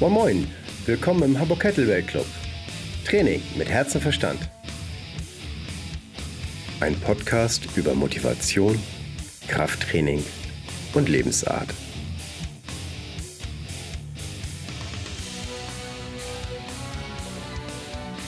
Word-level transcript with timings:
Moin 0.00 0.12
Moin, 0.12 0.46
willkommen 0.86 1.24
im 1.24 1.40
Hamburg 1.40 1.58
Kettlebell 1.58 2.04
Club. 2.04 2.24
Training 3.04 3.42
mit 3.56 3.68
Herz 3.68 3.96
und 3.96 4.00
Verstand. 4.00 4.38
Ein 6.78 6.94
Podcast 7.00 7.66
über 7.74 7.94
Motivation, 7.94 8.78
Krafttraining 9.48 10.22
und 10.94 11.08
Lebensart. 11.08 11.74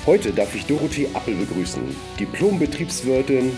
Heute 0.06 0.32
darf 0.32 0.52
ich 0.56 0.66
Dorothee 0.66 1.06
Appel 1.14 1.36
begrüßen, 1.36 1.84
Diplom-Betriebswirtin, 2.18 3.52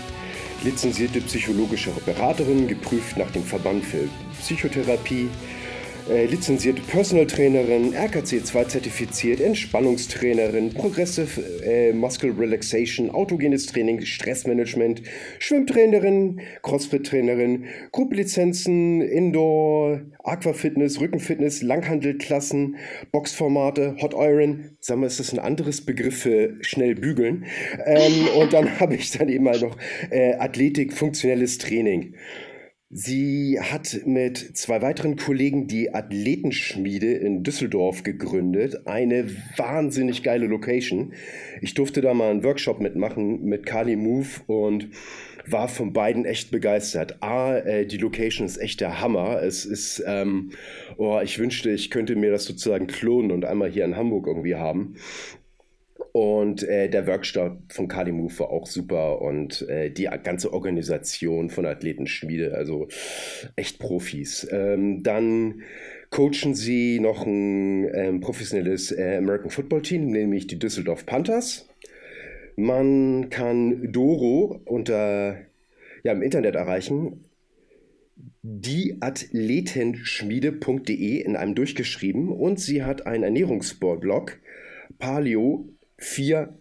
lizenzierte 0.63 1.19
psychologische 1.21 1.89
Beraterin, 2.05 2.67
geprüft 2.67 3.17
nach 3.17 3.31
dem 3.31 3.43
Verband 3.43 3.83
für 3.83 4.07
Psychotherapie, 4.39 5.29
äh, 6.09 6.25
lizenzierte 6.25 6.81
Personal 6.81 7.27
Trainerin, 7.27 7.93
RKC 7.93 8.45
2 8.45 8.63
zertifiziert, 8.65 9.39
Entspannungstrainerin, 9.39 10.73
Progressive 10.73 11.41
äh, 11.63 11.93
Muscle 11.93 12.33
Relaxation, 12.37 13.09
autogenes 13.09 13.67
Training, 13.67 14.01
Stressmanagement, 14.01 15.01
Schwimmtrainerin, 15.39 16.41
Crossfit-Trainerin, 16.61 17.65
Grupplizenzen, 17.91 19.01
Indoor, 19.01 20.01
Aquafitness, 20.23 20.99
Rückenfitness, 20.99 21.61
Langhandelklassen, 21.61 22.77
Boxformate, 23.11 23.95
Hot 24.01 24.13
Iron. 24.13 24.71
Sagen 24.79 25.01
wir, 25.01 25.07
ist 25.07 25.19
das 25.19 25.31
ein 25.31 25.39
anderes 25.39 25.85
Begriff 25.85 26.19
für 26.19 26.57
schnell 26.61 26.95
bügeln? 26.95 27.45
Ähm, 27.85 28.27
und 28.39 28.53
dann 28.53 28.79
habe 28.79 28.95
ich 28.95 29.11
dann 29.11 29.29
eben 29.29 29.45
mal 29.45 29.59
noch 29.59 29.77
äh, 30.09 30.33
Athletik, 30.35 30.93
funktionelles 30.93 31.57
Training. 31.57 32.15
Sie 32.95 33.59
hat 33.59 34.01
mit 34.05 34.55
zwei 34.55 34.83
weiteren 34.83 35.15
Kollegen 35.15 35.65
die 35.65 35.95
Athletenschmiede 35.95 37.11
in 37.13 37.41
Düsseldorf 37.41 38.03
gegründet. 38.03 38.85
Eine 38.85 39.25
wahnsinnig 39.57 40.21
geile 40.21 40.45
Location. 40.45 41.13
Ich 41.59 41.73
durfte 41.73 42.01
da 42.01 42.13
mal 42.13 42.29
einen 42.29 42.43
Workshop 42.43 42.79
mitmachen 42.79 43.45
mit 43.45 43.65
Kali 43.65 43.95
Move 43.95 44.27
und 44.45 44.89
war 45.47 45.69
von 45.69 45.91
beiden 45.91 46.25
echt 46.25 46.51
begeistert. 46.51 47.17
A, 47.23 47.57
äh, 47.57 47.87
die 47.87 47.97
Location 47.97 48.45
ist 48.45 48.57
echt 48.57 48.79
der 48.79 49.01
Hammer. 49.01 49.41
Es 49.41 49.65
ist, 49.65 50.03
ähm, 50.05 50.51
oh, 50.97 51.19
ich 51.19 51.39
wünschte, 51.39 51.71
ich 51.71 51.89
könnte 51.89 52.15
mir 52.15 52.29
das 52.29 52.45
sozusagen 52.45 52.85
klonen 52.85 53.31
und 53.31 53.43
einmal 53.43 53.71
hier 53.71 53.85
in 53.85 53.97
Hamburg 53.97 54.27
irgendwie 54.27 54.55
haben. 54.55 54.97
Und 56.13 56.61
äh, 56.61 56.89
der 56.89 57.07
Workshop 57.07 57.73
von 57.73 57.87
Move 57.87 58.37
war 58.37 58.51
auch 58.51 58.67
super 58.67 59.19
und 59.19 59.67
äh, 59.67 59.89
die 59.89 60.07
ganze 60.23 60.53
Organisation 60.53 61.49
von 61.49 61.65
Athletenschmiede, 61.65 62.53
also 62.53 62.87
echt 63.55 63.79
Profis. 63.79 64.47
Ähm, 64.51 65.01
dann 65.01 65.63
coachen 66.11 66.53
sie 66.53 66.99
noch 66.99 67.25
ein 67.25 67.89
ähm, 67.95 68.19
professionelles 68.19 68.91
äh, 68.91 69.15
American 69.17 69.49
Football 69.49 69.81
Team, 69.81 70.05
nämlich 70.05 70.45
die 70.45 70.59
Düsseldorf 70.59 71.07
Panthers. 71.07 71.67
Man 72.55 73.31
kann 73.31 73.91
Doro 73.91 74.61
unter, 74.65 75.37
ja, 76.03 76.11
im 76.11 76.21
Internet 76.21 76.53
erreichen 76.53 77.25
dieathletenschmiede.de 78.43 81.21
in 81.21 81.35
einem 81.35 81.55
durchgeschrieben 81.55 82.29
und 82.29 82.59
sie 82.59 82.83
hat 82.83 83.07
einen 83.07 83.23
Ernährungsblog 83.23 84.37
Paleo 84.99 85.72
4, 86.03 86.57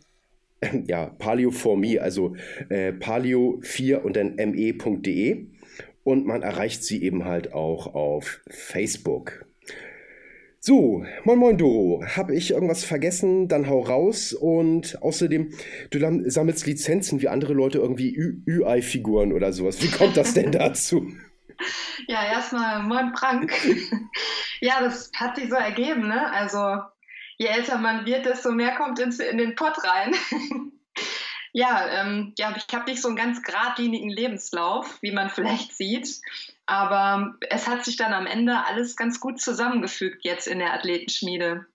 ja, 0.86 1.06
Paleo 1.18 1.50
for 1.50 1.76
me, 1.76 2.00
also 2.00 2.34
äh, 2.68 2.92
Paleo 2.92 3.58
4 3.62 4.04
und 4.04 4.16
dann 4.16 4.36
me.de. 4.36 5.46
Und 6.04 6.26
man 6.26 6.42
erreicht 6.42 6.82
sie 6.82 7.02
eben 7.02 7.24
halt 7.24 7.52
auch 7.52 7.94
auf 7.94 8.40
Facebook. 8.48 9.46
So, 10.58 11.04
moin 11.24 11.38
moin 11.38 11.58
Doro, 11.58 12.04
habe 12.06 12.36
ich 12.36 12.52
irgendwas 12.52 12.84
vergessen, 12.84 13.48
dann 13.48 13.68
hau 13.68 13.80
raus 13.80 14.32
und 14.32 14.96
außerdem, 15.02 15.52
du 15.90 16.30
sammelst 16.30 16.66
Lizenzen 16.66 17.20
wie 17.20 17.28
andere 17.28 17.52
Leute 17.52 17.78
irgendwie 17.78 18.16
UI-Figuren 18.48 19.32
oder 19.32 19.52
sowas. 19.52 19.82
Wie 19.82 19.90
kommt 19.90 20.16
das 20.16 20.34
denn 20.34 20.52
dazu? 20.52 21.04
Ja, 22.06 22.26
erstmal 22.32 22.82
moin 22.84 23.12
Frank. 23.16 23.52
ja, 24.60 24.80
das 24.80 25.10
hat 25.16 25.36
sich 25.36 25.48
so 25.48 25.56
ergeben, 25.56 26.06
ne? 26.06 26.32
Also 26.32 26.78
je 27.42 27.48
älter 27.48 27.78
man 27.78 28.06
wird, 28.06 28.24
desto 28.24 28.52
mehr 28.52 28.76
kommt 28.76 28.98
ins, 29.00 29.18
in 29.18 29.38
den 29.38 29.56
Pott 29.56 29.76
rein. 29.84 30.14
ja, 31.52 31.88
ähm, 32.00 32.32
ja, 32.38 32.54
ich 32.56 32.72
habe 32.72 32.88
nicht 32.88 33.02
so 33.02 33.08
einen 33.08 33.16
ganz 33.16 33.42
geradlinigen 33.42 34.10
Lebenslauf, 34.10 34.98
wie 35.02 35.10
man 35.10 35.28
vielleicht 35.28 35.76
sieht. 35.76 36.20
Aber 36.66 37.34
es 37.50 37.66
hat 37.66 37.84
sich 37.84 37.96
dann 37.96 38.12
am 38.12 38.26
Ende 38.26 38.64
alles 38.64 38.96
ganz 38.96 39.18
gut 39.18 39.40
zusammengefügt 39.40 40.24
jetzt 40.24 40.46
in 40.46 40.60
der 40.60 40.72
Athletenschmiede. 40.72 41.66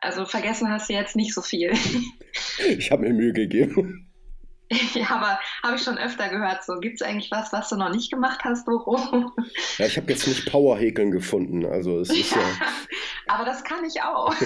Also 0.00 0.26
vergessen 0.26 0.68
hast 0.68 0.90
du 0.90 0.92
jetzt 0.92 1.16
nicht 1.16 1.34
so 1.34 1.42
viel. 1.42 1.72
Ich 2.66 2.90
habe 2.90 3.02
mir 3.02 3.12
Mühe 3.12 3.32
gegeben. 3.32 4.08
Ja, 4.94 5.10
aber 5.10 5.38
habe 5.62 5.76
ich 5.76 5.82
schon 5.82 5.98
öfter 5.98 6.30
gehört. 6.30 6.64
So, 6.64 6.78
gibt 6.80 6.94
es 6.94 7.02
eigentlich 7.02 7.30
was, 7.30 7.52
was 7.52 7.68
du 7.68 7.76
noch 7.76 7.90
nicht 7.90 8.10
gemacht 8.10 8.40
hast, 8.44 8.66
Doro? 8.66 8.98
Ja, 9.76 9.84
ich 9.84 9.98
habe 9.98 10.10
jetzt 10.10 10.26
nicht 10.26 10.50
Powerhäkeln 10.50 11.10
gefunden. 11.10 11.66
Also 11.66 12.00
es 12.00 12.08
ist 12.08 12.32
ja. 12.34 12.38
Aber 13.26 13.44
das 13.44 13.64
kann 13.64 13.84
ich 13.84 14.02
auch. 14.02 14.34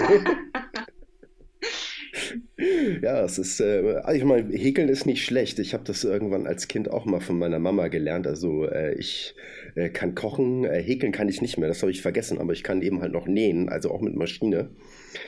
ja, 3.01 3.23
es 3.23 3.37
ist, 3.37 3.59
äh, 3.59 4.01
also 4.03 4.17
ich 4.17 4.23
meine, 4.23 4.51
Häkeln 4.53 4.89
ist 4.89 5.05
nicht 5.05 5.23
schlecht. 5.23 5.59
Ich 5.59 5.73
habe 5.73 5.83
das 5.83 6.03
irgendwann 6.03 6.47
als 6.47 6.67
Kind 6.67 6.89
auch 6.89 7.05
mal 7.05 7.19
von 7.19 7.37
meiner 7.37 7.59
Mama 7.59 7.87
gelernt. 7.87 8.27
Also 8.27 8.65
äh, 8.65 8.95
ich 8.95 9.35
äh, 9.75 9.89
kann 9.89 10.15
kochen, 10.15 10.65
äh, 10.65 10.81
häkeln 10.81 11.11
kann 11.11 11.29
ich 11.29 11.41
nicht 11.41 11.57
mehr, 11.57 11.67
das 11.67 11.81
habe 11.81 11.91
ich 11.91 12.01
vergessen, 12.01 12.39
aber 12.39 12.53
ich 12.53 12.63
kann 12.63 12.81
eben 12.81 13.01
halt 13.01 13.13
noch 13.13 13.27
nähen, 13.27 13.69
also 13.69 13.91
auch 13.91 14.01
mit 14.01 14.15
Maschine. 14.15 14.71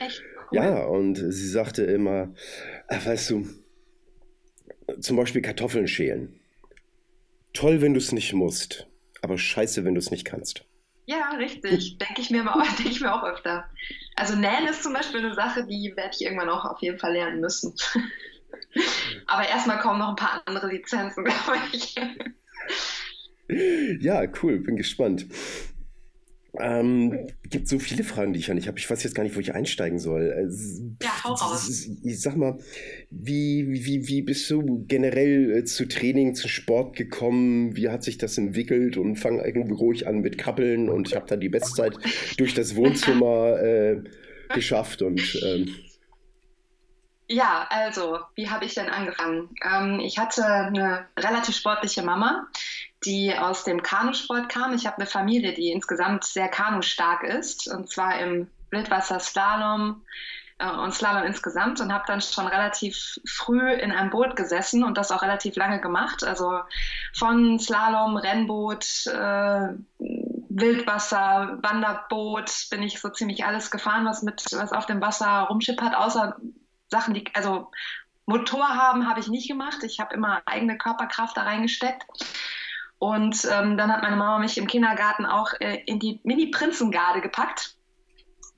Echt? 0.04 0.22
Cool. 0.50 0.58
Ja, 0.58 0.84
und 0.84 1.16
sie 1.16 1.48
sagte 1.48 1.84
immer, 1.84 2.34
äh, 2.88 2.96
weißt 3.04 3.30
du, 3.30 3.46
zum 5.00 5.16
Beispiel 5.16 5.42
Kartoffeln 5.42 5.86
schälen. 5.86 6.40
Toll, 7.52 7.80
wenn 7.80 7.94
du 7.94 7.98
es 7.98 8.12
nicht 8.12 8.32
musst, 8.32 8.88
aber 9.22 9.38
scheiße, 9.38 9.84
wenn 9.84 9.94
du 9.94 9.98
es 10.00 10.10
nicht 10.10 10.24
kannst. 10.24 10.64
Ja, 11.10 11.30
richtig. 11.30 11.98
Denke 11.98 12.20
ich, 12.20 12.30
mir 12.30 12.44
denk 12.78 12.88
ich 12.88 13.00
mir 13.00 13.12
auch 13.12 13.24
öfter. 13.24 13.68
Also 14.14 14.36
Nähen 14.36 14.68
ist 14.68 14.84
zum 14.84 14.92
Beispiel 14.92 15.24
eine 15.24 15.34
Sache, 15.34 15.66
die 15.66 15.92
werde 15.96 16.10
ich 16.14 16.22
irgendwann 16.22 16.48
auch 16.48 16.64
auf 16.64 16.80
jeden 16.82 16.98
Fall 16.98 17.14
lernen 17.14 17.40
müssen. 17.40 17.74
aber 19.26 19.48
erstmal 19.48 19.80
kommen 19.80 19.98
noch 19.98 20.10
ein 20.10 20.16
paar 20.16 20.40
andere 20.46 20.68
Lizenzen, 20.68 21.24
glaube 21.24 21.58
ich. 21.72 21.96
Ja, 24.00 24.22
cool, 24.40 24.58
bin 24.58 24.76
gespannt. 24.76 25.26
Ähm, 26.58 27.28
gibt 27.44 27.68
so 27.68 27.78
viele 27.78 28.02
Fragen, 28.02 28.32
die 28.32 28.40
ich 28.40 28.50
an 28.50 28.56
dich 28.56 28.66
habe. 28.66 28.78
Ich 28.78 28.90
weiß 28.90 29.02
jetzt 29.04 29.14
gar 29.14 29.22
nicht, 29.22 29.36
wo 29.36 29.40
ich 29.40 29.54
einsteigen 29.54 29.98
soll. 29.98 30.22
Äh, 30.22 31.04
ja, 31.04 31.24
hau 31.24 31.34
raus. 31.34 31.88
Ich 32.02 32.20
sag 32.20 32.36
mal, 32.36 32.58
wie, 33.10 33.66
wie, 33.68 34.08
wie 34.08 34.22
bist 34.22 34.50
du 34.50 34.84
generell 34.88 35.58
äh, 35.58 35.64
zu 35.64 35.86
Training, 35.86 36.34
zu 36.34 36.48
Sport 36.48 36.96
gekommen? 36.96 37.76
Wie 37.76 37.88
hat 37.88 38.02
sich 38.02 38.18
das 38.18 38.36
entwickelt? 38.36 38.96
Und 38.96 39.16
fang 39.16 39.38
irgendwie 39.38 39.74
ruhig 39.74 40.08
an 40.08 40.20
mit 40.20 40.38
Krabbeln 40.38 40.88
und 40.88 41.08
ich 41.08 41.14
habe 41.14 41.26
dann 41.26 41.40
die 41.40 41.48
Bestzeit 41.48 41.94
durch 42.36 42.54
das 42.54 42.74
Wohnzimmer 42.74 43.60
äh, 43.62 44.02
geschafft 44.52 45.02
und 45.02 45.40
ähm, 45.44 45.72
ja, 47.32 47.64
also, 47.70 48.18
wie 48.34 48.50
habe 48.50 48.64
ich 48.64 48.74
denn 48.74 48.88
angefangen? 48.88 49.50
Ähm, 49.62 50.00
ich 50.00 50.18
hatte 50.18 50.44
eine 50.44 51.06
relativ 51.16 51.54
sportliche 51.54 52.02
Mama, 52.02 52.48
die 53.04 53.36
aus 53.36 53.64
dem 53.64 53.82
Kanusport 53.82 54.48
kam. 54.48 54.74
Ich 54.74 54.86
habe 54.86 54.98
eine 54.98 55.06
Familie, 55.06 55.54
die 55.54 55.70
insgesamt 55.70 56.24
sehr 56.24 56.48
kanustark 56.48 57.22
ist, 57.22 57.68
und 57.68 57.88
zwar 57.88 58.18
im 58.20 58.48
Wildwasser-Slalom 58.70 60.02
äh, 60.58 60.70
und 60.70 60.94
Slalom 60.94 61.24
insgesamt 61.24 61.80
und 61.80 61.92
habe 61.92 62.04
dann 62.06 62.20
schon 62.20 62.46
relativ 62.46 63.18
früh 63.26 63.72
in 63.72 63.92
einem 63.92 64.10
Boot 64.10 64.36
gesessen 64.36 64.84
und 64.84 64.98
das 64.98 65.10
auch 65.10 65.22
relativ 65.22 65.56
lange 65.56 65.80
gemacht. 65.80 66.22
Also 66.24 66.60
von 67.14 67.58
Slalom, 67.58 68.16
Rennboot, 68.16 69.06
äh, 69.06 69.68
Wildwasser, 69.98 71.58
Wanderboot 71.62 72.66
bin 72.70 72.82
ich 72.82 73.00
so 73.00 73.08
ziemlich 73.08 73.44
alles 73.44 73.70
gefahren, 73.70 74.04
was 74.04 74.22
mit 74.22 74.44
was 74.52 74.72
auf 74.72 74.86
dem 74.86 75.00
Wasser 75.00 75.46
rumschippert, 75.48 75.94
außer 75.94 76.36
Sachen, 76.88 77.14
die 77.14 77.24
also 77.34 77.70
Motor 78.26 78.68
haben, 78.68 79.08
habe 79.08 79.20
ich 79.20 79.28
nicht 79.28 79.48
gemacht. 79.48 79.82
Ich 79.82 80.00
habe 80.00 80.14
immer 80.14 80.42
eigene 80.44 80.76
Körperkraft 80.76 81.36
da 81.36 81.42
reingesteckt. 81.42 82.04
Und 83.00 83.48
ähm, 83.50 83.78
dann 83.78 83.90
hat 83.90 84.02
meine 84.02 84.16
Mama 84.16 84.38
mich 84.38 84.58
im 84.58 84.66
Kindergarten 84.66 85.24
auch 85.24 85.54
äh, 85.58 85.82
in 85.86 85.98
die 85.98 86.20
Mini-Prinzengarde 86.22 87.22
gepackt 87.22 87.74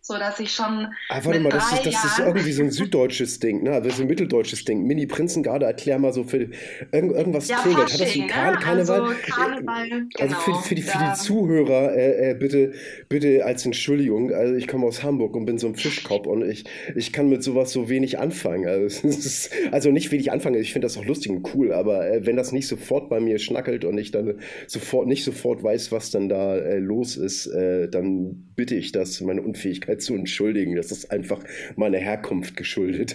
so 0.05 0.19
dass 0.19 0.41
ich 0.41 0.53
schon. 0.53 0.89
Ah, 1.09 1.21
warte 1.23 1.39
mal, 1.39 1.51
das, 1.51 1.73
ist, 1.75 1.87
das 1.87 2.05
ist, 2.05 2.19
irgendwie 2.19 2.51
so 2.51 2.65
ein 2.65 2.73
süddeutsches 2.73 3.39
Ding, 3.39 3.63
ne? 3.63 3.71
Also 3.71 3.89
so 3.91 4.03
ein 4.03 4.09
mitteldeutsches 4.09 4.65
Ding. 4.65 4.83
Mini 4.83 5.07
Prinzengarde, 5.07 5.65
erklär 5.65 6.01
mal 6.01 6.13
so 6.13 6.25
für 6.25 6.49
irgend, 6.91 7.13
irgendwas 7.13 7.47
ja, 7.47 7.59
triggert. 7.59 7.93
Hat 7.93 8.01
das 8.01 8.17
ein 8.17 8.27
Kar 8.27 8.51
ne? 8.51 8.59
Karneval? 8.59 9.01
Also, 9.01 9.15
Karneval, 9.23 9.89
genau. 9.89 10.09
Also 10.19 10.35
für, 10.35 10.55
für, 10.69 10.75
die, 10.75 10.83
für 10.83 10.99
die 10.99 11.21
Zuhörer, 11.21 11.95
äh, 11.95 12.31
äh, 12.31 12.35
bitte, 12.35 12.73
bitte 13.09 13.45
als 13.45 13.65
Entschuldigung, 13.65 14.33
also 14.33 14.55
ich 14.55 14.67
komme 14.67 14.87
aus 14.87 15.05
Hamburg 15.05 15.37
und 15.37 15.47
bin 15.47 15.59
so 15.59 15.69
ein 15.69 15.77
Fischkopf 15.77 16.27
und 16.27 16.51
ich, 16.51 16.65
ich 16.97 17.13
kann 17.13 17.29
mit 17.29 17.45
sowas 17.45 17.71
so 17.71 17.89
wenig 17.89 18.19
anfangen. 18.19 18.67
Also, 18.67 18.87
ist, 19.07 19.51
also 19.71 19.93
nicht 19.93 20.11
wenig 20.11 20.33
anfangen, 20.33 20.61
ich 20.61 20.73
finde 20.73 20.87
das 20.87 20.99
auch 20.99 21.05
lustig 21.05 21.31
und 21.31 21.55
cool, 21.55 21.73
aber 21.73 22.09
äh, 22.11 22.27
wenn 22.27 22.35
das 22.35 22.51
nicht 22.51 22.67
sofort 22.67 23.09
bei 23.09 23.21
mir 23.21 23.39
schnackelt 23.39 23.85
und 23.85 23.97
ich 23.99 24.11
dann 24.11 24.41
sofort 24.67 25.07
nicht 25.07 25.23
sofort 25.23 25.63
weiß, 25.63 25.93
was 25.93 26.11
dann 26.11 26.29
da 26.29 26.57
äh, 26.57 26.79
los 26.79 27.17
ist, 27.17 27.47
äh, 27.47 27.89
dann 27.89 28.49
bitte 28.57 28.75
ich 28.75 28.91
das, 28.91 29.21
meine 29.21 29.43
Unfähigkeit 29.43 29.92
Zeit 29.93 30.03
zu 30.03 30.15
entschuldigen. 30.15 30.77
Das 30.77 30.91
ist 30.91 31.11
einfach 31.11 31.39
meiner 31.77 31.99
Herkunft 31.99 32.57
geschuldet. 32.57 33.15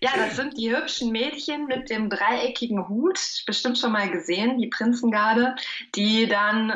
Ja, 0.00 0.10
das 0.16 0.36
sind 0.36 0.58
die 0.58 0.74
hübschen 0.74 1.10
Mädchen 1.10 1.66
mit 1.66 1.88
dem 1.88 2.10
dreieckigen 2.10 2.88
Hut, 2.88 3.18
bestimmt 3.46 3.78
schon 3.78 3.92
mal 3.92 4.10
gesehen, 4.10 4.58
die 4.58 4.68
Prinzengarde, 4.68 5.56
die 5.94 6.26
dann 6.26 6.72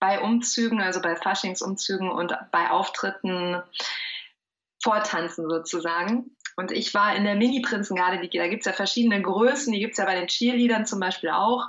bei 0.00 0.20
Umzügen, 0.20 0.80
also 0.80 1.00
bei 1.00 1.14
Faschingsumzügen 1.14 2.10
und 2.10 2.34
bei 2.50 2.70
Auftritten 2.70 3.62
vortanzen 4.82 5.48
sozusagen. 5.48 6.36
Und 6.56 6.72
ich 6.72 6.92
war 6.92 7.14
in 7.14 7.24
der 7.24 7.36
Mini-Prinzengarde, 7.36 8.16
da 8.16 8.48
gibt 8.48 8.60
es 8.60 8.66
ja 8.66 8.72
verschiedene 8.72 9.22
Größen, 9.22 9.72
die 9.72 9.78
gibt 9.78 9.92
es 9.92 9.98
ja 9.98 10.04
bei 10.04 10.18
den 10.18 10.26
Cheerleadern 10.26 10.86
zum 10.86 10.98
Beispiel 10.98 11.30
auch. 11.30 11.68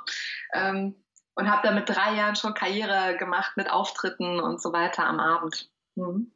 Ähm, 0.54 0.96
und 1.36 1.52
habe 1.52 1.68
da 1.68 1.72
mit 1.72 1.88
drei 1.88 2.16
Jahren 2.16 2.36
schon 2.36 2.56
Karriere 2.56 3.16
gemacht 3.18 3.58
mit 3.58 3.70
Auftritten 3.70 4.40
und 4.40 4.60
so 4.60 4.74
weiter 4.74 5.06
am 5.06 5.20
Abend. 5.20 5.70
Mhm. 5.96 6.32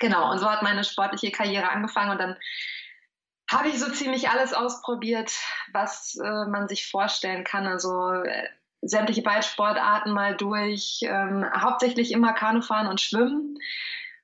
Genau, 0.00 0.30
und 0.30 0.38
so 0.38 0.50
hat 0.50 0.62
meine 0.62 0.82
sportliche 0.82 1.30
Karriere 1.30 1.70
angefangen 1.70 2.10
und 2.10 2.18
dann 2.18 2.36
habe 3.50 3.68
ich 3.68 3.78
so 3.78 3.90
ziemlich 3.90 4.30
alles 4.30 4.52
ausprobiert, 4.52 5.32
was 5.72 6.16
äh, 6.16 6.46
man 6.46 6.68
sich 6.68 6.88
vorstellen 6.88 7.44
kann. 7.44 7.66
Also 7.66 8.12
äh, 8.12 8.48
sämtliche 8.80 9.22
Ballsportarten 9.22 10.12
mal 10.12 10.36
durch, 10.36 11.00
ähm, 11.02 11.44
hauptsächlich 11.54 12.12
immer 12.12 12.32
Kanufahren 12.32 12.86
und 12.86 13.00
Schwimmen. 13.00 13.58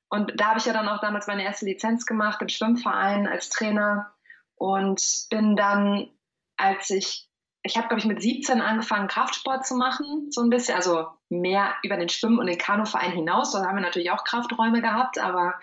Und 0.09 0.39
da 0.39 0.47
habe 0.47 0.59
ich 0.59 0.65
ja 0.65 0.73
dann 0.73 0.87
auch 0.87 1.01
damals 1.01 1.27
meine 1.27 1.43
erste 1.43 1.65
Lizenz 1.65 2.05
gemacht 2.05 2.41
im 2.41 2.49
Schwimmverein 2.49 3.27
als 3.27 3.49
Trainer 3.49 4.13
und 4.55 5.01
bin 5.29 5.55
dann, 5.55 6.09
als 6.55 6.89
ich, 6.89 7.26
ich 7.63 7.77
habe 7.77 7.87
glaube 7.87 7.99
ich 7.99 8.05
mit 8.05 8.21
17 8.21 8.61
angefangen 8.61 9.07
Kraftsport 9.07 9.65
zu 9.65 9.75
machen, 9.75 10.31
so 10.31 10.41
ein 10.41 10.49
bisschen, 10.49 10.75
also 10.75 11.07
mehr 11.29 11.73
über 11.83 11.97
den 11.97 12.09
Schwimm- 12.09 12.39
und 12.39 12.47
den 12.47 12.57
Kanuverein 12.57 13.11
hinaus. 13.11 13.51
Da 13.51 13.65
haben 13.65 13.75
wir 13.75 13.81
natürlich 13.81 14.11
auch 14.11 14.23
Krafträume 14.23 14.81
gehabt, 14.81 15.19
aber 15.19 15.55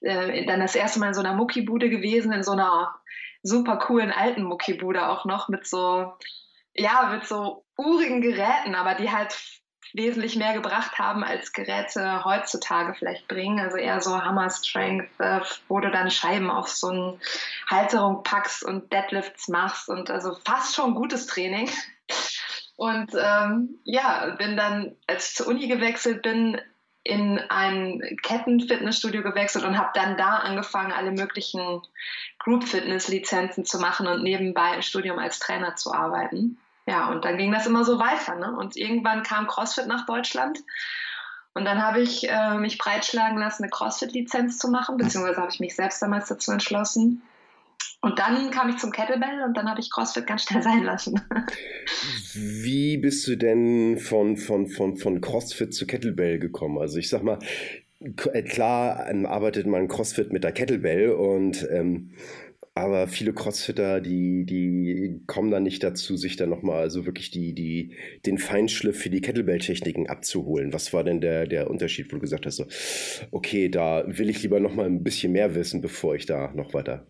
äh, 0.00 0.46
dann 0.46 0.60
das 0.60 0.74
erste 0.74 1.00
Mal 1.00 1.08
in 1.08 1.14
so 1.14 1.20
einer 1.20 1.34
Muckibude 1.34 1.90
gewesen, 1.90 2.32
in 2.32 2.42
so 2.42 2.52
einer 2.52 2.94
super 3.42 3.76
coolen 3.76 4.12
alten 4.12 4.44
Muckibude 4.44 5.08
auch 5.08 5.24
noch 5.24 5.48
mit 5.48 5.66
so, 5.66 6.12
ja, 6.74 7.10
mit 7.12 7.26
so 7.26 7.64
urigen 7.76 8.20
Geräten, 8.20 8.74
aber 8.74 8.94
die 8.94 9.10
halt 9.10 9.61
wesentlich 9.94 10.36
mehr 10.36 10.54
gebracht 10.54 10.98
haben, 10.98 11.22
als 11.24 11.52
Geräte 11.52 12.24
heutzutage 12.24 12.94
vielleicht 12.94 13.28
bringen. 13.28 13.60
Also 13.60 13.76
eher 13.76 14.00
so 14.00 14.22
Hammer 14.22 14.50
Strength, 14.50 15.08
äh, 15.18 15.40
wo 15.68 15.80
du 15.80 15.90
dann 15.90 16.10
Scheiben 16.10 16.50
auf 16.50 16.68
so 16.68 16.88
eine 16.88 17.18
Halterung 17.68 18.22
packst 18.22 18.64
und 18.64 18.92
Deadlifts 18.92 19.48
machst 19.48 19.88
und 19.88 20.10
also 20.10 20.34
fast 20.44 20.74
schon 20.74 20.94
gutes 20.94 21.26
Training. 21.26 21.68
Und 22.76 23.12
ähm, 23.14 23.78
ja, 23.84 24.34
bin 24.38 24.56
dann, 24.56 24.96
als 25.06 25.28
ich 25.28 25.34
zur 25.36 25.48
Uni 25.48 25.68
gewechselt 25.68 26.22
bin, 26.22 26.60
in 27.04 27.38
ein 27.48 28.00
Ketten-Fitnessstudio 28.22 29.22
gewechselt 29.22 29.64
und 29.64 29.76
habe 29.76 29.90
dann 29.94 30.16
da 30.16 30.36
angefangen, 30.36 30.92
alle 30.92 31.10
möglichen 31.10 31.82
Group-Fitness-Lizenzen 32.38 33.64
zu 33.64 33.78
machen 33.78 34.06
und 34.06 34.22
nebenbei 34.22 34.74
im 34.74 34.82
Studium 34.82 35.18
als 35.18 35.38
Trainer 35.40 35.74
zu 35.74 35.92
arbeiten. 35.92 36.58
Ja, 36.86 37.10
und 37.10 37.24
dann 37.24 37.38
ging 37.38 37.52
das 37.52 37.66
immer 37.66 37.84
so 37.84 37.98
weiter. 37.98 38.34
Ne? 38.36 38.56
Und 38.56 38.76
irgendwann 38.76 39.22
kam 39.22 39.46
CrossFit 39.46 39.86
nach 39.86 40.06
Deutschland. 40.06 40.58
Und 41.54 41.64
dann 41.64 41.82
habe 41.82 42.00
ich 42.00 42.28
äh, 42.28 42.54
mich 42.58 42.78
breitschlagen 42.78 43.38
lassen, 43.38 43.64
eine 43.64 43.70
CrossFit-Lizenz 43.70 44.58
zu 44.58 44.70
machen, 44.70 44.96
beziehungsweise 44.96 45.40
habe 45.40 45.50
ich 45.52 45.60
mich 45.60 45.76
selbst 45.76 46.00
damals 46.00 46.28
dazu 46.28 46.50
entschlossen. 46.50 47.22
Und 48.00 48.18
dann 48.18 48.50
kam 48.50 48.68
ich 48.68 48.78
zum 48.78 48.90
Kettlebell 48.90 49.44
und 49.44 49.56
dann 49.56 49.70
habe 49.70 49.80
ich 49.80 49.90
CrossFit 49.90 50.26
ganz 50.26 50.42
schnell 50.42 50.62
sein 50.62 50.82
lassen. 50.82 51.20
Wie 52.34 52.96
bist 52.96 53.26
du 53.28 53.36
denn 53.36 53.98
von, 53.98 54.36
von, 54.36 54.66
von, 54.66 54.96
von 54.96 55.20
CrossFit 55.20 55.72
zu 55.72 55.86
Kettlebell 55.86 56.38
gekommen? 56.38 56.78
Also 56.78 56.98
ich 56.98 57.08
sag 57.08 57.22
mal, 57.22 57.38
äh, 58.00 58.42
klar 58.42 59.08
ähm, 59.08 59.26
arbeitet 59.26 59.66
man 59.66 59.88
CrossFit 59.88 60.32
mit 60.32 60.42
der 60.42 60.52
Kettlebell 60.52 61.10
und 61.10 61.66
ähm, 61.70 62.14
aber 62.74 63.06
viele 63.06 63.34
Crossfitter, 63.34 64.00
die, 64.00 64.46
die 64.46 65.22
kommen 65.26 65.50
dann 65.50 65.62
nicht 65.62 65.82
dazu, 65.82 66.16
sich 66.16 66.36
dann 66.36 66.48
nochmal 66.48 66.80
also 66.80 67.04
wirklich 67.04 67.30
die, 67.30 67.54
die, 67.54 67.96
den 68.24 68.38
Feinschliff 68.38 68.98
für 68.98 69.10
die 69.10 69.20
Kettlebell-Techniken 69.20 70.08
abzuholen. 70.08 70.72
Was 70.72 70.92
war 70.94 71.04
denn 71.04 71.20
der, 71.20 71.46
der 71.46 71.68
Unterschied, 71.68 72.06
wo 72.06 72.16
du 72.16 72.20
gesagt 72.20 72.46
hast, 72.46 72.56
so, 72.56 72.66
okay, 73.30 73.68
da 73.68 74.04
will 74.06 74.30
ich 74.30 74.42
lieber 74.42 74.58
nochmal 74.58 74.86
ein 74.86 75.04
bisschen 75.04 75.32
mehr 75.32 75.54
wissen, 75.54 75.82
bevor 75.82 76.14
ich 76.14 76.24
da 76.24 76.50
noch 76.54 76.72
weiter. 76.72 77.06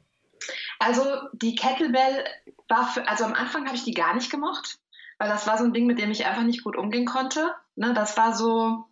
Also 0.81 1.05
die 1.33 1.55
Kettlebell 1.55 2.25
war 2.69 2.93
für, 2.93 3.07
also 3.07 3.25
am 3.25 3.35
Anfang 3.35 3.67
habe 3.67 3.77
ich 3.77 3.85
die 3.85 3.95
gar 3.95 4.15
nicht 4.17 4.33
gemocht, 4.33 4.81
weil 5.19 5.29
das 5.29 5.47
war 5.47 5.59
so 5.59 5.65
ein 5.65 5.73
Ding, 5.73 5.87
mit 5.87 6.01
dem 6.01 6.11
ich 6.11 6.27
einfach 6.27 6.43
nicht 6.43 6.65
gut 6.65 6.77
umgehen 6.77 7.07
konnte. 7.07 7.53
Ne, 7.77 7.95
das 7.95 8.17
war 8.17 8.35
so, 8.35 8.87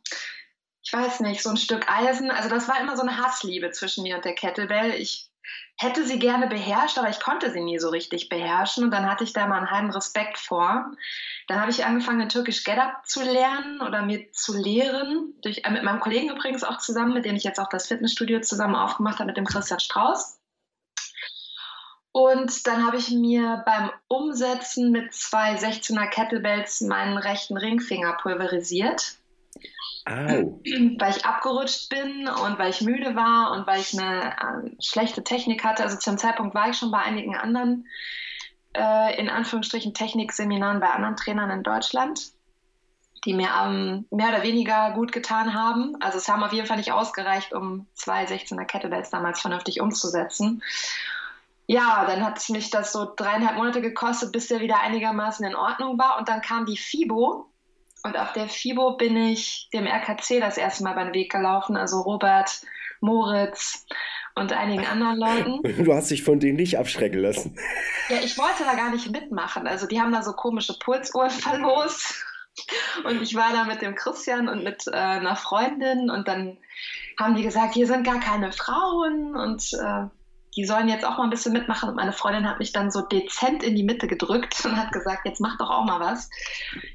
ich 0.82 0.92
weiß 0.92 1.18
nicht, 1.20 1.42
so 1.42 1.50
ein 1.50 1.56
Stück 1.56 1.90
Eisen. 1.90 2.30
Also 2.30 2.48
das 2.48 2.68
war 2.68 2.80
immer 2.80 2.96
so 2.96 3.02
eine 3.02 3.16
Hassliebe 3.18 3.72
zwischen 3.72 4.04
mir 4.04 4.14
und 4.14 4.24
der 4.24 4.36
Kettlebell. 4.36 4.94
Ich 4.94 5.29
hätte 5.76 6.04
sie 6.04 6.18
gerne 6.18 6.46
beherrscht, 6.46 6.98
aber 6.98 7.08
ich 7.08 7.20
konnte 7.20 7.50
sie 7.50 7.62
nie 7.62 7.78
so 7.78 7.88
richtig 7.88 8.28
beherrschen. 8.28 8.84
Und 8.84 8.90
dann 8.90 9.10
hatte 9.10 9.24
ich 9.24 9.32
da 9.32 9.46
mal 9.46 9.58
einen 9.58 9.70
halben 9.70 9.90
Respekt 9.90 10.38
vor. 10.38 10.92
Dann 11.48 11.60
habe 11.60 11.70
ich 11.70 11.84
angefangen, 11.84 12.28
türkisch 12.28 12.64
Get-Up 12.64 13.06
zu 13.06 13.22
lernen 13.22 13.80
oder 13.80 14.02
mir 14.02 14.30
zu 14.32 14.56
lehren. 14.56 15.34
Durch, 15.42 15.62
äh, 15.64 15.70
mit 15.70 15.82
meinem 15.82 16.00
Kollegen 16.00 16.30
übrigens 16.30 16.64
auch 16.64 16.78
zusammen, 16.78 17.14
mit 17.14 17.24
dem 17.24 17.36
ich 17.36 17.44
jetzt 17.44 17.58
auch 17.58 17.68
das 17.68 17.88
Fitnessstudio 17.88 18.40
zusammen 18.40 18.76
aufgemacht 18.76 19.20
habe, 19.20 19.28
mit 19.28 19.38
dem 19.38 19.46
Christian 19.46 19.80
Strauß. 19.80 20.38
Und 22.12 22.66
dann 22.66 22.86
habe 22.86 22.96
ich 22.96 23.10
mir 23.10 23.62
beim 23.64 23.90
Umsetzen 24.08 24.90
mit 24.90 25.14
zwei 25.14 25.54
16er 25.54 26.08
Kettlebells 26.08 26.80
meinen 26.80 27.16
rechten 27.16 27.56
Ringfinger 27.56 28.18
pulverisiert. 28.20 29.19
Weil 30.98 31.16
ich 31.16 31.24
abgerutscht 31.24 31.88
bin 31.88 32.28
und 32.28 32.58
weil 32.58 32.70
ich 32.70 32.80
müde 32.80 33.14
war 33.14 33.52
und 33.52 33.66
weil 33.66 33.80
ich 33.80 33.98
eine 33.98 34.32
äh, 34.32 34.70
schlechte 34.80 35.22
Technik 35.22 35.64
hatte. 35.64 35.84
Also 35.84 35.98
zum 35.98 36.18
Zeitpunkt 36.18 36.54
war 36.54 36.68
ich 36.68 36.76
schon 36.76 36.90
bei 36.90 36.98
einigen 36.98 37.36
anderen, 37.36 37.86
äh, 38.74 39.20
in 39.20 39.28
Anführungsstrichen, 39.28 39.94
Technikseminaren 39.94 40.80
bei 40.80 40.90
anderen 40.90 41.16
Trainern 41.16 41.50
in 41.50 41.62
Deutschland, 41.62 42.32
die 43.24 43.34
mir 43.34 43.50
ähm, 43.62 44.06
mehr 44.10 44.30
oder 44.30 44.42
weniger 44.42 44.92
gut 44.92 45.12
getan 45.12 45.54
haben. 45.54 45.96
Also 46.00 46.18
es 46.18 46.28
haben 46.28 46.42
auf 46.42 46.52
jeden 46.52 46.66
Fall 46.66 46.78
nicht 46.78 46.92
ausgereicht, 46.92 47.52
um 47.52 47.86
zwei 47.94 48.24
16er 48.24 48.64
Kettlebells 48.64 49.10
damals 49.10 49.40
vernünftig 49.40 49.80
umzusetzen. 49.80 50.62
Ja, 51.66 52.04
dann 52.04 52.24
hat 52.24 52.38
es 52.38 52.48
mich 52.48 52.70
das 52.70 52.90
so 52.92 53.12
dreieinhalb 53.14 53.56
Monate 53.56 53.80
gekostet, 53.80 54.32
bis 54.32 54.48
der 54.48 54.60
wieder 54.60 54.80
einigermaßen 54.80 55.46
in 55.46 55.54
Ordnung 55.54 55.98
war. 55.98 56.18
Und 56.18 56.28
dann 56.28 56.40
kam 56.40 56.66
die 56.66 56.76
FIBO, 56.76 57.49
und 58.02 58.16
auf 58.16 58.32
der 58.32 58.48
FIBO 58.48 58.96
bin 58.96 59.16
ich 59.16 59.68
dem 59.72 59.86
RKC 59.86 60.40
das 60.40 60.56
erste 60.56 60.84
Mal 60.84 60.94
beim 60.94 61.12
Weg 61.14 61.30
gelaufen, 61.30 61.76
also 61.76 62.00
Robert, 62.00 62.62
Moritz 63.00 63.86
und 64.34 64.52
einigen 64.52 64.86
anderen 64.86 65.18
Leuten. 65.18 65.84
Du 65.84 65.94
hast 65.94 66.10
dich 66.10 66.22
von 66.22 66.40
denen 66.40 66.56
nicht 66.56 66.78
abschrecken 66.78 67.20
lassen. 67.20 67.56
Ja, 68.08 68.18
ich 68.22 68.38
wollte 68.38 68.64
da 68.64 68.74
gar 68.74 68.90
nicht 68.90 69.10
mitmachen. 69.10 69.66
Also 69.66 69.86
die 69.86 70.00
haben 70.00 70.12
da 70.12 70.22
so 70.22 70.32
komische 70.32 70.78
Pulsuhren 70.78 71.30
verlost. 71.30 72.24
Und 73.04 73.22
ich 73.22 73.34
war 73.34 73.52
da 73.52 73.64
mit 73.64 73.80
dem 73.80 73.94
Christian 73.94 74.48
und 74.48 74.64
mit 74.64 74.86
äh, 74.86 74.90
einer 74.90 75.36
Freundin 75.36 76.10
und 76.10 76.28
dann 76.28 76.58
haben 77.18 77.34
die 77.36 77.42
gesagt, 77.42 77.74
hier 77.74 77.86
sind 77.86 78.04
gar 78.04 78.20
keine 78.20 78.52
Frauen 78.52 79.36
und 79.36 79.72
äh, 79.72 80.06
die 80.60 80.66
sollen 80.66 80.90
jetzt 80.90 81.06
auch 81.06 81.16
mal 81.16 81.24
ein 81.24 81.30
bisschen 81.30 81.54
mitmachen. 81.54 81.88
Und 81.88 81.94
meine 81.94 82.12
Freundin 82.12 82.46
hat 82.46 82.58
mich 82.58 82.70
dann 82.70 82.90
so 82.90 83.00
dezent 83.00 83.62
in 83.62 83.76
die 83.76 83.82
Mitte 83.82 84.06
gedrückt 84.06 84.62
und 84.66 84.76
hat 84.76 84.92
gesagt, 84.92 85.24
jetzt 85.24 85.40
mach 85.40 85.56
doch 85.56 85.70
auch 85.70 85.86
mal 85.86 86.00
was. 86.00 86.28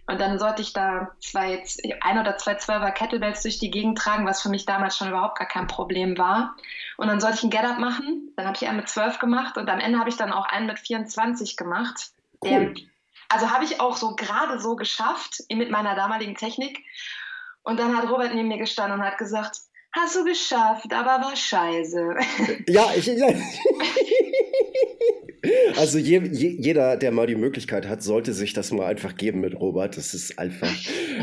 Und 0.06 0.22
dann 0.22 0.38
sollte 0.38 0.62
ich 0.62 0.72
da 0.72 1.10
zwei, 1.20 1.64
ein 2.02 2.20
oder 2.20 2.38
zwei 2.38 2.54
Zwölfer 2.56 2.92
Kettlebells 2.92 3.42
durch 3.42 3.58
die 3.58 3.72
Gegend 3.72 3.98
tragen, 3.98 4.28
was 4.28 4.44
für 4.44 4.50
mich 4.50 4.68
damals 4.68 4.96
schon 4.96 5.10
überhaupt 5.10 5.40
gar 5.40 5.48
kein 5.48 5.66
Problem 5.66 6.16
war. 6.16 6.56
Und 6.98 7.08
dann 7.08 7.20
sollte 7.20 7.38
ich 7.38 7.44
einen 7.44 7.50
Get-Up 7.50 7.80
machen. 7.80 8.34
Dann 8.36 8.46
habe 8.46 8.56
ich 8.56 8.68
einen 8.68 8.78
mit 8.78 8.88
12 8.88 9.18
gemacht 9.18 9.58
und 9.58 9.68
am 9.68 9.80
Ende 9.80 9.98
habe 9.98 10.10
ich 10.10 10.18
dann 10.18 10.32
auch 10.32 10.46
einen 10.46 10.68
mit 10.68 10.78
24 10.78 11.58
gemacht. 11.58 12.12
Cool. 12.44 12.76
also 13.30 13.50
habe 13.50 13.64
ich 13.64 13.82
auch 13.82 13.96
so 13.96 14.16
gerade 14.16 14.60
so 14.60 14.76
geschafft 14.76 15.42
mit 15.52 15.72
meiner 15.72 15.96
damaligen 15.96 16.36
Technik. 16.36 16.84
Und 17.64 17.80
dann 17.80 17.98
hat 17.98 18.08
Robert 18.08 18.36
neben 18.36 18.48
mir 18.48 18.60
gestanden 18.60 19.00
und 19.00 19.06
hat 19.06 19.18
gesagt, 19.18 19.58
Hast 19.96 20.18
du 20.18 20.26
geschafft, 20.26 20.92
aber 20.92 21.24
war 21.26 21.36
scheiße. 21.36 22.16
Ja, 22.68 22.92
ich. 22.96 23.06
Ja. 23.06 23.28
Also 25.78 26.00
je, 26.00 26.22
je, 26.32 26.58
jeder, 26.60 26.98
der 26.98 27.12
mal 27.12 27.28
die 27.28 27.36
Möglichkeit 27.36 27.88
hat, 27.88 28.02
sollte 28.02 28.34
sich 28.34 28.54
das 28.54 28.72
mal 28.72 28.88
einfach 28.88 29.16
geben 29.16 29.42
mit 29.42 29.54
Robert. 29.54 29.96
Das 29.96 30.16
ist 30.16 30.40
einfach. 30.40 30.74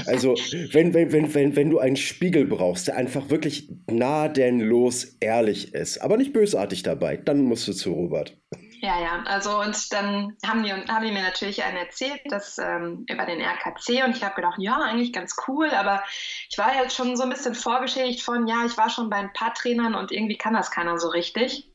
Also, 0.06 0.34
wenn, 0.70 0.94
wenn, 0.94 1.10
wenn, 1.10 1.34
wenn, 1.34 1.56
wenn 1.56 1.70
du 1.70 1.80
einen 1.80 1.96
Spiegel 1.96 2.46
brauchst, 2.46 2.86
der 2.86 2.96
einfach 2.96 3.30
wirklich 3.30 3.68
gnadenlos 3.88 5.16
ehrlich 5.18 5.74
ist, 5.74 5.98
aber 5.98 6.18
nicht 6.18 6.32
bösartig 6.32 6.84
dabei, 6.84 7.16
dann 7.16 7.42
musst 7.42 7.66
du 7.66 7.72
zu 7.72 7.92
Robert. 7.92 8.40
Ja, 8.84 8.98
ja, 9.00 9.22
also 9.26 9.60
und 9.60 9.92
dann 9.92 10.36
haben 10.44 10.64
die, 10.64 10.72
haben 10.72 11.04
die 11.04 11.12
mir 11.12 11.22
natürlich 11.22 11.62
einen 11.62 11.76
erzählt, 11.76 12.20
dass 12.30 12.58
ähm, 12.58 13.06
über 13.08 13.24
den 13.26 13.40
RKC 13.40 14.04
und 14.04 14.16
ich 14.16 14.24
habe 14.24 14.34
gedacht, 14.34 14.56
ja, 14.58 14.76
eigentlich 14.76 15.12
ganz 15.12 15.36
cool, 15.46 15.70
aber 15.70 16.02
ich 16.50 16.58
war 16.58 16.74
jetzt 16.74 16.96
schon 16.96 17.16
so 17.16 17.22
ein 17.22 17.30
bisschen 17.30 17.54
vorgeschädigt 17.54 18.24
von, 18.24 18.48
ja, 18.48 18.64
ich 18.66 18.76
war 18.76 18.90
schon 18.90 19.08
bei 19.08 19.18
ein 19.18 19.32
paar 19.34 19.54
Trainern 19.54 19.94
und 19.94 20.10
irgendwie 20.10 20.36
kann 20.36 20.54
das 20.54 20.72
keiner 20.72 20.98
so 20.98 21.08
richtig. 21.10 21.68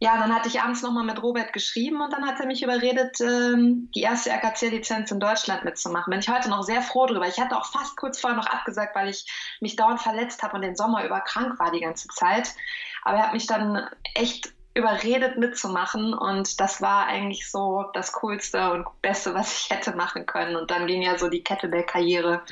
ja, 0.00 0.18
dann 0.18 0.34
hatte 0.34 0.48
ich 0.48 0.60
abends 0.60 0.82
nochmal 0.82 1.04
mit 1.04 1.22
Robert 1.22 1.52
geschrieben 1.52 2.00
und 2.00 2.12
dann 2.12 2.26
hat 2.26 2.40
er 2.40 2.46
mich 2.46 2.62
überredet, 2.62 3.20
ähm, 3.20 3.90
die 3.94 4.02
erste 4.02 4.30
RKC-Lizenz 4.30 5.10
in 5.10 5.20
Deutschland 5.20 5.64
mitzumachen. 5.64 6.10
Bin 6.10 6.20
ich 6.20 6.28
heute 6.28 6.48
noch 6.50 6.62
sehr 6.62 6.82
froh 6.82 7.06
drüber. 7.06 7.26
Ich 7.28 7.40
hatte 7.40 7.56
auch 7.56 7.66
fast 7.66 7.96
kurz 7.96 8.20
vorher 8.20 8.36
noch 8.36 8.46
abgesagt, 8.46 8.94
weil 8.96 9.08
ich 9.08 9.26
mich 9.60 9.76
dauernd 9.76 10.00
verletzt 10.00 10.42
habe 10.42 10.56
und 10.56 10.62
den 10.62 10.76
Sommer 10.76 11.04
über 11.04 11.20
krank 11.20 11.58
war 11.58 11.72
die 11.72 11.80
ganze 11.80 12.08
Zeit. 12.08 12.54
Aber 13.02 13.18
er 13.18 13.26
hat 13.26 13.32
mich 13.32 13.46
dann 13.46 13.88
echt 14.14 14.52
überredet 14.74 15.38
mitzumachen 15.38 16.14
und 16.14 16.58
das 16.60 16.80
war 16.80 17.06
eigentlich 17.06 17.50
so 17.50 17.84
das 17.92 18.12
Coolste 18.12 18.70
und 18.70 18.86
Beste, 19.02 19.34
was 19.34 19.52
ich 19.52 19.70
hätte 19.70 19.94
machen 19.96 20.24
können. 20.24 20.56
Und 20.56 20.70
dann 20.70 20.86
ging 20.86 21.02
ja 21.02 21.18
so 21.18 21.28
die 21.28 21.44
Kettlebell-Karriere 21.44 22.42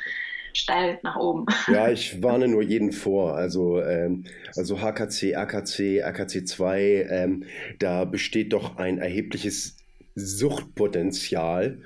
steil 0.52 0.98
nach 1.02 1.16
oben. 1.16 1.46
Ja, 1.68 1.88
ich 1.90 2.22
warne 2.22 2.48
nur 2.48 2.62
jeden 2.62 2.92
vor. 2.92 3.36
Also, 3.36 3.80
ähm, 3.82 4.24
also 4.56 4.80
HKC, 4.80 5.36
AKC, 5.36 6.02
AKC 6.02 6.46
2, 6.46 7.06
ähm, 7.10 7.44
da 7.78 8.04
besteht 8.04 8.52
doch 8.52 8.76
ein 8.76 8.98
erhebliches 8.98 9.76
Suchtpotenzial. 10.14 11.78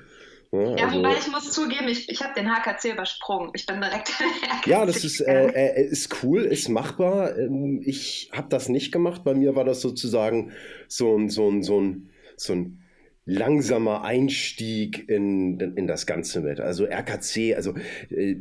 Ja, 0.61 0.75
ja 0.75 0.85
also, 0.85 0.97
wobei 0.99 1.17
ich 1.17 1.27
muss 1.27 1.51
zugeben, 1.51 1.87
ich, 1.87 2.09
ich 2.09 2.23
habe 2.23 2.33
den 2.33 2.49
HKC 2.49 2.93
übersprungen. 2.93 3.51
Ich 3.53 3.65
bin 3.65 3.81
direkt. 3.81 4.11
ja, 4.65 4.85
das 4.85 5.03
ist, 5.03 5.19
äh, 5.21 5.47
äh, 5.47 5.87
ist 5.87 6.23
cool, 6.23 6.43
ist 6.43 6.69
machbar. 6.69 7.37
Ähm, 7.37 7.81
ich 7.85 8.29
habe 8.33 8.47
das 8.49 8.69
nicht 8.69 8.91
gemacht. 8.91 9.23
Bei 9.23 9.33
mir 9.33 9.55
war 9.55 9.65
das 9.65 9.81
sozusagen 9.81 10.53
so 10.87 11.17
ein, 11.17 11.29
so 11.29 11.49
ein, 11.49 11.63
so 11.63 11.79
ein, 11.79 12.09
so 12.37 12.53
ein 12.53 12.84
langsamer 13.25 14.03
Einstieg 14.03 15.09
in, 15.09 15.59
in 15.59 15.87
das 15.87 16.05
Ganze 16.05 16.41
mit. 16.41 16.59
Also 16.59 16.85
RKC, 16.85 17.55
also 17.55 17.73
äh, 18.09 18.35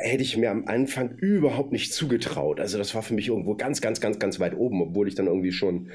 hätte 0.00 0.22
ich 0.22 0.38
mir 0.38 0.50
am 0.50 0.66
Anfang 0.66 1.16
überhaupt 1.18 1.70
nicht 1.70 1.92
zugetraut. 1.92 2.58
Also 2.58 2.78
das 2.78 2.94
war 2.94 3.02
für 3.02 3.12
mich 3.12 3.28
irgendwo 3.28 3.54
ganz, 3.56 3.82
ganz, 3.82 4.00
ganz, 4.00 4.18
ganz 4.18 4.40
weit 4.40 4.56
oben, 4.56 4.80
obwohl 4.80 5.06
ich 5.06 5.14
dann 5.14 5.26
irgendwie 5.26 5.52
schon 5.52 5.90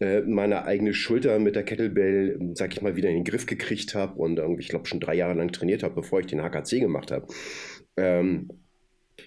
äh, 0.00 0.22
meine 0.22 0.64
eigene 0.64 0.94
Schulter 0.94 1.38
mit 1.38 1.56
der 1.56 1.62
Kettlebell, 1.62 2.38
sag 2.54 2.72
ich 2.72 2.80
mal, 2.80 2.96
wieder 2.96 3.10
in 3.10 3.16
den 3.16 3.24
Griff 3.24 3.44
gekriegt 3.44 3.94
habe 3.94 4.14
und 4.14 4.38
irgendwie, 4.38 4.62
ich 4.62 4.68
glaube, 4.68 4.86
schon 4.86 5.00
drei 5.00 5.14
Jahre 5.14 5.34
lang 5.34 5.52
trainiert 5.52 5.82
habe, 5.82 5.94
bevor 5.94 6.20
ich 6.20 6.26
den 6.26 6.42
HKC 6.42 6.80
gemacht 6.80 7.10
habe. 7.12 7.26
Ähm, 7.98 8.48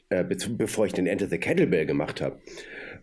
äh, 0.09 0.23
bevor 0.23 0.85
ich 0.85 0.93
den 0.93 1.05
Enter 1.05 1.27
the 1.27 1.37
Kettlebell 1.37 1.85
gemacht 1.85 2.21
habe. 2.21 2.39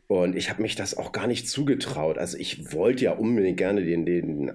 Und 0.07 0.37
ich 0.37 0.51
habe 0.51 0.63
mich 0.63 0.77
das 0.77 0.97
auch 0.97 1.13
gar 1.13 1.27
nicht 1.27 1.49
zugetraut. 1.49 2.19
Also 2.19 2.39
ich 2.39 2.73
wollte 2.73 3.05
ja 3.05 3.13
unbedingt 3.13 3.57
gerne 3.57 3.83
den, 3.83 4.07
den 4.07 4.53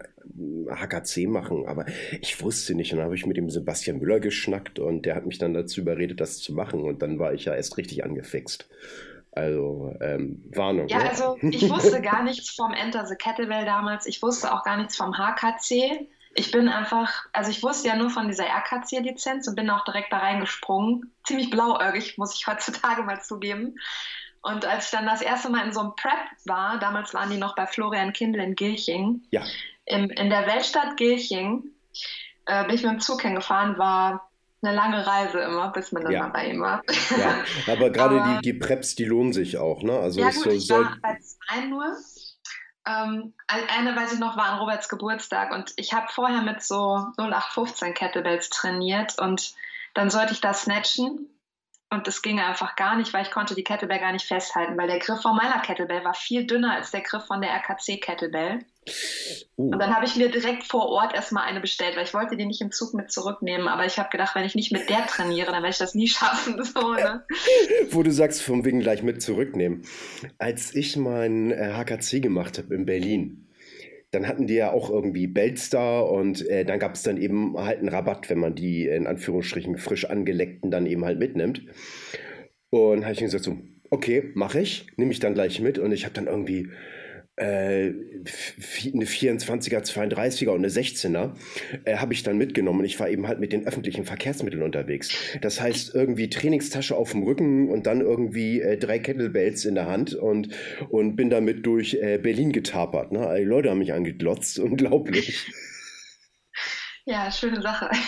HKC 0.69 1.27
machen, 1.27 1.65
aber 1.67 1.85
ich 2.21 2.41
wusste 2.41 2.75
nicht. 2.75 2.91
Und 2.91 2.97
dann 2.97 3.05
habe 3.05 3.15
ich 3.15 3.25
mit 3.25 3.37
dem 3.37 3.49
Sebastian 3.49 3.99
Müller 3.99 4.19
geschnackt 4.19 4.79
und 4.79 5.05
der 5.05 5.15
hat 5.15 5.25
mich 5.25 5.37
dann 5.37 5.53
dazu 5.53 5.81
überredet, 5.81 6.19
das 6.19 6.39
zu 6.39 6.53
machen. 6.53 6.81
Und 6.81 7.01
dann 7.01 7.19
war 7.19 7.33
ich 7.33 7.45
ja 7.45 7.55
erst 7.55 7.77
richtig 7.77 8.03
angefixt. 8.03 8.69
Also 9.31 9.95
ähm, 10.01 10.43
Warnung. 10.53 10.87
Ja, 10.87 10.99
ne? 10.99 11.09
also 11.09 11.37
ich 11.41 11.61
wusste 11.69 12.01
gar 12.01 12.23
nichts 12.23 12.49
vom 12.49 12.73
Enter 12.73 13.05
the 13.05 13.15
Kettlebell 13.15 13.65
damals. 13.65 14.05
Ich 14.05 14.21
wusste 14.21 14.53
auch 14.53 14.63
gar 14.63 14.77
nichts 14.77 14.95
vom 14.95 15.17
HKC. 15.17 16.07
Ich 16.35 16.51
bin 16.51 16.67
einfach, 16.67 17.25
also 17.33 17.49
ich 17.49 17.63
wusste 17.63 17.87
ja 17.87 17.95
nur 17.95 18.09
von 18.09 18.27
dieser 18.27 18.45
RKC-Lizenz 18.45 19.47
und 19.47 19.55
bin 19.55 19.69
auch 19.69 19.83
direkt 19.83 20.13
da 20.13 20.17
reingesprungen. 20.17 21.11
Ziemlich 21.25 21.49
blauäugig, 21.49 22.17
muss 22.17 22.35
ich 22.35 22.47
heutzutage 22.47 23.03
mal 23.03 23.21
zugeben. 23.21 23.75
Und 24.41 24.65
als 24.65 24.85
ich 24.85 24.91
dann 24.91 25.05
das 25.05 25.21
erste 25.21 25.49
Mal 25.49 25.65
in 25.65 25.73
so 25.73 25.81
einem 25.81 25.95
Prep 25.95 26.19
war, 26.45 26.79
damals 26.79 27.13
waren 27.13 27.29
die 27.29 27.37
noch 27.37 27.55
bei 27.55 27.67
Florian 27.67 28.13
Kindl 28.13 28.39
in 28.39 28.55
Gilching, 28.55 29.23
ja. 29.31 29.43
in, 29.85 30.09
in 30.09 30.29
der 30.29 30.47
Weltstadt 30.47 30.97
Gilching, 30.97 31.63
äh, 32.45 32.65
bin 32.65 32.75
ich 32.75 32.83
mit 32.83 32.91
dem 32.91 32.99
Zug 32.99 33.21
hingefahren, 33.21 33.77
war 33.77 34.29
eine 34.61 34.75
lange 34.75 35.05
Reise 35.05 35.39
immer, 35.39 35.71
bis 35.71 35.91
man 35.91 36.03
dann 36.03 36.11
ja. 36.11 36.23
mal 36.23 36.29
bei 36.29 36.47
ihm 36.47 36.61
war. 36.61 36.81
Ja, 37.17 37.43
aber 37.71 37.89
gerade 37.91 38.21
die, 38.21 38.51
die 38.51 38.59
Preps, 38.59 38.95
die 38.95 39.05
lohnen 39.05 39.33
sich 39.33 39.57
auch, 39.57 39.83
ne? 39.83 39.97
Also 39.97 40.19
ja 40.19 40.31
gut, 40.31 40.43
so, 40.43 40.49
ich 40.49 40.69
war 40.69 40.97
bei 41.01 41.17
zwei 41.19 41.65
nur. 41.65 41.95
Ähm, 42.87 43.33
eine 43.47 43.95
weiß 43.95 44.13
ich 44.13 44.19
noch, 44.19 44.35
war 44.35 44.45
an 44.45 44.59
Roberts 44.59 44.89
Geburtstag 44.89 45.53
und 45.53 45.73
ich 45.75 45.93
habe 45.93 46.07
vorher 46.11 46.41
mit 46.41 46.63
so 46.63 47.05
0815 47.17 47.93
Kettlebells 47.93 48.49
trainiert 48.49 49.19
und 49.19 49.53
dann 49.93 50.09
sollte 50.09 50.33
ich 50.33 50.41
da 50.41 50.53
snatchen 50.53 51.29
und 51.91 52.05
das 52.05 52.21
ging 52.21 52.39
einfach 52.39 52.75
gar 52.75 52.95
nicht, 52.95 53.13
weil 53.13 53.23
ich 53.23 53.31
konnte 53.31 53.55
die 53.55 53.63
Kettlebell 53.63 53.99
gar 53.99 54.11
nicht 54.11 54.25
festhalten, 54.25 54.77
weil 54.77 54.87
der 54.87 54.99
Griff 54.99 55.21
von 55.21 55.35
meiner 55.35 55.59
Kettlebell 55.59 56.03
war 56.03 56.13
viel 56.13 56.45
dünner 56.45 56.73
als 56.73 56.91
der 56.91 57.01
Griff 57.01 57.25
von 57.25 57.41
der 57.41 57.49
RKC 57.51 57.99
Kettlebell. 57.99 58.59
Uh. 59.57 59.71
Und 59.71 59.79
dann 59.79 59.95
habe 59.95 60.05
ich 60.05 60.15
mir 60.15 60.29
direkt 60.29 60.63
vor 60.63 60.87
Ort 60.89 61.15
erstmal 61.15 61.45
eine 61.45 61.59
bestellt, 61.59 61.95
weil 61.95 62.03
ich 62.03 62.13
wollte 62.13 62.37
die 62.37 62.45
nicht 62.45 62.61
im 62.61 62.71
Zug 62.71 62.93
mit 62.93 63.11
zurücknehmen. 63.11 63.67
Aber 63.67 63.85
ich 63.85 63.97
habe 63.97 64.09
gedacht, 64.09 64.35
wenn 64.35 64.45
ich 64.45 64.53
nicht 64.53 64.71
mit 64.71 64.89
der 64.89 65.07
trainiere, 65.07 65.51
dann 65.51 65.63
werde 65.63 65.69
ich 65.69 65.77
das 65.77 65.95
nie 65.95 66.07
schaffen. 66.07 66.63
So, 66.63 66.93
ne? 66.93 67.25
Wo 67.89 68.03
du 68.03 68.11
sagst, 68.11 68.43
vom 68.43 68.63
wegen 68.65 68.81
gleich 68.81 69.01
mit 69.01 69.21
zurücknehmen. 69.21 69.83
Als 70.37 70.75
ich 70.75 70.95
mein 70.95 71.51
HKC 71.51 72.13
äh, 72.13 72.19
gemacht 72.19 72.59
habe 72.59 72.75
in 72.75 72.85
Berlin, 72.85 73.48
dann 74.11 74.27
hatten 74.27 74.47
die 74.47 74.55
ja 74.55 74.71
auch 74.71 74.89
irgendwie 74.89 75.27
Beltstar 75.27 76.09
und 76.09 76.47
äh, 76.49 76.65
dann 76.65 76.79
gab 76.79 76.95
es 76.95 77.03
dann 77.03 77.17
eben 77.17 77.57
halt 77.57 77.79
einen 77.79 77.89
Rabatt, 77.89 78.29
wenn 78.29 78.39
man 78.39 78.55
die 78.55 78.87
in 78.87 79.07
Anführungsstrichen 79.07 79.77
frisch 79.77 80.05
angeleckten 80.05 80.71
dann 80.71 80.87
eben 80.87 81.05
halt 81.05 81.19
mitnimmt. 81.19 81.63
Und 82.71 83.03
habe 83.03 83.13
ich 83.13 83.19
gesagt 83.19 83.43
so, 83.43 83.57
okay, 83.89 84.31
mache 84.33 84.59
ich, 84.59 84.87
nehme 84.97 85.11
ich 85.11 85.19
dann 85.19 85.33
gleich 85.33 85.59
mit 85.59 85.77
und 85.77 85.91
ich 85.91 86.05
habe 86.05 86.13
dann 86.13 86.27
irgendwie 86.27 86.69
äh, 87.39 87.93
eine 88.93 89.05
24er, 89.05 89.83
32er 89.83 90.49
und 90.49 90.57
eine 90.57 90.69
16er 90.69 91.31
äh, 91.85 91.97
habe 91.97 92.13
ich 92.13 92.23
dann 92.23 92.37
mitgenommen 92.37 92.79
und 92.79 92.85
ich 92.85 92.99
war 92.99 93.09
eben 93.09 93.27
halt 93.27 93.39
mit 93.39 93.53
den 93.53 93.65
öffentlichen 93.65 94.05
Verkehrsmitteln 94.05 94.63
unterwegs. 94.63 95.09
Das 95.41 95.61
heißt 95.61 95.95
irgendwie 95.95 96.29
Trainingstasche 96.29 96.95
auf 96.95 97.11
dem 97.11 97.23
Rücken 97.23 97.69
und 97.69 97.87
dann 97.87 98.01
irgendwie 98.01 98.61
äh, 98.61 98.77
drei 98.77 98.99
Kettlebells 98.99 99.65
in 99.65 99.75
der 99.75 99.87
Hand 99.87 100.13
und, 100.13 100.49
und 100.89 101.15
bin 101.15 101.29
damit 101.29 101.65
durch 101.65 101.95
äh, 101.95 102.17
Berlin 102.17 102.51
getapert. 102.51 103.11
Ne? 103.11 103.35
Die 103.39 103.45
Leute 103.45 103.69
haben 103.69 103.79
mich 103.79 103.93
angeglotzt, 103.93 104.59
unglaublich. 104.59 105.51
Ja, 107.05 107.31
schöne 107.31 107.61
Sache. 107.61 107.89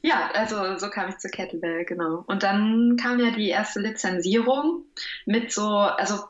Ja, 0.00 0.30
also 0.32 0.78
so 0.78 0.90
kam 0.90 1.08
ich 1.08 1.18
zur 1.18 1.30
Kettlebell, 1.30 1.84
genau. 1.84 2.24
Und 2.28 2.44
dann 2.44 2.96
kam 3.00 3.18
ja 3.18 3.30
die 3.32 3.48
erste 3.48 3.80
Lizenzierung 3.80 4.84
mit 5.26 5.52
so, 5.52 5.66
also 5.66 6.20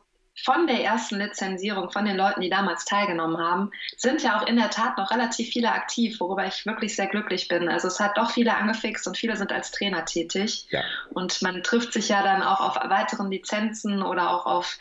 von 0.45 0.66
der 0.66 0.83
ersten 0.83 1.18
Lizenzierung, 1.18 1.90
von 1.90 2.04
den 2.04 2.16
Leuten, 2.16 2.40
die 2.40 2.50
damals 2.50 2.85
teilgenommen 2.85 3.38
haben, 3.38 3.71
sind 3.97 4.23
ja 4.23 4.38
auch 4.38 4.47
in 4.47 4.57
der 4.57 4.71
Tat 4.71 4.97
noch 4.99 5.11
relativ 5.11 5.49
viele 5.49 5.73
aktiv, 5.73 6.21
worüber 6.21 6.47
ich 6.47 6.66
wirklich 6.66 6.97
sehr 6.97 7.07
glücklich 7.07 7.49
bin. 7.49 7.68
Also 7.68 7.88
es 7.88 8.00
hat 8.00 8.16
doch 8.16 8.30
viele 8.30 8.54
angefixt 8.54 9.07
und 9.07 9.16
viele 9.16 9.37
sind 9.37 9.52
als 9.52 9.71
Trainer 9.71 10.04
tätig. 10.04 10.66
Ja. 10.71 10.83
Und 11.11 11.42
man 11.42 11.62
trifft 11.62 11.92
sich 11.92 12.09
ja 12.09 12.23
dann 12.23 12.42
auch 12.42 12.61
auf 12.61 12.76
weiteren 12.88 13.30
Lizenzen 13.30 14.02
oder 14.02 14.30
auch 14.30 14.47
auf 14.47 14.78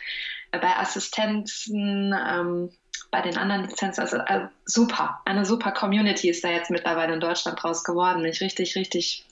äh, 0.52 0.58
bei 0.58 0.76
Assistenzen. 0.76 2.14
Ähm, 2.14 2.70
bei 3.10 3.22
den 3.22 3.38
anderen 3.38 3.62
Lizenzen, 3.62 4.02
also 4.02 4.18
äh, 4.18 4.48
super, 4.66 5.20
eine 5.24 5.46
super 5.46 5.72
Community 5.72 6.28
ist 6.28 6.44
da 6.44 6.50
jetzt 6.50 6.70
mittlerweile 6.70 7.14
in 7.14 7.20
Deutschland 7.20 7.62
draus 7.62 7.82
geworden. 7.82 8.22
Ich 8.26 8.42
richtig, 8.42 8.76
richtig 8.76 9.24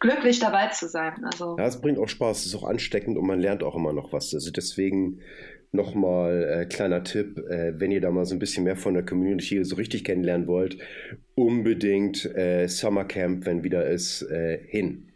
glücklich 0.00 0.38
dabei 0.38 0.68
zu 0.68 0.88
sein. 0.88 1.24
Also. 1.24 1.56
Ja, 1.58 1.66
es 1.66 1.80
bringt 1.80 1.98
auch 1.98 2.08
Spaß, 2.08 2.40
es 2.40 2.46
ist 2.46 2.54
auch 2.54 2.64
ansteckend 2.64 3.18
und 3.18 3.26
man 3.26 3.40
lernt 3.40 3.62
auch 3.62 3.76
immer 3.76 3.92
noch 3.92 4.12
was. 4.12 4.34
Also 4.34 4.50
deswegen 4.50 5.20
nochmal 5.72 6.44
äh, 6.44 6.66
kleiner 6.66 7.04
Tipp, 7.04 7.38
äh, 7.38 7.78
wenn 7.78 7.90
ihr 7.90 8.00
da 8.00 8.10
mal 8.10 8.24
so 8.24 8.34
ein 8.34 8.38
bisschen 8.38 8.64
mehr 8.64 8.76
von 8.76 8.94
der 8.94 9.04
Community 9.04 9.62
so 9.64 9.76
richtig 9.76 10.04
kennenlernen 10.04 10.46
wollt, 10.46 10.78
unbedingt 11.34 12.24
äh, 12.24 12.66
Summercamp, 12.68 13.44
wenn 13.44 13.64
wieder 13.64 13.86
ist, 13.86 14.22
äh, 14.22 14.58
hin. 14.66 15.12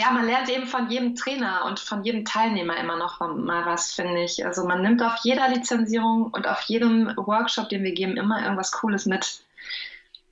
Ja, 0.00 0.10
man 0.10 0.26
lernt 0.26 0.48
eben 0.48 0.66
von 0.66 0.90
jedem 0.90 1.14
Trainer 1.14 1.66
und 1.66 1.78
von 1.78 2.02
jedem 2.02 2.24
Teilnehmer 2.24 2.76
immer 2.78 2.98
noch 2.98 3.20
mal 3.20 3.64
was, 3.64 3.92
finde 3.92 4.24
ich. 4.24 4.44
Also 4.44 4.66
man 4.66 4.82
nimmt 4.82 5.00
auf 5.02 5.14
jeder 5.22 5.48
Lizenzierung 5.48 6.30
und 6.32 6.48
auf 6.48 6.62
jedem 6.62 7.12
Workshop, 7.16 7.68
den 7.68 7.84
wir 7.84 7.92
geben, 7.92 8.16
immer 8.16 8.42
irgendwas 8.42 8.72
Cooles 8.72 9.06
mit. 9.06 9.44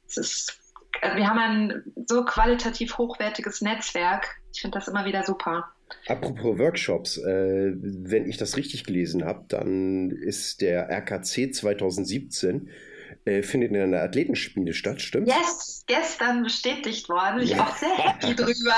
Es 0.08 0.16
ist 0.16 0.61
also 1.02 1.16
wir 1.16 1.28
haben 1.28 1.38
ein 1.38 1.82
so 2.06 2.24
qualitativ 2.24 2.96
hochwertiges 2.96 3.60
Netzwerk. 3.60 4.40
Ich 4.54 4.60
finde 4.60 4.78
das 4.78 4.88
immer 4.88 5.04
wieder 5.04 5.24
super. 5.24 5.68
Apropos 6.06 6.58
Workshops, 6.58 7.18
äh, 7.18 7.72
wenn 7.74 8.28
ich 8.28 8.38
das 8.38 8.56
richtig 8.56 8.84
gelesen 8.84 9.24
habe, 9.24 9.44
dann 9.48 10.10
ist 10.10 10.62
der 10.62 10.88
RKC 10.88 11.54
2017 11.54 12.70
äh, 13.24 13.42
findet 13.42 13.72
in 13.72 13.76
einer 13.76 14.02
Athletenspiele 14.02 14.72
statt, 14.72 15.00
stimmt? 15.02 15.28
Yes, 15.28 15.84
gestern 15.86 16.44
bestätigt 16.44 17.08
worden. 17.08 17.42
Ich 17.42 17.50
bin 17.50 17.60
auch 17.60 17.76
sehr 17.76 17.96
happy 17.96 18.34
drüber. 18.34 18.74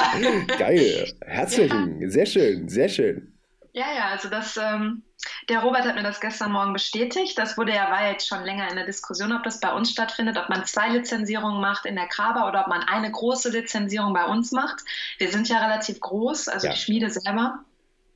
Geil, 0.58 1.12
herzlichen, 1.24 2.00
ja. 2.00 2.08
sehr 2.10 2.26
schön, 2.26 2.68
sehr 2.68 2.88
schön. 2.88 3.33
Ja, 3.74 3.86
ja, 3.92 4.10
also 4.10 4.28
das, 4.28 4.56
ähm, 4.56 5.02
der 5.48 5.58
Robert 5.58 5.84
hat 5.84 5.96
mir 5.96 6.04
das 6.04 6.20
gestern 6.20 6.52
Morgen 6.52 6.72
bestätigt. 6.72 7.36
Das 7.36 7.58
wurde 7.58 7.72
ja, 7.72 7.90
war 7.90 8.08
jetzt 8.08 8.28
schon 8.28 8.44
länger 8.44 8.70
in 8.70 8.76
der 8.76 8.86
Diskussion, 8.86 9.32
ob 9.32 9.42
das 9.42 9.58
bei 9.58 9.74
uns 9.74 9.90
stattfindet, 9.90 10.38
ob 10.38 10.48
man 10.48 10.64
zwei 10.64 10.90
Lizenzierungen 10.90 11.60
macht 11.60 11.84
in 11.84 11.96
der 11.96 12.06
Kraba 12.06 12.48
oder 12.48 12.60
ob 12.60 12.68
man 12.68 12.82
eine 12.82 13.10
große 13.10 13.50
Lizenzierung 13.50 14.14
bei 14.14 14.26
uns 14.26 14.52
macht. 14.52 14.84
Wir 15.18 15.28
sind 15.32 15.48
ja 15.48 15.58
relativ 15.58 15.98
groß, 15.98 16.46
also 16.46 16.68
ja. 16.68 16.72
die 16.72 16.78
Schmiede 16.78 17.10
selber. 17.10 17.64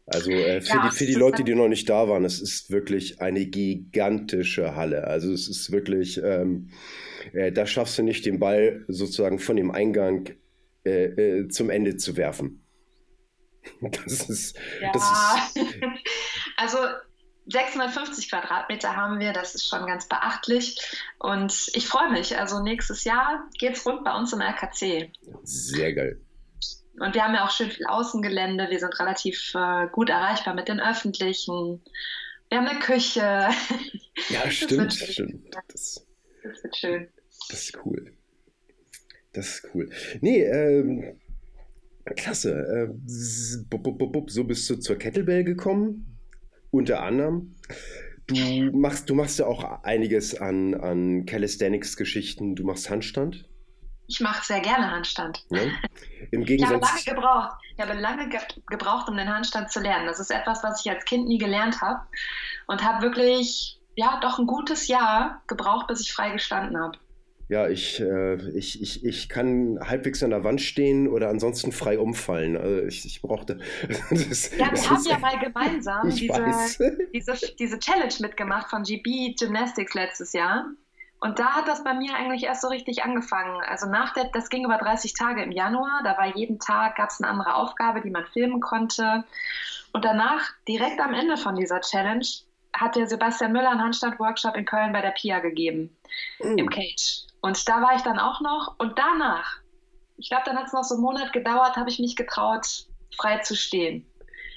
Also 0.07 0.31
äh, 0.31 0.61
für, 0.61 0.77
ja, 0.77 0.89
die, 0.89 0.97
für 0.97 1.07
die 1.07 1.15
Leute, 1.15 1.43
die 1.43 1.57
noch 1.57 1.67
nicht 1.67 1.89
da 1.89 2.09
waren, 2.09 2.25
es 2.25 2.41
ist 2.41 2.71
wirklich 2.71 3.21
eine 3.21 3.45
gigantische 3.45 4.77
Halle. 4.77 5.09
Also 5.09 5.33
es 5.33 5.49
ist 5.49 5.73
wirklich, 5.73 6.23
ähm, 6.23 6.71
äh, 7.33 7.51
da 7.51 7.67
schaffst 7.67 7.99
du 7.99 8.05
nicht 8.05 8.25
den 8.27 8.39
Ball 8.39 8.85
sozusagen 8.87 9.41
von 9.41 9.57
dem 9.57 9.73
Eingang 9.73 10.31
äh, 10.87 11.07
äh 11.07 11.49
zum 11.49 11.69
Ende 11.69 11.97
zu 11.97 12.17
werfen. 12.17 12.63
Das 13.81 14.29
ist. 14.29 14.57
Ja, 14.81 14.93
das 14.93 15.57
ist, 15.57 15.77
also 16.57 16.79
650 17.47 18.31
Quadratmeter 18.31 18.95
haben 18.95 19.21
wir, 19.21 19.33
das 19.33 19.55
ist 19.55 19.69
schon 19.69 19.87
ganz 19.87 20.07
beachtlich. 20.07 20.79
Und 21.19 21.71
ich 21.75 21.87
freue 21.87 22.11
mich. 22.11 22.39
Also 22.39 22.63
nächstes 22.63 23.05
Jahr 23.05 23.49
geht 23.59 23.77
es 23.77 23.87
rund 23.87 24.05
bei 24.05 24.15
uns 24.15 24.33
im 24.33 24.41
RKC. 24.41 25.11
Sehr 25.45 25.95
geil. 25.95 26.21
Und 27.01 27.15
wir 27.15 27.25
haben 27.25 27.35
ja 27.35 27.47
auch 27.47 27.51
schön 27.51 27.71
viel 27.71 27.87
Außengelände. 27.87 28.69
Wir 28.71 28.79
sind 28.79 28.99
relativ 28.99 29.55
äh, 29.55 29.87
gut 29.93 30.11
erreichbar 30.11 30.55
mit 30.55 30.69
den 30.69 30.81
öffentlichen. 30.81 31.83
Wir 32.49 32.59
haben 32.59 32.67
eine 32.67 32.79
Küche. 32.81 33.49
Ja, 34.31 34.43
das 34.43 34.55
stimmt, 34.55 34.93
stimmt. 34.93 35.55
Das, 35.69 36.05
das 36.43 36.65
wird 36.65 36.77
schön. 36.77 37.09
Das 37.51 37.63
ist 37.63 37.79
cool. 37.87 38.13
Das 39.33 39.49
ist 39.49 39.69
cool. 39.73 39.89
Nee, 40.21 40.43
ähm, 40.43 41.21
klasse. 42.15 42.53
Äh, 42.53 42.95
so 43.07 44.45
bist 44.45 44.69
du 44.71 44.77
zur 44.77 44.97
Kettlebell 44.97 45.45
gekommen, 45.45 46.19
unter 46.71 47.03
anderem. 47.03 47.55
Du 48.27 48.37
machst, 48.73 49.09
du 49.09 49.15
machst 49.15 49.39
ja 49.39 49.47
auch 49.47 49.83
einiges 49.85 50.39
an, 50.39 50.75
an 50.75 51.25
Calisthenics-Geschichten. 51.25 52.55
Du 52.57 52.65
machst 52.65 52.91
Handstand. 52.91 53.49
Ich 54.07 54.21
mache 54.21 54.45
sehr 54.45 54.61
gerne 54.61 54.91
Handstand. 54.91 55.45
Ja. 55.51 55.61
Im 56.31 56.45
Gegensatz. 56.45 57.01
Ich 57.01 57.09
habe 57.09 57.21
lange 57.21 57.21
gebraucht. 57.21 57.57
Ich 57.75 57.81
habe 57.81 57.99
lange 57.99 58.29
ge 58.29 58.41
gebraucht, 58.67 59.09
um 59.09 59.17
den 59.17 59.33
Handstand 59.33 59.71
zu 59.71 59.81
lernen. 59.81 60.07
Das 60.07 60.21
ist 60.21 60.31
etwas, 60.31 60.63
was 60.63 60.85
ich 60.85 60.91
als 60.91 61.05
Kind 61.05 61.29
nie 61.29 61.39
gelernt 61.39 61.81
habe 61.81 62.01
und 62.67 62.85
habe 62.85 63.03
wirklich, 63.03 63.81
ja, 63.97 64.19
doch 64.21 64.39
ein 64.39 64.47
gutes 64.47 64.89
Jahr 64.89 65.43
gebraucht, 65.47 65.87
bis 65.87 66.01
ich 66.01 66.13
frei 66.13 66.31
gestanden 66.31 66.79
habe. 66.79 66.99
Ja, 67.49 67.67
ich, 67.67 67.99
äh, 67.99 68.35
ich, 68.51 68.83
ich, 68.83 69.05
ich 69.05 69.29
kann 69.31 69.79
halbwegs 69.81 70.23
an 70.23 70.31
der 70.31 70.45
Wand 70.45 70.61
stehen 70.61 71.09
oder 71.09 71.31
ansonsten 71.31 71.73
frei 71.73 71.99
umfallen. 71.99 72.59
Also 72.59 72.83
ich, 72.83 73.07
ich 73.07 73.23
brauchte. 73.23 73.59
Das, 74.11 74.51
ja, 74.57 74.71
wir 74.71 74.91
haben 74.91 75.05
ja 75.05 75.19
mal 75.19 75.39
gemeinsam 75.39 76.11
diese, 76.11 76.99
diese, 77.15 77.35
diese 77.59 77.79
Challenge 77.79 78.15
mitgemacht 78.21 78.69
von 78.69 78.83
GB 78.83 79.35
Gymnastics 79.39 79.95
letztes 79.95 80.33
Jahr. 80.33 80.67
Und 81.21 81.39
da 81.39 81.57
hat 81.57 81.69
das 81.69 81.83
bei 81.83 81.95
mir 81.95 82.15
eigentlich 82.15 82.45
erst 82.45 82.63
so 82.63 82.69
richtig 82.69 83.03
angefangen. 83.03 83.61
Also 83.67 83.89
nach 83.89 84.13
der, 84.13 84.31
das 84.33 84.51
ging 84.51 84.65
über 84.65 84.77
30 84.77 85.15
Tage 85.15 85.43
im 85.43 85.51
Januar. 85.51 86.03
Da 86.05 86.17
war 86.17 86.37
jeden 86.37 86.59
Tag, 86.61 86.97
gab 86.97 87.09
es 87.09 87.21
eine 87.21 87.31
andere 87.31 87.55
Aufgabe, 87.55 88.03
die 88.03 88.11
man 88.11 88.25
filmen 88.27 88.61
konnte. 88.61 89.25
Und 89.93 90.05
danach, 90.05 90.51
direkt 90.69 91.01
am 91.01 91.15
Ende 91.15 91.37
von 91.37 91.57
dieser 91.57 91.81
Challenge, 91.81 92.27
hat 92.75 92.95
der 92.95 93.07
Sebastian 93.07 93.53
Müller 93.53 93.71
einen 93.71 93.83
Handstand-Workshop 93.83 94.55
in 94.57 94.65
Köln 94.65 94.93
bei 94.93 95.01
der 95.01 95.11
PIA 95.11 95.41
gegeben, 95.41 95.97
mhm. 96.41 96.59
im 96.59 96.71
Cage. 96.71 97.28
Und 97.41 97.69
da 97.69 97.81
war 97.81 97.95
ich 97.95 98.03
dann 98.03 98.19
auch 98.19 98.41
noch. 98.41 98.75
Und 98.79 98.99
danach, 98.99 99.59
ich 100.17 100.29
glaube, 100.29 100.45
dann 100.47 100.57
hat 100.57 100.67
es 100.67 100.73
noch 100.73 100.85
so 100.85 100.95
einen 100.95 101.03
Monat 101.03 101.33
gedauert, 101.33 101.77
habe 101.77 101.91
ich 101.91 101.99
mich 101.99 102.17
getraut, 102.17 102.87
frei 103.17 103.39
zu 103.39 103.57
stehen. 103.57 104.07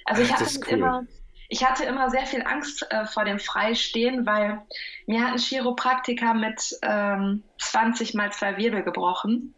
Also 0.05 0.23
ich 0.23 0.33
hatte 0.33 0.45
cool. 0.45 0.67
immer, 0.67 1.03
ich 1.49 1.63
hatte 1.67 1.83
immer 1.85 2.09
sehr 2.09 2.25
viel 2.25 2.43
Angst 2.43 2.85
äh, 2.89 3.05
vor 3.05 3.25
dem 3.25 3.39
Freistehen, 3.39 4.25
weil 4.25 4.61
mir 5.05 5.23
hat 5.23 5.33
ein 5.33 5.37
Chiropraktiker 5.37 6.33
mit 6.33 6.77
ähm, 6.81 7.43
20 7.59 8.13
mal 8.13 8.31
zwei 8.31 8.57
Wirbel 8.57 8.83
gebrochen. 8.83 9.53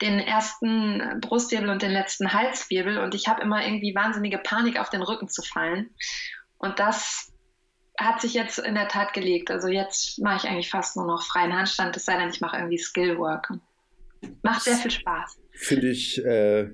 Den 0.00 0.18
ersten 0.18 1.20
Brustwirbel 1.20 1.68
und 1.68 1.82
den 1.82 1.90
letzten 1.90 2.32
Halswirbel. 2.32 2.98
Und 2.98 3.14
ich 3.14 3.28
habe 3.28 3.42
immer 3.42 3.64
irgendwie 3.64 3.94
wahnsinnige 3.94 4.38
Panik, 4.38 4.80
auf 4.80 4.90
den 4.90 5.02
Rücken 5.02 5.28
zu 5.28 5.42
fallen. 5.42 5.90
Und 6.58 6.78
das 6.78 7.33
hat 7.98 8.20
sich 8.20 8.34
jetzt 8.34 8.58
in 8.58 8.74
der 8.74 8.88
Tat 8.88 9.12
gelegt. 9.12 9.50
Also 9.50 9.68
jetzt 9.68 10.18
mache 10.20 10.46
ich 10.46 10.50
eigentlich 10.50 10.70
fast 10.70 10.96
nur 10.96 11.06
noch 11.06 11.22
freien 11.22 11.52
Handstand, 11.52 11.96
es 11.96 12.04
sei 12.04 12.18
denn, 12.18 12.30
ich 12.30 12.40
mache 12.40 12.56
irgendwie 12.56 12.78
Skillwork. 12.78 13.48
Macht 14.42 14.62
sehr 14.62 14.76
viel 14.76 14.90
Spaß. 14.90 15.38
Finde 15.52 15.88
ich, 15.88 16.24
äh, 16.24 16.70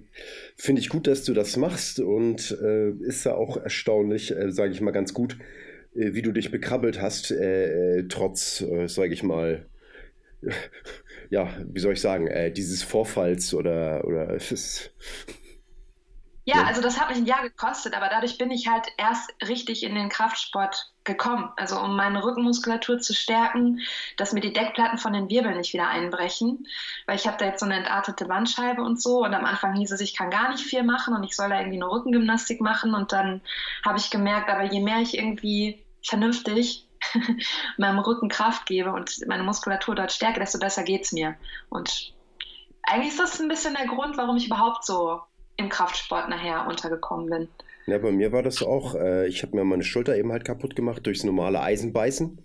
find 0.56 0.78
ich 0.78 0.88
gut, 0.88 1.06
dass 1.06 1.24
du 1.24 1.34
das 1.34 1.56
machst 1.56 2.00
und 2.00 2.56
äh, 2.62 2.90
ist 2.90 3.24
ja 3.24 3.34
auch 3.34 3.56
erstaunlich, 3.58 4.34
äh, 4.34 4.50
sage 4.50 4.72
ich 4.72 4.80
mal 4.80 4.92
ganz 4.92 5.12
gut, 5.12 5.36
äh, 5.94 6.14
wie 6.14 6.22
du 6.22 6.32
dich 6.32 6.50
bekrabbelt 6.50 7.00
hast, 7.00 7.30
äh, 7.30 7.98
äh, 7.98 8.08
trotz, 8.08 8.62
äh, 8.62 8.88
sage 8.88 9.12
ich 9.12 9.22
mal, 9.22 9.66
ja, 11.30 11.52
wie 11.66 11.80
soll 11.80 11.92
ich 11.92 12.00
sagen, 12.00 12.30
dieses 12.54 12.82
Vorfalls 12.82 13.52
oder, 13.52 14.04
oder 14.06 14.30
es 14.34 14.90
ja, 16.50 16.64
also 16.64 16.80
das 16.80 17.00
hat 17.00 17.08
mich 17.08 17.18
ein 17.18 17.26
Jahr 17.26 17.42
gekostet, 17.42 17.94
aber 17.94 18.08
dadurch 18.08 18.36
bin 18.36 18.50
ich 18.50 18.66
halt 18.66 18.86
erst 18.96 19.30
richtig 19.46 19.82
in 19.82 19.94
den 19.94 20.08
Kraftsport 20.08 20.90
gekommen. 21.04 21.50
Also 21.56 21.78
um 21.78 21.96
meine 21.96 22.24
Rückenmuskulatur 22.24 22.98
zu 22.98 23.14
stärken, 23.14 23.80
dass 24.16 24.32
mir 24.32 24.40
die 24.40 24.52
Deckplatten 24.52 24.98
von 24.98 25.12
den 25.12 25.28
Wirbeln 25.28 25.56
nicht 25.56 25.72
wieder 25.72 25.88
einbrechen, 25.88 26.66
weil 27.06 27.16
ich 27.16 27.26
habe 27.26 27.36
da 27.38 27.46
jetzt 27.46 27.60
so 27.60 27.66
eine 27.66 27.76
entartete 27.76 28.26
Bandscheibe 28.26 28.82
und 28.82 29.00
so 29.00 29.24
und 29.24 29.32
am 29.32 29.44
Anfang 29.44 29.74
hieß 29.74 29.92
es, 29.92 30.00
ich 30.00 30.16
kann 30.16 30.30
gar 30.30 30.50
nicht 30.50 30.64
viel 30.64 30.82
machen 30.82 31.14
und 31.14 31.24
ich 31.24 31.36
soll 31.36 31.48
da 31.48 31.58
irgendwie 31.58 31.78
eine 31.78 31.90
Rückengymnastik 31.90 32.60
machen 32.60 32.94
und 32.94 33.12
dann 33.12 33.42
habe 33.84 33.98
ich 33.98 34.10
gemerkt, 34.10 34.50
aber 34.50 34.64
je 34.64 34.80
mehr 34.80 34.98
ich 34.98 35.16
irgendwie 35.16 35.84
vernünftig 36.02 36.86
meinem 37.76 37.98
Rücken 38.00 38.28
Kraft 38.28 38.66
gebe 38.66 38.92
und 38.92 39.26
meine 39.26 39.42
Muskulatur 39.42 39.94
dort 39.94 40.12
stärke, 40.12 40.40
desto 40.40 40.58
besser 40.58 40.82
geht 40.82 41.04
es 41.04 41.12
mir. 41.12 41.36
Und 41.68 42.12
eigentlich 42.82 43.10
ist 43.10 43.20
das 43.20 43.40
ein 43.40 43.48
bisschen 43.48 43.74
der 43.74 43.86
Grund, 43.86 44.16
warum 44.16 44.36
ich 44.36 44.46
überhaupt 44.46 44.84
so 44.84 45.22
im 45.60 45.68
Kraftsport 45.68 46.28
nachher 46.28 46.66
untergekommen 46.66 47.30
bin. 47.30 47.48
Ja, 47.86 47.98
bei 47.98 48.10
mir 48.12 48.32
war 48.32 48.42
das 48.42 48.62
auch. 48.62 48.94
Äh, 48.94 49.28
ich 49.28 49.42
habe 49.42 49.56
mir 49.56 49.64
meine 49.64 49.82
Schulter 49.82 50.16
eben 50.16 50.32
halt 50.32 50.44
kaputt 50.44 50.74
gemacht 50.74 51.06
durchs 51.06 51.24
normale 51.24 51.60
Eisenbeißen. 51.60 52.40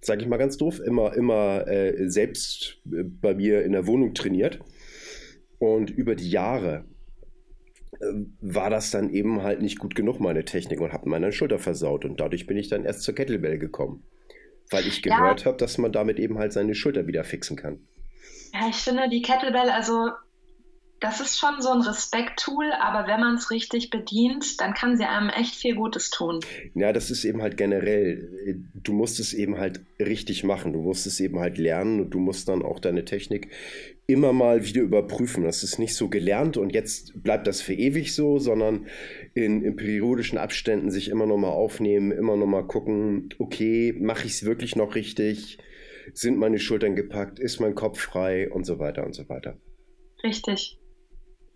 Sage 0.00 0.22
ich 0.22 0.28
mal 0.28 0.36
ganz 0.36 0.56
doof. 0.56 0.80
Immer, 0.80 1.14
immer 1.14 1.66
äh, 1.66 2.08
selbst 2.08 2.78
äh, 2.86 3.02
bei 3.02 3.34
mir 3.34 3.64
in 3.64 3.72
der 3.72 3.86
Wohnung 3.86 4.14
trainiert. 4.14 4.60
Und 5.58 5.90
über 5.90 6.14
die 6.14 6.30
Jahre 6.30 6.84
äh, 8.00 8.06
war 8.40 8.70
das 8.70 8.90
dann 8.90 9.10
eben 9.10 9.42
halt 9.42 9.62
nicht 9.62 9.78
gut 9.78 9.94
genug, 9.94 10.20
meine 10.20 10.44
Technik, 10.44 10.80
und 10.80 10.92
habe 10.92 11.08
meine 11.08 11.32
Schulter 11.32 11.58
versaut. 11.58 12.04
Und 12.04 12.20
dadurch 12.20 12.46
bin 12.46 12.56
ich 12.56 12.68
dann 12.68 12.84
erst 12.84 13.02
zur 13.02 13.14
Kettlebell 13.14 13.58
gekommen. 13.58 14.02
Weil 14.70 14.86
ich 14.86 15.02
gehört 15.02 15.40
ja. 15.40 15.46
habe, 15.46 15.56
dass 15.58 15.78
man 15.78 15.92
damit 15.92 16.18
eben 16.18 16.38
halt 16.38 16.52
seine 16.52 16.74
Schulter 16.74 17.06
wieder 17.06 17.24
fixen 17.24 17.56
kann. 17.56 17.80
Ja, 18.52 18.68
ich 18.68 18.76
finde 18.76 19.08
die 19.08 19.22
Kettlebell, 19.22 19.70
also 19.70 20.10
das 21.00 21.20
ist 21.20 21.38
schon 21.38 21.60
so 21.60 21.70
ein 21.70 21.82
Respekttool, 21.82 22.72
aber 22.72 23.06
wenn 23.06 23.20
man 23.20 23.34
es 23.34 23.50
richtig 23.50 23.90
bedient, 23.90 24.60
dann 24.60 24.72
kann 24.72 24.96
sie 24.96 25.04
einem 25.04 25.28
echt 25.28 25.54
viel 25.54 25.74
Gutes 25.74 26.08
tun. 26.10 26.40
Ja, 26.74 26.92
das 26.92 27.10
ist 27.10 27.24
eben 27.24 27.42
halt 27.42 27.58
generell. 27.58 28.62
Du 28.74 28.94
musst 28.94 29.20
es 29.20 29.34
eben 29.34 29.58
halt 29.58 29.80
richtig 30.00 30.42
machen. 30.42 30.72
Du 30.72 30.80
musst 30.80 31.06
es 31.06 31.20
eben 31.20 31.38
halt 31.38 31.58
lernen 31.58 32.00
und 32.00 32.10
du 32.10 32.18
musst 32.18 32.48
dann 32.48 32.62
auch 32.62 32.80
deine 32.80 33.04
Technik 33.04 33.50
immer 34.06 34.32
mal 34.32 34.64
wieder 34.64 34.80
überprüfen. 34.80 35.44
Das 35.44 35.62
ist 35.62 35.78
nicht 35.78 35.94
so 35.94 36.08
gelernt 36.08 36.56
und 36.56 36.72
jetzt 36.72 37.22
bleibt 37.22 37.46
das 37.46 37.60
für 37.60 37.74
ewig 37.74 38.14
so, 38.14 38.38
sondern 38.38 38.86
in, 39.34 39.62
in 39.62 39.76
periodischen 39.76 40.38
Abständen 40.38 40.90
sich 40.90 41.08
immer 41.08 41.26
noch 41.26 41.36
mal 41.36 41.50
aufnehmen, 41.50 42.10
immer 42.10 42.36
noch 42.36 42.46
mal 42.46 42.66
gucken, 42.66 43.28
okay, 43.38 43.94
mache 43.98 44.26
ich 44.26 44.32
es 44.32 44.44
wirklich 44.46 44.76
noch 44.76 44.94
richtig? 44.94 45.58
Sind 46.14 46.38
meine 46.38 46.58
Schultern 46.58 46.96
gepackt? 46.96 47.38
Ist 47.38 47.60
mein 47.60 47.74
Kopf 47.74 48.00
frei? 48.00 48.48
Und 48.50 48.64
so 48.64 48.78
weiter 48.78 49.04
und 49.04 49.14
so 49.14 49.28
weiter. 49.28 49.58
Richtig. 50.22 50.78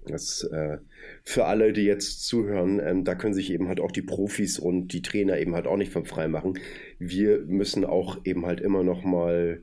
Das 0.06 0.42
äh, 0.44 0.78
für 1.22 1.44
alle, 1.44 1.72
die 1.72 1.82
jetzt 1.82 2.26
zuhören, 2.26 2.80
ähm, 2.80 3.04
da 3.04 3.14
können 3.14 3.34
sich 3.34 3.50
eben 3.50 3.68
halt 3.68 3.80
auch 3.80 3.92
die 3.92 4.02
Profis 4.02 4.58
und 4.58 4.88
die 4.88 5.02
Trainer 5.02 5.38
eben 5.38 5.54
halt 5.54 5.66
auch 5.66 5.76
nicht 5.76 5.92
von 5.92 6.04
frei 6.04 6.26
machen. 6.28 6.58
Wir 6.98 7.40
müssen 7.40 7.84
auch 7.84 8.18
eben 8.24 8.46
halt 8.46 8.60
immer 8.60 8.82
noch 8.82 9.04
mal 9.04 9.62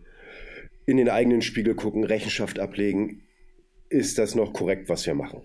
in 0.85 0.97
den 0.97 1.09
eigenen 1.09 1.41
Spiegel 1.41 1.75
gucken, 1.75 2.03
Rechenschaft 2.03 2.59
ablegen. 2.59 3.23
Ist 3.89 4.17
das 4.17 4.35
noch 4.35 4.53
korrekt, 4.53 4.89
was 4.89 5.05
wir 5.05 5.15
machen? 5.15 5.41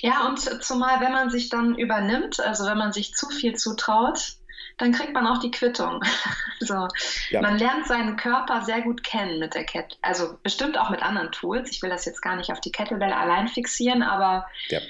Ja, 0.00 0.28
und 0.28 0.38
zumal, 0.38 1.00
wenn 1.00 1.12
man 1.12 1.30
sich 1.30 1.48
dann 1.48 1.76
übernimmt, 1.76 2.40
also 2.40 2.64
wenn 2.64 2.78
man 2.78 2.92
sich 2.92 3.14
zu 3.14 3.28
viel 3.28 3.54
zutraut, 3.54 4.36
dann 4.76 4.92
kriegt 4.92 5.12
man 5.12 5.26
auch 5.26 5.38
die 5.38 5.50
Quittung. 5.50 6.02
so. 6.60 6.88
Ja. 7.30 7.40
Man 7.40 7.58
lernt 7.58 7.86
seinen 7.86 8.16
Körper 8.16 8.62
sehr 8.62 8.82
gut 8.82 9.04
kennen 9.04 9.38
mit 9.38 9.54
der 9.54 9.64
Kette. 9.64 9.96
Also 10.02 10.38
bestimmt 10.42 10.78
auch 10.78 10.90
mit 10.90 11.02
anderen 11.02 11.30
Tools. 11.32 11.70
Ich 11.70 11.82
will 11.82 11.90
das 11.90 12.04
jetzt 12.04 12.22
gar 12.22 12.36
nicht 12.36 12.50
auf 12.50 12.60
die 12.60 12.72
Kettlebell 12.72 13.12
allein 13.12 13.48
fixieren, 13.48 14.02
aber 14.02 14.46
ja. 14.68 14.80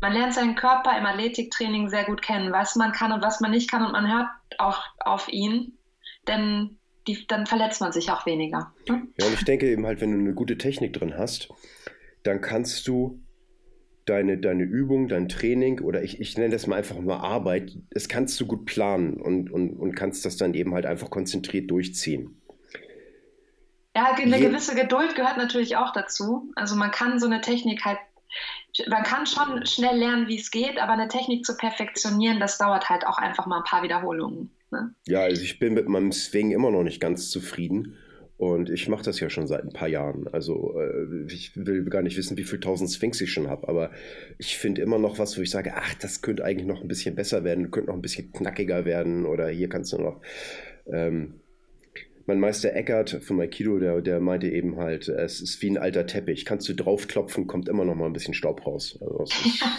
man 0.00 0.12
lernt 0.12 0.34
seinen 0.34 0.54
Körper 0.54 0.96
im 0.96 1.06
Athletiktraining 1.06 1.88
sehr 1.88 2.04
gut 2.04 2.22
kennen, 2.22 2.52
was 2.52 2.76
man 2.76 2.92
kann 2.92 3.12
und 3.12 3.22
was 3.22 3.40
man 3.40 3.50
nicht 3.50 3.70
kann 3.70 3.84
und 3.84 3.92
man 3.92 4.10
hört 4.10 4.28
auch 4.58 4.82
auf 5.00 5.28
ihn, 5.28 5.78
denn 6.28 6.78
die, 7.06 7.26
dann 7.26 7.46
verletzt 7.46 7.80
man 7.80 7.92
sich 7.92 8.10
auch 8.10 8.24
weniger. 8.26 8.72
Hm? 8.88 9.12
Ja, 9.18 9.26
und 9.26 9.34
ich 9.34 9.44
denke 9.44 9.70
eben 9.70 9.84
halt, 9.84 10.00
wenn 10.00 10.12
du 10.12 10.18
eine 10.18 10.34
gute 10.34 10.56
Technik 10.56 10.94
drin 10.94 11.14
hast, 11.16 11.48
dann 12.22 12.40
kannst 12.40 12.88
du 12.88 13.20
deine, 14.06 14.38
deine 14.38 14.64
Übung, 14.64 15.08
dein 15.08 15.28
Training 15.28 15.80
oder 15.80 16.02
ich, 16.02 16.20
ich 16.20 16.36
nenne 16.36 16.50
das 16.50 16.66
mal 16.66 16.76
einfach 16.76 16.98
mal 16.98 17.18
Arbeit, 17.18 17.76
das 17.90 18.08
kannst 18.08 18.40
du 18.40 18.46
gut 18.46 18.66
planen 18.66 19.14
und, 19.14 19.50
und, 19.50 19.70
und 19.70 19.94
kannst 19.94 20.24
das 20.24 20.36
dann 20.36 20.54
eben 20.54 20.74
halt 20.74 20.86
einfach 20.86 21.10
konzentriert 21.10 21.70
durchziehen. 21.70 22.40
Ja, 23.96 24.12
eine 24.16 24.40
gewisse 24.40 24.74
Geduld 24.74 25.14
gehört 25.14 25.36
natürlich 25.36 25.76
auch 25.76 25.92
dazu. 25.92 26.50
Also 26.56 26.74
man 26.74 26.90
kann 26.90 27.20
so 27.20 27.26
eine 27.26 27.40
Technik 27.40 27.84
halt, 27.84 27.98
man 28.88 29.04
kann 29.04 29.24
schon 29.26 29.64
schnell 29.66 29.96
lernen, 29.96 30.26
wie 30.26 30.38
es 30.38 30.50
geht, 30.50 30.78
aber 30.80 30.92
eine 30.92 31.06
Technik 31.06 31.46
zu 31.46 31.56
perfektionieren, 31.56 32.40
das 32.40 32.58
dauert 32.58 32.90
halt 32.90 33.06
auch 33.06 33.18
einfach 33.18 33.46
mal 33.46 33.58
ein 33.58 33.64
paar 33.64 33.84
Wiederholungen. 33.84 34.50
Ne? 34.72 34.94
Ja, 35.06 35.20
also 35.20 35.42
ich 35.42 35.60
bin 35.60 35.74
mit 35.74 35.88
meinem 35.88 36.10
Swing 36.10 36.50
immer 36.50 36.72
noch 36.72 36.82
nicht 36.82 37.00
ganz 37.00 37.30
zufrieden. 37.30 37.96
Und 38.44 38.68
ich 38.68 38.88
mache 38.88 39.02
das 39.02 39.20
ja 39.20 39.30
schon 39.30 39.46
seit 39.46 39.64
ein 39.64 39.72
paar 39.72 39.88
Jahren. 39.88 40.28
Also 40.28 40.78
äh, 40.78 41.32
ich 41.32 41.52
will 41.56 41.82
gar 41.84 42.02
nicht 42.02 42.18
wissen, 42.18 42.36
wie 42.36 42.44
viel 42.44 42.60
tausend 42.60 42.90
Sphinx 42.90 43.18
ich 43.22 43.32
schon 43.32 43.48
habe. 43.48 43.66
Aber 43.68 43.90
ich 44.36 44.58
finde 44.58 44.82
immer 44.82 44.98
noch 44.98 45.18
was, 45.18 45.38
wo 45.38 45.40
ich 45.40 45.48
sage, 45.48 45.72
ach, 45.74 45.94
das 45.94 46.20
könnte 46.20 46.44
eigentlich 46.44 46.66
noch 46.66 46.82
ein 46.82 46.88
bisschen 46.88 47.14
besser 47.14 47.42
werden, 47.42 47.70
könnte 47.70 47.88
noch 47.88 47.96
ein 47.96 48.02
bisschen 48.02 48.32
knackiger 48.32 48.84
werden. 48.84 49.24
Oder 49.24 49.48
hier 49.48 49.70
kannst 49.70 49.94
du 49.94 49.98
noch. 49.98 50.20
Ähm, 50.92 51.40
mein 52.26 52.38
Meister 52.38 52.74
Eckert 52.74 53.22
von 53.22 53.40
Aikido, 53.40 53.78
der, 53.78 54.02
der 54.02 54.20
meinte 54.20 54.48
eben 54.48 54.76
halt, 54.76 55.08
es 55.08 55.40
ist 55.40 55.62
wie 55.62 55.70
ein 55.70 55.78
alter 55.78 56.06
Teppich. 56.06 56.44
Kannst 56.44 56.68
du 56.68 56.74
draufklopfen, 56.74 57.46
kommt 57.46 57.70
immer 57.70 57.86
noch 57.86 57.94
mal 57.94 58.06
ein 58.06 58.12
bisschen 58.12 58.34
Staub 58.34 58.66
raus. 58.66 58.98
Also 59.00 59.24
ja, 59.42 59.72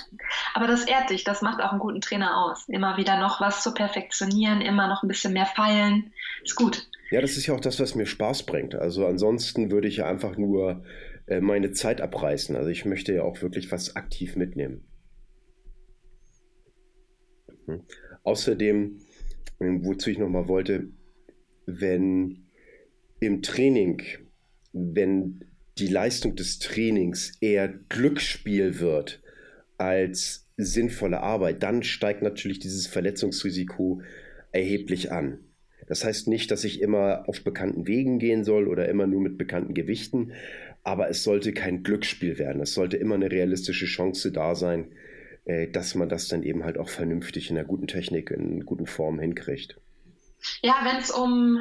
aber 0.55 0.65
das 0.65 0.87
ehrt 0.87 1.11
dich, 1.11 1.23
das 1.23 1.43
macht 1.43 1.61
auch 1.61 1.69
einen 1.69 1.79
guten 1.79 2.01
Trainer 2.01 2.35
aus. 2.37 2.67
Immer 2.67 2.97
wieder 2.97 3.19
noch 3.19 3.41
was 3.41 3.61
zu 3.61 3.75
perfektionieren, 3.75 4.61
immer 4.61 4.87
noch 4.87 5.03
ein 5.03 5.07
bisschen 5.07 5.33
mehr 5.33 5.45
feilen. 5.45 6.13
Ist 6.43 6.55
gut. 6.55 6.87
Ja, 7.11 7.21
das 7.21 7.37
ist 7.37 7.45
ja 7.45 7.53
auch 7.53 7.59
das, 7.59 7.79
was 7.79 7.95
mir 7.95 8.05
Spaß 8.05 8.43
bringt. 8.43 8.75
Also 8.75 9.05
ansonsten 9.05 9.71
würde 9.71 9.87
ich 9.87 9.97
ja 9.97 10.09
einfach 10.09 10.37
nur 10.37 10.83
äh, 11.27 11.39
meine 11.39 11.71
Zeit 11.71 12.01
abreißen. 12.01 12.55
Also 12.55 12.69
ich 12.69 12.85
möchte 12.85 13.13
ja 13.13 13.23
auch 13.23 13.41
wirklich 13.41 13.71
was 13.71 13.95
aktiv 13.95 14.35
mitnehmen. 14.35 14.87
Hm. 17.65 17.81
Außerdem, 18.23 18.99
ähm, 19.59 19.85
wozu 19.85 20.09
ich 20.09 20.17
nochmal 20.17 20.47
wollte, 20.47 20.89
wenn 21.65 22.47
im 23.19 23.41
Training, 23.41 24.01
wenn 24.73 25.43
die 25.77 25.87
Leistung 25.87 26.35
des 26.35 26.59
Trainings 26.59 27.37
eher 27.41 27.67
Glücksspiel 27.67 28.79
wird 28.79 29.21
als 29.77 30.49
sinnvolle 30.57 31.21
Arbeit, 31.21 31.63
dann 31.63 31.83
steigt 31.83 32.21
natürlich 32.21 32.59
dieses 32.59 32.87
Verletzungsrisiko 32.87 34.01
erheblich 34.51 35.11
an. 35.11 35.44
Das 35.87 36.03
heißt 36.03 36.27
nicht, 36.27 36.51
dass 36.51 36.63
ich 36.63 36.81
immer 36.81 37.27
auf 37.27 37.43
bekannten 37.43 37.87
Wegen 37.87 38.19
gehen 38.19 38.43
soll 38.43 38.67
oder 38.67 38.89
immer 38.89 39.07
nur 39.07 39.21
mit 39.21 39.37
bekannten 39.37 39.73
Gewichten, 39.73 40.31
aber 40.83 41.09
es 41.09 41.23
sollte 41.23 41.53
kein 41.53 41.83
Glücksspiel 41.83 42.37
werden. 42.37 42.61
Es 42.61 42.73
sollte 42.73 42.97
immer 42.97 43.15
eine 43.15 43.31
realistische 43.31 43.85
Chance 43.85 44.31
da 44.31 44.55
sein, 44.55 44.87
äh, 45.45 45.67
dass 45.67 45.95
man 45.95 46.09
das 46.09 46.27
dann 46.27 46.43
eben 46.43 46.63
halt 46.63 46.77
auch 46.77 46.89
vernünftig 46.89 47.49
in 47.49 47.57
einer 47.57 47.67
guten 47.67 47.87
Technik, 47.87 48.31
in 48.31 48.65
guten 48.65 48.87
Form 48.87 49.19
hinkriegt. 49.19 49.79
Ja, 50.61 50.75
wenn 50.83 51.01
es 51.01 51.11
um 51.11 51.59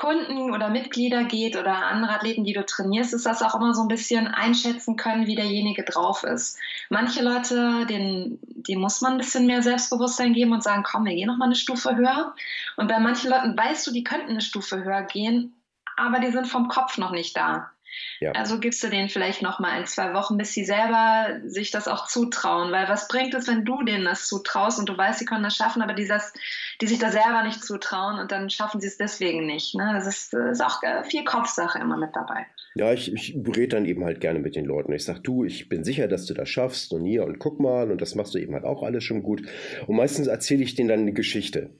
Kunden 0.00 0.50
oder 0.50 0.70
Mitglieder 0.70 1.24
geht 1.24 1.58
oder 1.58 1.86
andere 1.86 2.12
Athleten, 2.12 2.44
die 2.44 2.54
du 2.54 2.64
trainierst, 2.64 3.12
ist 3.12 3.26
das 3.26 3.42
auch 3.42 3.54
immer 3.54 3.74
so 3.74 3.82
ein 3.82 3.88
bisschen 3.88 4.28
einschätzen 4.28 4.96
können, 4.96 5.26
wie 5.26 5.34
derjenige 5.34 5.84
drauf 5.84 6.24
ist. 6.24 6.58
Manche 6.88 7.22
Leute, 7.22 7.84
denen, 7.84 8.38
die 8.42 8.76
muss 8.76 9.02
man 9.02 9.12
ein 9.12 9.18
bisschen 9.18 9.44
mehr 9.44 9.62
Selbstbewusstsein 9.62 10.32
geben 10.32 10.52
und 10.52 10.62
sagen, 10.62 10.84
komm, 10.84 11.04
wir 11.04 11.14
gehen 11.14 11.26
noch 11.26 11.36
mal 11.36 11.44
eine 11.44 11.54
Stufe 11.54 11.94
höher. 11.96 12.34
Und 12.78 12.88
bei 12.88 12.98
manchen 12.98 13.28
Leuten 13.28 13.54
weißt 13.54 13.86
du, 13.86 13.92
die 13.92 14.02
könnten 14.02 14.30
eine 14.30 14.40
Stufe 14.40 14.82
höher 14.82 15.02
gehen, 15.02 15.54
aber 15.98 16.18
die 16.18 16.30
sind 16.30 16.46
vom 16.46 16.68
Kopf 16.68 16.96
noch 16.96 17.10
nicht 17.10 17.36
da. 17.36 17.70
Ja. 18.20 18.32
Also 18.32 18.60
gibst 18.60 18.82
du 18.82 18.88
denen 18.88 19.08
vielleicht 19.08 19.42
noch 19.42 19.58
mal 19.60 19.70
ein, 19.70 19.86
zwei 19.86 20.12
Wochen, 20.14 20.36
bis 20.36 20.52
sie 20.52 20.64
selber 20.64 21.40
sich 21.44 21.70
das 21.70 21.88
auch 21.88 22.06
zutrauen. 22.06 22.72
Weil 22.72 22.88
was 22.88 23.08
bringt 23.08 23.34
es, 23.34 23.48
wenn 23.48 23.64
du 23.64 23.82
denen 23.82 24.04
das 24.04 24.26
zutraust 24.26 24.78
und 24.78 24.88
du 24.88 24.96
weißt, 24.96 25.18
sie 25.18 25.24
können 25.24 25.42
das 25.42 25.56
schaffen, 25.56 25.82
aber 25.82 25.94
dieses, 25.94 26.32
die 26.80 26.86
sich 26.86 26.98
da 26.98 27.10
selber 27.10 27.42
nicht 27.42 27.64
zutrauen 27.64 28.18
und 28.18 28.32
dann 28.32 28.50
schaffen 28.50 28.80
sie 28.80 28.86
es 28.86 28.96
deswegen 28.96 29.46
nicht. 29.46 29.74
Ne? 29.74 29.90
Das, 29.94 30.06
ist, 30.06 30.32
das 30.32 30.58
ist 30.58 30.60
auch 30.60 30.82
äh, 30.82 31.04
viel 31.04 31.24
Kopfsache 31.24 31.78
immer 31.78 31.96
mit 31.96 32.14
dabei. 32.14 32.46
Ja, 32.74 32.92
ich, 32.92 33.12
ich 33.12 33.34
rede 33.34 33.68
dann 33.68 33.84
eben 33.84 34.04
halt 34.04 34.20
gerne 34.20 34.38
mit 34.38 34.54
den 34.54 34.64
Leuten. 34.64 34.92
Ich 34.92 35.04
sage, 35.04 35.20
du, 35.20 35.44
ich 35.44 35.68
bin 35.68 35.82
sicher, 35.82 36.06
dass 36.06 36.26
du 36.26 36.34
das 36.34 36.48
schaffst 36.48 36.92
und 36.92 37.04
hier 37.04 37.24
und 37.24 37.38
guck 37.38 37.58
mal 37.58 37.90
und 37.90 38.00
das 38.00 38.14
machst 38.14 38.34
du 38.34 38.38
eben 38.38 38.54
halt 38.54 38.64
auch 38.64 38.82
alles 38.82 39.02
schon 39.02 39.22
gut. 39.22 39.42
Und 39.86 39.96
meistens 39.96 40.28
erzähle 40.28 40.62
ich 40.62 40.74
denen 40.76 40.88
dann 40.88 41.00
eine 41.00 41.12
Geschichte, 41.12 41.70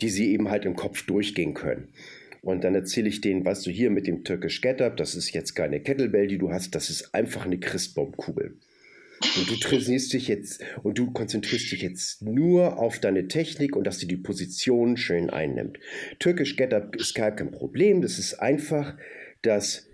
die 0.00 0.10
sie 0.10 0.32
eben 0.32 0.50
halt 0.50 0.64
im 0.64 0.76
Kopf 0.76 1.06
durchgehen 1.06 1.54
können. 1.54 1.92
Und 2.42 2.64
dann 2.64 2.74
erzähle 2.74 3.08
ich 3.08 3.20
denen, 3.20 3.44
weißt 3.44 3.66
du, 3.66 3.70
hier 3.70 3.90
mit 3.90 4.06
dem 4.06 4.24
Turkish 4.24 4.60
Get-Up, 4.60 4.96
das 4.96 5.14
ist 5.14 5.32
jetzt 5.32 5.54
keine 5.54 5.80
Kettlebell, 5.80 6.26
die 6.26 6.38
du 6.38 6.50
hast, 6.50 6.74
das 6.74 6.88
ist 6.88 7.14
einfach 7.14 7.44
eine 7.44 7.58
Christbaumkugel. 7.58 8.56
Und 9.36 9.50
du 9.50 9.56
trainierst 9.56 10.14
dich 10.14 10.28
jetzt 10.28 10.62
und 10.82 10.98
du 10.98 11.10
konzentrierst 11.10 11.70
dich 11.72 11.82
jetzt 11.82 12.22
nur 12.22 12.78
auf 12.78 13.00
deine 13.00 13.28
Technik 13.28 13.76
und 13.76 13.86
dass 13.86 13.98
du 13.98 14.06
die 14.06 14.16
Position 14.16 14.96
schön 14.96 15.28
einnimmt. 15.28 15.78
Turkish 16.18 16.56
Get-Up 16.56 16.96
ist 16.96 17.14
gar 17.14 17.30
kein 17.30 17.50
Problem, 17.50 18.00
das 18.00 18.18
ist 18.18 18.34
einfach 18.34 18.96
das 19.42 19.89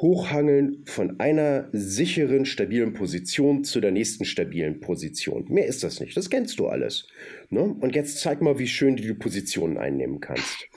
Hochhangeln 0.00 0.84
von 0.86 1.18
einer 1.18 1.68
sicheren, 1.72 2.46
stabilen 2.46 2.94
Position 2.94 3.64
zu 3.64 3.80
der 3.80 3.90
nächsten 3.90 4.24
stabilen 4.24 4.80
Position. 4.80 5.46
Mehr 5.48 5.66
ist 5.66 5.82
das 5.82 5.98
nicht. 5.98 6.16
Das 6.16 6.30
kennst 6.30 6.60
du 6.60 6.68
alles. 6.68 7.08
Ne? 7.50 7.62
Und 7.62 7.96
jetzt 7.96 8.20
zeig 8.20 8.40
mal, 8.40 8.58
wie 8.58 8.68
schön 8.68 8.96
du 8.96 9.02
die 9.02 9.14
Positionen 9.14 9.76
einnehmen 9.76 10.20
kannst. 10.20 10.68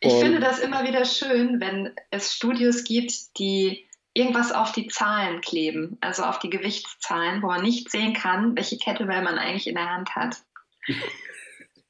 Ich 0.00 0.10
Und 0.10 0.22
finde 0.22 0.40
das 0.40 0.58
immer 0.60 0.86
wieder 0.88 1.04
schön, 1.04 1.60
wenn 1.60 1.90
es 2.10 2.32
Studios 2.32 2.84
gibt, 2.84 3.38
die 3.38 3.86
irgendwas 4.14 4.52
auf 4.52 4.72
die 4.72 4.88
Zahlen 4.88 5.42
kleben, 5.42 5.98
also 6.00 6.22
auf 6.22 6.38
die 6.38 6.50
Gewichtszahlen, 6.50 7.42
wo 7.42 7.48
man 7.48 7.62
nicht 7.62 7.90
sehen 7.90 8.14
kann, 8.14 8.56
welche 8.56 8.78
Kettlebell 8.78 9.22
man 9.22 9.38
eigentlich 9.38 9.66
in 9.66 9.74
der 9.74 9.90
Hand 9.90 10.16
hat. 10.16 10.36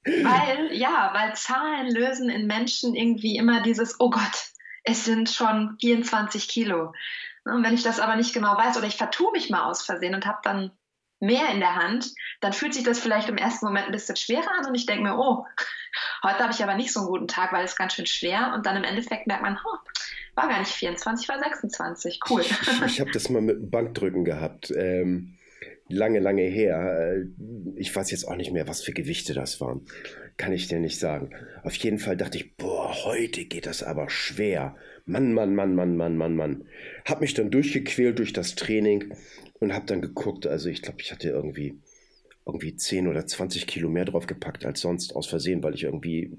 weil, 0.05 0.73
ja, 0.73 1.11
weil 1.15 1.35
Zahlen 1.37 1.95
lösen 1.95 2.29
in 2.29 2.49
Menschen 2.49 2.97
irgendwie 2.97 3.37
immer 3.37 3.63
dieses, 3.63 4.01
oh 4.01 4.11
Gott, 4.11 4.51
es 4.85 5.05
sind 5.05 5.31
schon 5.31 5.77
24 5.81 6.49
Kilo. 6.49 6.93
Und 7.45 7.65
wenn 7.65 7.75
ich 7.75 7.83
das 7.83 8.01
aber 8.01 8.17
nicht 8.17 8.35
genau 8.35 8.57
weiß 8.57 8.77
oder 8.77 8.87
ich 8.87 8.97
vertue 8.97 9.33
mich 9.33 9.51
mal 9.51 9.65
aus 9.65 9.83
Versehen 9.83 10.15
und 10.15 10.27
habe 10.27 10.39
dann 10.43 10.71
mehr 11.21 11.51
in 11.53 11.61
der 11.61 11.77
Hand, 11.77 12.13
dann 12.41 12.53
fühlt 12.53 12.75
sich 12.75 12.83
das 12.83 12.99
vielleicht 12.99 13.29
im 13.29 13.37
ersten 13.37 13.67
Moment 13.67 13.87
ein 13.87 13.93
bisschen 13.93 14.17
schwerer 14.17 14.51
an 14.59 14.67
und 14.67 14.75
ich 14.75 14.87
denke 14.87 15.03
mir, 15.03 15.19
oh, 15.19 15.47
heute 16.23 16.39
habe 16.39 16.53
ich 16.53 16.63
aber 16.63 16.75
nicht 16.75 16.93
so 16.93 17.01
einen 17.01 17.09
guten 17.09 17.29
Tag, 17.29 17.53
weil 17.53 17.65
es 17.65 17.77
ganz 17.77 17.95
schön 17.95 18.07
schwer 18.07 18.53
und 18.55 18.67
dann 18.67 18.77
im 18.77 18.85
Endeffekt 18.85 19.27
merkt 19.27 19.43
man, 19.43 19.59
oh, 19.65 19.77
war 20.35 20.49
gar 20.49 20.59
nicht 20.59 20.73
24, 20.73 21.29
war 21.29 21.39
26, 21.39 22.21
cool. 22.31 22.45
Ich 22.87 23.01
habe 23.01 23.11
das 23.11 23.29
mal 23.29 23.43
mit 23.43 23.57
dem 23.57 23.71
Bankdrücken 23.71 24.25
gehabt. 24.25 24.71
Ähm, 24.71 25.37
lange, 25.91 26.21
lange 26.21 26.43
her. 26.43 27.15
Äh, 27.15 27.27
ich 27.77 27.95
weiß 27.95 28.11
jetzt 28.11 28.27
auch 28.27 28.37
nicht 28.37 28.53
mehr, 28.53 28.69
was 28.69 28.83
für 28.83 28.93
Gewichte 28.93 29.35
das 29.35 29.61
waren. 29.61 29.83
Kann 30.37 30.53
ich 30.53 30.69
dir 30.69 30.81
nicht 30.81 30.99
sagen. 30.99 31.31
Auf 31.63 31.75
jeden 31.77 31.99
Fall 31.99 32.17
dachte 32.17 32.39
ich, 32.39 32.57
boah, 32.57 32.95
heute 33.05 33.45
geht 33.45 33.67
das 33.67 33.83
aber 33.83 34.09
schwer. 34.09 34.77
Mann, 35.05 35.33
Mann, 35.33 35.55
Mann, 35.55 35.75
Mann, 35.75 35.97
Mann, 35.97 36.17
Mann, 36.17 36.37
Mann. 36.37 36.65
Hab 37.05 37.21
mich 37.21 37.35
dann 37.35 37.51
durchgequält 37.51 38.19
durch 38.19 38.33
das 38.33 38.55
Training 38.55 39.13
und 39.59 39.75
hab 39.75 39.87
dann 39.87 40.01
geguckt. 40.01 40.47
Also 40.47 40.69
ich 40.69 40.83
glaube, 40.83 41.01
ich 41.01 41.13
hatte 41.13 41.29
irgendwie, 41.29 41.79
irgendwie 42.47 42.77
10 42.77 43.09
oder 43.09 43.27
20 43.27 43.67
Kilo 43.67 43.89
mehr 43.89 44.05
draufgepackt 44.05 44.65
als 44.65 44.81
sonst 44.81 45.15
aus 45.15 45.27
Versehen, 45.27 45.63
weil 45.63 45.75
ich 45.75 45.85
irgendwie 45.85 46.33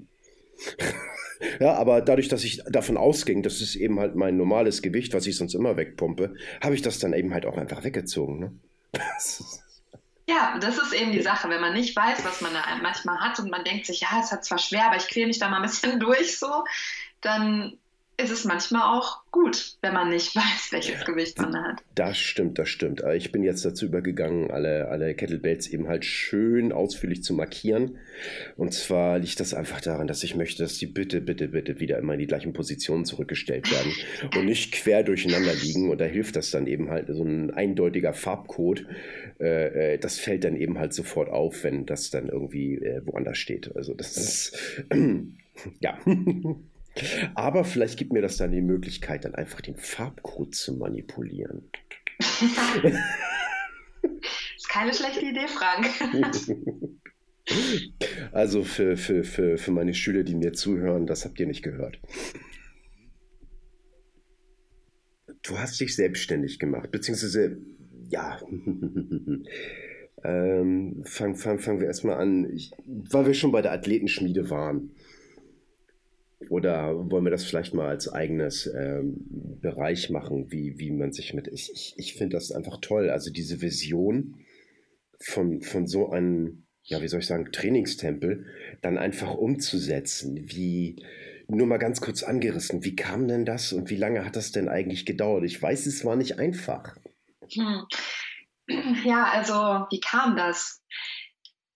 ja, 1.60 1.74
aber 1.74 2.00
dadurch, 2.00 2.28
dass 2.28 2.44
ich 2.44 2.62
davon 2.70 2.96
ausging, 2.96 3.42
das 3.42 3.60
ist 3.60 3.74
eben 3.74 3.98
halt 3.98 4.14
mein 4.14 4.36
normales 4.36 4.82
Gewicht, 4.82 5.14
was 5.14 5.26
ich 5.26 5.36
sonst 5.36 5.54
immer 5.54 5.76
wegpumpe, 5.76 6.34
habe 6.60 6.74
ich 6.74 6.82
das 6.82 6.98
dann 6.98 7.12
eben 7.12 7.32
halt 7.32 7.46
auch 7.46 7.56
einfach 7.56 7.84
weggezogen. 7.84 8.38
Ne? 8.38 8.52
Ja, 10.28 10.58
das 10.58 10.78
ist 10.78 10.92
eben 10.92 11.12
die 11.12 11.22
Sache, 11.22 11.48
wenn 11.48 11.60
man 11.60 11.72
nicht 11.72 11.96
weiß, 11.96 12.24
was 12.24 12.40
man 12.40 12.54
da 12.54 12.62
manchmal 12.80 13.18
hat 13.20 13.38
und 13.38 13.50
man 13.50 13.64
denkt 13.64 13.86
sich, 13.86 14.00
ja, 14.00 14.20
es 14.20 14.30
hat 14.30 14.44
zwar 14.44 14.58
schwer, 14.58 14.86
aber 14.86 14.96
ich 14.96 15.08
quäle 15.08 15.26
mich 15.26 15.38
da 15.38 15.48
mal 15.48 15.56
ein 15.56 15.62
bisschen 15.62 15.98
durch 16.00 16.38
so, 16.38 16.64
dann 17.20 17.78
ist 18.22 18.30
es 18.30 18.44
manchmal 18.44 18.96
auch 18.96 19.22
gut, 19.30 19.76
wenn 19.82 19.92
man 19.92 20.10
nicht 20.10 20.34
weiß, 20.36 20.72
welches 20.72 21.04
Gewicht 21.04 21.38
man 21.38 21.54
hat. 21.54 21.82
Das 21.94 22.18
stimmt, 22.18 22.58
das 22.58 22.68
stimmt. 22.68 23.02
Ich 23.14 23.32
bin 23.32 23.42
jetzt 23.42 23.64
dazu 23.64 23.86
übergegangen, 23.86 24.50
alle, 24.50 24.88
alle 24.88 25.14
Kettlebells 25.14 25.66
eben 25.66 25.88
halt 25.88 26.04
schön 26.04 26.72
ausführlich 26.72 27.22
zu 27.22 27.34
markieren. 27.34 27.98
Und 28.56 28.72
zwar 28.74 29.18
liegt 29.18 29.40
das 29.40 29.54
einfach 29.54 29.80
daran, 29.80 30.06
dass 30.06 30.22
ich 30.22 30.36
möchte, 30.36 30.62
dass 30.62 30.78
die 30.78 30.86
bitte, 30.86 31.20
bitte, 31.20 31.48
bitte 31.48 31.80
wieder 31.80 31.98
immer 31.98 32.14
in 32.14 32.20
die 32.20 32.26
gleichen 32.26 32.52
Positionen 32.52 33.04
zurückgestellt 33.04 33.70
werden 33.70 33.92
und 34.36 34.46
nicht 34.46 34.72
quer 34.72 35.02
durcheinander 35.02 35.54
liegen. 35.54 35.90
Und 35.90 36.00
da 36.00 36.04
hilft 36.04 36.36
das 36.36 36.50
dann 36.50 36.66
eben 36.66 36.90
halt 36.90 37.08
so 37.08 37.24
ein 37.24 37.50
eindeutiger 37.50 38.14
Farbcode. 38.14 38.86
Äh, 39.40 39.94
äh, 39.94 39.98
das 39.98 40.18
fällt 40.18 40.44
dann 40.44 40.56
eben 40.56 40.78
halt 40.78 40.94
sofort 40.94 41.28
auf, 41.28 41.64
wenn 41.64 41.86
das 41.86 42.10
dann 42.10 42.28
irgendwie 42.28 42.76
äh, 42.76 43.02
woanders 43.04 43.38
steht. 43.38 43.74
Also 43.74 43.94
das 43.94 44.16
ist, 44.16 44.84
ja. 45.80 45.98
Aber 47.34 47.64
vielleicht 47.64 47.98
gibt 47.98 48.12
mir 48.12 48.22
das 48.22 48.36
dann 48.36 48.52
die 48.52 48.60
Möglichkeit, 48.60 49.24
dann 49.24 49.34
einfach 49.34 49.60
den 49.60 49.76
Farbcode 49.76 50.54
zu 50.54 50.74
manipulieren. 50.74 51.70
ist 54.56 54.68
keine 54.68 54.92
schlechte 54.92 55.24
Idee, 55.24 55.48
Frank. 55.48 55.86
Also 58.30 58.62
für, 58.62 58.96
für, 58.96 59.24
für, 59.24 59.58
für 59.58 59.70
meine 59.72 59.94
Schüler, 59.94 60.22
die 60.22 60.34
mir 60.34 60.52
zuhören, 60.52 61.06
das 61.06 61.24
habt 61.24 61.40
ihr 61.40 61.46
nicht 61.46 61.62
gehört. 61.62 61.98
Du 65.42 65.58
hast 65.58 65.80
dich 65.80 65.96
selbstständig 65.96 66.60
gemacht, 66.60 66.90
beziehungsweise, 66.92 67.58
ja, 68.08 68.40
ähm, 70.24 71.02
fangen 71.04 71.34
fang, 71.34 71.58
fang 71.58 71.80
wir 71.80 71.88
erstmal 71.88 72.18
an, 72.18 72.48
ich, 72.54 72.70
weil 72.86 73.26
wir 73.26 73.34
schon 73.34 73.50
bei 73.50 73.60
der 73.60 73.72
Athletenschmiede 73.72 74.50
waren. 74.50 74.92
Oder 76.52 77.10
wollen 77.10 77.24
wir 77.24 77.30
das 77.30 77.46
vielleicht 77.46 77.72
mal 77.72 77.88
als 77.88 78.12
eigenes 78.12 78.66
ähm, 78.66 79.16
Bereich 79.62 80.10
machen, 80.10 80.52
wie, 80.52 80.78
wie 80.78 80.90
man 80.90 81.10
sich 81.10 81.32
mit. 81.32 81.48
Ich, 81.48 81.72
ich, 81.72 81.94
ich 81.96 82.12
finde 82.12 82.36
das 82.36 82.52
einfach 82.52 82.76
toll. 82.82 83.08
Also 83.08 83.32
diese 83.32 83.62
Vision 83.62 84.44
von, 85.18 85.62
von 85.62 85.86
so 85.86 86.10
einem, 86.10 86.66
ja, 86.82 87.00
wie 87.00 87.08
soll 87.08 87.20
ich 87.20 87.26
sagen, 87.26 87.50
Trainingstempel 87.52 88.44
dann 88.82 88.98
einfach 88.98 89.32
umzusetzen. 89.32 90.42
Wie, 90.44 91.02
nur 91.48 91.66
mal 91.66 91.78
ganz 91.78 92.02
kurz 92.02 92.22
angerissen. 92.22 92.84
Wie 92.84 92.96
kam 92.96 93.28
denn 93.28 93.46
das 93.46 93.72
und 93.72 93.88
wie 93.88 93.96
lange 93.96 94.22
hat 94.22 94.36
das 94.36 94.52
denn 94.52 94.68
eigentlich 94.68 95.06
gedauert? 95.06 95.44
Ich 95.44 95.62
weiß, 95.62 95.86
es 95.86 96.04
war 96.04 96.16
nicht 96.16 96.38
einfach. 96.38 96.94
Hm. 97.50 97.86
Ja, 99.06 99.24
also 99.32 99.54
wie 99.90 100.00
kam 100.00 100.36
das? 100.36 100.82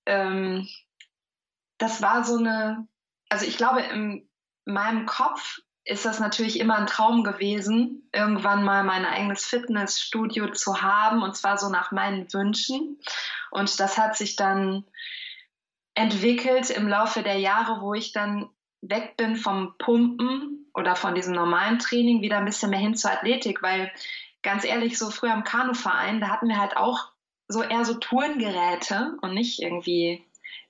Ähm, 0.04 0.68
das 1.78 2.02
war 2.02 2.26
so 2.26 2.36
eine, 2.36 2.86
also 3.30 3.46
ich 3.46 3.56
glaube, 3.56 3.80
in 3.80 4.28
meinem 4.66 5.06
Kopf 5.06 5.60
ist 5.84 6.04
das 6.04 6.18
natürlich 6.18 6.58
immer 6.58 6.76
ein 6.76 6.88
Traum 6.88 7.22
gewesen, 7.22 8.08
irgendwann 8.12 8.64
mal 8.64 8.82
mein 8.82 9.04
eigenes 9.04 9.46
Fitnessstudio 9.46 10.50
zu 10.50 10.82
haben 10.82 11.22
und 11.22 11.36
zwar 11.36 11.58
so 11.58 11.68
nach 11.68 11.92
meinen 11.92 12.32
Wünschen. 12.32 12.98
Und 13.52 13.78
das 13.78 13.96
hat 13.96 14.16
sich 14.16 14.34
dann 14.34 14.84
entwickelt 15.94 16.70
im 16.70 16.88
Laufe 16.88 17.22
der 17.22 17.38
Jahre, 17.38 17.80
wo 17.80 17.94
ich 17.94 18.12
dann 18.12 18.50
weg 18.82 19.16
bin 19.16 19.36
vom 19.36 19.78
Pumpen 19.78 20.70
oder 20.74 20.96
von 20.96 21.14
diesem 21.14 21.34
normalen 21.34 21.78
Training 21.78 22.20
wieder 22.20 22.38
ein 22.38 22.44
bisschen 22.44 22.70
mehr 22.70 22.80
hin 22.80 22.96
zur 22.96 23.12
Athletik, 23.12 23.62
weil 23.62 23.90
ganz 24.42 24.64
ehrlich, 24.64 24.98
so 24.98 25.10
früher 25.10 25.34
im 25.34 25.44
Kanuverein, 25.44 26.20
da 26.20 26.28
hatten 26.28 26.48
wir 26.48 26.58
halt 26.58 26.76
auch 26.76 27.12
so 27.48 27.62
eher 27.62 27.84
so 27.84 27.94
Tourengeräte 27.94 29.16
und 29.22 29.34
nicht 29.34 29.62
irgendwie 29.62 30.25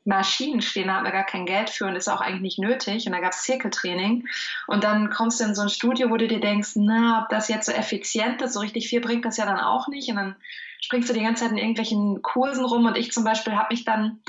Maschinen 0.07 0.63
stehen, 0.63 0.87
da 0.87 0.95
hat 0.95 1.03
man 1.03 1.13
gar 1.13 1.27
kein 1.27 1.47
Geld 1.47 1.69
für 1.69 1.87
und 1.87 1.97
ist 1.97 2.09
auch 2.09 2.21
eigentlich 2.21 2.41
nicht 2.41 2.59
nötig. 2.59 3.07
Und 3.07 3.13
da 3.13 3.21
gab 3.21 3.33
es 3.33 3.43
Zirkeltraining. 3.43 4.27
Und 4.67 4.85
dann 4.85 5.11
kommst 5.11 5.41
du 5.41 5.45
in 5.45 5.55
so 5.55 5.63
ein 5.63 5.69
Studio, 5.69 6.11
wo 6.11 6.17
du 6.17 6.29
dir 6.29 6.41
denkst, 6.41 6.73
na, 6.77 7.23
ob 7.23 7.29
das 7.29 7.49
jetzt 7.49 7.67
so 7.67 7.73
effizient 7.73 8.41
ist, 8.41 8.55
so 8.55 8.61
richtig 8.61 8.89
viel 8.89 9.01
bringt 9.01 9.25
das 9.25 9.37
ja 9.37 9.47
dann 9.47 9.59
auch 9.59 9.89
nicht. 9.89 10.09
Und 10.09 10.17
dann 10.17 10.37
springst 10.81 11.09
du 11.09 11.13
die 11.13 11.23
ganze 11.23 11.43
Zeit 11.43 11.53
in 11.53 11.59
irgendwelchen 11.59 12.23
Kursen 12.23 12.65
rum. 12.65 12.87
Und 12.87 12.97
ich 12.97 13.13
zum 13.13 13.25
Beispiel 13.25 13.57
habe 13.57 13.75
mich 13.75 13.85
dann 13.85 14.21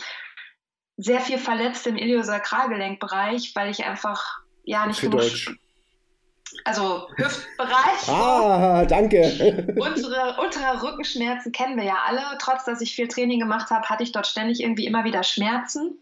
sehr 0.97 1.21
viel 1.21 1.37
verletzt 1.37 1.85
im 1.85 1.95
Iliosakralgelenkbereich, 1.95 3.51
weil 3.55 3.69
ich 3.69 3.85
einfach 3.85 4.39
ja 4.63 4.87
nicht 4.87 4.99
Für 4.99 5.09
genug. 5.09 5.21
Deutsch. 5.21 5.55
Also 6.63 7.09
Hüftbereich. 7.15 8.07
Ah, 8.07 8.85
danke. 8.85 9.75
Unsere 9.77 10.37
untere 10.39 10.81
Rückenschmerzen 10.83 11.51
kennen 11.51 11.77
wir 11.77 11.83
ja 11.83 11.99
alle. 12.05 12.21
Trotz 12.39 12.65
dass 12.65 12.81
ich 12.81 12.95
viel 12.95 13.07
Training 13.07 13.39
gemacht 13.39 13.69
habe, 13.69 13.87
hatte 13.89 14.03
ich 14.03 14.11
dort 14.11 14.27
ständig 14.27 14.61
irgendwie 14.61 14.85
immer 14.85 15.03
wieder 15.03 15.23
Schmerzen. 15.23 15.97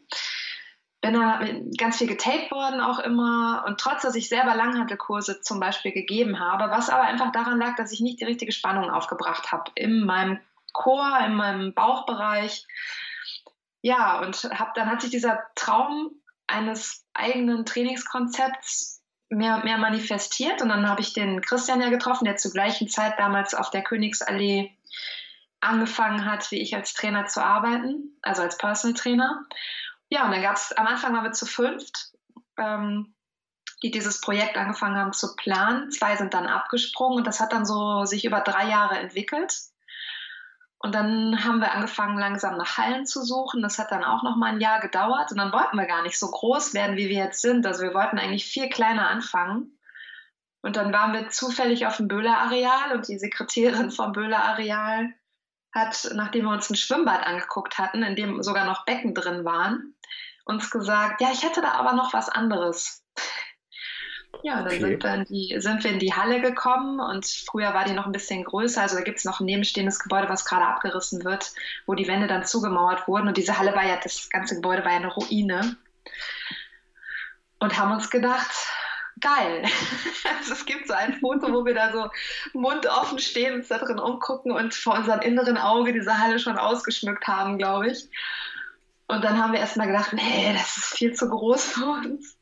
Bin 1.02 1.14
dann 1.14 1.72
ganz 1.78 1.98
viel 1.98 2.08
getaped 2.08 2.52
worden 2.52 2.80
auch 2.80 3.00
immer. 3.00 3.64
Und 3.68 3.80
trotz 3.80 4.04
dass 4.04 4.16
ich 4.16 4.30
selber 4.30 4.56
Langhantelkurse 4.56 5.42
zum 5.42 5.60
Beispiel 5.60 5.92
gegeben 5.92 6.40
habe, 6.40 6.72
was 6.72 6.90
aber 6.90 7.04
einfach 7.04 7.32
daran 7.32 7.60
lag, 7.60 7.76
dass 7.76 7.92
ich 7.92 8.02
nicht 8.02 8.20
die 8.22 8.26
richtige 8.26 8.52
Spannung 8.52 8.90
aufgebracht 8.90 9.52
habe 9.52 9.72
in 9.76 10.06
meinem 10.06 10.40
Chor, 10.74 11.20
in 11.26 11.36
meinem 11.36 11.74
Bauchbereich 11.74 12.66
ja, 13.86 14.20
und 14.20 14.46
hab, 14.46 14.74
dann 14.74 14.90
hat 14.90 15.02
sich 15.02 15.12
dieser 15.12 15.44
Traum 15.54 16.10
eines 16.48 17.06
eigenen 17.14 17.68
Trainingskonzepts 17.68 18.95
mehr 19.30 19.56
und 19.56 19.64
mehr 19.64 19.78
manifestiert. 19.78 20.62
Und 20.62 20.70
dann 20.70 20.88
habe 20.88 21.02
ich 21.02 21.14
den 21.14 21.42
Christian 21.42 21.82
ja 21.82 21.90
getroffen, 21.90 22.26
der 22.26 22.38
zur 22.38 22.52
gleichen 22.52 22.88
Zeit 22.88 23.14
damals 23.18 23.54
auf 23.54 23.70
der 23.70 23.84
Königsallee 23.84 24.72
angefangen 25.62 26.26
hat, 26.26 26.52
wie 26.52 26.62
ich 26.62 26.76
als 26.76 26.94
Trainer 26.94 27.26
zu 27.26 27.44
arbeiten, 27.44 28.18
also 28.22 28.42
als 28.42 28.58
Personal 28.58 28.96
Trainer. 28.96 29.44
Ja, 30.10 30.26
und 30.26 30.32
dann 30.32 30.42
gab 30.42 30.56
es, 30.56 30.72
am 30.74 30.86
Anfang 30.86 31.14
waren 31.14 31.24
wir 31.24 31.32
zu 31.32 31.46
fünft, 31.46 32.12
ähm, 32.58 33.16
die 33.82 33.92
dieses 33.92 34.22
Projekt 34.22 34.58
angefangen 34.58 34.98
haben 34.98 35.14
zu 35.14 35.36
planen. 35.36 35.92
Zwei 35.92 36.16
sind 36.16 36.34
dann 36.34 36.48
abgesprungen 36.48 37.20
und 37.20 37.28
das 37.28 37.40
hat 37.40 37.52
dann 37.52 37.66
so 37.66 38.06
sich 38.06 38.26
über 38.26 38.42
drei 38.42 38.70
Jahre 38.70 39.00
entwickelt. 39.00 39.54
Und 40.86 40.94
dann 40.94 41.44
haben 41.44 41.62
wir 41.62 41.72
angefangen, 41.72 42.20
langsam 42.20 42.58
nach 42.58 42.78
Hallen 42.78 43.08
zu 43.08 43.24
suchen. 43.24 43.64
Das 43.64 43.80
hat 43.80 43.92
dann 43.92 44.04
auch 44.04 44.22
noch 44.22 44.36
mal 44.36 44.52
ein 44.52 44.62
Jahr 44.62 44.80
gedauert. 44.80 45.32
Und 45.32 45.38
dann 45.38 45.52
wollten 45.52 45.78
wir 45.78 45.88
gar 45.88 46.04
nicht 46.04 46.20
so 46.20 46.30
groß 46.30 46.76
werden, 46.76 46.96
wie 46.96 47.10
wir 47.10 47.26
jetzt 47.26 47.42
sind. 47.42 47.66
Also 47.66 47.82
wir 47.82 47.96
wollten 47.96 48.20
eigentlich 48.20 48.46
viel 48.46 48.70
kleiner 48.70 49.10
anfangen. 49.10 49.80
Und 50.62 50.76
dann 50.76 50.94
waren 50.94 51.12
wir 51.14 51.30
zufällig 51.30 51.88
auf 51.88 51.98
dem 51.98 52.08
Böhler-Areal 52.08 52.92
und 52.94 53.08
die 53.08 53.18
Sekretärin 53.18 53.90
vom 53.90 54.12
Böhler-Areal 54.12 55.12
hat, 55.74 56.08
nachdem 56.14 56.46
wir 56.46 56.52
uns 56.52 56.70
ein 56.70 56.76
Schwimmbad 56.76 57.26
angeguckt 57.26 57.80
hatten, 57.80 58.04
in 58.04 58.16
dem 58.16 58.44
sogar 58.44 58.68
noch 58.68 58.86
Becken 58.86 59.16
drin 59.16 59.44
waren, 59.44 59.96
uns 60.46 60.70
gesagt, 60.70 61.20
ja, 61.20 61.30
ich 61.34 61.42
hätte 61.42 61.64
da 61.64 61.72
aber 61.72 61.94
noch 61.94 62.14
was 62.14 62.30
anderes. 62.30 63.04
Ja, 64.44 64.58
dann 64.58 64.68
okay. 64.68 64.80
sind, 64.80 65.04
wir 65.04 65.14
in 65.14 65.26
die, 65.26 65.56
sind 65.60 65.84
wir 65.84 65.92
in 65.92 66.00
die 66.00 66.14
Halle 66.14 66.42
gekommen 66.42 67.00
und 67.00 67.26
früher 67.26 67.74
war 67.74 67.86
die 67.86 67.94
noch 67.94 68.06
ein 68.06 68.12
bisschen 68.12 68.44
größer. 68.44 68.82
Also 68.82 68.98
da 68.98 69.04
gibt 69.04 69.20
es 69.20 69.26
noch 69.26 69.40
ein 69.40 69.46
nebenstehendes 69.46 70.00
Gebäude, 70.00 70.30
was 70.30 70.46
gerade 70.46 70.66
abgerissen 70.66 71.24
wird, 71.24 71.54
wo 71.86 71.94
die 71.94 72.08
Wände 72.08 72.28
dann 72.28 72.46
zugemauert 72.46 73.08
wurden. 73.08 73.28
Und 73.28 73.38
diese 73.38 73.58
Halle 73.58 73.76
war 73.76 73.86
ja, 73.86 73.98
das 74.02 74.30
ganze 74.30 74.56
Gebäude 74.56 74.84
war 74.84 74.92
ja 74.92 74.98
eine 74.98 75.14
Ruine. 75.14 75.78
Und 77.60 77.78
haben 77.80 77.94
uns 77.94 78.10
gedacht, 78.10 78.52
geil. 79.20 79.64
Also 80.40 80.54
es 80.54 80.66
gibt 80.66 80.88
so 80.88 80.94
ein 80.94 81.14
Foto, 81.14 81.54
wo 81.54 81.66
wir 81.66 81.74
da 81.74 81.92
so 81.92 82.10
mundoffen 82.54 83.20
stehen, 83.20 83.56
uns 83.56 83.68
da 83.68 83.78
drin 83.78 84.00
umgucken 84.00 84.52
und 84.52 84.74
vor 84.74 84.96
unserem 84.96 85.22
inneren 85.22 85.58
Auge 85.58 85.94
diese 85.94 86.18
Halle 86.18 86.40
schon 86.40 86.58
ausgeschmückt 86.58 87.28
haben, 87.28 87.58
glaube 87.58 87.90
ich. 87.90 88.10
Und 89.08 89.24
dann 89.24 89.42
haben 89.42 89.54
wir 89.54 89.60
erstmal 89.60 89.88
gedacht, 89.88 90.14
nee, 90.14 90.52
das 90.54 90.78
ist 90.78 90.98
viel 90.98 91.14
zu 91.14 91.30
groß 91.30 91.74
für 91.74 91.86
uns. 91.86 92.38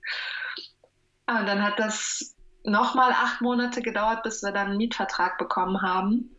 Und 1.26 1.36
ah, 1.36 1.46
dann 1.46 1.64
hat 1.64 1.80
das 1.80 2.36
nochmal 2.64 3.12
acht 3.12 3.42
Monate 3.42 3.82
gedauert, 3.82 4.24
bis 4.24 4.44
wir 4.44 4.52
dann 4.52 4.68
einen 4.68 4.78
Mietvertrag 4.78 5.38
bekommen 5.38 5.82
haben. 5.82 6.36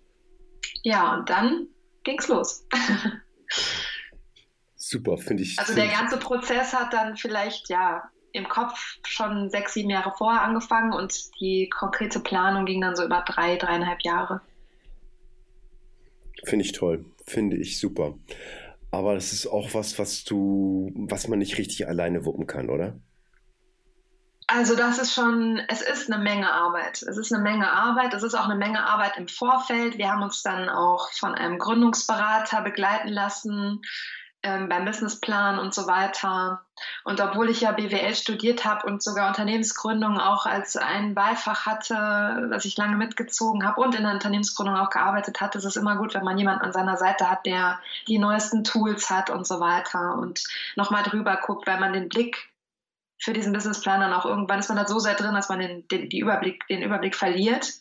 Ja, 0.83 1.15
und 1.15 1.31
dann 1.31 1.69
ging's 2.03 2.29
los. 2.29 2.67
Super, 4.77 5.17
finde 5.17 5.43
ich. 5.43 5.59
Also 5.59 5.75
der 5.75 5.89
ganze 5.89 6.19
Prozess 6.19 6.75
hat 6.75 6.93
dann 6.93 7.17
vielleicht 7.17 7.71
ja 7.71 8.11
im 8.33 8.49
Kopf 8.49 8.99
schon 9.07 9.49
sechs, 9.49 9.73
sieben 9.73 9.89
Jahre 9.89 10.13
vorher 10.19 10.43
angefangen 10.43 10.93
und 10.93 11.31
die 11.41 11.71
konkrete 11.71 12.21
Planung 12.21 12.67
ging 12.67 12.81
dann 12.81 12.97
so 12.97 13.05
über 13.05 13.25
drei, 13.27 13.57
dreieinhalb 13.57 14.03
Jahre. 14.03 14.43
Finde 16.45 16.65
ich 16.65 16.73
toll, 16.73 17.07
finde 17.27 17.57
ich 17.57 17.79
super. 17.79 18.19
Aber 18.91 19.15
das 19.15 19.33
ist 19.33 19.47
auch 19.47 19.73
was, 19.73 19.99
was 19.99 20.25
du, 20.25 20.93
was 20.95 21.29
man 21.29 21.39
nicht 21.39 21.57
richtig 21.57 21.89
alleine 21.89 22.27
wuppen 22.27 22.47
kann, 22.47 22.69
oder? 22.69 22.99
Also 24.47 24.77
das 24.77 24.99
ist 24.99 25.15
schon, 25.15 25.63
es 25.69 25.81
ist 25.81 26.13
eine 26.13 26.23
Menge 26.23 26.53
Arbeit. 26.53 27.03
Es 27.03 27.17
ist 27.17 27.33
eine 27.33 27.43
Menge 27.43 27.71
Arbeit. 27.71 28.13
Es 28.13 28.23
ist 28.23 28.35
auch 28.35 28.45
eine 28.45 28.57
Menge 28.57 28.85
Arbeit 28.87 29.17
im 29.17 29.27
Vorfeld. 29.27 29.97
Wir 29.97 30.11
haben 30.11 30.23
uns 30.23 30.43
dann 30.43 30.69
auch 30.69 31.11
von 31.13 31.35
einem 31.35 31.59
Gründungsberater 31.59 32.61
begleiten 32.61 33.09
lassen 33.09 33.81
ähm, 34.45 34.69
beim 34.69 34.85
Businessplan 34.85 35.59
und 35.59 35.73
so 35.73 35.87
weiter. 35.87 36.61
Und 37.05 37.23
obwohl 37.23 37.49
ich 37.49 37.63
ja 37.63 37.73
BWL 37.73 38.15
studiert 38.15 38.67
habe 38.67 38.87
und 38.87 39.03
sogar 39.03 39.29
Unternehmensgründung 39.29 40.21
auch 40.21 40.45
als 40.45 40.77
ein 40.77 41.15
Beifach 41.15 41.65
hatte, 41.65 42.49
das 42.51 42.67
ich 42.67 42.77
lange 42.77 42.97
mitgezogen 42.97 43.67
habe 43.67 43.81
und 43.81 43.95
in 43.95 44.03
der 44.03 44.13
Unternehmensgründung 44.13 44.77
auch 44.77 44.91
gearbeitet 44.91 45.41
hatte, 45.41 45.57
ist 45.57 45.65
es 45.65 45.77
immer 45.77 45.97
gut, 45.97 46.13
wenn 46.13 46.25
man 46.25 46.37
jemanden 46.37 46.63
an 46.63 46.73
seiner 46.75 46.99
Seite 46.99 47.31
hat, 47.31 47.47
der 47.47 47.81
die 48.07 48.19
neuesten 48.19 48.63
Tools 48.63 49.09
hat 49.09 49.31
und 49.31 49.47
so 49.47 49.61
weiter 49.61 50.19
und 50.19 50.45
nochmal 50.77 51.03
drüber 51.03 51.39
guckt, 51.43 51.67
weil 51.67 51.81
man 51.81 51.95
den 51.95 52.11
Blick 52.11 52.51
für 53.19 53.33
diesen 53.33 53.53
Businessplan 53.53 54.01
dann 54.01 54.13
auch 54.13 54.27
irgendwann 54.27 54.59
ist 54.59 54.69
man 54.69 54.79
da 54.79 54.87
so 54.87 54.99
sehr 54.99 55.15
drin, 55.15 55.35
dass 55.35 55.49
man 55.49 55.61
den, 55.61 55.89
den, 55.89 56.11
Überblick, 56.11 56.67
den 56.69 56.83
Überblick 56.83 57.15
verliert. 57.15 57.73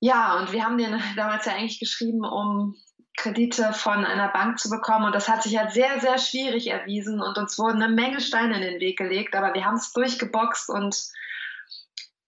Ja, 0.00 0.38
und 0.38 0.52
wir 0.52 0.64
haben 0.64 0.78
den 0.78 1.00
damals 1.16 1.44
ja 1.46 1.52
eigentlich 1.52 1.80
geschrieben, 1.80 2.24
um 2.24 2.76
Kredite 3.16 3.72
von 3.74 4.04
einer 4.04 4.28
Bank 4.28 4.58
zu 4.58 4.70
bekommen. 4.70 5.06
Und 5.06 5.14
das 5.14 5.28
hat 5.28 5.42
sich 5.42 5.58
halt 5.58 5.72
sehr, 5.72 6.00
sehr 6.00 6.18
schwierig 6.18 6.68
erwiesen 6.68 7.20
und 7.20 7.36
uns 7.36 7.58
wurden 7.58 7.82
eine 7.82 7.94
Menge 7.94 8.20
Steine 8.20 8.56
in 8.56 8.62
den 8.62 8.80
Weg 8.80 8.98
gelegt. 8.98 9.34
Aber 9.34 9.52
wir 9.52 9.64
haben 9.64 9.76
es 9.76 9.92
durchgeboxt 9.92 10.70
und 10.70 10.96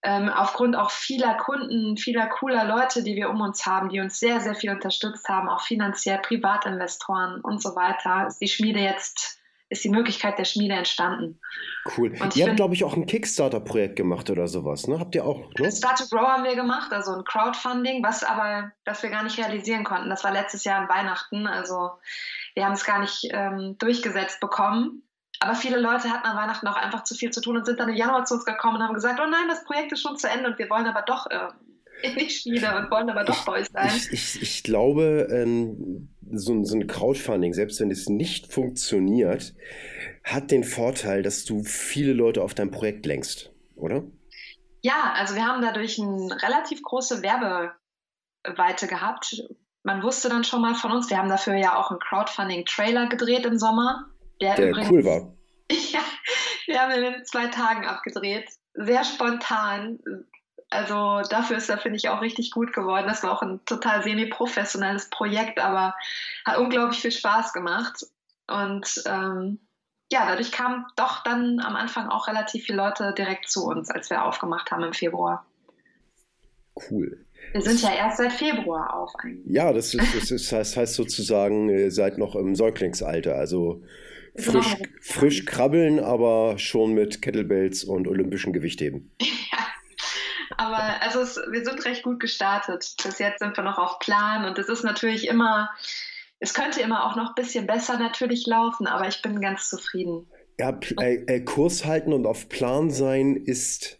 ähm, 0.03 0.29
aufgrund 0.29 0.75
auch 0.75 0.91
vieler 0.91 1.35
Kunden, 1.35 1.97
vieler 1.97 2.27
cooler 2.27 2.65
Leute, 2.65 3.03
die 3.03 3.15
wir 3.15 3.29
um 3.29 3.41
uns 3.41 3.65
haben, 3.65 3.89
die 3.89 4.01
uns 4.01 4.19
sehr, 4.19 4.41
sehr 4.41 4.53
viel 4.53 4.69
unterstützt 4.69 5.27
haben, 5.29 5.49
auch 5.49 5.61
finanziell, 5.61 6.19
Privatinvestoren 6.19 7.41
und 7.41 7.61
so 7.61 7.75
weiter, 7.75 8.27
ist 8.27 8.41
die 8.41 8.49
Schmiede 8.49 8.81
jetzt 8.81 9.39
ist 9.73 9.83
die 9.83 9.89
Möglichkeit 9.89 10.37
der 10.37 10.45
Schmiede 10.45 10.75
entstanden. 10.75 11.39
Cool. 11.97 12.13
Ihr 12.35 12.47
habt, 12.47 12.55
glaube 12.55 12.75
ich, 12.75 12.83
auch 12.83 12.95
ein 12.95 13.05
Kickstarter-Projekt 13.05 13.95
gemacht 13.95 14.29
oder 14.29 14.47
sowas, 14.47 14.87
ne? 14.87 14.99
Habt 14.99 15.15
ihr 15.15 15.25
auch? 15.25 15.51
Ne? 15.59 15.71
Start 15.71 15.97
to 15.97 16.05
Grow 16.09 16.25
haben 16.25 16.43
wir 16.43 16.55
gemacht, 16.55 16.93
also 16.93 17.11
ein 17.11 17.25
Crowdfunding, 17.25 18.03
was 18.03 18.23
aber, 18.23 18.71
das 18.85 19.03
wir 19.03 19.09
gar 19.09 19.23
nicht 19.23 19.37
realisieren 19.37 19.83
konnten. 19.83 20.09
Das 20.09 20.23
war 20.23 20.31
letztes 20.31 20.63
Jahr 20.63 20.81
an 20.81 20.89
Weihnachten, 20.89 21.47
also 21.47 21.91
wir 22.53 22.65
haben 22.65 22.73
es 22.73 22.85
gar 22.85 22.99
nicht 22.99 23.27
ähm, 23.31 23.75
durchgesetzt 23.79 24.39
bekommen. 24.39 25.03
Aber 25.39 25.55
viele 25.55 25.79
Leute 25.79 26.09
hatten 26.09 26.25
an 26.25 26.37
Weihnachten 26.37 26.67
auch 26.67 26.77
einfach 26.77 27.03
zu 27.03 27.15
viel 27.15 27.31
zu 27.31 27.41
tun 27.41 27.57
und 27.57 27.65
sind 27.65 27.79
dann 27.79 27.89
im 27.89 27.95
Januar 27.95 28.23
zu 28.23 28.35
uns 28.35 28.45
gekommen 28.45 28.77
und 28.77 28.83
haben 28.83 28.93
gesagt, 28.93 29.19
oh 29.21 29.27
nein, 29.27 29.47
das 29.49 29.65
Projekt 29.65 29.91
ist 29.91 30.01
schon 30.01 30.15
zu 30.15 30.29
Ende 30.29 30.49
und 30.49 30.57
wir 30.57 30.69
wollen 30.69 30.85
aber 30.85 31.01
doch 31.01 31.29
äh, 31.29 31.49
die 32.19 32.29
Schmiede 32.29 32.75
und 32.75 32.91
wollen 32.91 33.09
aber 33.09 33.23
doch 33.23 33.47
euch 33.47 33.67
sein. 33.71 33.91
Ich, 33.95 34.11
ich, 34.11 34.41
ich 34.41 34.63
glaube, 34.63 35.27
ähm, 35.31 36.09
so, 36.31 36.63
so 36.63 36.75
ein 36.75 36.87
Crowdfunding, 36.87 37.53
selbst 37.53 37.79
wenn 37.79 37.91
es 37.91 38.09
nicht 38.09 38.51
funktioniert, 38.51 39.53
hat 40.23 40.51
den 40.51 40.63
Vorteil, 40.63 41.23
dass 41.23 41.45
du 41.45 41.63
viele 41.63 42.13
Leute 42.13 42.43
auf 42.43 42.53
dein 42.53 42.71
Projekt 42.71 43.05
lenkst, 43.05 43.51
oder? 43.75 44.03
Ja, 44.81 45.13
also 45.15 45.35
wir 45.35 45.45
haben 45.45 45.61
dadurch 45.61 45.99
eine 45.99 46.41
relativ 46.41 46.81
große 46.81 47.21
Werbeweite 47.23 48.87
gehabt. 48.87 49.41
Man 49.83 50.03
wusste 50.03 50.29
dann 50.29 50.43
schon 50.43 50.61
mal 50.61 50.75
von 50.75 50.91
uns, 50.91 51.09
wir 51.09 51.17
haben 51.17 51.29
dafür 51.29 51.55
ja 51.55 51.77
auch 51.77 51.89
einen 51.89 51.99
Crowdfunding-Trailer 51.99 53.07
gedreht 53.07 53.45
im 53.45 53.57
Sommer, 53.57 54.05
der, 54.41 54.55
der 54.55 54.69
übrigens, 54.69 54.91
cool 54.91 55.05
war. 55.05 55.33
Ja, 55.91 56.01
Wir 56.65 56.81
haben 56.81 56.91
in 56.91 57.25
zwei 57.25 57.47
Tagen 57.47 57.85
abgedreht. 57.85 58.49
Sehr 58.73 59.03
spontan. 59.03 59.99
Also 60.73 61.21
dafür 61.29 61.57
ist 61.57 61.69
er, 61.69 61.77
finde 61.77 61.97
ich, 61.97 62.09
auch 62.09 62.21
richtig 62.21 62.51
gut 62.51 62.73
geworden. 62.73 63.05
Das 63.07 63.23
war 63.23 63.31
auch 63.31 63.41
ein 63.41 63.63
total 63.65 64.03
semi-professionelles 64.03 65.09
Projekt, 65.09 65.59
aber 65.59 65.95
hat 66.45 66.57
unglaublich 66.57 66.99
viel 66.99 67.11
Spaß 67.11 67.53
gemacht. 67.53 68.05
Und 68.47 69.03
ähm, 69.05 69.59
ja, 70.11 70.25
dadurch 70.27 70.51
kamen 70.51 70.85
doch 70.95 71.23
dann 71.23 71.59
am 71.59 71.75
Anfang 71.75 72.09
auch 72.09 72.27
relativ 72.27 72.65
viele 72.65 72.77
Leute 72.77 73.13
direkt 73.17 73.49
zu 73.49 73.65
uns, 73.65 73.89
als 73.89 74.09
wir 74.09 74.23
aufgemacht 74.23 74.71
haben 74.71 74.83
im 74.83 74.93
Februar. 74.93 75.45
Cool. 76.89 77.25
Wir 77.51 77.61
sind 77.61 77.81
ja 77.81 77.93
erst 77.93 78.17
seit 78.17 78.33
Februar 78.33 78.95
auf 78.95 79.11
eigentlich. 79.19 79.55
Ja, 79.55 79.71
das, 79.73 79.93
ist, 79.93 80.15
das, 80.15 80.31
ist, 80.31 80.51
das 80.51 80.75
heißt 80.75 80.95
sozusagen, 80.95 81.69
äh, 81.69 81.91
seit 81.91 82.17
noch 82.17 82.35
im 82.35 82.55
Säuglingsalter. 82.55 83.35
Also 83.35 83.83
frisch, 84.35 84.77
genau. 84.77 84.89
frisch 85.01 85.45
krabbeln, 85.45 85.99
aber 85.99 86.57
schon 86.57 86.93
mit 86.93 87.21
Kettlebells 87.21 87.83
und 87.83 88.07
olympischen 88.07 88.53
Gewichtheben. 88.53 89.11
Aber 90.57 91.01
also 91.01 91.21
es, 91.21 91.37
wir 91.51 91.63
sind 91.63 91.83
recht 91.85 92.03
gut 92.03 92.19
gestartet. 92.19 92.95
Bis 93.03 93.19
jetzt 93.19 93.39
sind 93.39 93.55
wir 93.55 93.63
noch 93.63 93.77
auf 93.77 93.99
Plan 93.99 94.45
und 94.45 94.57
es 94.57 94.69
ist 94.69 94.83
natürlich 94.83 95.27
immer, 95.27 95.69
es 96.39 96.53
könnte 96.53 96.81
immer 96.81 97.05
auch 97.05 97.15
noch 97.15 97.29
ein 97.29 97.35
bisschen 97.35 97.67
besser 97.67 97.97
natürlich 97.97 98.45
laufen, 98.45 98.87
aber 98.87 99.07
ich 99.07 99.21
bin 99.21 99.41
ganz 99.41 99.69
zufrieden. 99.69 100.27
Ja, 100.59 100.77
äh, 100.99 101.15
äh, 101.25 101.39
Kurs 101.41 101.85
halten 101.85 102.13
und 102.13 102.27
auf 102.27 102.49
Plan 102.49 102.91
sein 102.91 103.35
ist, 103.35 103.99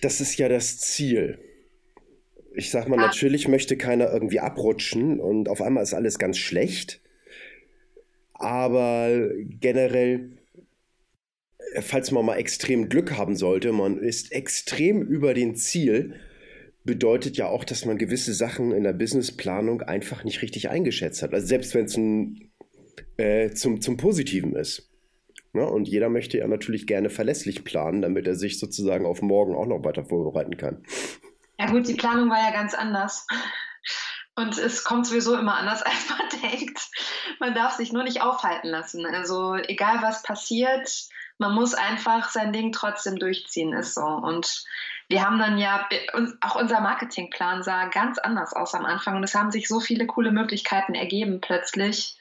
das 0.00 0.20
ist 0.20 0.38
ja 0.38 0.48
das 0.48 0.78
Ziel. 0.78 1.38
Ich 2.54 2.70
sag 2.70 2.88
mal, 2.88 2.98
ah. 2.98 3.06
natürlich 3.06 3.48
möchte 3.48 3.76
keiner 3.76 4.10
irgendwie 4.10 4.40
abrutschen 4.40 5.20
und 5.20 5.48
auf 5.48 5.60
einmal 5.60 5.82
ist 5.82 5.94
alles 5.94 6.18
ganz 6.18 6.38
schlecht. 6.38 7.00
Aber 8.34 9.30
generell, 9.38 10.37
falls 11.80 12.10
man 12.10 12.24
mal 12.24 12.36
extrem 12.36 12.88
Glück 12.88 13.16
haben 13.16 13.36
sollte, 13.36 13.72
man 13.72 13.98
ist 13.98 14.32
extrem 14.32 15.02
über 15.02 15.34
den 15.34 15.56
Ziel, 15.56 16.14
bedeutet 16.84 17.36
ja 17.36 17.46
auch, 17.48 17.64
dass 17.64 17.84
man 17.84 17.98
gewisse 17.98 18.32
Sachen 18.32 18.72
in 18.72 18.84
der 18.84 18.92
Businessplanung 18.94 19.82
einfach 19.82 20.24
nicht 20.24 20.42
richtig 20.42 20.70
eingeschätzt 20.70 21.22
hat. 21.22 21.34
Also 21.34 21.46
selbst 21.46 21.74
wenn 21.74 21.84
es 21.84 21.98
äh, 23.18 23.50
zum, 23.50 23.80
zum 23.80 23.96
Positiven 23.96 24.54
ist. 24.54 24.88
Ja, 25.54 25.64
und 25.64 25.88
jeder 25.88 26.08
möchte 26.08 26.38
ja 26.38 26.46
natürlich 26.46 26.86
gerne 26.86 27.10
verlässlich 27.10 27.64
planen, 27.64 28.02
damit 28.02 28.26
er 28.26 28.34
sich 28.34 28.58
sozusagen 28.58 29.06
auf 29.06 29.22
morgen 29.22 29.54
auch 29.54 29.66
noch 29.66 29.84
weiter 29.84 30.04
vorbereiten 30.04 30.56
kann. 30.56 30.84
Ja 31.58 31.66
gut, 31.70 31.88
die 31.88 31.94
Planung 31.94 32.30
war 32.30 32.38
ja 32.38 32.52
ganz 32.52 32.74
anders. 32.74 33.26
Und 34.36 34.56
es 34.56 34.84
kommt 34.84 35.06
sowieso 35.06 35.36
immer 35.36 35.56
anders, 35.56 35.82
als 35.84 36.08
man 36.08 36.50
denkt. 36.50 36.80
Man 37.40 37.54
darf 37.54 37.72
sich 37.74 37.92
nur 37.92 38.04
nicht 38.04 38.22
aufhalten 38.22 38.68
lassen. 38.68 39.04
Also 39.06 39.56
egal 39.56 39.98
was 40.00 40.22
passiert, 40.22 41.08
man 41.38 41.54
muss 41.54 41.74
einfach 41.74 42.28
sein 42.28 42.52
Ding 42.52 42.72
trotzdem 42.72 43.18
durchziehen, 43.18 43.72
ist 43.72 43.94
so. 43.94 44.04
Und 44.04 44.64
wir 45.08 45.24
haben 45.24 45.38
dann 45.38 45.58
ja, 45.58 45.88
auch 46.40 46.56
unser 46.56 46.80
Marketingplan 46.80 47.62
sah 47.62 47.86
ganz 47.86 48.18
anders 48.18 48.52
aus 48.52 48.74
am 48.74 48.84
Anfang 48.84 49.16
und 49.16 49.24
es 49.24 49.34
haben 49.34 49.50
sich 49.50 49.68
so 49.68 49.80
viele 49.80 50.06
coole 50.06 50.32
Möglichkeiten 50.32 50.94
ergeben 50.94 51.40
plötzlich. 51.40 52.16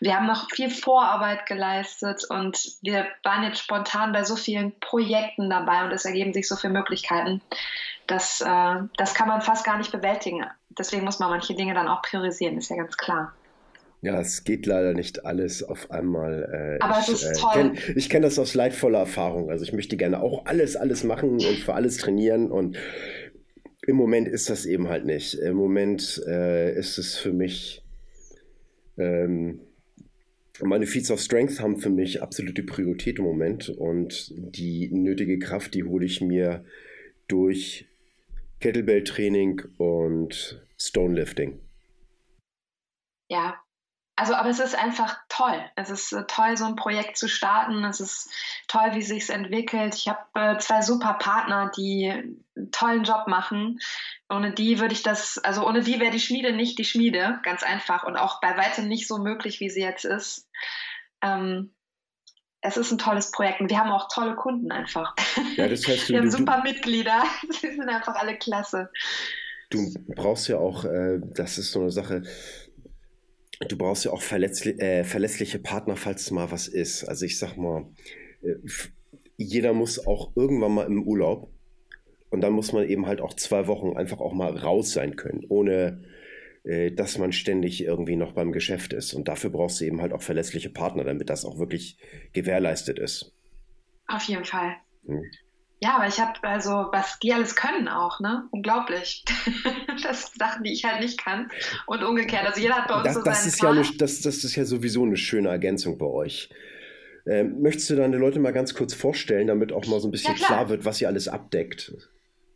Wir 0.00 0.16
haben 0.16 0.26
noch 0.26 0.50
viel 0.50 0.70
Vorarbeit 0.70 1.46
geleistet 1.46 2.24
und 2.28 2.58
wir 2.80 3.06
waren 3.22 3.44
jetzt 3.44 3.60
spontan 3.60 4.12
bei 4.12 4.24
so 4.24 4.36
vielen 4.36 4.78
Projekten 4.80 5.50
dabei 5.50 5.84
und 5.84 5.92
es 5.92 6.04
ergeben 6.04 6.32
sich 6.32 6.48
so 6.48 6.56
viele 6.56 6.72
Möglichkeiten 6.72 7.42
das, 8.06 8.40
äh, 8.40 8.76
das 8.96 9.14
kann 9.14 9.28
man 9.28 9.42
fast 9.42 9.64
gar 9.64 9.78
nicht 9.78 9.92
bewältigen. 9.92 10.44
Deswegen 10.70 11.04
muss 11.04 11.18
man 11.18 11.30
manche 11.30 11.54
Dinge 11.54 11.74
dann 11.74 11.88
auch 11.88 12.02
priorisieren, 12.02 12.58
ist 12.58 12.70
ja 12.70 12.76
ganz 12.76 12.96
klar. 12.96 13.32
Ja, 14.02 14.20
es 14.20 14.42
geht 14.42 14.66
leider 14.66 14.94
nicht 14.94 15.24
alles 15.24 15.62
auf 15.62 15.92
einmal. 15.92 16.78
Äh, 16.80 16.84
Aber 16.84 16.98
ich, 17.00 17.08
es 17.08 17.22
ist 17.22 17.38
äh, 17.38 17.40
toll. 17.40 17.52
Kenn, 17.52 17.96
ich 17.96 18.10
kenne 18.10 18.26
das 18.26 18.36
aus 18.36 18.54
leidvoller 18.54 18.98
Erfahrung. 18.98 19.48
Also 19.48 19.64
ich 19.64 19.72
möchte 19.72 19.96
gerne 19.96 20.20
auch 20.20 20.44
alles, 20.46 20.74
alles 20.74 21.04
machen 21.04 21.30
und 21.30 21.42
für 21.42 21.74
alles 21.74 21.98
trainieren. 21.98 22.50
Und 22.50 22.76
im 23.86 23.94
Moment 23.94 24.26
ist 24.26 24.50
das 24.50 24.66
eben 24.66 24.88
halt 24.88 25.04
nicht. 25.04 25.34
Im 25.34 25.54
Moment 25.54 26.20
äh, 26.26 26.76
ist 26.76 26.98
es 26.98 27.16
für 27.16 27.32
mich, 27.32 27.84
ähm, 28.98 29.60
meine 30.60 30.88
Feeds 30.88 31.12
of 31.12 31.20
Strength 31.20 31.60
haben 31.60 31.78
für 31.78 31.90
mich 31.90 32.22
absolute 32.22 32.64
Priorität 32.64 33.20
im 33.20 33.24
Moment. 33.24 33.68
Und 33.68 34.34
die 34.36 34.90
nötige 34.92 35.38
Kraft, 35.38 35.74
die 35.74 35.84
hole 35.84 36.06
ich 36.06 36.20
mir 36.20 36.64
durch 37.28 37.86
Kettlebell-Training 38.58 39.62
und 39.78 40.66
Stonelifting. 40.76 41.60
Ja, 43.30 43.61
also, 44.14 44.34
aber 44.34 44.50
es 44.50 44.60
ist 44.60 44.74
einfach 44.74 45.16
toll. 45.28 45.58
Es 45.74 45.88
ist 45.88 46.12
äh, 46.12 46.24
toll, 46.26 46.56
so 46.56 46.66
ein 46.66 46.76
Projekt 46.76 47.16
zu 47.16 47.28
starten. 47.28 47.82
Es 47.84 47.98
ist 47.98 48.30
toll, 48.68 48.90
wie 48.92 48.98
es 48.98 49.08
sich 49.08 49.30
entwickelt. 49.30 49.94
Ich 49.94 50.06
habe 50.06 50.20
äh, 50.34 50.58
zwei 50.58 50.82
super 50.82 51.14
Partner, 51.14 51.72
die 51.76 52.10
einen 52.10 52.70
tollen 52.72 53.04
Job 53.04 53.26
machen. 53.26 53.80
Ohne 54.28 54.52
die 54.52 54.80
würde 54.80 54.92
ich 54.92 55.02
das, 55.02 55.38
also 55.38 55.66
ohne 55.66 55.80
die 55.80 55.98
wäre 55.98 56.10
die 56.10 56.20
Schmiede 56.20 56.52
nicht 56.52 56.78
die 56.78 56.84
Schmiede, 56.84 57.40
ganz 57.42 57.62
einfach 57.62 58.04
und 58.04 58.16
auch 58.16 58.40
bei 58.40 58.56
weitem 58.56 58.86
nicht 58.86 59.08
so 59.08 59.18
möglich, 59.18 59.60
wie 59.60 59.70
sie 59.70 59.82
jetzt 59.82 60.04
ist. 60.04 60.48
Ähm, 61.22 61.72
es 62.60 62.76
ist 62.76 62.92
ein 62.92 62.98
tolles 62.98 63.30
Projekt 63.30 63.60
und 63.60 63.70
wir 63.70 63.78
haben 63.78 63.90
auch 63.90 64.08
tolle 64.08 64.36
Kunden 64.36 64.70
einfach. 64.70 65.14
Ja, 65.56 65.68
das 65.68 65.86
heißt, 65.88 66.08
du, 66.08 66.12
wir 66.12 66.20
haben 66.20 66.30
du, 66.30 66.36
super 66.36 66.62
Mitglieder. 66.62 67.24
Sie 67.50 67.72
sind 67.72 67.88
einfach 67.88 68.14
alle 68.14 68.36
klasse. 68.36 68.90
Du 69.70 69.92
brauchst 70.08 70.48
ja 70.48 70.58
auch, 70.58 70.84
äh, 70.84 71.18
das 71.34 71.56
ist 71.56 71.72
so 71.72 71.80
eine 71.80 71.90
Sache, 71.90 72.22
du 73.68 73.76
brauchst 73.76 74.04
ja 74.04 74.12
auch 74.12 74.22
verletzli 74.22 74.72
äh, 74.78 75.04
verlässliche 75.04 75.58
Partner, 75.58 75.96
falls 75.96 76.30
mal 76.30 76.50
was 76.50 76.68
ist. 76.68 77.04
Also 77.04 77.26
ich 77.26 77.38
sag 77.38 77.56
mal, 77.56 77.86
äh, 78.42 78.54
jeder 79.36 79.72
muss 79.72 80.06
auch 80.06 80.32
irgendwann 80.36 80.72
mal 80.72 80.86
im 80.86 81.02
Urlaub 81.02 81.50
und 82.30 82.40
dann 82.40 82.52
muss 82.52 82.72
man 82.72 82.88
eben 82.88 83.06
halt 83.06 83.20
auch 83.20 83.34
zwei 83.34 83.66
Wochen 83.66 83.96
einfach 83.96 84.20
auch 84.20 84.32
mal 84.32 84.56
raus 84.56 84.92
sein 84.92 85.16
können, 85.16 85.44
ohne 85.48 86.02
äh, 86.64 86.92
dass 86.92 87.18
man 87.18 87.32
ständig 87.32 87.84
irgendwie 87.84 88.16
noch 88.16 88.32
beim 88.32 88.52
Geschäft 88.52 88.92
ist. 88.92 89.14
Und 89.14 89.28
dafür 89.28 89.50
brauchst 89.50 89.80
du 89.80 89.84
eben 89.84 90.00
halt 90.00 90.12
auch 90.12 90.22
verlässliche 90.22 90.70
Partner, 90.70 91.04
damit 91.04 91.28
das 91.28 91.44
auch 91.44 91.58
wirklich 91.58 91.98
gewährleistet 92.32 92.98
ist. 92.98 93.34
Auf 94.06 94.22
jeden 94.24 94.44
Fall. 94.44 94.76
Hm. 95.06 95.24
Ja, 95.82 95.96
aber 95.96 96.06
ich 96.06 96.20
habe 96.20 96.34
also, 96.42 96.86
was 96.92 97.18
die 97.18 97.32
alles 97.32 97.56
können 97.56 97.88
auch, 97.88 98.20
ne? 98.20 98.46
Unglaublich. 98.52 99.24
das 100.04 100.26
sind 100.26 100.38
Sachen, 100.38 100.62
die 100.62 100.72
ich 100.72 100.84
halt 100.84 101.00
nicht 101.00 101.18
kann. 101.18 101.50
Und 101.86 102.04
umgekehrt. 102.04 102.46
Also 102.46 102.60
jeder 102.60 102.76
hat 102.76 102.86
bei 102.86 102.94
uns 102.94 103.04
das, 103.04 103.14
so 103.14 103.22
das 103.24 103.46
ist 103.46 103.60
ja 103.60 103.70
eine, 103.70 103.82
das, 103.98 104.20
das 104.20 104.44
ist 104.44 104.54
ja 104.54 104.64
sowieso 104.64 105.02
eine 105.02 105.16
schöne 105.16 105.48
Ergänzung 105.48 105.98
bei 105.98 106.06
euch. 106.06 106.50
Ähm, 107.26 107.60
möchtest 107.62 107.90
du 107.90 107.96
deine 107.96 108.16
Leute 108.16 108.38
mal 108.38 108.52
ganz 108.52 108.74
kurz 108.74 108.94
vorstellen, 108.94 109.48
damit 109.48 109.72
auch 109.72 109.84
mal 109.86 109.98
so 109.98 110.06
ein 110.06 110.12
bisschen 110.12 110.34
ja, 110.34 110.38
klar. 110.38 110.48
klar 110.48 110.68
wird, 110.68 110.84
was 110.84 111.00
ihr 111.00 111.08
alles 111.08 111.26
abdeckt? 111.26 111.92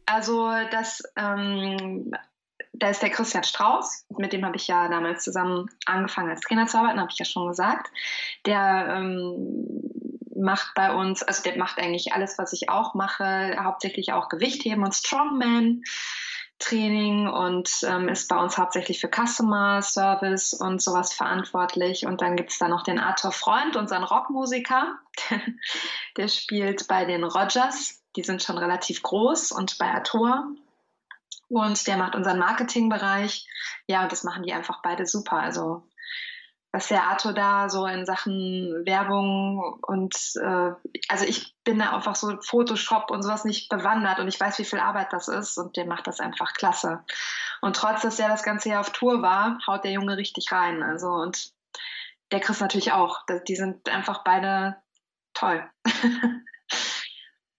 Also 0.07 0.49
das 0.71 1.03
ähm, 1.17 2.13
da 2.75 2.91
ist 2.91 3.03
der 3.03 3.11
Christian 3.11 3.43
Strauß, 3.43 4.07
mit 4.19 4.33
dem 4.33 4.45
habe 4.45 4.57
ich 4.57 4.69
ja 4.69 4.89
damals 4.89 5.25
zusammen 5.25 5.69
angefangen 5.87 6.31
als 6.31 6.43
Trainer 6.43 6.67
zu 6.67 6.79
arbeiten, 6.79 7.01
habe 7.01 7.11
ich 7.11 7.19
ja 7.19 7.25
schon 7.25 7.49
gesagt. 7.49 7.91
Der 8.45 8.99
ähm, 8.99 9.83
macht 10.39 10.75
bei 10.75 10.93
uns, 10.95 11.23
also 11.23 11.43
der 11.43 11.57
macht 11.59 11.79
eigentlich 11.79 12.13
alles, 12.13 12.39
was 12.39 12.53
ich 12.53 12.69
auch 12.69 12.95
mache, 12.95 13.57
hauptsächlich 13.63 14.13
auch 14.13 14.29
Gewichtheben 14.29 14.85
und 14.85 14.95
Strongman. 14.95 15.83
Training 16.59 17.29
und 17.29 17.71
ähm, 17.83 18.09
ist 18.09 18.29
bei 18.29 18.37
uns 18.39 18.57
hauptsächlich 18.57 18.99
für 18.99 19.11
Customer 19.11 19.83
Service 19.83 20.55
und 20.55 20.81
sowas 20.81 21.13
verantwortlich. 21.13 22.07
Und 22.07 22.23
dann 22.23 22.35
gibt 22.35 22.51
es 22.51 22.59
da 22.59 22.69
noch 22.69 22.83
den 22.83 22.99
Arthur 22.99 23.31
Freund, 23.31 23.77
unseren 23.77 24.05
Rockmusiker. 24.05 24.99
der 26.17 26.29
spielt 26.29 26.89
bei 26.89 27.05
den 27.05 27.25
Rogers. 27.25 28.03
Die 28.17 28.23
sind 28.23 28.43
schon 28.43 28.57
relativ 28.57 29.03
groß 29.03 29.53
und 29.53 29.77
bei 29.77 29.93
Arthur 29.93 30.47
und 31.49 31.87
der 31.87 31.97
macht 31.97 32.15
unseren 32.15 32.39
Marketingbereich. 32.39 33.47
Ja, 33.87 34.03
und 34.03 34.13
das 34.13 34.25
machen 34.25 34.43
die 34.43 34.53
einfach 34.53 34.81
beide 34.83 35.07
super. 35.07 35.39
Also 35.39 35.86
was 36.77 36.89
der 36.89 37.05
Arthur 37.05 37.33
da 37.33 37.71
so 37.71 37.87
in 37.87 38.05
Sachen 38.05 38.85
Werbung 38.85 39.79
und 39.87 40.15
äh, 40.37 40.73
also 41.09 41.25
ich 41.27 41.57
bin 41.65 41.79
da 41.79 41.95
einfach 41.95 42.15
so 42.15 42.37
Photoshop 42.43 43.11
und 43.11 43.23
sowas 43.23 43.47
nicht 43.47 43.71
bewandert 43.71 44.19
und 44.19 44.29
ich 44.29 44.39
weiß, 44.39 44.59
wie 44.59 44.67
viel 44.67 44.81
Arbeit 44.81 45.11
das 45.11 45.29
ist 45.29 45.57
und 45.57 45.79
der 45.79 45.87
macht 45.87 46.07
das 46.07 46.21
einfach 46.21 46.53
klasse. 46.53 47.03
Und 47.63 47.77
trotz, 47.77 48.03
dass 48.03 48.19
er 48.19 48.29
das 48.29 48.43
ganze 48.43 48.69
Jahr 48.69 48.83
auf 48.83 48.91
Tour 48.91 49.23
war, 49.23 49.59
haut 49.67 49.85
der 49.85 49.93
Junge 49.93 50.19
richtig 50.19 50.53
rein. 50.53 50.83
Also 50.83 51.09
und 51.09 51.51
der 52.31 52.41
Chris 52.41 52.61
natürlich 52.61 52.93
auch. 52.93 53.25
Die 53.49 53.57
sind 53.57 53.89
einfach 53.89 54.23
beide 54.23 54.77
toll. 55.33 55.65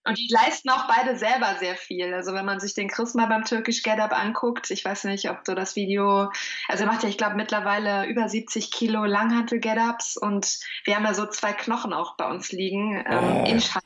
Und 0.07 0.17
die 0.17 0.29
leisten 0.29 0.69
auch 0.69 0.87
beide 0.87 1.17
selber 1.17 1.55
sehr 1.59 1.75
viel. 1.75 2.13
Also 2.13 2.33
wenn 2.33 2.45
man 2.45 2.59
sich 2.59 2.73
den 2.73 2.87
Chris 2.87 3.13
mal 3.13 3.27
beim 3.27 3.43
Turkish 3.43 3.83
Get 3.83 3.99
Up 3.99 4.13
anguckt, 4.13 4.71
ich 4.71 4.85
weiß 4.85 5.03
nicht, 5.05 5.29
ob 5.29 5.43
du 5.43 5.53
das 5.53 5.75
Video, 5.75 6.31
also 6.67 6.83
er 6.83 6.87
macht 6.87 7.03
ja, 7.03 7.09
ich 7.09 7.17
glaube, 7.17 7.35
mittlerweile 7.35 8.05
über 8.07 8.29
70 8.29 8.71
Kilo 8.71 9.03
Langhantel 9.05 9.59
Get 9.59 9.77
Ups 9.77 10.15
und 10.17 10.59
wir 10.85 10.95
haben 10.95 11.05
ja 11.05 11.13
so 11.13 11.25
zwei 11.25 11.51
Knochen 11.51 11.93
auch 11.93 12.15
bei 12.15 12.27
uns 12.29 12.51
liegen 12.51 13.03
ähm, 13.07 13.43
oh. 13.43 13.45
in 13.45 13.59
Schal 13.59 13.81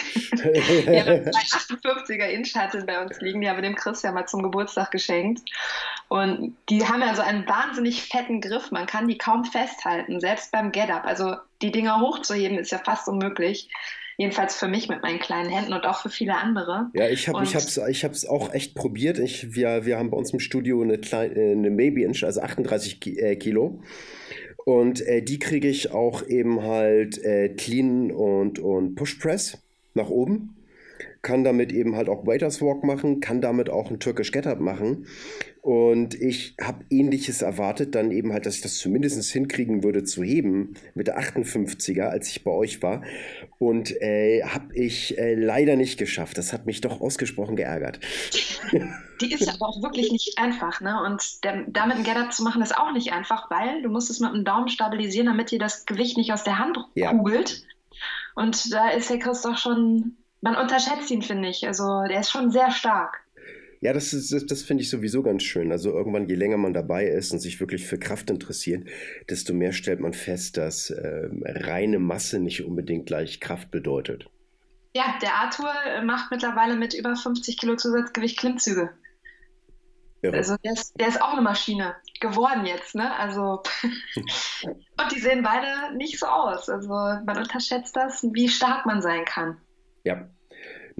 ja, 0.32 1.04
zwei 1.04 1.76
58er 1.76 2.26
Innenschattel 2.26 2.84
bei 2.84 3.02
uns 3.02 3.20
liegen, 3.20 3.40
die 3.40 3.48
haben 3.48 3.56
wir 3.56 3.62
dem 3.62 3.74
Christian 3.74 4.14
mal 4.14 4.26
zum 4.26 4.42
Geburtstag 4.42 4.90
geschenkt. 4.90 5.42
Und 6.08 6.56
die 6.68 6.86
haben 6.86 7.02
ja 7.02 7.14
so 7.14 7.22
einen 7.22 7.46
wahnsinnig 7.46 8.02
fetten 8.04 8.40
Griff, 8.40 8.70
man 8.70 8.86
kann 8.86 9.08
die 9.08 9.18
kaum 9.18 9.44
festhalten, 9.44 10.20
selbst 10.20 10.52
beim 10.52 10.72
Get-Up. 10.72 11.04
Also 11.04 11.36
die 11.62 11.70
Dinger 11.70 12.00
hochzuheben 12.00 12.58
ist 12.58 12.72
ja 12.72 12.78
fast 12.78 13.08
unmöglich. 13.08 13.68
Jedenfalls 14.20 14.54
für 14.54 14.68
mich 14.68 14.90
mit 14.90 15.00
meinen 15.00 15.18
kleinen 15.18 15.48
Händen 15.48 15.72
und 15.72 15.86
auch 15.86 16.02
für 16.02 16.10
viele 16.10 16.34
andere. 16.34 16.90
Ja, 16.92 17.08
ich 17.08 17.26
habe 17.26 17.42
ich 17.42 17.54
ich 17.54 18.28
auch 18.28 18.52
echt 18.52 18.74
probiert. 18.74 19.18
Ich, 19.18 19.54
wir, 19.54 19.86
wir 19.86 19.96
haben 19.96 20.10
bei 20.10 20.18
uns 20.18 20.34
im 20.34 20.40
Studio 20.40 20.82
eine, 20.82 20.98
kleine, 20.98 21.52
eine 21.52 21.70
Maybe 21.70 22.02
Inch, 22.02 22.22
also 22.22 22.42
38 22.42 23.00
äh, 23.16 23.36
Kilo. 23.36 23.82
Und 24.66 25.00
äh, 25.06 25.22
die 25.22 25.38
kriege 25.38 25.68
ich 25.68 25.92
auch 25.92 26.22
eben 26.26 26.60
halt 26.60 27.16
äh, 27.24 27.48
clean 27.48 28.10
und, 28.12 28.58
und 28.58 28.94
Push 28.94 29.14
Press 29.14 29.56
nach 29.94 30.10
oben 30.10 30.54
kann 31.22 31.44
damit 31.44 31.72
eben 31.72 31.96
halt 31.96 32.08
auch 32.08 32.26
Waiters 32.26 32.62
Walk 32.62 32.82
machen, 32.84 33.20
kann 33.20 33.40
damit 33.40 33.68
auch 33.68 33.90
ein 33.90 34.00
Turkish 34.00 34.32
Get 34.32 34.46
Up 34.46 34.60
machen. 34.60 35.06
Und 35.62 36.14
ich 36.14 36.56
habe 36.60 36.84
ähnliches 36.88 37.42
erwartet, 37.42 37.94
dann 37.94 38.10
eben 38.10 38.32
halt, 38.32 38.46
dass 38.46 38.56
ich 38.56 38.62
das 38.62 38.78
zumindest 38.78 39.30
hinkriegen 39.30 39.82
würde 39.82 40.04
zu 40.04 40.22
heben 40.22 40.74
mit 40.94 41.06
der 41.06 41.20
58er, 41.20 42.04
als 42.04 42.28
ich 42.28 42.44
bei 42.44 42.50
euch 42.50 42.82
war. 42.82 43.02
Und 43.58 43.90
äh, 44.00 44.42
habe 44.42 44.74
ich 44.74 45.18
äh, 45.18 45.34
leider 45.34 45.76
nicht 45.76 45.98
geschafft. 45.98 46.38
Das 46.38 46.54
hat 46.54 46.64
mich 46.64 46.80
doch 46.80 47.02
ausgesprochen 47.02 47.56
geärgert. 47.56 48.00
Die 49.20 49.32
ist 49.34 49.48
aber 49.48 49.68
auch 49.68 49.82
wirklich 49.82 50.10
nicht 50.12 50.38
einfach, 50.38 50.80
ne? 50.80 51.02
Und 51.04 51.44
der, 51.44 51.66
damit 51.68 51.98
ein 51.98 52.04
Get-Up 52.04 52.32
zu 52.32 52.42
machen, 52.42 52.62
ist 52.62 52.74
auch 52.74 52.92
nicht 52.92 53.12
einfach, 53.12 53.50
weil 53.50 53.82
du 53.82 53.90
musst 53.90 54.08
es 54.08 54.18
mit 54.18 54.32
dem 54.32 54.46
Daumen 54.46 54.68
stabilisieren, 54.68 55.26
damit 55.26 55.50
dir 55.50 55.58
das 55.58 55.84
Gewicht 55.84 56.16
nicht 56.16 56.32
aus 56.32 56.42
der 56.42 56.58
Hand 56.58 56.78
ja. 56.94 57.10
kugelt. 57.10 57.66
Und 58.34 58.72
da 58.72 58.88
ist 58.88 59.10
der 59.10 59.18
Chris 59.18 59.42
doch 59.42 59.58
schon 59.58 60.16
man 60.40 60.56
unterschätzt 60.56 61.10
ihn, 61.10 61.22
finde 61.22 61.48
ich. 61.48 61.66
Also 61.66 62.02
der 62.08 62.20
ist 62.20 62.30
schon 62.30 62.50
sehr 62.50 62.70
stark. 62.70 63.19
Ja, 63.82 63.94
das, 63.94 64.10
das, 64.10 64.44
das 64.46 64.62
finde 64.62 64.82
ich 64.82 64.90
sowieso 64.90 65.22
ganz 65.22 65.42
schön. 65.42 65.72
Also 65.72 65.90
irgendwann, 65.90 66.28
je 66.28 66.34
länger 66.34 66.58
man 66.58 66.74
dabei 66.74 67.06
ist 67.06 67.32
und 67.32 67.38
sich 67.38 67.60
wirklich 67.60 67.86
für 67.86 67.98
Kraft 67.98 68.28
interessiert, 68.28 68.86
desto 69.30 69.54
mehr 69.54 69.72
stellt 69.72 70.00
man 70.00 70.12
fest, 70.12 70.58
dass 70.58 70.90
äh, 70.90 71.28
reine 71.44 71.98
Masse 71.98 72.40
nicht 72.40 72.62
unbedingt 72.64 73.06
gleich 73.06 73.40
Kraft 73.40 73.70
bedeutet. 73.70 74.28
Ja, 74.94 75.14
der 75.22 75.34
Arthur 75.34 75.72
macht 76.04 76.30
mittlerweile 76.30 76.76
mit 76.76 76.92
über 76.92 77.16
50 77.16 77.58
Kilo 77.58 77.76
Zusatzgewicht 77.76 78.38
Klimmzüge. 78.38 78.90
Irre. 80.22 80.36
Also 80.36 80.56
der 80.62 80.72
ist, 80.72 81.00
der 81.00 81.08
ist 81.08 81.22
auch 81.22 81.32
eine 81.32 81.40
Maschine 81.40 81.94
geworden 82.20 82.66
jetzt, 82.66 82.94
ne? 82.94 83.16
Also 83.16 83.62
und 84.14 85.12
die 85.12 85.20
sehen 85.20 85.42
beide 85.42 85.96
nicht 85.96 86.18
so 86.18 86.26
aus. 86.26 86.68
Also 86.68 86.88
man 86.90 87.38
unterschätzt 87.38 87.96
das, 87.96 88.22
wie 88.34 88.48
stark 88.48 88.84
man 88.84 89.00
sein 89.00 89.24
kann. 89.24 89.56
Ja. 90.04 90.28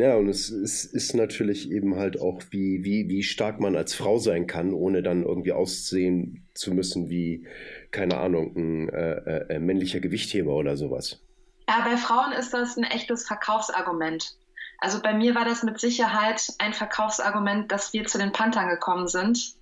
Ja, 0.01 0.15
und 0.15 0.31
es 0.31 0.49
ist, 0.49 0.85
ist 0.87 1.15
natürlich 1.15 1.71
eben 1.71 1.97
halt 1.97 2.19
auch, 2.19 2.41
wie, 2.49 2.83
wie, 2.85 3.11
wie 3.11 3.23
stark 3.23 3.61
man 3.61 3.77
als 3.77 3.95
Frau 3.95 4.17
sein 4.17 4.47
kann, 4.47 4.73
ohne 4.73 5.03
dann 5.03 5.25
irgendwie 5.25 5.53
aussehen 5.53 6.49
zu 6.55 6.73
müssen 6.73 7.11
wie, 7.11 7.47
keine 7.91 8.17
Ahnung, 8.17 8.57
ein 8.57 8.89
äh, 8.89 9.55
äh, 9.55 9.59
männlicher 9.59 10.01
Gewichtheber 10.01 10.55
oder 10.55 10.79
sowas. 10.79 11.21
Ja, 11.69 11.85
bei 11.85 11.99
Frauen 11.99 12.33
ist 12.33 12.55
das 12.55 12.79
ein 12.79 12.85
echtes 12.85 13.27
Verkaufsargument. 13.27 14.39
Also 14.79 15.03
bei 15.03 15.13
mir 15.13 15.35
war 15.35 15.45
das 15.45 15.65
mit 15.65 15.79
Sicherheit 15.79 16.51
ein 16.57 16.73
Verkaufsargument, 16.73 17.71
dass 17.71 17.93
wir 17.93 18.07
zu 18.07 18.17
den 18.17 18.33
Panthern 18.33 18.71
gekommen 18.71 19.07
sind, 19.07 19.53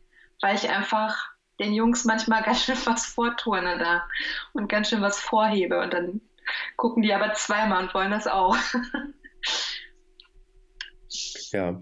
weil 0.41 0.55
ich 0.55 0.71
einfach 0.71 1.33
den 1.59 1.73
Jungs 1.73 2.05
manchmal 2.05 2.43
ganz 2.45 2.63
schön 2.63 2.79
was 2.85 3.07
vorturne 3.07 3.77
da 3.77 4.07
und 4.53 4.69
ganz 4.69 4.91
schön 4.91 5.03
was 5.03 5.19
vorhebe 5.19 5.81
und 5.81 5.93
dann 5.93 6.21
gucken 6.77 7.03
die 7.03 7.13
aber 7.13 7.33
zweimal 7.33 7.83
und 7.83 7.93
wollen 7.93 8.13
das 8.13 8.29
auch. 8.29 8.57
Ja, 11.53 11.81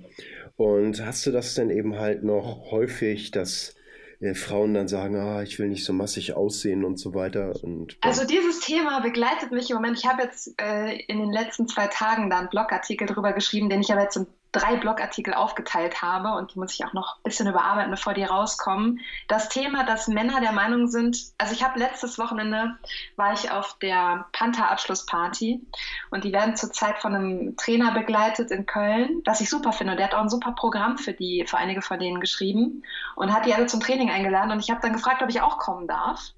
und 0.56 1.04
hast 1.04 1.26
du 1.26 1.30
das 1.30 1.54
denn 1.54 1.70
eben 1.70 1.98
halt 1.98 2.24
noch 2.24 2.70
häufig, 2.70 3.30
dass 3.30 3.74
äh, 4.20 4.34
Frauen 4.34 4.74
dann 4.74 4.88
sagen, 4.88 5.16
ah, 5.16 5.42
ich 5.42 5.58
will 5.58 5.68
nicht 5.68 5.84
so 5.84 5.92
massig 5.92 6.34
aussehen 6.34 6.84
und 6.84 6.98
so 6.98 7.14
weiter? 7.14 7.52
Und, 7.62 7.98
also 8.00 8.26
dieses 8.26 8.60
Thema 8.60 9.00
begleitet 9.00 9.52
mich 9.52 9.70
im 9.70 9.76
Moment. 9.76 9.98
Ich 9.98 10.06
habe 10.06 10.22
jetzt 10.22 10.54
äh, 10.60 10.96
in 11.06 11.18
den 11.18 11.32
letzten 11.32 11.68
zwei 11.68 11.86
Tagen 11.88 12.30
da 12.30 12.38
einen 12.38 12.48
Blogartikel 12.48 13.06
drüber 13.06 13.32
geschrieben, 13.32 13.68
den 13.68 13.80
ich 13.80 13.92
aber 13.92 14.02
jetzt 14.02 14.18
drei 14.52 14.76
Blogartikel 14.76 15.34
aufgeteilt 15.34 16.02
habe 16.02 16.32
und 16.32 16.54
die 16.54 16.58
muss 16.58 16.72
ich 16.72 16.84
auch 16.84 16.92
noch 16.92 17.16
ein 17.16 17.22
bisschen 17.24 17.46
überarbeiten, 17.46 17.90
bevor 17.90 18.14
die 18.14 18.24
rauskommen. 18.24 19.00
Das 19.28 19.48
Thema, 19.48 19.84
dass 19.84 20.08
Männer 20.08 20.40
der 20.40 20.52
Meinung 20.52 20.88
sind, 20.88 21.18
also 21.38 21.52
ich 21.52 21.62
habe 21.62 21.78
letztes 21.78 22.18
Wochenende 22.18 22.76
war 23.16 23.32
ich 23.32 23.50
auf 23.50 23.78
der 23.80 24.26
Panther-Abschlussparty 24.32 25.66
und 26.10 26.24
die 26.24 26.32
werden 26.32 26.56
zurzeit 26.56 26.98
von 26.98 27.14
einem 27.14 27.56
Trainer 27.56 27.92
begleitet 27.92 28.50
in 28.50 28.66
Köln, 28.66 29.22
was 29.24 29.40
ich 29.40 29.50
super 29.50 29.72
finde. 29.72 29.92
Und 29.92 29.98
der 29.98 30.06
hat 30.06 30.14
auch 30.14 30.22
ein 30.22 30.30
super 30.30 30.52
Programm 30.52 30.96
für 30.96 31.12
die, 31.12 31.44
für 31.46 31.58
einige 31.58 31.82
von 31.82 31.98
denen 31.98 32.20
geschrieben 32.20 32.82
und 33.14 33.32
hat 33.32 33.46
die 33.46 33.54
alle 33.54 33.66
zum 33.66 33.80
Training 33.80 34.10
eingeladen 34.10 34.50
und 34.50 34.60
ich 34.60 34.70
habe 34.70 34.80
dann 34.80 34.92
gefragt, 34.92 35.22
ob 35.22 35.28
ich 35.28 35.40
auch 35.40 35.58
kommen 35.58 35.86
darf. 35.86 36.32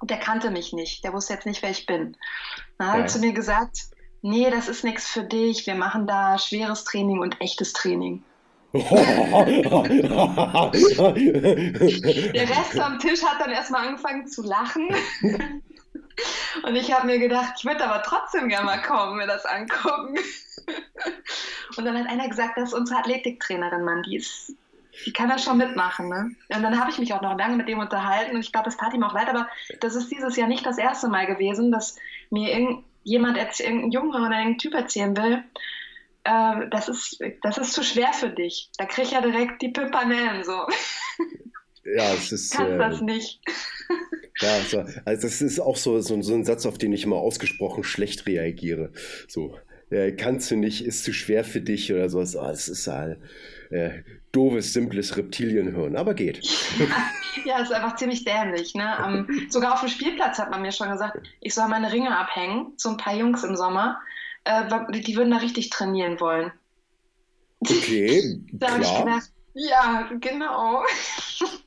Und 0.00 0.10
der 0.10 0.18
kannte 0.18 0.50
mich 0.50 0.72
nicht, 0.72 1.02
der 1.02 1.12
wusste 1.12 1.32
jetzt 1.32 1.46
nicht, 1.46 1.62
wer 1.62 1.70
ich 1.70 1.86
bin. 1.86 2.16
Dann 2.78 2.92
hat 2.92 2.98
er 3.00 3.06
zu 3.08 3.18
mir 3.18 3.32
gesagt, 3.32 3.90
nee, 4.22 4.50
das 4.50 4.68
ist 4.68 4.84
nichts 4.84 5.08
für 5.08 5.22
dich, 5.22 5.66
wir 5.66 5.74
machen 5.74 6.06
da 6.06 6.38
schweres 6.38 6.84
Training 6.84 7.20
und 7.20 7.40
echtes 7.40 7.72
Training. 7.72 8.22
Der 8.74 8.82
Rest 12.48 12.78
am 12.78 12.98
Tisch 12.98 13.22
hat 13.22 13.40
dann 13.40 13.50
erstmal 13.50 13.88
angefangen 13.88 14.26
zu 14.26 14.42
lachen. 14.42 14.88
Und 16.64 16.74
ich 16.76 16.92
habe 16.92 17.06
mir 17.06 17.18
gedacht, 17.18 17.54
ich 17.58 17.64
würde 17.64 17.84
aber 17.84 18.02
trotzdem 18.02 18.48
gerne 18.48 18.66
mal 18.66 18.82
kommen, 18.82 19.16
mir 19.16 19.26
das 19.26 19.46
angucken. 19.46 20.18
Und 21.76 21.84
dann 21.84 21.96
hat 21.96 22.08
einer 22.08 22.28
gesagt, 22.28 22.56
das 22.56 22.70
ist 22.70 22.74
unsere 22.74 22.98
Athletiktrainerin, 22.98 23.84
Mann, 23.84 24.02
die 24.02 24.16
ist, 24.16 24.52
die 25.06 25.12
kann 25.12 25.28
das 25.28 25.44
schon 25.44 25.58
mitmachen. 25.58 26.08
Ne? 26.08 26.32
Und 26.54 26.62
dann 26.62 26.78
habe 26.78 26.90
ich 26.90 26.98
mich 26.98 27.14
auch 27.14 27.22
noch 27.22 27.38
lange 27.38 27.56
mit 27.56 27.68
dem 27.68 27.78
unterhalten 27.78 28.34
und 28.34 28.40
ich 28.40 28.52
glaube, 28.52 28.64
das 28.64 28.76
tat 28.76 28.92
ihm 28.94 29.04
auch 29.04 29.14
leid, 29.14 29.28
aber 29.28 29.48
das 29.80 29.94
ist 29.94 30.10
dieses 30.10 30.36
Jahr 30.36 30.48
nicht 30.48 30.66
das 30.66 30.78
erste 30.78 31.08
Mal 31.08 31.26
gewesen, 31.26 31.70
dass 31.70 31.96
mir 32.30 32.52
jemand, 33.04 33.38
irgendein 33.38 33.90
Junge 33.90 34.18
oder 34.18 34.36
ein 34.36 34.58
Typ 34.58 34.74
erzählen 34.74 35.16
will, 35.16 35.42
äh, 36.24 36.68
das, 36.70 36.88
ist, 36.88 37.18
das 37.42 37.58
ist 37.58 37.72
zu 37.72 37.82
schwer 37.82 38.12
für 38.12 38.30
dich. 38.30 38.70
Da 38.76 38.86
krieg 38.86 39.06
ich 39.06 39.12
ja 39.12 39.20
direkt 39.20 39.62
die 39.62 39.68
Pimpanellen 39.68 40.44
so. 40.44 40.66
Ja, 41.96 42.12
es 42.12 42.32
ist. 42.32 42.52
Kannst 42.52 42.72
äh, 42.72 42.78
das 42.78 43.00
nicht. 43.00 43.40
Ja, 44.40 44.54
also, 44.54 44.84
also 45.04 45.22
das 45.22 45.42
ist 45.42 45.58
auch 45.58 45.76
so, 45.76 46.00
so, 46.00 46.22
so 46.22 46.32
ein 46.32 46.44
Satz, 46.44 46.64
auf 46.64 46.78
den 46.78 46.92
ich 46.92 47.02
immer 47.02 47.16
ausgesprochen 47.16 47.82
schlecht 47.82 48.24
reagiere. 48.26 48.92
So, 49.26 49.58
äh, 49.90 50.12
kannst 50.12 50.48
du 50.52 50.56
nicht, 50.56 50.86
ist 50.86 51.02
zu 51.02 51.12
schwer 51.12 51.42
für 51.42 51.60
dich 51.60 51.92
oder 51.92 52.08
sowas. 52.08 52.36
Oh, 52.36 52.42
das 52.42 52.68
ist 52.68 52.86
halt 52.86 53.18
äh, 53.18 53.24
doofes, 54.32 54.72
simples 54.72 55.16
Reptilienhirn, 55.16 55.96
aber 55.96 56.14
geht. 56.14 56.40
ja, 57.44 57.58
ist 57.60 57.72
einfach 57.72 57.96
ziemlich 57.96 58.24
dämlich. 58.24 58.74
Ne? 58.74 58.96
Um, 59.04 59.50
sogar 59.50 59.74
auf 59.74 59.80
dem 59.80 59.88
Spielplatz 59.88 60.38
hat 60.38 60.50
man 60.50 60.62
mir 60.62 60.72
schon 60.72 60.90
gesagt, 60.90 61.18
ich 61.40 61.54
soll 61.54 61.68
meine 61.68 61.92
Ringe 61.92 62.16
abhängen, 62.16 62.72
so 62.76 62.90
ein 62.90 62.96
paar 62.96 63.14
Jungs 63.14 63.44
im 63.44 63.56
Sommer. 63.56 64.00
Äh, 64.44 64.64
die 64.92 65.16
würden 65.16 65.30
da 65.30 65.38
richtig 65.38 65.70
trainieren 65.70 66.20
wollen. 66.20 66.52
Okay, 67.60 68.40
da 68.52 68.72
habe 68.72 68.82
ich 68.82 68.98
gedacht, 68.98 69.30
ja, 69.54 70.08
genau. 70.20 70.84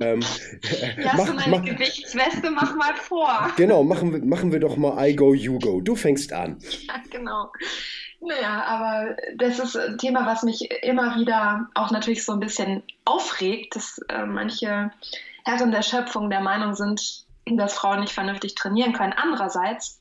Ähm, 0.02 0.22
hast 1.06 1.18
mach, 1.18 1.26
du 1.28 1.34
meine 1.34 1.58
mach, 1.58 1.66
Gewichtsweste, 1.66 2.52
mach 2.52 2.76
mal 2.76 2.96
vor. 2.96 3.52
Genau, 3.56 3.84
machen 3.84 4.12
wir, 4.12 4.24
machen 4.26 4.52
wir 4.52 4.60
doch 4.60 4.78
mal 4.78 5.08
I 5.08 5.16
go, 5.16 5.34
you 5.34 5.60
go. 5.60 5.82
Du 5.82 5.96
fängst 5.96 6.34
an. 6.34 6.58
Ja, 6.88 6.96
genau. 7.10 7.52
Naja, 8.20 8.64
aber 8.66 9.16
das 9.38 9.60
ist 9.60 9.76
ein 9.78 9.98
Thema, 9.98 10.26
was 10.26 10.44
mich 10.44 10.70
immer 10.84 11.16
wieder 11.16 11.70
auch 11.74 11.92
natürlich 11.92 12.24
so 12.26 12.34
ein 12.34 12.40
bisschen 12.40 12.84
aufregt, 13.06 13.76
dass 13.76 14.00
äh, 14.10 14.26
manche 14.26 14.92
Herren 15.46 15.72
der 15.72 15.82
Schöpfung 15.82 16.30
der 16.30 16.42
Meinung 16.42 16.76
sind, 16.76 17.26
dass 17.46 17.74
Frauen 17.74 18.02
nicht 18.02 18.14
vernünftig 18.14 18.56
trainieren 18.56 18.94
können. 18.94 19.14
Andererseits 19.14 20.01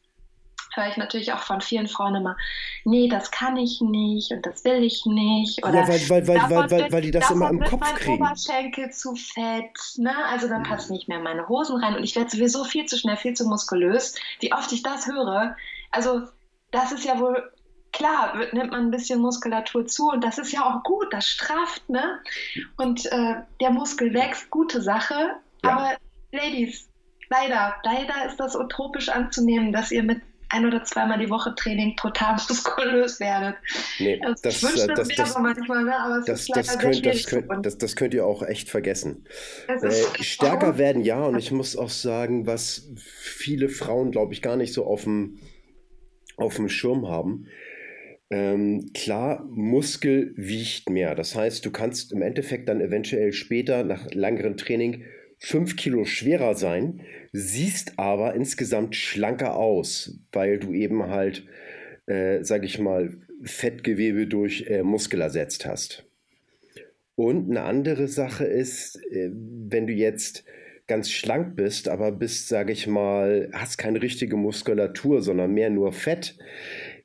höre 0.74 0.88
ich 0.88 0.96
natürlich 0.96 1.32
auch 1.32 1.42
von 1.42 1.60
vielen 1.60 1.88
Frauen 1.88 2.14
immer, 2.14 2.36
nee, 2.84 3.08
das 3.08 3.30
kann 3.30 3.56
ich 3.56 3.80
nicht 3.80 4.32
und 4.32 4.46
das 4.46 4.64
will 4.64 4.82
ich 4.82 5.04
nicht. 5.06 5.64
Oder 5.64 5.80
ja, 5.80 5.88
weil, 5.88 6.08
weil, 6.08 6.28
weil, 6.28 6.50
weil, 6.50 6.70
weil, 6.70 6.92
weil 6.92 7.02
die 7.02 7.10
das 7.10 7.30
immer 7.30 7.50
im 7.50 7.60
Kopf 7.60 7.80
mein 7.80 7.94
kriegen. 7.94 8.24
Oberschenkel 8.24 8.90
zu 8.90 9.14
fett, 9.14 9.76
ne? 9.96 10.14
also 10.26 10.48
dann 10.48 10.62
passt 10.62 10.90
nicht 10.90 11.08
mehr 11.08 11.20
meine 11.20 11.48
Hosen 11.48 11.82
rein 11.82 11.96
und 11.96 12.04
ich 12.04 12.16
werde 12.16 12.30
sowieso 12.30 12.64
viel 12.64 12.86
zu 12.86 12.96
schnell, 12.96 13.16
viel 13.16 13.34
zu 13.34 13.46
muskulös. 13.46 14.14
Wie 14.40 14.52
oft 14.52 14.72
ich 14.72 14.82
das 14.82 15.06
höre, 15.06 15.56
also 15.90 16.22
das 16.70 16.92
ist 16.92 17.04
ja 17.04 17.18
wohl 17.18 17.50
klar, 17.92 18.36
nimmt 18.52 18.70
man 18.70 18.86
ein 18.86 18.90
bisschen 18.90 19.20
Muskulatur 19.20 19.86
zu 19.86 20.10
und 20.10 20.22
das 20.22 20.38
ist 20.38 20.52
ja 20.52 20.64
auch 20.64 20.82
gut, 20.84 21.12
das 21.12 21.26
strafft, 21.26 21.88
ne? 21.88 22.20
Und 22.76 23.06
äh, 23.06 23.36
der 23.60 23.70
Muskel 23.70 24.14
wächst, 24.14 24.50
gute 24.50 24.80
Sache. 24.80 25.36
Ja. 25.64 25.70
Aber 25.70 25.96
Ladies, 26.32 26.88
leider, 27.28 27.74
leider 27.82 28.26
ist 28.26 28.38
das 28.38 28.54
utopisch 28.54 29.08
anzunehmen, 29.08 29.72
dass 29.72 29.90
ihr 29.90 30.02
mit 30.02 30.22
ein 30.50 30.66
oder 30.66 30.84
zweimal 30.84 31.18
die 31.18 31.30
Woche 31.30 31.54
Training 31.54 31.96
total 31.96 32.34
muskulös 32.48 33.20
werdet. 33.20 33.56
Nee, 33.98 34.20
also 34.22 34.42
das, 34.42 34.56
ich 34.56 34.62
wünschte, 34.62 34.94
das, 34.94 35.08
das, 35.08 35.38
manchmal, 35.38 35.84
ne? 35.84 35.96
aber 35.96 36.18
es 36.18 36.24
das, 36.26 36.40
ist 36.40 36.50
das, 36.54 36.78
könnt, 36.78 37.06
das, 37.06 37.26
könnt, 37.26 37.66
das, 37.66 37.78
das 37.78 37.96
könnt 37.96 38.14
ihr 38.14 38.26
auch 38.26 38.42
echt 38.42 38.68
vergessen. 38.68 39.24
Äh, 39.68 39.90
stärker 40.20 40.78
werden 40.78 41.02
ja, 41.02 41.22
und 41.22 41.38
ich 41.38 41.52
muss 41.52 41.76
auch 41.76 41.88
sagen, 41.88 42.46
was 42.46 42.90
viele 42.96 43.68
Frauen, 43.68 44.10
glaube 44.10 44.32
ich, 44.32 44.42
gar 44.42 44.56
nicht 44.56 44.72
so 44.72 44.84
auf 44.84 45.04
dem, 45.04 45.38
auf 46.36 46.56
dem 46.56 46.68
Schirm 46.68 47.08
haben, 47.08 47.46
Ähm, 48.32 48.92
klar, 48.94 49.44
Muskel 49.50 50.32
wiegt 50.36 50.88
mehr. 50.88 51.16
Das 51.16 51.34
heißt, 51.34 51.66
du 51.66 51.72
kannst 51.72 52.12
im 52.12 52.22
Endeffekt 52.22 52.68
dann 52.68 52.80
eventuell 52.80 53.32
später 53.32 53.82
nach 53.82 54.08
längerem 54.12 54.56
Training 54.56 55.02
fünf 55.40 55.76
Kilo 55.76 56.04
schwerer 56.04 56.54
sein, 56.54 57.00
siehst 57.32 57.98
aber 57.98 58.34
insgesamt 58.34 58.94
schlanker 58.94 59.56
aus, 59.56 60.20
weil 60.32 60.58
du 60.58 60.72
eben 60.72 61.04
halt, 61.04 61.46
äh, 62.06 62.44
sag 62.44 62.64
ich 62.64 62.78
mal, 62.78 63.16
Fettgewebe 63.42 64.26
durch 64.26 64.66
äh, 64.68 64.82
Muskel 64.82 65.22
ersetzt 65.22 65.64
hast. 65.64 66.04
Und 67.16 67.50
eine 67.50 67.62
andere 67.62 68.06
Sache 68.06 68.44
ist, 68.44 68.96
äh, 69.10 69.30
wenn 69.32 69.86
du 69.86 69.94
jetzt 69.94 70.44
ganz 70.86 71.10
schlank 71.10 71.56
bist, 71.56 71.88
aber 71.88 72.12
bist, 72.12 72.48
sage 72.48 72.72
ich 72.72 72.86
mal, 72.86 73.48
hast 73.52 73.78
keine 73.78 74.02
richtige 74.02 74.36
Muskulatur, 74.36 75.22
sondern 75.22 75.52
mehr 75.52 75.70
nur 75.70 75.92
Fett, 75.92 76.36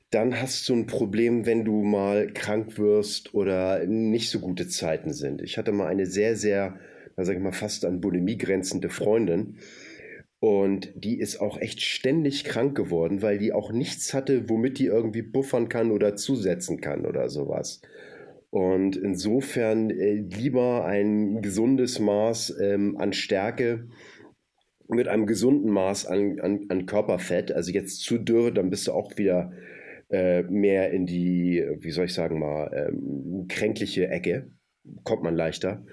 dann 0.09 0.41
hast 0.41 0.67
du 0.67 0.75
ein 0.75 0.87
Problem, 0.87 1.45
wenn 1.45 1.63
du 1.65 1.83
mal 1.83 2.31
krank 2.33 2.77
wirst 2.77 3.33
oder 3.33 3.85
nicht 3.85 4.29
so 4.29 4.39
gute 4.39 4.67
Zeiten 4.67 5.13
sind. 5.13 5.41
Ich 5.41 5.57
hatte 5.57 5.71
mal 5.71 5.87
eine 5.87 6.05
sehr, 6.05 6.35
sehr, 6.35 6.79
sage 7.23 7.37
ich 7.37 7.43
mal, 7.43 7.51
fast 7.51 7.85
an 7.85 8.01
Bulimie 8.01 8.37
grenzende 8.37 8.89
Freundin. 8.89 9.57
Und 10.39 10.91
die 10.95 11.19
ist 11.19 11.39
auch 11.41 11.59
echt 11.59 11.81
ständig 11.81 12.43
krank 12.43 12.75
geworden, 12.75 13.21
weil 13.21 13.37
die 13.37 13.53
auch 13.53 13.71
nichts 13.71 14.13
hatte, 14.13 14.49
womit 14.49 14.79
die 14.79 14.85
irgendwie 14.85 15.23
buffern 15.23 15.69
kann 15.69 15.91
oder 15.91 16.15
zusetzen 16.15 16.81
kann 16.81 17.05
oder 17.05 17.29
sowas. 17.29 17.81
Und 18.51 18.95
insofern 18.95 19.89
äh, 19.89 20.13
lieber 20.13 20.85
ein 20.85 21.41
gesundes 21.41 21.99
Maß 21.99 22.57
ähm, 22.61 22.95
an 22.97 23.11
Stärke 23.11 23.87
mit 24.87 25.07
einem 25.07 25.25
gesunden 25.25 25.71
Maß 25.71 26.05
an, 26.05 26.39
an, 26.39 26.65
an 26.69 26.85
Körperfett. 26.85 27.51
Also 27.51 27.71
jetzt 27.71 28.01
zu 28.01 28.17
dürr, 28.17 28.51
dann 28.51 28.69
bist 28.69 28.87
du 28.87 28.91
auch 28.91 29.17
wieder 29.17 29.51
äh, 30.09 30.43
mehr 30.43 30.91
in 30.91 31.05
die, 31.05 31.65
wie 31.79 31.91
soll 31.91 32.05
ich 32.05 32.13
sagen 32.13 32.39
mal, 32.39 32.71
ähm, 32.73 33.47
kränkliche 33.47 34.07
Ecke. 34.07 34.51
Kommt 35.03 35.23
man 35.23 35.35
leichter. 35.35 35.83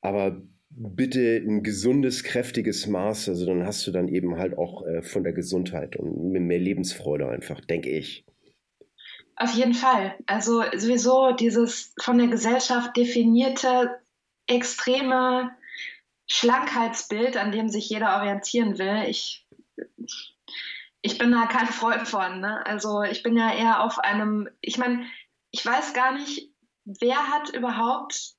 Aber 0.00 0.40
bitte 0.78 1.36
ein 1.36 1.62
gesundes, 1.62 2.22
kräftiges 2.22 2.86
Maß. 2.86 3.28
Also 3.28 3.46
dann 3.46 3.66
hast 3.66 3.86
du 3.86 3.90
dann 3.90 4.08
eben 4.08 4.36
halt 4.36 4.56
auch 4.56 4.86
äh, 4.86 5.02
von 5.02 5.24
der 5.24 5.32
Gesundheit 5.32 5.96
und 5.96 6.30
mehr 6.30 6.58
Lebensfreude 6.58 7.28
einfach, 7.28 7.60
denke 7.60 7.90
ich. 7.90 8.24
Auf 9.36 9.54
jeden 9.54 9.74
Fall. 9.74 10.16
Also 10.26 10.62
sowieso 10.76 11.32
dieses 11.32 11.94
von 12.00 12.18
der 12.18 12.28
Gesellschaft 12.28 12.96
definierte 12.96 14.00
extreme 14.46 15.50
Schlankheitsbild, 16.26 17.36
an 17.36 17.52
dem 17.52 17.68
sich 17.68 17.88
jeder 17.88 18.16
orientieren 18.16 18.78
will. 18.78 19.04
Ich, 19.08 19.46
ich 21.02 21.18
bin 21.18 21.32
da 21.32 21.46
kein 21.46 21.68
Freund 21.68 22.06
von. 22.08 22.40
Ne? 22.40 22.64
Also 22.66 23.02
ich 23.02 23.22
bin 23.22 23.36
ja 23.36 23.52
eher 23.54 23.84
auf 23.84 23.98
einem, 23.98 24.48
ich 24.60 24.78
meine, 24.78 25.06
ich 25.50 25.64
weiß 25.64 25.92
gar 25.92 26.12
nicht, 26.12 26.52
wer 26.84 27.28
hat 27.28 27.54
überhaupt 27.54 28.37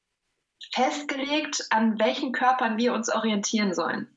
festgelegt, 0.74 1.66
an 1.70 1.99
welchen 1.99 2.32
Körpern 2.32 2.78
wir 2.78 2.93
uns 2.93 3.10
orientieren 3.10 3.74
sollen. 3.74 4.07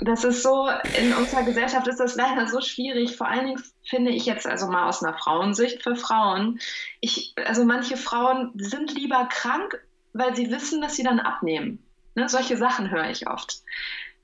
Das 0.00 0.24
ist 0.24 0.42
so, 0.42 0.68
in 0.98 1.12
unserer 1.12 1.42
Gesellschaft 1.42 1.86
ist 1.88 2.00
das 2.00 2.16
leider 2.16 2.48
so 2.48 2.60
schwierig. 2.60 3.16
Vor 3.16 3.28
allen 3.28 3.46
Dingen 3.46 3.62
finde 3.84 4.12
ich 4.12 4.24
jetzt 4.24 4.46
also 4.46 4.66
mal 4.66 4.88
aus 4.88 5.02
einer 5.02 5.16
Frauensicht 5.16 5.82
für 5.82 5.94
Frauen. 5.94 6.58
Ich, 7.00 7.34
also 7.44 7.64
manche 7.64 7.98
Frauen 7.98 8.52
sind 8.56 8.94
lieber 8.94 9.28
krank, 9.30 9.78
weil 10.14 10.34
sie 10.34 10.50
wissen, 10.50 10.80
dass 10.80 10.96
sie 10.96 11.02
dann 11.02 11.20
abnehmen. 11.20 11.84
Ne? 12.14 12.28
Solche 12.30 12.56
Sachen 12.56 12.90
höre 12.90 13.10
ich 13.10 13.28
oft. 13.28 13.62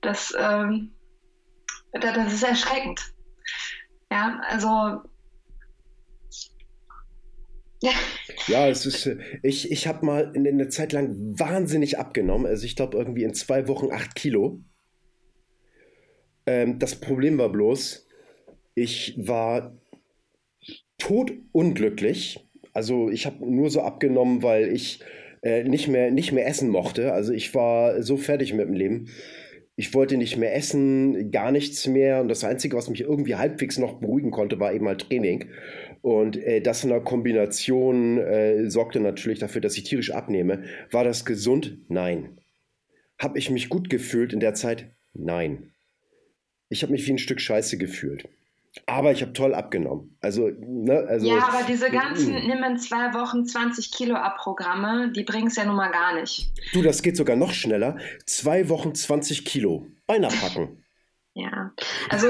Das, 0.01 0.33
ähm, 0.37 0.95
das 1.91 2.33
ist 2.33 2.43
erschreckend. 2.43 3.01
Ja, 4.11 4.41
also. 4.49 5.03
Ja, 8.47 8.69
es 8.69 8.85
ist, 8.85 9.09
ich, 9.43 9.71
ich 9.71 9.87
habe 9.87 10.05
mal 10.05 10.31
in, 10.33 10.45
in 10.45 10.57
der 10.57 10.69
Zeit 10.69 10.93
lang 10.93 11.15
wahnsinnig 11.37 11.99
abgenommen. 11.99 12.45
Also 12.45 12.65
ich 12.65 12.75
glaube 12.75 12.97
irgendwie 12.97 13.23
in 13.23 13.33
zwei 13.33 13.67
Wochen 13.67 13.91
acht 13.91 14.15
Kilo. 14.15 14.61
Ähm, 16.45 16.79
das 16.79 16.95
Problem 16.95 17.37
war 17.37 17.49
bloß, 17.49 18.07
ich 18.75 19.15
war 19.17 19.77
totunglücklich. 20.97 22.47
Also 22.73 23.09
ich 23.09 23.25
habe 23.25 23.49
nur 23.49 23.69
so 23.69 23.81
abgenommen, 23.81 24.43
weil 24.43 24.71
ich 24.71 24.99
äh, 25.41 25.63
nicht, 25.63 25.87
mehr, 25.87 26.11
nicht 26.11 26.31
mehr 26.31 26.47
essen 26.47 26.69
mochte. 26.69 27.13
Also 27.13 27.33
ich 27.33 27.53
war 27.55 28.01
so 28.03 28.17
fertig 28.17 28.53
mit 28.53 28.67
dem 28.67 28.73
Leben. 28.73 29.09
Ich 29.77 29.93
wollte 29.93 30.17
nicht 30.17 30.37
mehr 30.37 30.55
essen, 30.55 31.31
gar 31.31 31.51
nichts 31.51 31.85
mehr. 31.87 32.21
Und 32.21 32.29
das 32.29 32.43
Einzige, 32.43 32.77
was 32.77 32.89
mich 32.89 33.01
irgendwie 33.01 33.35
halbwegs 33.35 33.77
noch 33.77 33.99
beruhigen 33.99 34.31
konnte, 34.31 34.59
war 34.59 34.73
eben 34.73 34.87
halt 34.87 35.01
Training. 35.09 35.49
Und 36.05 36.37
äh, 36.37 36.61
das 36.61 36.83
in 36.83 36.91
der 36.91 37.01
Kombination 37.01 38.19
äh, 38.19 38.69
sorgte 38.69 38.99
natürlich 38.99 39.39
dafür, 39.39 39.59
dass 39.59 39.75
ich 39.75 39.85
tierisch 39.85 40.11
abnehme. 40.11 40.63
War 40.91 41.03
das 41.03 41.25
gesund? 41.25 41.79
Nein. 41.87 42.37
Habe 43.17 43.39
ich 43.39 43.49
mich 43.49 43.69
gut 43.69 43.89
gefühlt 43.89 44.31
in 44.31 44.39
der 44.39 44.53
Zeit? 44.53 44.91
Nein. 45.15 45.71
Ich 46.69 46.83
habe 46.83 46.91
mich 46.91 47.07
wie 47.07 47.13
ein 47.13 47.17
Stück 47.17 47.41
Scheiße 47.41 47.79
gefühlt. 47.79 48.29
Aber 48.85 49.13
ich 49.13 49.23
habe 49.23 49.33
toll 49.33 49.55
abgenommen. 49.55 50.15
Also, 50.21 50.51
ne, 50.59 51.07
also, 51.07 51.25
ja, 51.25 51.47
aber 51.47 51.65
diese 51.67 51.89
ganzen 51.89 52.35
mm. 52.35 52.47
nimm 52.49 52.63
in 52.63 52.77
zwei 52.77 53.11
Wochen 53.15 53.43
20 53.43 53.91
Kilo 53.91 54.13
ab 54.13 54.37
Programme, 54.37 55.11
die 55.11 55.23
bringen 55.23 55.47
es 55.47 55.55
ja 55.55 55.65
nun 55.65 55.75
mal 55.75 55.89
gar 55.89 56.13
nicht. 56.13 56.51
Du, 56.73 56.83
das 56.83 57.01
geht 57.01 57.17
sogar 57.17 57.35
noch 57.35 57.51
schneller. 57.51 57.97
Zwei 58.27 58.69
Wochen 58.69 58.93
20 58.93 59.43
Kilo. 59.43 59.87
Beinahe 60.05 60.29
packen. 60.39 60.83
ja, 61.33 61.73
also 62.09 62.27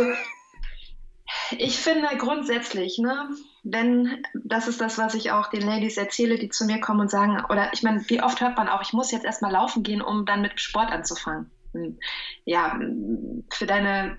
ich 1.51 1.79
finde 1.79 2.07
grundsätzlich, 2.17 2.97
ne, 2.97 3.29
wenn, 3.63 4.23
das 4.43 4.67
ist 4.67 4.81
das, 4.81 4.97
was 4.97 5.15
ich 5.15 5.31
auch 5.31 5.49
den 5.49 5.61
Ladies 5.61 5.97
erzähle, 5.97 6.37
die 6.37 6.49
zu 6.49 6.65
mir 6.65 6.79
kommen 6.79 7.01
und 7.01 7.11
sagen, 7.11 7.43
oder 7.49 7.71
ich 7.73 7.83
meine, 7.83 8.07
wie 8.09 8.21
oft 8.21 8.41
hört 8.41 8.57
man 8.57 8.69
auch, 8.69 8.81
ich 8.81 8.93
muss 8.93 9.11
jetzt 9.11 9.25
erstmal 9.25 9.51
laufen 9.51 9.83
gehen, 9.83 10.01
um 10.01 10.25
dann 10.25 10.41
mit 10.41 10.59
Sport 10.59 10.91
anzufangen. 10.91 11.51
Ja, 12.45 12.79
für 13.51 13.65
deine 13.65 14.17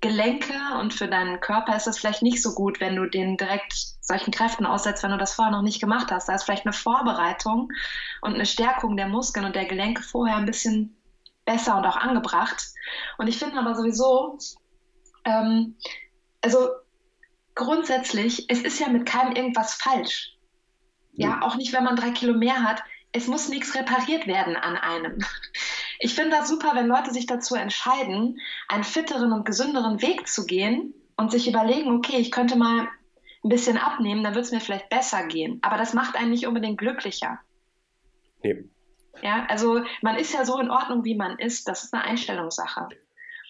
Gelenke 0.00 0.54
und 0.80 0.94
für 0.94 1.08
deinen 1.08 1.40
Körper 1.40 1.76
ist 1.76 1.86
es 1.86 1.98
vielleicht 1.98 2.22
nicht 2.22 2.42
so 2.42 2.54
gut, 2.54 2.80
wenn 2.80 2.94
du 2.94 3.06
den 3.06 3.36
direkt 3.36 3.72
solchen 4.00 4.30
Kräften 4.30 4.66
aussetzt, 4.66 5.02
wenn 5.02 5.10
du 5.10 5.18
das 5.18 5.34
vorher 5.34 5.52
noch 5.52 5.62
nicht 5.62 5.80
gemacht 5.80 6.10
hast. 6.10 6.28
Da 6.28 6.34
ist 6.34 6.44
vielleicht 6.44 6.66
eine 6.66 6.72
Vorbereitung 6.72 7.70
und 8.22 8.34
eine 8.34 8.46
Stärkung 8.46 8.96
der 8.96 9.08
Muskeln 9.08 9.46
und 9.46 9.56
der 9.56 9.64
Gelenke 9.64 10.02
vorher 10.02 10.36
ein 10.36 10.46
bisschen 10.46 10.96
besser 11.44 11.76
und 11.76 11.86
auch 11.86 11.96
angebracht. 11.96 12.68
Und 13.16 13.26
ich 13.26 13.38
finde 13.38 13.58
aber 13.58 13.74
sowieso, 13.74 14.38
ähm, 15.24 15.76
also 16.40 16.68
grundsätzlich, 17.54 18.46
es 18.48 18.62
ist 18.62 18.80
ja 18.80 18.88
mit 18.88 19.06
keinem 19.06 19.34
irgendwas 19.34 19.74
falsch. 19.74 20.36
Ja, 21.12 21.42
auch 21.42 21.56
nicht, 21.56 21.72
wenn 21.72 21.84
man 21.84 21.96
drei 21.96 22.10
Kilo 22.10 22.34
mehr 22.34 22.62
hat. 22.62 22.82
Es 23.10 23.26
muss 23.26 23.48
nichts 23.48 23.74
repariert 23.74 24.26
werden 24.26 24.56
an 24.56 24.76
einem. 24.76 25.18
Ich 26.00 26.14
finde 26.14 26.30
das 26.30 26.48
super, 26.48 26.76
wenn 26.76 26.86
Leute 26.86 27.12
sich 27.12 27.26
dazu 27.26 27.56
entscheiden, 27.56 28.38
einen 28.68 28.84
fitteren 28.84 29.32
und 29.32 29.44
gesünderen 29.44 30.00
Weg 30.00 30.28
zu 30.28 30.46
gehen 30.46 30.94
und 31.16 31.32
sich 31.32 31.48
überlegen, 31.48 31.90
okay, 31.90 32.18
ich 32.18 32.30
könnte 32.30 32.56
mal 32.56 32.86
ein 33.42 33.48
bisschen 33.48 33.78
abnehmen, 33.78 34.22
dann 34.22 34.36
wird 34.36 34.44
es 34.44 34.52
mir 34.52 34.60
vielleicht 34.60 34.90
besser 34.90 35.26
gehen. 35.26 35.58
Aber 35.62 35.76
das 35.76 35.94
macht 35.94 36.14
einen 36.14 36.30
nicht 36.30 36.46
unbedingt 36.46 36.78
glücklicher. 36.78 37.40
Nee. 38.44 38.64
Ja, 39.22 39.44
also 39.48 39.82
man 40.02 40.16
ist 40.16 40.32
ja 40.32 40.44
so 40.44 40.60
in 40.60 40.70
Ordnung, 40.70 41.04
wie 41.04 41.16
man 41.16 41.38
ist. 41.40 41.66
Das 41.66 41.82
ist 41.82 41.92
eine 41.92 42.04
Einstellungssache. 42.04 42.88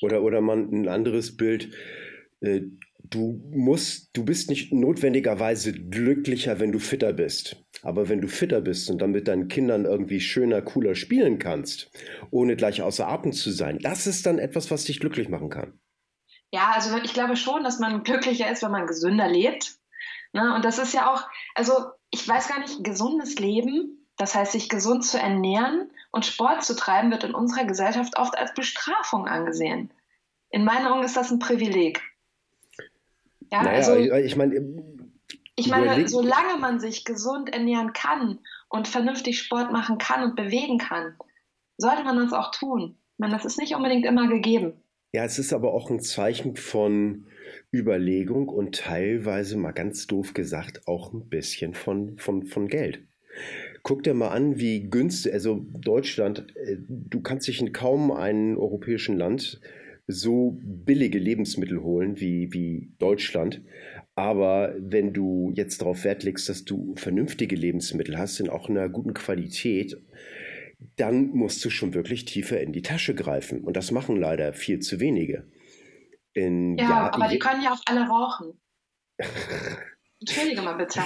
Oder, 0.00 0.22
oder 0.22 0.40
man 0.40 0.70
ein 0.72 0.88
anderes 0.88 1.36
Bild. 1.36 1.74
Äh, 2.40 2.62
du 3.04 3.42
musst, 3.50 4.10
du 4.16 4.24
bist 4.24 4.50
nicht 4.50 4.72
notwendigerweise 4.72 5.72
glücklicher, 5.72 6.60
wenn 6.60 6.72
du 6.72 6.78
fitter 6.78 7.12
bist. 7.12 7.56
Aber 7.82 8.08
wenn 8.08 8.20
du 8.20 8.28
fitter 8.28 8.60
bist 8.60 8.90
und 8.90 9.00
dann 9.00 9.12
mit 9.12 9.28
deinen 9.28 9.48
Kindern 9.48 9.84
irgendwie 9.84 10.20
schöner, 10.20 10.62
cooler 10.62 10.94
spielen 10.94 11.38
kannst, 11.38 11.90
ohne 12.30 12.56
gleich 12.56 12.82
außer 12.82 13.08
Atem 13.08 13.32
zu 13.32 13.50
sein, 13.50 13.78
das 13.78 14.06
ist 14.06 14.26
dann 14.26 14.38
etwas, 14.38 14.70
was 14.70 14.84
dich 14.84 15.00
glücklich 15.00 15.28
machen 15.28 15.50
kann. 15.50 15.78
Ja, 16.50 16.72
also 16.74 16.96
ich 16.98 17.12
glaube 17.12 17.36
schon, 17.36 17.62
dass 17.62 17.78
man 17.78 18.02
glücklicher 18.02 18.50
ist, 18.50 18.62
wenn 18.62 18.70
man 18.70 18.86
gesünder 18.86 19.28
lebt. 19.28 19.76
Ne? 20.32 20.54
Und 20.54 20.64
das 20.64 20.78
ist 20.78 20.94
ja 20.94 21.12
auch, 21.12 21.28
also 21.54 21.72
ich 22.10 22.26
weiß 22.26 22.48
gar 22.48 22.60
nicht, 22.60 22.82
gesundes 22.82 23.38
Leben, 23.38 24.06
das 24.16 24.34
heißt, 24.34 24.52
sich 24.52 24.68
gesund 24.68 25.04
zu 25.04 25.18
ernähren 25.18 25.90
und 26.10 26.26
Sport 26.26 26.64
zu 26.64 26.74
treiben, 26.74 27.10
wird 27.10 27.24
in 27.24 27.34
unserer 27.34 27.64
Gesellschaft 27.64 28.18
oft 28.18 28.36
als 28.36 28.52
Bestrafung 28.54 29.26
angesehen. 29.26 29.92
In 30.50 30.64
meinen 30.64 30.86
Augen 30.86 31.04
ist 31.04 31.16
das 31.16 31.30
ein 31.30 31.38
Privileg. 31.38 32.02
Ja, 33.50 33.62
naja, 33.62 33.78
also, 33.78 33.96
ich 33.96 34.36
meine, 34.36 34.54
ich 35.56 35.68
meine, 35.68 36.08
solange 36.08 36.58
man 36.60 36.80
sich 36.80 37.04
gesund 37.04 37.52
ernähren 37.52 37.92
kann 37.92 38.38
und 38.68 38.86
vernünftig 38.86 39.40
Sport 39.40 39.72
machen 39.72 39.98
kann 39.98 40.22
und 40.22 40.36
bewegen 40.36 40.78
kann, 40.78 41.16
sollte 41.78 42.04
man 42.04 42.16
das 42.16 42.32
auch 42.32 42.52
tun. 42.52 42.96
Ich 43.14 43.18
meine, 43.18 43.32
das 43.32 43.44
ist 43.44 43.58
nicht 43.58 43.74
unbedingt 43.74 44.06
immer 44.06 44.28
gegeben. 44.28 44.74
Ja, 45.12 45.24
es 45.24 45.38
ist 45.38 45.52
aber 45.52 45.72
auch 45.72 45.90
ein 45.90 46.00
Zeichen 46.00 46.56
von 46.56 47.26
Überlegung 47.72 48.48
und 48.48 48.76
teilweise, 48.76 49.56
mal 49.56 49.72
ganz 49.72 50.06
doof 50.06 50.34
gesagt, 50.34 50.86
auch 50.86 51.12
ein 51.12 51.28
bisschen 51.28 51.74
von, 51.74 52.18
von, 52.18 52.46
von 52.46 52.68
Geld. 52.68 53.00
Guck 53.82 54.02
dir 54.02 54.14
mal 54.14 54.28
an, 54.28 54.58
wie 54.58 54.90
günstig, 54.90 55.32
also 55.32 55.64
Deutschland, 55.72 56.46
äh, 56.56 56.76
du 56.78 57.20
kannst 57.20 57.48
dich 57.48 57.60
in 57.60 57.72
kaum 57.72 58.10
einem 58.10 58.58
europäischen 58.58 59.16
Land 59.16 59.60
so 60.08 60.58
billige 60.62 61.18
Lebensmittel 61.18 61.82
holen 61.82 62.18
wie, 62.18 62.52
wie 62.52 62.94
Deutschland. 62.98 63.60
Aber 64.14 64.74
wenn 64.78 65.12
du 65.12 65.52
jetzt 65.54 65.82
darauf 65.82 66.02
Wert 66.02 66.24
legst, 66.24 66.48
dass 66.48 66.64
du 66.64 66.94
vernünftige 66.96 67.54
Lebensmittel 67.54 68.18
hast, 68.18 68.40
in 68.40 68.48
auch 68.48 68.70
einer 68.70 68.88
guten 68.88 69.12
Qualität, 69.12 70.02
dann 70.96 71.28
musst 71.28 71.62
du 71.64 71.70
schon 71.70 71.92
wirklich 71.92 72.24
tiefer 72.24 72.60
in 72.60 72.72
die 72.72 72.82
Tasche 72.82 73.14
greifen. 73.14 73.62
Und 73.62 73.76
das 73.76 73.90
machen 73.90 74.16
leider 74.16 74.54
viel 74.54 74.80
zu 74.80 74.98
wenige. 74.98 75.46
In, 76.32 76.78
ja, 76.78 76.88
ja, 76.88 77.12
aber 77.12 77.28
die 77.28 77.38
können 77.38 77.62
ja 77.62 77.72
auch 77.72 77.82
alle 77.84 78.08
rauchen. 78.08 78.60
Entschuldige 80.20 80.62
mal 80.62 80.74
bitte. 80.74 81.00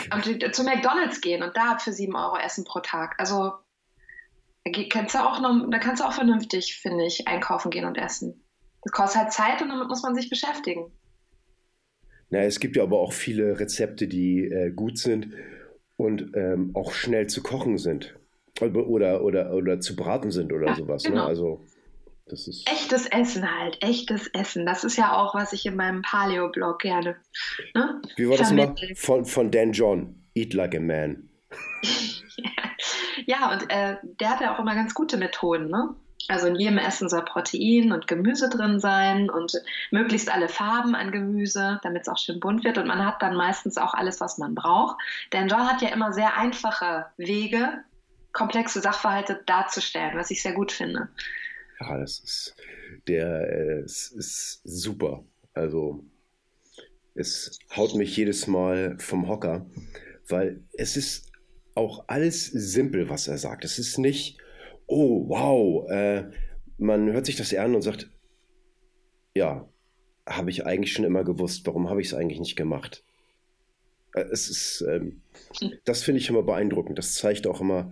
Zu 0.53 0.63
McDonalds 0.63 1.21
gehen 1.21 1.43
und 1.43 1.57
da 1.57 1.77
für 1.79 1.93
7 1.93 2.15
Euro 2.15 2.37
essen 2.39 2.65
pro 2.65 2.81
Tag. 2.81 3.15
Also 3.19 3.53
da 4.65 4.71
kannst 4.89 5.15
du 5.15 5.19
auch 5.19 5.41
noch, 5.41 5.69
da 5.71 5.79
kannst 5.79 6.03
du 6.03 6.07
auch 6.07 6.13
vernünftig, 6.13 6.77
finde 6.77 7.05
ich, 7.05 7.27
einkaufen 7.27 7.71
gehen 7.71 7.85
und 7.85 7.99
essen. 7.99 8.42
Das 8.83 8.93
kostet 8.93 9.23
halt 9.23 9.33
Zeit 9.33 9.63
und 9.63 9.69
damit 9.69 9.89
muss 9.89 10.03
man 10.03 10.15
sich 10.15 10.29
beschäftigen. 10.29 10.93
Na, 12.31 12.41
es 12.41 12.61
gibt 12.61 12.77
ja 12.77 12.83
aber 12.83 12.99
auch 12.99 13.13
viele 13.13 13.61
Rezepte, 13.61 14.09
die 14.09 14.45
äh, 14.45 14.71
gut 14.71 14.99
sind 14.99 15.35
und 15.97 16.33
ähm, 16.35 16.71
auch 16.75 16.93
schnell 16.93 17.27
zu 17.27 17.43
kochen 17.43 17.79
sind. 17.79 18.15
Oder, 18.61 19.23
oder, 19.23 19.53
oder 19.53 19.81
zu 19.81 19.97
braten 19.97 20.31
sind 20.31 20.53
oder 20.53 20.69
ja, 20.69 20.75
sowas. 20.75 21.05
Ne? 21.05 21.11
Genau. 21.11 21.23
Ne? 21.23 21.29
Also, 21.29 21.65
das 22.27 22.49
ist 22.49 22.69
echtes 22.71 23.07
Essen 23.07 23.51
halt, 23.59 23.79
echtes 23.83 24.29
Essen. 24.29 24.65
Das 24.67 24.85
ist 24.85 24.97
ja 24.97 25.17
auch, 25.17 25.35
was 25.35 25.53
ich 25.53 25.67
in 25.67 25.77
meinem 25.77 26.03
Paleo-Blog 26.03 26.79
gerne. 26.81 27.17
Ne? 27.75 28.01
Wie 28.17 28.29
war 28.29 28.37
das 28.37 28.53
mal? 28.53 28.75
Von, 28.95 29.25
von 29.25 29.51
Dan 29.51 29.73
John. 29.73 30.19
Eat 30.35 30.55
like 30.55 30.75
a 30.75 30.81
man. 30.81 31.29
ja, 33.27 33.53
und 33.53 33.71
äh, 33.71 33.97
der 34.21 34.31
hat 34.31 34.41
ja 34.41 34.55
auch 34.55 34.59
immer 34.59 34.75
ganz 34.75 34.95
gute 34.95 35.19
Methoden. 35.19 35.69
Ne? 35.69 35.95
Also 36.29 36.47
in 36.47 36.57
jedem 36.57 36.79
Essen 36.79 37.09
soll 37.09 37.25
Protein 37.25 37.93
und 37.93 38.07
Gemüse 38.07 38.49
drin 38.49 38.81
sein 38.81 39.31
und 39.31 39.53
möglichst 39.91 40.33
alle 40.33 40.49
Farben 40.49 40.95
an 40.95 41.13
Gemüse, 41.13 41.81
damit 41.83 42.03
es 42.03 42.09
auch 42.09 42.19
schön 42.19 42.41
bunt 42.41 42.65
wird. 42.65 42.79
Und 42.79 42.87
man 42.87 43.05
hat 43.05 43.23
dann 43.23 43.37
meistens 43.37 43.79
auch 43.79 43.95
alles, 43.95 44.21
was 44.21 44.39
man 44.39 44.55
braucht. 44.55 44.97
Denn 45.33 45.49
John 45.49 45.69
hat 45.69 45.83
ja 45.83 45.89
immer 45.89 46.13
sehr 46.13 46.37
einfache 46.37 47.07
Wege, 47.17 47.85
komplexe 48.33 48.81
Sachverhalte 48.81 49.43
darzustellen, 49.47 50.17
was 50.17 50.31
ich 50.31 50.43
sehr 50.43 50.55
gut 50.55 50.73
finde. 50.73 51.09
Ja, 51.81 51.99
das 51.99 52.21
ist, 52.21 52.55
der 53.09 53.51
äh, 53.51 53.85
ist 53.85 54.61
super. 54.65 55.25
Also 55.55 56.05
es 57.15 57.59
haut 57.77 57.95
mich 57.95 58.17
jedes 58.17 58.47
Mal 58.47 58.97
vom 58.99 59.29
Hocker, 59.29 59.67
weil 60.29 60.63
es 60.73 60.97
ist 60.97 61.31
auch 61.75 62.05
alles 62.07 62.47
simpel, 62.47 63.09
was 63.09 63.29
er 63.29 63.39
sagt. 63.39 63.65
Es 63.65 63.79
ist 63.79 63.99
nicht, 63.99 64.39
oh, 64.93 65.29
wow, 65.29 65.91
äh, 65.91 66.25
man 66.79 67.11
hört 67.13 67.27
sich 67.27 67.37
das 67.37 67.55
an 67.55 67.75
und 67.75 67.83
sagt, 67.83 68.11
ja, 69.35 69.69
habe 70.29 70.51
ich 70.51 70.67
eigentlich 70.67 70.93
schon 70.93 71.05
immer 71.05 71.25
gewusst, 71.25 71.67
warum 71.67 71.89
habe 71.89 72.01
ich 72.01 72.09
es 72.09 72.15
eigentlich 72.15 72.41
nicht 72.41 72.57
gemacht? 72.57 73.05
Äh, 74.15 74.25
es 74.31 74.49
ist, 74.49 74.85
ähm, 74.89 75.23
das 75.85 76.03
finde 76.03 76.21
ich 76.21 76.29
immer 76.29 76.43
beeindruckend. 76.43 76.99
Das 76.99 77.15
zeigt 77.15 77.47
auch 77.47 77.61
immer. 77.61 77.91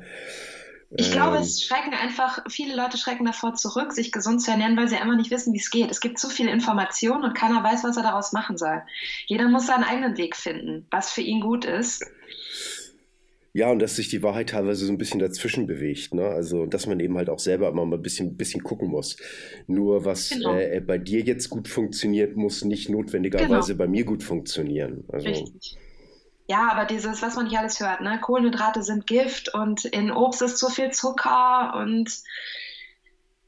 Ich 0.97 1.13
glaube, 1.13 1.37
ähm, 1.37 1.43
es 1.43 1.63
schrecken 1.63 1.95
einfach, 1.95 2.41
viele 2.49 2.75
Leute 2.75 2.99
schrecken 2.99 3.25
davor 3.25 3.55
zurück, 3.55 3.93
sich 3.93 4.11
gesund 4.11 4.43
zu 4.43 4.51
ernähren, 4.51 4.77
weil 4.77 4.89
sie 4.89 4.97
einfach 4.97 5.17
nicht 5.17 5.31
wissen, 5.31 5.53
wie 5.55 5.59
es 5.59 5.71
geht. 5.71 5.91
Es 5.91 6.01
gibt 6.01 6.19
zu 6.19 6.29
viele 6.29 6.51
Informationen 6.51 7.23
und 7.23 7.35
keiner 7.35 7.63
weiß, 7.63 7.85
was 7.85 7.97
er 7.97 8.03
daraus 8.03 8.33
machen 8.33 8.57
soll. 8.57 8.83
Jeder 9.27 9.49
muss 9.49 9.69
seinen 9.69 9.85
eigenen 9.85 10.17
Weg 10.17 10.35
finden, 10.35 10.89
was 10.91 11.13
für 11.13 11.21
ihn 11.21 11.41
gut 11.41 11.65
ist. 11.65 12.05
Ja, 13.53 13.71
und 13.71 13.81
dass 13.81 13.97
sich 13.97 14.09
die 14.09 14.23
Wahrheit 14.23 14.51
teilweise 14.51 14.87
so 14.87 14.93
ein 14.93 14.99
bisschen 14.99 15.19
dazwischen 15.19 15.67
bewegt. 15.67 16.15
Ne? 16.15 16.25
Also, 16.25 16.67
dass 16.67 16.87
man 16.87 17.01
eben 17.01 17.17
halt 17.17 17.29
auch 17.29 17.41
selber 17.41 17.69
immer 17.69 17.85
mal 17.85 17.97
ein 17.97 18.03
bisschen, 18.03 18.37
bisschen 18.37 18.63
gucken 18.63 18.89
muss. 18.89 19.17
Nur 19.67 20.05
was 20.05 20.31
genau. 20.31 20.55
äh, 20.55 20.81
bei 20.81 20.99
dir 20.99 21.21
jetzt 21.21 21.51
gut 21.51 21.67
funktioniert, 21.67 22.37
muss 22.37 22.65
nicht 22.65 22.89
notwendigerweise 22.89 23.73
genau. 23.73 23.79
bei 23.79 23.89
mir 23.89 24.05
gut 24.05 24.23
funktionieren. 24.23 25.05
Also, 25.09 25.29
Richtig. 25.29 25.79
Ja, 26.49 26.69
aber 26.73 26.85
dieses, 26.85 27.23
was 27.23 27.37
man 27.37 27.45
nicht 27.47 27.59
alles 27.59 27.79
hört, 27.81 28.01
ne? 28.01 28.19
Kohlenhydrate 28.21 28.83
sind 28.83 29.07
Gift 29.07 29.55
und 29.55 29.85
in 29.85 30.11
Obst 30.11 30.43
ist 30.43 30.59
zu 30.59 30.69
viel 30.69 30.91
Zucker 30.91 31.75
und 31.77 32.11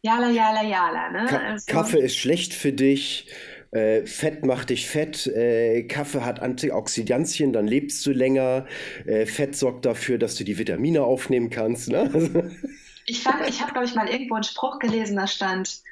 jala, 0.03 0.31
jala, 0.31 0.63
jala. 0.63 1.11
Ne? 1.11 1.27
Ka 1.27 1.39
also, 1.39 1.65
Kaffee 1.67 2.01
ist 2.01 2.17
schlecht 2.17 2.55
für 2.55 2.73
dich 2.73 3.27
äh, 3.73 4.05
Fett 4.07 4.45
macht 4.45 4.71
dich 4.71 4.87
fett, 4.87 5.27
äh, 5.27 5.83
Kaffee 5.85 6.21
hat 6.21 6.41
Antioxidantien, 6.41 7.53
dann 7.53 7.67
lebst 7.67 8.05
du 8.07 8.13
länger, 8.13 8.67
äh, 9.07 9.27
Fett 9.27 9.57
sorgt 9.57 9.87
dafür, 9.87 10.19
dass 10.19 10.37
du 10.37 10.45
die 10.45 10.59
Vitamine 10.59 11.03
aufnehmen 11.03 11.51
kannst. 11.51 11.89
Ne? 11.89 12.55
ich 13.07 13.23
fand, 13.23 13.49
ich 13.49 13.61
habe, 13.61 13.73
glaube 13.73 13.87
ich, 13.87 13.95
mal 13.95 14.09
irgendwo 14.09 14.35
einen 14.35 14.45
Spruch 14.45 14.79
gelesen, 14.79 15.17
da 15.17 15.27
stand, 15.27 15.83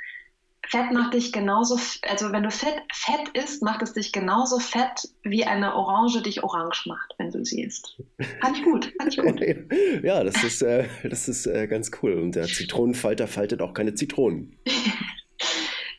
Fett 0.68 0.92
macht 0.92 1.14
dich 1.14 1.32
genauso, 1.32 1.80
also 2.08 2.30
wenn 2.32 2.42
du 2.42 2.50
Fett, 2.50 2.82
Fett 2.92 3.28
isst, 3.32 3.62
macht 3.62 3.82
es 3.82 3.94
dich 3.94 4.12
genauso 4.12 4.60
fett, 4.60 5.08
wie 5.24 5.44
eine 5.44 5.74
Orange 5.74 6.22
dich 6.22 6.44
orange 6.44 6.86
macht, 6.86 7.14
wenn 7.18 7.30
du 7.30 7.44
sie 7.44 7.62
isst. 7.62 7.96
Fand 8.40 8.58
ich 8.58 8.62
gut, 8.62 8.92
fand 8.98 9.12
ich 9.12 9.20
gut. 9.20 9.40
ja, 10.04 10.22
das 10.22 10.44
ist, 10.44 10.62
äh, 10.62 10.86
das 11.02 11.28
ist 11.28 11.46
äh, 11.46 11.66
ganz 11.66 11.90
cool. 12.02 12.12
Und 12.12 12.36
der 12.36 12.44
Zitronenfalter 12.44 13.26
faltet 13.26 13.62
auch 13.62 13.74
keine 13.74 13.94
Zitronen. 13.94 14.54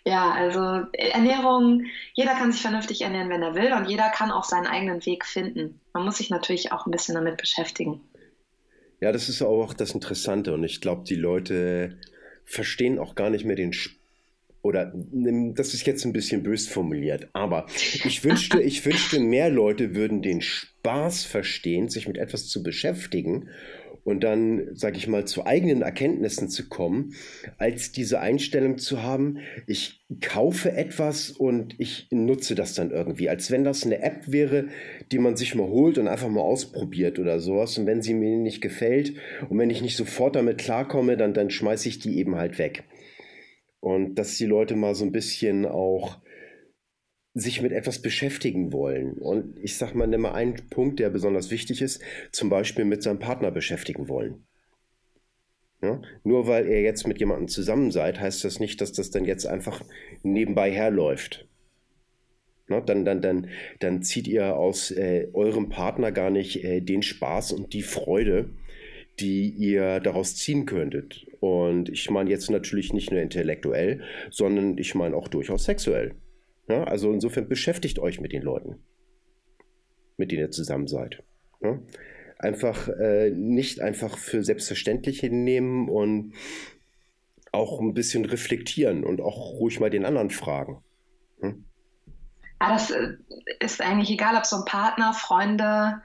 Ja, 0.03 0.31
also 0.31 0.87
Ernährung, 0.93 1.85
jeder 2.13 2.33
kann 2.33 2.51
sich 2.51 2.61
vernünftig 2.61 3.01
ernähren, 3.01 3.29
wenn 3.29 3.43
er 3.43 3.53
will 3.53 3.71
und 3.73 3.87
jeder 3.87 4.09
kann 4.09 4.31
auch 4.31 4.43
seinen 4.43 4.65
eigenen 4.65 5.05
Weg 5.05 5.25
finden. 5.25 5.79
Man 5.93 6.05
muss 6.05 6.17
sich 6.17 6.31
natürlich 6.31 6.71
auch 6.71 6.87
ein 6.87 6.91
bisschen 6.91 7.15
damit 7.15 7.37
beschäftigen. 7.37 8.01
Ja, 8.99 9.11
das 9.11 9.29
ist 9.29 9.41
auch 9.41 9.73
das 9.73 9.91
Interessante 9.91 10.53
und 10.53 10.63
ich 10.63 10.81
glaube, 10.81 11.03
die 11.03 11.15
Leute 11.15 11.97
verstehen 12.45 12.99
auch 12.99 13.15
gar 13.15 13.29
nicht 13.29 13.45
mehr 13.45 13.55
den 13.55 13.71
Sp 13.73 14.01
oder 14.63 14.93
das 14.93 15.73
ist 15.73 15.87
jetzt 15.87 16.05
ein 16.05 16.13
bisschen 16.13 16.43
bös 16.43 16.67
formuliert, 16.67 17.29
aber 17.33 17.65
ich 17.75 18.23
wünschte, 18.23 18.61
ich 18.61 18.85
wünschte, 18.85 19.19
mehr 19.19 19.49
Leute 19.49 19.95
würden 19.95 20.21
den 20.21 20.41
Spaß 20.41 21.25
verstehen, 21.25 21.89
sich 21.89 22.07
mit 22.07 22.17
etwas 22.17 22.47
zu 22.47 22.61
beschäftigen 22.61 23.49
und 24.03 24.23
dann, 24.23 24.75
sage 24.75 24.97
ich 24.97 25.07
mal, 25.07 25.25
zu 25.25 25.45
eigenen 25.45 25.81
Erkenntnissen 25.81 26.49
zu 26.49 26.69
kommen, 26.69 27.13
als 27.57 27.91
diese 27.91 28.19
Einstellung 28.19 28.77
zu 28.77 29.03
haben, 29.03 29.37
ich 29.67 30.05
kaufe 30.21 30.71
etwas 30.71 31.29
und 31.29 31.75
ich 31.79 32.07
nutze 32.11 32.55
das 32.55 32.73
dann 32.73 32.91
irgendwie, 32.91 33.29
als 33.29 33.51
wenn 33.51 33.63
das 33.63 33.85
eine 33.85 34.01
App 34.01 34.31
wäre, 34.31 34.67
die 35.11 35.19
man 35.19 35.37
sich 35.37 35.55
mal 35.55 35.67
holt 35.67 35.97
und 35.97 36.07
einfach 36.07 36.29
mal 36.29 36.41
ausprobiert 36.41 37.19
oder 37.19 37.39
sowas. 37.39 37.77
Und 37.77 37.85
wenn 37.85 38.01
sie 38.01 38.13
mir 38.13 38.37
nicht 38.37 38.61
gefällt 38.61 39.13
und 39.49 39.57
wenn 39.59 39.69
ich 39.69 39.81
nicht 39.81 39.95
sofort 39.95 40.35
damit 40.35 40.57
klarkomme, 40.57 41.15
dann, 41.15 41.33
dann 41.33 41.49
schmeiße 41.49 41.87
ich 41.87 41.99
die 41.99 42.17
eben 42.17 42.35
halt 42.35 42.57
weg. 42.57 42.83
Und 43.79 44.15
dass 44.15 44.37
die 44.37 44.45
Leute 44.45 44.75
mal 44.75 44.95
so 44.95 45.05
ein 45.05 45.11
bisschen 45.11 45.65
auch 45.65 46.19
sich 47.33 47.61
mit 47.61 47.71
etwas 47.71 48.01
beschäftigen 48.01 48.73
wollen. 48.73 49.13
Und 49.13 49.57
ich 49.59 49.77
sage 49.77 49.97
mal, 49.97 50.07
nimm 50.07 50.21
mal 50.21 50.33
einen 50.33 50.55
Punkt, 50.69 50.99
der 50.99 51.09
besonders 51.09 51.49
wichtig 51.49 51.81
ist, 51.81 52.01
zum 52.31 52.49
Beispiel 52.49 52.85
mit 52.85 53.03
seinem 53.03 53.19
Partner 53.19 53.51
beschäftigen 53.51 54.09
wollen. 54.09 54.45
Ja? 55.81 56.01
Nur 56.23 56.47
weil 56.47 56.67
ihr 56.67 56.81
jetzt 56.81 57.07
mit 57.07 57.19
jemandem 57.19 57.47
zusammen 57.47 57.91
seid, 57.91 58.19
heißt 58.19 58.43
das 58.43 58.59
nicht, 58.59 58.81
dass 58.81 58.91
das 58.91 59.11
dann 59.11 59.25
jetzt 59.25 59.45
einfach 59.45 59.81
nebenbei 60.23 60.71
herläuft. 60.71 61.47
Na, 62.67 62.79
dann, 62.79 63.03
dann, 63.03 63.21
dann, 63.21 63.49
dann 63.79 64.01
zieht 64.01 64.27
ihr 64.27 64.55
aus 64.55 64.91
äh, 64.91 65.27
eurem 65.33 65.69
Partner 65.69 66.11
gar 66.11 66.29
nicht 66.29 66.63
äh, 66.63 66.79
den 66.81 67.01
Spaß 67.01 67.51
und 67.53 67.73
die 67.73 67.81
Freude, 67.81 68.49
die 69.19 69.49
ihr 69.49 69.99
daraus 69.99 70.35
ziehen 70.35 70.65
könntet. 70.65 71.25
Und 71.39 71.89
ich 71.89 72.09
meine 72.09 72.29
jetzt 72.29 72.49
natürlich 72.49 72.93
nicht 72.93 73.11
nur 73.11 73.19
intellektuell, 73.19 74.01
sondern 74.29 74.77
ich 74.77 74.95
meine 74.95 75.15
auch 75.15 75.27
durchaus 75.27 75.65
sexuell. 75.65 76.15
Ja, 76.71 76.85
also 76.85 77.11
insofern 77.11 77.49
beschäftigt 77.49 77.99
euch 77.99 78.21
mit 78.21 78.31
den 78.31 78.43
Leuten, 78.43 78.81
mit 80.15 80.31
denen 80.31 80.43
ihr 80.43 80.51
zusammen 80.51 80.87
seid. 80.87 81.21
Ja? 81.61 81.79
Einfach 82.39 82.87
äh, 82.87 83.29
nicht 83.31 83.81
einfach 83.81 84.17
für 84.17 84.41
selbstverständlich 84.41 85.19
hinnehmen 85.19 85.89
und 85.89 86.33
auch 87.51 87.81
ein 87.81 87.93
bisschen 87.93 88.23
reflektieren 88.23 89.03
und 89.03 89.19
auch 89.19 89.59
ruhig 89.59 89.81
mal 89.81 89.89
den 89.89 90.05
anderen 90.05 90.29
fragen. 90.29 90.81
Hm? 91.41 91.65
Ja, 92.61 92.71
das 92.71 92.89
äh, 92.89 93.17
ist 93.59 93.81
eigentlich 93.81 94.09
egal, 94.09 94.37
ob 94.37 94.45
so 94.45 94.55
ein 94.55 94.65
Partner, 94.65 95.13
Freunde, 95.13 96.01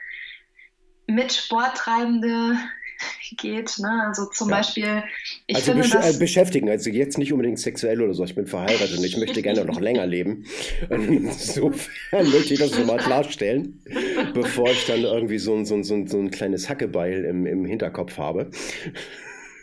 Mitsporttreibende, 1.07 2.57
geht. 3.37 3.79
Ne? 3.79 4.05
Also 4.07 4.27
zum 4.27 4.51
ja. 4.51 4.57
Beispiel, 4.57 5.03
ich 5.47 5.57
also 5.57 5.73
finde, 5.73 5.89
besch 5.89 6.15
äh, 6.15 6.19
beschäftigen, 6.19 6.69
also 6.69 6.91
jetzt 6.91 7.19
nicht 7.19 7.33
unbedingt 7.33 7.59
sexuell 7.59 8.01
oder 8.03 8.15
so. 8.15 8.25
Ich 8.25 8.35
bin 8.35 8.47
verheiratet 8.47 8.97
und 8.97 9.05
ich 9.05 9.17
möchte 9.17 9.43
gerne 9.43 9.65
noch 9.65 9.81
länger 9.81 10.07
leben. 10.07 10.45
Insofern 10.91 12.31
möchte 12.31 12.55
ich 12.55 12.61
das 12.61 12.79
nochmal 12.79 12.99
klarstellen, 12.99 13.83
bevor 14.35 14.71
ich 14.71 14.87
dann 14.87 15.03
irgendwie 15.03 15.39
so 15.39 15.55
ein, 15.55 15.65
so 15.65 15.75
ein, 15.75 15.85
so 15.85 15.95
ein, 15.95 16.07
so 16.07 16.19
ein 16.19 16.31
kleines 16.31 16.69
Hackebeil 16.69 17.25
im, 17.25 17.47
im 17.47 17.65
Hinterkopf 17.65 18.19
habe. 18.19 18.51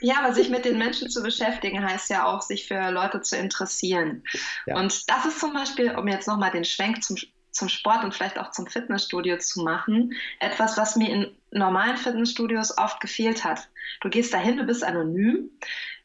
Ja, 0.01 0.15
aber 0.21 0.33
sich 0.33 0.49
mit 0.49 0.65
den 0.65 0.77
Menschen 0.77 1.09
zu 1.09 1.23
beschäftigen, 1.23 1.81
heißt 1.81 2.09
ja 2.09 2.25
auch, 2.25 2.41
sich 2.41 2.67
für 2.67 2.91
Leute 2.91 3.21
zu 3.21 3.37
interessieren. 3.37 4.23
Ja. 4.65 4.77
Und 4.77 5.09
das 5.09 5.25
ist 5.25 5.39
zum 5.39 5.53
Beispiel, 5.53 5.95
um 5.95 6.09
jetzt 6.09 6.27
nochmal 6.27 6.51
den 6.51 6.65
Schwenk 6.65 7.01
zum 7.01 7.15
zum 7.53 7.69
Sport 7.69 8.03
und 8.03 8.13
vielleicht 8.13 8.39
auch 8.39 8.51
zum 8.51 8.67
Fitnessstudio 8.67 9.37
zu 9.37 9.61
machen. 9.61 10.13
Etwas, 10.39 10.75
was 10.75 10.95
mir 10.95 11.09
in 11.09 11.31
normalen 11.53 11.97
Fitnessstudios 11.97 12.77
oft 12.77 12.99
gefehlt 12.99 13.43
hat. 13.43 13.69
Du 14.01 14.09
gehst 14.09 14.33
dahin, 14.33 14.57
du 14.57 14.63
bist 14.63 14.83
anonym, 14.83 15.49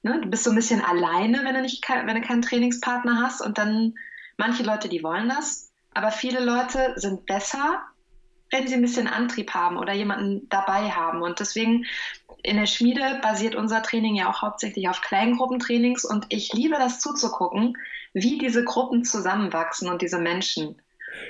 ne? 0.02 0.20
du 0.20 0.28
bist 0.28 0.44
so 0.44 0.50
ein 0.50 0.56
bisschen 0.56 0.84
alleine, 0.84 1.44
wenn 1.44 1.54
du, 1.54 1.62
nicht, 1.62 1.86
wenn 1.88 2.14
du 2.14 2.20
keinen 2.20 2.42
Trainingspartner 2.42 3.20
hast 3.22 3.40
und 3.40 3.58
dann 3.58 3.94
manche 4.36 4.62
Leute, 4.62 4.88
die 4.88 5.02
wollen 5.02 5.28
das, 5.28 5.70
aber 5.94 6.10
viele 6.10 6.44
Leute 6.44 6.92
sind 6.96 7.26
besser 7.26 7.82
wenn 8.50 8.66
sie 8.66 8.74
ein 8.74 8.82
bisschen 8.82 9.06
Antrieb 9.06 9.54
haben 9.54 9.76
oder 9.76 9.92
jemanden 9.92 10.48
dabei 10.48 10.90
haben. 10.90 11.22
Und 11.22 11.40
deswegen 11.40 11.86
in 12.42 12.56
der 12.56 12.66
Schmiede 12.66 13.18
basiert 13.22 13.54
unser 13.54 13.82
Training 13.82 14.14
ja 14.14 14.30
auch 14.30 14.42
hauptsächlich 14.42 14.88
auf 14.88 15.00
Kleingruppentrainings 15.00 16.04
und 16.04 16.26
ich 16.28 16.52
liebe 16.52 16.76
das 16.76 17.00
zuzugucken, 17.00 17.76
wie 18.14 18.38
diese 18.38 18.64
Gruppen 18.64 19.04
zusammenwachsen 19.04 19.88
und 19.88 20.02
diese 20.02 20.18
Menschen. 20.18 20.80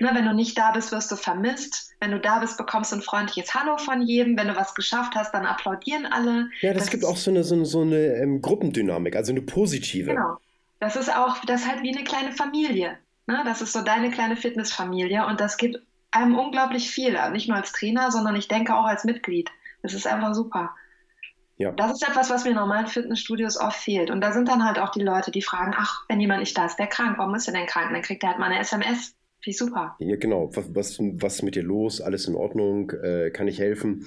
Ne, 0.01 0.11
wenn 0.13 0.25
du 0.25 0.35
nicht 0.35 0.57
da 0.57 0.73
bist, 0.73 0.93
wirst 0.93 1.11
du 1.11 1.17
vermisst. 1.17 1.91
Wenn 2.01 2.11
du 2.11 2.21
da 2.21 2.39
bist, 2.39 2.57
bekommst 2.57 2.93
du 2.93 2.97
ein 2.97 3.03
freundliches 3.03 3.55
Hallo 3.55 3.79
von 3.79 4.03
jedem. 4.03 4.37
Wenn 4.37 4.49
du 4.49 4.57
was 4.57 4.75
geschafft 4.75 5.15
hast, 5.15 5.33
dann 5.33 5.47
applaudieren 5.47 6.07
alle. 6.07 6.49
Ja, 6.61 6.73
das, 6.73 6.85
das 6.85 6.91
gibt 6.91 7.05
auch 7.05 7.17
so 7.17 7.31
eine, 7.31 7.45
so 7.45 7.55
eine, 7.55 7.65
so 7.65 7.83
eine 7.83 7.97
ähm, 7.97 8.41
Gruppendynamik, 8.43 9.17
also 9.17 9.33
eine 9.33 9.43
positive. 9.43 10.11
Genau. 10.11 10.37
Das 10.81 10.97
ist 10.97 11.15
auch, 11.15 11.39
das 11.47 11.63
ist 11.63 11.69
halt 11.69 11.83
wie 11.83 11.95
eine 11.95 12.05
kleine 12.05 12.33
Familie. 12.33 12.99
Ne? 13.27 13.43
Das 13.45 13.61
ist 13.61 13.73
so 13.73 13.83
deine 13.83 14.11
kleine 14.11 14.37
Fitnessfamilie 14.37 15.27
und 15.27 15.41
das 15.41 15.57
gibt 15.57 15.79
einem 16.11 16.39
unglaublich 16.39 16.91
viel. 16.91 17.19
Nicht 17.33 17.49
nur 17.49 17.57
als 17.57 17.73
Trainer, 17.73 18.11
sondern 18.11 18.37
ich 18.37 18.49
denke 18.49 18.75
auch 18.75 18.87
als 18.87 19.05
Mitglied. 19.05 19.51
Das 19.83 19.95
ist 19.95 20.07
einfach 20.07 20.35
super. 20.35 20.75
Ja. 21.59 21.73
Das 21.73 21.93
ist 21.93 22.09
etwas, 22.09 22.31
was 22.31 22.45
mir 22.45 22.51
in 22.51 22.57
normalen 22.57 22.87
Fitnessstudios 22.87 23.59
oft 23.59 23.77
fehlt. 23.77 24.11
Und 24.11 24.21
da 24.21 24.33
sind 24.33 24.49
dann 24.49 24.65
halt 24.65 24.79
auch 24.79 24.91
die 24.91 25.03
Leute, 25.03 25.33
die 25.33 25.43
fragen, 25.43 25.75
ach, 25.77 26.05
wenn 26.09 26.21
jemand 26.21 26.41
nicht 26.41 26.57
da 26.57 26.67
ist, 26.67 26.77
der 26.77 26.87
krank, 26.87 27.19
warum 27.19 27.35
ist 27.35 27.49
er 27.49 27.55
denn 27.55 27.67
krank? 27.67 27.91
dann 27.93 28.03
kriegt 28.03 28.23
er 28.23 28.31
halt 28.31 28.39
mal 28.39 28.47
eine 28.47 28.61
SMS. 28.61 29.15
Wie 29.49 29.55
super. 29.55 29.97
Ja, 29.99 30.17
genau. 30.17 30.51
Was, 30.55 30.75
was, 30.75 30.99
was 31.01 31.37
ist 31.37 31.43
mit 31.43 31.55
dir 31.55 31.63
los? 31.63 32.03
Alles 32.03 32.29
in 32.29 32.35
Ordnung? 32.35 32.91
Äh, 32.91 33.31
kann 33.31 33.49
ich 33.49 33.59
helfen? 33.59 34.05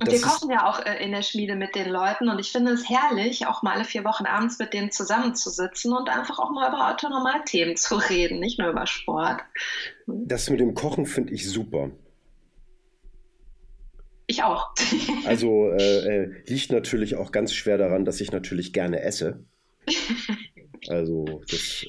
Und 0.00 0.10
das 0.10 0.14
wir 0.14 0.22
kochen 0.22 0.50
ja 0.50 0.66
auch 0.66 0.80
äh, 0.82 1.04
in 1.04 1.12
der 1.12 1.20
Schmiede 1.20 1.56
mit 1.56 1.74
den 1.74 1.90
Leuten 1.90 2.30
und 2.30 2.38
ich 2.38 2.50
finde 2.50 2.72
es 2.72 2.88
herrlich, 2.88 3.46
auch 3.46 3.62
mal 3.62 3.74
alle 3.74 3.84
vier 3.84 4.02
Wochen 4.04 4.24
abends 4.24 4.58
mit 4.58 4.72
denen 4.72 4.90
zusammenzusitzen 4.90 5.92
und 5.92 6.08
einfach 6.08 6.38
auch 6.38 6.50
mal 6.52 6.68
über 6.70 6.90
Autonormalthemen 6.90 7.76
zu 7.76 7.96
reden, 7.96 8.40
nicht 8.40 8.58
nur 8.58 8.70
über 8.70 8.86
Sport. 8.86 9.42
Das 10.06 10.48
mit 10.48 10.58
dem 10.58 10.72
Kochen 10.72 11.04
finde 11.04 11.34
ich 11.34 11.46
super. 11.46 11.90
Ich 14.26 14.42
auch. 14.42 14.72
also 15.26 15.70
äh, 15.78 16.22
äh, 16.22 16.34
liegt 16.46 16.72
natürlich 16.72 17.16
auch 17.16 17.30
ganz 17.30 17.52
schwer 17.52 17.76
daran, 17.76 18.06
dass 18.06 18.22
ich 18.22 18.32
natürlich 18.32 18.72
gerne 18.72 19.02
esse. 19.02 19.44
Also 20.86 21.42
das. 21.50 21.84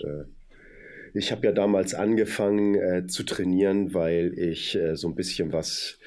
Ich 1.13 1.31
habe 1.31 1.45
ja 1.47 1.51
damals 1.51 1.93
angefangen 1.93 2.75
äh, 2.75 3.07
zu 3.07 3.23
trainieren, 3.23 3.93
weil 3.93 4.37
ich 4.37 4.75
äh, 4.75 4.95
so 4.95 5.07
ein 5.07 5.15
bisschen 5.15 5.53
was 5.53 5.99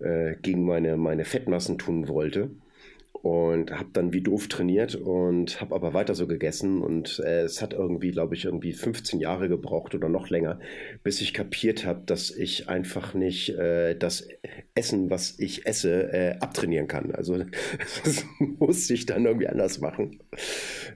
äh, 0.00 0.36
gegen 0.42 0.64
meine, 0.64 0.96
meine 0.96 1.24
Fettmassen 1.24 1.78
tun 1.78 2.08
wollte 2.08 2.50
und 3.24 3.70
habe 3.70 3.88
dann 3.94 4.12
wie 4.12 4.20
doof 4.20 4.48
trainiert 4.48 4.96
und 4.96 5.58
habe 5.58 5.74
aber 5.74 5.94
weiter 5.94 6.14
so 6.14 6.26
gegessen 6.26 6.82
und 6.82 7.22
äh, 7.24 7.40
es 7.44 7.62
hat 7.62 7.72
irgendwie, 7.72 8.10
glaube 8.10 8.34
ich, 8.34 8.44
irgendwie 8.44 8.74
15 8.74 9.18
Jahre 9.18 9.48
gebraucht 9.48 9.94
oder 9.94 10.10
noch 10.10 10.28
länger, 10.28 10.60
bis 11.02 11.22
ich 11.22 11.32
kapiert 11.32 11.86
habe, 11.86 12.02
dass 12.04 12.30
ich 12.30 12.68
einfach 12.68 13.14
nicht 13.14 13.48
äh, 13.48 13.96
das 13.96 14.28
Essen, 14.74 15.08
was 15.08 15.38
ich 15.38 15.64
esse, 15.64 16.12
äh, 16.12 16.36
abtrainieren 16.40 16.86
kann. 16.86 17.12
Also 17.12 17.38
das 18.04 18.26
musste 18.58 18.92
ich 18.92 19.06
dann 19.06 19.24
irgendwie 19.24 19.48
anders 19.48 19.80
machen. 19.80 20.18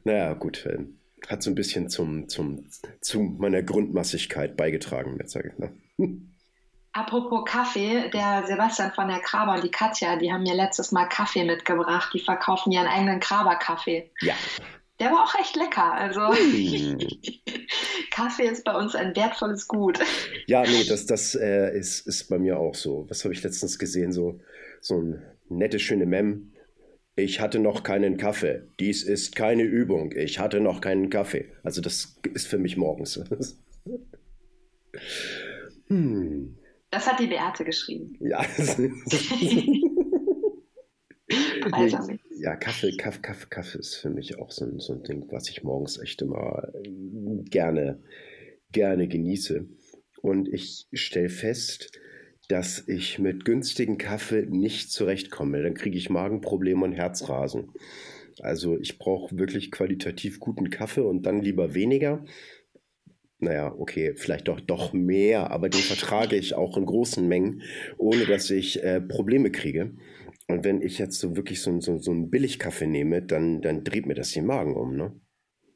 Naja, 0.05 0.35
gut, 0.35 0.67
äh, 0.67 0.81
hat 1.27 1.43
so 1.43 1.51
ein 1.51 1.55
bisschen 1.55 1.89
zum, 1.89 2.29
zum, 2.29 2.67
zu 3.01 3.21
meiner 3.21 3.63
Grundmassigkeit 3.63 4.57
beigetragen, 4.57 5.17
jetzt 5.19 5.33
sage 5.33 5.53
ich. 5.53 5.59
Ne? 5.59 5.73
Apropos 6.93 7.45
Kaffee, 7.45 8.09
der 8.11 8.45
Sebastian 8.47 8.93
von 8.93 9.09
der 9.09 9.21
Kraber 9.21 9.55
und 9.55 9.65
die 9.65 9.71
Katja, 9.71 10.17
die 10.17 10.33
haben 10.33 10.43
mir 10.43 10.55
letztes 10.55 10.91
Mal 10.91 11.07
Kaffee 11.07 11.45
mitgebracht. 11.45 12.11
Die 12.13 12.19
verkaufen 12.19 12.73
ihren 12.73 12.87
eigenen 12.87 13.21
Kraber-Kaffee. 13.21 14.11
Ja. 14.21 14.35
Der 14.99 15.13
war 15.13 15.25
auch 15.25 15.35
echt 15.39 15.55
lecker. 15.55 15.93
Also 15.93 16.21
mm. 16.21 16.99
Kaffee 18.11 18.49
ist 18.49 18.65
bei 18.65 18.75
uns 18.75 18.97
ein 18.97 19.15
wertvolles 19.15 19.69
Gut. 19.69 20.01
Ja, 20.47 20.63
nee, 20.63 20.85
das, 20.89 21.07
das 21.07 21.37
äh, 21.37 21.77
ist, 21.79 22.07
ist 22.07 22.29
bei 22.29 22.39
mir 22.39 22.59
auch 22.59 22.75
so. 22.75 23.07
Was 23.09 23.23
habe 23.23 23.33
ich 23.33 23.43
letztens 23.43 23.79
gesehen? 23.79 24.13
So, 24.13 24.41
so 24.81 25.01
ein 25.01 25.23
nette, 25.49 25.79
schöne 25.79 26.07
Mem. 26.07 26.53
Ich 27.19 27.41
hatte 27.41 27.59
noch 27.59 27.83
keinen 27.83 28.17
Kaffee. 28.17 28.63
Dies 28.79 29.03
ist 29.03 29.35
keine 29.35 29.65
Übung. 29.65 30.13
Ich 30.13 30.39
hatte 30.39 30.61
noch 30.61 30.81
keinen 30.81 31.11
Kaffee. 31.11 31.47
Also 31.65 31.81
das 31.81 32.17
ist 32.33 32.47
für 32.47 32.59
mich 32.59 32.77
morgens. 32.77 33.21
hm. 35.89 36.57
Das 36.91 37.09
hat 37.09 37.19
die 37.19 37.27
Beate 37.27 37.65
geschrieben. 37.65 38.17
Ja. 38.21 38.41
ja, 42.37 42.55
Kaffee, 42.55 42.97
Kaffee, 42.97 43.21
Kaffee, 43.21 43.47
Kaffee 43.51 43.79
ist 43.79 43.97
für 43.97 44.11
mich 44.11 44.39
auch 44.39 44.53
so 44.53 44.65
ein, 44.65 44.79
so 44.79 44.93
ein 44.93 45.03
Ding, 45.03 45.25
was 45.33 45.49
ich 45.51 45.65
morgens 45.65 45.99
echt 45.99 46.23
immer 46.23 46.69
gerne, 47.51 48.01
gerne 48.71 49.09
genieße. 49.09 49.67
Und 50.23 50.47
ich 50.47 50.87
stelle 50.93 51.31
fest, 51.31 51.91
dass 52.49 52.87
ich 52.89 53.19
mit 53.19 53.45
günstigen 53.45 53.99
Kaffee 53.99 54.47
nicht 54.49 54.91
zurechtkomme. 54.91 55.63
Dann 55.63 55.75
kriege 55.75 55.99
ich 55.99 56.11
Magenprobleme 56.11 56.85
und 56.85 56.93
Herzrasen. 56.93 57.73
Also 58.41 58.79
ich 58.79 58.99
brauche 58.99 59.39
wirklich 59.39 59.71
qualitativ 59.71 60.41
guten 60.41 60.71
Kaffee 60.71 61.03
und 61.03 61.27
dann 61.27 61.43
lieber 61.43 61.75
weniger 61.75 62.25
naja, 63.41 63.73
okay, 63.79 64.15
vielleicht 64.17 64.49
doch, 64.49 64.61
doch 64.61 64.93
mehr, 64.93 65.51
aber 65.51 65.69
den 65.69 65.81
vertrage 65.81 66.37
ich 66.37 66.55
auch 66.55 66.77
in 66.77 66.87
großen 66.87 67.27
Mengen, 67.27 67.63
ohne 67.97 68.27
dass 68.27 68.51
ich 68.51 68.83
äh, 68.83 69.01
Probleme 69.01 69.51
kriege. 69.51 69.95
Und 70.49 70.65
wenn 70.65 70.83
ich 70.83 70.99
jetzt 70.99 71.21
so 71.21 71.37
wirklich 71.37 71.61
so, 71.61 71.81
so, 71.81 71.99
so 71.99 72.11
einen 72.11 72.31
Billigkaffee 72.31 72.87
nehme, 72.87 73.23
dann, 73.23 73.61
dann 73.61 73.85
dreht 73.85 74.07
mir 74.07 74.15
das 74.15 74.33
den 74.33 74.47
Magen 74.47 74.75
um, 74.75 74.97
ne? 74.97 75.13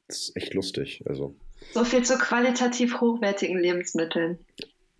Das 0.08 0.18
ist 0.18 0.36
echt 0.36 0.54
lustig, 0.54 1.04
also. 1.06 1.36
So 1.72 1.84
viel 1.84 2.02
zu 2.02 2.18
qualitativ 2.18 3.00
hochwertigen 3.00 3.58
Lebensmitteln. 3.58 4.38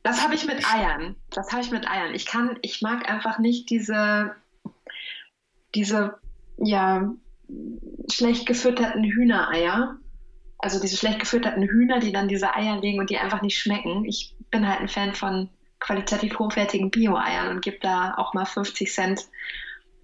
Das 0.02 0.22
habe 0.22 0.34
ich 0.34 0.46
mit 0.46 0.64
Eiern. 0.72 1.16
Das 1.30 1.52
habe 1.52 1.62
ich 1.62 1.70
mit 1.70 1.88
Eiern. 1.88 2.14
Ich 2.14 2.26
kann, 2.26 2.58
ich 2.62 2.82
mag 2.82 3.08
einfach 3.08 3.38
nicht 3.38 3.70
diese, 3.70 4.34
diese, 5.74 6.18
ja, 6.58 7.12
schlecht 8.10 8.46
gefütterten 8.46 9.04
Hühnereier 9.04 9.98
also 10.62 10.80
diese 10.80 10.96
schlecht 10.96 11.18
gefütterten 11.18 11.64
Hühner, 11.64 11.98
die 11.98 12.12
dann 12.12 12.28
diese 12.28 12.54
Eier 12.54 12.80
legen 12.80 13.00
und 13.00 13.10
die 13.10 13.18
einfach 13.18 13.42
nicht 13.42 13.58
schmecken. 13.58 14.04
Ich 14.04 14.36
bin 14.50 14.66
halt 14.66 14.80
ein 14.80 14.88
Fan 14.88 15.12
von 15.12 15.50
qualitativ 15.80 16.38
hochwertigen 16.38 16.90
Bio-Eiern 16.90 17.48
und 17.48 17.62
gebe 17.62 17.78
da 17.80 18.14
auch 18.16 18.32
mal 18.32 18.46
50 18.46 18.90
Cent 18.90 19.26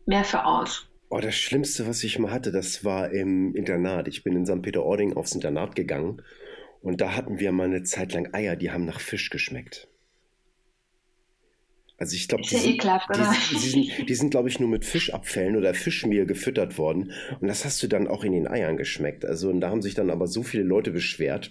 mehr 0.05 0.25
für 0.25 0.45
aus. 0.45 0.87
Oh, 1.11 1.21
das 1.21 1.37
Schlimmste, 1.37 1.87
was 1.87 2.03
ich 2.03 2.19
mal 2.19 2.33
hatte, 2.33 2.51
das 2.51 2.85
war 2.85 3.11
im 3.13 3.55
Internat. 3.55 4.09
Ich 4.09 4.25
bin 4.25 4.35
in 4.35 4.45
St. 4.45 4.61
Peter-Ording 4.61 5.17
aufs 5.17 5.33
Internat 5.33 5.77
gegangen 5.77 6.23
und 6.81 7.01
da 7.01 7.17
hatten 7.17 7.39
wir 7.39 7.53
mal 7.53 7.67
eine 7.67 7.83
Zeit 7.83 8.13
lang 8.13 8.33
Eier, 8.33 8.57
die 8.57 8.71
haben 8.71 8.85
nach 8.85 9.01
Fisch 9.01 9.31
geschmeckt. 9.31 9.89
Also 11.99 12.15
ich 12.15 12.29
glaube, 12.29 12.45
die, 12.45 12.55
ja 12.55 12.61
sind, 12.61 12.83
die, 12.85 13.55
die, 13.55 13.59
sind, 13.59 14.09
die 14.09 14.15
sind, 14.15 14.31
glaube 14.31 14.49
ich, 14.49 14.61
nur 14.61 14.69
mit 14.69 14.85
Fischabfällen 14.85 15.57
oder 15.57 15.75
Fischmehl 15.75 16.27
gefüttert 16.27 16.79
worden. 16.79 17.13
Und 17.41 17.49
das 17.49 17.65
hast 17.65 17.83
du 17.83 17.89
dann 17.89 18.07
auch 18.07 18.23
in 18.23 18.33
den 18.33 18.47
Eiern 18.47 18.77
geschmeckt. 18.77 19.25
Also 19.25 19.51
und 19.51 19.61
da 19.61 19.71
haben 19.71 19.83
sich 19.83 19.95
dann 19.95 20.11
aber 20.11 20.29
so 20.29 20.45
viele 20.45 20.63
Leute 20.63 20.93
beschwert. 20.93 21.51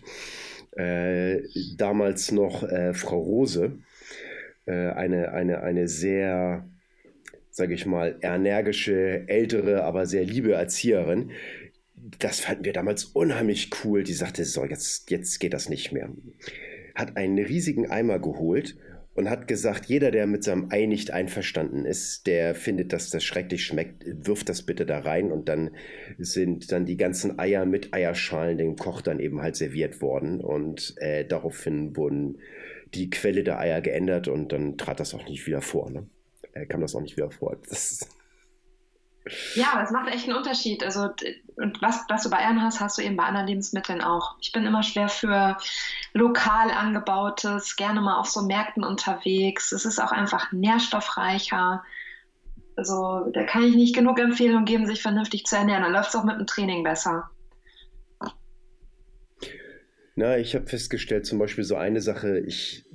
Äh, 0.71 1.41
damals 1.75 2.31
noch 2.31 2.63
äh, 2.63 2.93
Frau 2.93 3.19
Rose, 3.19 3.79
äh, 4.65 4.71
eine, 4.71 5.33
eine, 5.33 5.63
eine 5.63 5.89
sehr, 5.89 6.69
sage 7.49 7.73
ich 7.73 7.85
mal, 7.85 8.17
energische, 8.21 9.27
ältere, 9.27 9.83
aber 9.83 10.05
sehr 10.05 10.23
liebe 10.23 10.53
Erzieherin. 10.53 11.31
Das 12.19 12.39
fanden 12.39 12.65
wir 12.65 12.73
damals 12.73 13.05
unheimlich 13.05 13.69
cool. 13.83 14.03
Die 14.03 14.13
sagte, 14.13 14.45
so, 14.45 14.65
jetzt, 14.65 15.09
jetzt 15.09 15.39
geht 15.39 15.53
das 15.53 15.69
nicht 15.69 15.91
mehr. 15.91 16.09
Hat 16.95 17.17
einen 17.17 17.37
riesigen 17.37 17.89
Eimer 17.89 18.19
geholt 18.19 18.77
und 19.17 19.31
hat 19.31 19.47
gesagt, 19.47 19.87
jeder, 19.87 20.11
der 20.11 20.27
mit 20.27 20.43
seinem 20.43 20.67
Ei 20.69 20.85
nicht 20.85 21.09
einverstanden 21.09 21.85
ist, 21.85 22.27
der 22.27 22.53
findet, 22.53 22.93
dass 22.93 23.09
das 23.09 23.23
schrecklich 23.23 23.65
schmeckt, 23.65 24.05
wirft 24.05 24.47
das 24.47 24.61
bitte 24.61 24.85
da 24.85 24.99
rein 24.99 25.31
und 25.31 25.49
dann 25.49 25.71
sind 26.19 26.71
dann 26.71 26.85
die 26.85 26.97
ganzen 26.97 27.39
Eier 27.39 27.65
mit 27.65 27.95
Eierschalen 27.95 28.59
dem 28.59 28.75
Koch 28.75 29.01
dann 29.01 29.19
eben 29.19 29.41
halt 29.41 29.55
serviert 29.55 30.01
worden 30.01 30.39
und 30.39 30.93
äh, 30.97 31.25
daraufhin 31.25 31.97
wurden 31.97 32.37
die 32.93 33.09
Quelle 33.09 33.43
der 33.43 33.59
Eier 33.59 33.81
geändert 33.81 34.27
und 34.27 34.51
dann 34.51 34.77
trat 34.77 34.99
das 34.99 35.15
auch 35.15 35.27
nicht 35.27 35.47
wieder 35.47 35.61
vor. 35.61 35.89
Ne? 35.89 36.07
Äh, 36.53 36.67
kam 36.67 36.81
das 36.81 36.93
auch 36.93 37.01
nicht 37.01 37.17
wieder 37.17 37.31
vor. 37.31 37.57
Das 37.67 38.07
ja, 39.55 39.79
das 39.79 39.91
macht 39.91 40.13
echt 40.13 40.27
einen 40.27 40.37
Unterschied. 40.37 40.83
Also, 40.83 41.09
und 41.55 41.81
was, 41.81 42.05
was 42.09 42.23
du 42.23 42.29
bei 42.29 42.37
Eiern 42.37 42.61
hast, 42.61 42.79
hast 42.79 42.97
du 42.97 43.01
eben 43.01 43.15
bei 43.15 43.23
anderen 43.23 43.47
Lebensmitteln 43.47 44.01
auch. 44.01 44.37
Ich 44.41 44.51
bin 44.51 44.65
immer 44.65 44.83
schwer 44.83 45.09
für 45.09 45.57
lokal 46.13 46.71
angebautes, 46.71 47.75
gerne 47.75 48.01
mal 48.01 48.17
auf 48.17 48.29
so 48.29 48.43
Märkten 48.43 48.83
unterwegs. 48.83 49.71
Es 49.71 49.85
ist 49.85 49.99
auch 49.99 50.11
einfach 50.11 50.51
nährstoffreicher. 50.51 51.83
Also, 52.75 53.29
da 53.33 53.43
kann 53.43 53.63
ich 53.63 53.75
nicht 53.75 53.95
genug 53.95 54.19
Empfehlungen 54.19 54.65
geben, 54.65 54.85
sich 54.85 55.01
vernünftig 55.01 55.45
zu 55.45 55.55
ernähren. 55.55 55.83
Dann 55.83 55.93
läuft 55.93 56.09
es 56.09 56.15
auch 56.15 56.23
mit 56.23 56.37
dem 56.37 56.47
Training 56.47 56.83
besser. 56.83 57.29
Na, 60.15 60.37
ich 60.37 60.55
habe 60.55 60.65
festgestellt, 60.65 61.27
zum 61.27 61.37
Beispiel 61.37 61.63
so 61.63 61.75
eine 61.75 62.01
Sache, 62.01 62.39
ich 62.39 62.85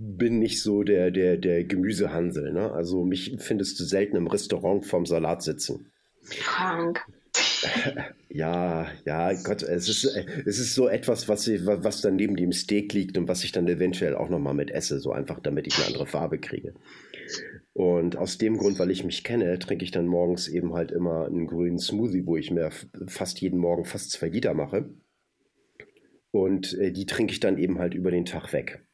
bin 0.00 0.38
nicht 0.38 0.62
so 0.62 0.84
der, 0.84 1.10
der, 1.10 1.36
der 1.36 1.64
Gemüsehansel. 1.64 2.52
Ne? 2.52 2.70
Also 2.70 3.04
mich 3.04 3.34
findest 3.38 3.80
du 3.80 3.84
selten 3.84 4.16
im 4.16 4.28
Restaurant 4.28 4.86
vorm 4.86 5.06
Salat 5.06 5.42
sitzen. 5.42 5.90
Krank. 6.30 7.04
Ja, 8.30 8.86
ja, 9.06 9.32
Gott, 9.32 9.62
es 9.62 9.88
ist, 9.88 10.04
es 10.04 10.58
ist 10.58 10.74
so 10.74 10.86
etwas, 10.86 11.28
was, 11.28 11.48
was 11.48 12.02
dann 12.02 12.16
neben 12.16 12.36
dem 12.36 12.52
Steak 12.52 12.92
liegt 12.92 13.16
und 13.16 13.26
was 13.26 13.42
ich 13.42 13.52
dann 13.52 13.66
eventuell 13.66 14.14
auch 14.14 14.28
nochmal 14.28 14.52
mit 14.52 14.70
esse, 14.70 15.00
so 15.00 15.12
einfach, 15.12 15.40
damit 15.40 15.66
ich 15.66 15.76
eine 15.76 15.86
andere 15.86 16.06
Farbe 16.06 16.38
kriege. 16.38 16.74
Und 17.72 18.16
aus 18.16 18.36
dem 18.36 18.58
Grund, 18.58 18.78
weil 18.78 18.90
ich 18.90 19.02
mich 19.02 19.24
kenne, 19.24 19.58
trinke 19.58 19.82
ich 19.82 19.92
dann 19.92 20.06
morgens 20.06 20.46
eben 20.46 20.74
halt 20.74 20.92
immer 20.92 21.24
einen 21.24 21.46
grünen 21.46 21.78
Smoothie, 21.78 22.26
wo 22.26 22.36
ich 22.36 22.50
mir 22.50 22.70
fast 23.06 23.40
jeden 23.40 23.58
Morgen 23.58 23.86
fast 23.86 24.10
zwei 24.10 24.28
Liter 24.28 24.52
mache. 24.52 24.90
Und 26.30 26.74
äh, 26.74 26.92
die 26.92 27.06
trinke 27.06 27.32
ich 27.32 27.40
dann 27.40 27.56
eben 27.56 27.78
halt 27.78 27.94
über 27.94 28.10
den 28.10 28.26
Tag 28.26 28.52
weg. 28.52 28.86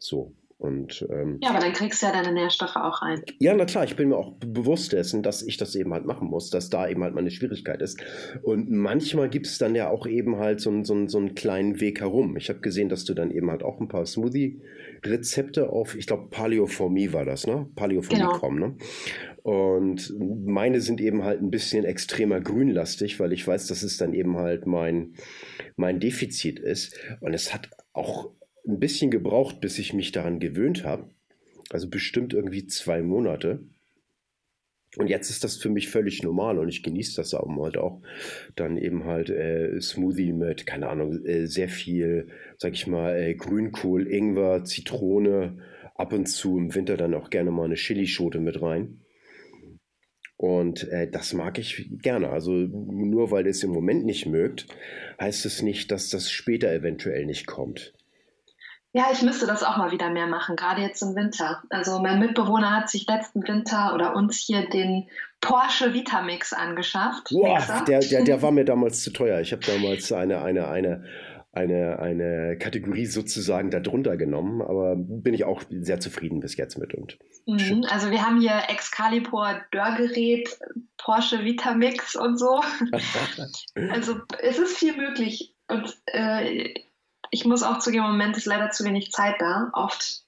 So. 0.00 0.34
Und, 0.60 1.06
ähm, 1.10 1.38
ja, 1.40 1.48
aber 1.50 1.60
dann 1.60 1.72
kriegst 1.72 2.02
du 2.02 2.06
ja 2.06 2.12
deine 2.12 2.32
Nährstoffe 2.32 2.76
auch 2.76 3.00
rein. 3.00 3.22
Ja, 3.38 3.54
na 3.54 3.64
klar, 3.64 3.84
ich 3.84 3.96
bin 3.96 4.10
mir 4.10 4.16
auch 4.18 4.34
bewusst 4.34 4.92
dessen, 4.92 5.22
dass 5.22 5.40
ich 5.40 5.56
das 5.56 5.74
eben 5.74 5.90
halt 5.94 6.04
machen 6.04 6.28
muss, 6.28 6.50
dass 6.50 6.68
da 6.68 6.86
eben 6.86 7.02
halt 7.02 7.14
meine 7.14 7.30
Schwierigkeit 7.30 7.80
ist. 7.80 7.98
Und 8.42 8.70
manchmal 8.70 9.30
gibt 9.30 9.46
es 9.46 9.56
dann 9.56 9.74
ja 9.74 9.88
auch 9.88 10.06
eben 10.06 10.36
halt 10.36 10.60
so, 10.60 10.84
so, 10.84 11.08
so 11.08 11.16
einen 11.16 11.34
kleinen 11.34 11.80
Weg 11.80 12.00
herum. 12.00 12.36
Ich 12.36 12.50
habe 12.50 12.60
gesehen, 12.60 12.90
dass 12.90 13.06
du 13.06 13.14
dann 13.14 13.30
eben 13.30 13.50
halt 13.50 13.62
auch 13.62 13.80
ein 13.80 13.88
paar 13.88 14.04
Smoothie-Rezepte 14.04 15.70
auf, 15.70 15.94
ich 15.94 16.06
glaube, 16.06 16.28
Paleo 16.28 16.66
for 16.66 16.90
Me 16.90 17.10
war 17.14 17.24
das, 17.24 17.46
ne? 17.46 17.66
Paleo 17.74 18.02
for 18.02 18.18
genau. 18.18 18.50
Ne? 18.50 18.76
Und 19.42 20.14
meine 20.44 20.82
sind 20.82 21.00
eben 21.00 21.24
halt 21.24 21.40
ein 21.40 21.50
bisschen 21.50 21.86
extremer 21.86 22.42
grünlastig, 22.42 23.18
weil 23.18 23.32
ich 23.32 23.48
weiß, 23.48 23.66
dass 23.68 23.82
es 23.82 23.96
dann 23.96 24.12
eben 24.12 24.36
halt 24.36 24.66
mein, 24.66 25.14
mein 25.76 26.00
Defizit 26.00 26.58
ist. 26.58 26.98
Und 27.22 27.32
es 27.32 27.54
hat 27.54 27.70
auch 27.94 28.30
ein 28.66 28.78
bisschen 28.78 29.10
gebraucht, 29.10 29.60
bis 29.60 29.78
ich 29.78 29.92
mich 29.92 30.12
daran 30.12 30.40
gewöhnt 30.40 30.84
habe. 30.84 31.10
Also 31.70 31.88
bestimmt 31.88 32.34
irgendwie 32.34 32.66
zwei 32.66 33.02
Monate. 33.02 33.60
Und 34.96 35.08
jetzt 35.08 35.30
ist 35.30 35.44
das 35.44 35.56
für 35.56 35.68
mich 35.68 35.88
völlig 35.88 36.24
normal 36.24 36.58
und 36.58 36.68
ich 36.68 36.82
genieße 36.82 37.14
das 37.14 37.32
auch 37.32 37.48
halt 37.62 37.76
auch. 37.76 38.02
Dann 38.56 38.76
eben 38.76 39.04
halt 39.04 39.30
äh, 39.30 39.80
Smoothie 39.80 40.32
mit, 40.32 40.66
keine 40.66 40.88
Ahnung, 40.88 41.24
äh, 41.24 41.46
sehr 41.46 41.68
viel, 41.68 42.28
sag 42.58 42.72
ich 42.72 42.88
mal, 42.88 43.16
äh, 43.16 43.34
Grünkohl, 43.34 44.08
Ingwer, 44.08 44.64
Zitrone, 44.64 45.58
ab 45.94 46.12
und 46.12 46.26
zu 46.26 46.58
im 46.58 46.74
Winter 46.74 46.96
dann 46.96 47.14
auch 47.14 47.30
gerne 47.30 47.52
mal 47.52 47.66
eine 47.66 47.76
Chilischote 47.76 48.40
mit 48.40 48.60
rein. 48.60 49.00
Und 50.36 50.88
äh, 50.88 51.08
das 51.08 51.34
mag 51.34 51.58
ich 51.58 51.88
gerne. 52.02 52.30
Also 52.30 52.52
nur 52.52 53.30
weil 53.30 53.46
es 53.46 53.62
im 53.62 53.70
Moment 53.70 54.06
nicht 54.06 54.26
mögt, 54.26 54.66
heißt 55.20 55.44
es 55.44 55.62
nicht, 55.62 55.92
dass 55.92 56.08
das 56.08 56.30
später 56.30 56.72
eventuell 56.72 57.26
nicht 57.26 57.46
kommt. 57.46 57.92
Ja, 58.92 59.06
ich 59.12 59.22
müsste 59.22 59.46
das 59.46 59.62
auch 59.62 59.76
mal 59.76 59.92
wieder 59.92 60.10
mehr 60.10 60.26
machen, 60.26 60.56
gerade 60.56 60.82
jetzt 60.82 61.00
im 61.02 61.14
Winter. 61.14 61.62
Also 61.70 62.00
mein 62.00 62.18
Mitbewohner 62.18 62.76
hat 62.76 62.90
sich 62.90 63.06
letzten 63.06 63.46
Winter 63.46 63.94
oder 63.94 64.16
uns 64.16 64.38
hier 64.38 64.68
den 64.68 65.08
Porsche 65.40 65.94
Vitamix 65.94 66.52
angeschafft. 66.52 67.28
Boah, 67.30 67.84
der, 67.86 68.00
der, 68.00 68.24
der 68.24 68.42
war 68.42 68.50
mir 68.50 68.64
damals 68.64 69.02
zu 69.02 69.12
teuer. 69.12 69.40
Ich 69.40 69.52
habe 69.52 69.62
damals 69.64 70.10
eine, 70.10 70.42
eine, 70.42 70.66
eine, 70.68 71.04
eine, 71.52 71.98
eine 72.00 72.58
Kategorie 72.58 73.06
sozusagen 73.06 73.70
darunter 73.70 74.16
genommen, 74.16 74.60
aber 74.60 74.96
bin 74.96 75.34
ich 75.34 75.44
auch 75.44 75.62
sehr 75.70 76.00
zufrieden 76.00 76.40
bis 76.40 76.56
jetzt 76.56 76.76
mit. 76.76 76.92
Und 76.94 77.16
mhm, 77.46 77.84
also 77.88 78.10
wir 78.10 78.26
haben 78.26 78.40
hier 78.40 78.60
Excalibur 78.68 79.60
Dörrgerät, 79.70 80.58
Porsche 80.98 81.44
Vitamix 81.44 82.16
und 82.16 82.38
so. 82.38 82.60
also 83.92 84.16
es 84.42 84.58
ist 84.58 84.76
viel 84.76 84.96
möglich. 84.96 85.54
Und 85.68 85.96
äh, 86.06 86.74
ich 87.30 87.44
muss 87.44 87.62
auch 87.62 87.78
zugeben, 87.78 88.04
im 88.04 88.12
Moment 88.12 88.36
ist 88.36 88.46
leider 88.46 88.70
zu 88.70 88.84
wenig 88.84 89.12
Zeit 89.12 89.36
da, 89.38 89.70
oft. 89.72 90.22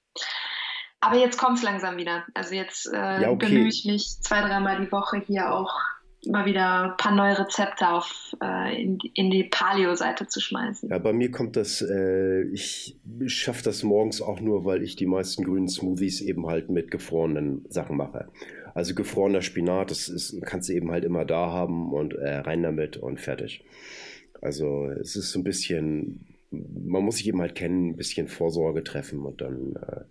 Aber 0.99 1.17
jetzt 1.17 1.37
kommt 1.37 1.57
es 1.57 1.63
langsam 1.63 1.97
wieder. 1.97 2.23
Also 2.33 2.55
jetzt 2.55 2.91
äh, 2.91 3.21
ja, 3.23 3.29
okay. 3.29 3.47
bemühe 3.47 3.67
ich 3.67 3.85
mich 3.85 4.21
zwei, 4.21 4.41
dreimal 4.41 4.79
die 4.79 4.91
Woche 4.91 5.21
hier 5.25 5.53
auch 5.53 5.77
mal 6.25 6.45
wieder 6.45 6.91
ein 6.91 6.97
paar 6.97 7.13
neue 7.13 7.37
Rezepte 7.37 7.89
auf, 7.89 8.33
äh, 8.41 8.81
in, 8.81 8.97
in, 9.13 9.29
die 9.29 9.43
Paleo-Seite 9.43 10.27
zu 10.27 10.39
schmeißen. 10.39 10.89
Ja, 10.89 10.97
bei 10.97 11.11
mir 11.11 11.31
kommt 11.31 11.57
das, 11.57 11.81
äh, 11.81 12.43
ich 12.43 12.97
schaffe 13.27 13.63
das 13.63 13.83
morgens 13.83 14.21
auch 14.21 14.39
nur, 14.39 14.63
weil 14.63 14.83
ich 14.83 14.95
die 14.95 15.05
meisten 15.05 15.43
grünen 15.43 15.67
Smoothies 15.67 16.21
eben 16.21 16.47
halt 16.47 16.69
mit 16.69 16.91
gefrorenen 16.91 17.65
Sachen 17.69 17.97
mache. 17.97 18.29
Also 18.73 18.95
gefrorener 18.95 19.41
Spinat, 19.41 19.91
das 19.91 20.07
ist, 20.07 20.41
kannst 20.43 20.69
du 20.69 20.73
eben 20.73 20.91
halt 20.91 21.03
immer 21.03 21.25
da 21.25 21.51
haben 21.51 21.91
und 21.91 22.13
äh, 22.13 22.37
rein 22.37 22.63
damit 22.63 22.97
und 22.97 23.19
fertig. 23.19 23.63
Also 24.41 24.87
es 24.87 25.15
ist 25.15 25.31
so 25.31 25.39
ein 25.39 25.43
bisschen 25.43 26.32
man 26.53 27.03
muss 27.03 27.17
sich 27.17 27.27
eben 27.27 27.41
halt 27.41 27.55
kennen, 27.55 27.89
ein 27.89 27.97
bisschen 27.97 28.27
Vorsorge 28.27 28.83
treffen 28.83 29.25
und 29.25 29.41
dann 29.41 29.75
äh, 29.75 30.01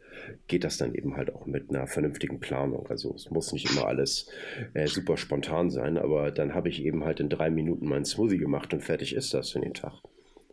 geht 0.48 0.64
das 0.64 0.76
dann 0.76 0.94
eben 0.94 1.16
halt 1.16 1.34
auch 1.34 1.46
mit 1.46 1.70
einer 1.70 1.86
vernünftigen 1.86 2.40
Planung. 2.40 2.86
Also 2.88 3.14
es 3.14 3.30
muss 3.30 3.52
nicht 3.52 3.70
immer 3.70 3.86
alles 3.86 4.28
äh, 4.74 4.86
super 4.86 5.16
spontan 5.16 5.70
sein, 5.70 5.96
aber 5.96 6.30
dann 6.30 6.54
habe 6.54 6.68
ich 6.68 6.82
eben 6.82 7.04
halt 7.04 7.20
in 7.20 7.28
drei 7.28 7.50
Minuten 7.50 7.86
meinen 7.86 8.04
Smoothie 8.04 8.38
gemacht 8.38 8.74
und 8.74 8.82
fertig 8.82 9.14
ist 9.14 9.32
das 9.34 9.50
für 9.50 9.60
den 9.60 9.74
Tag. 9.74 9.92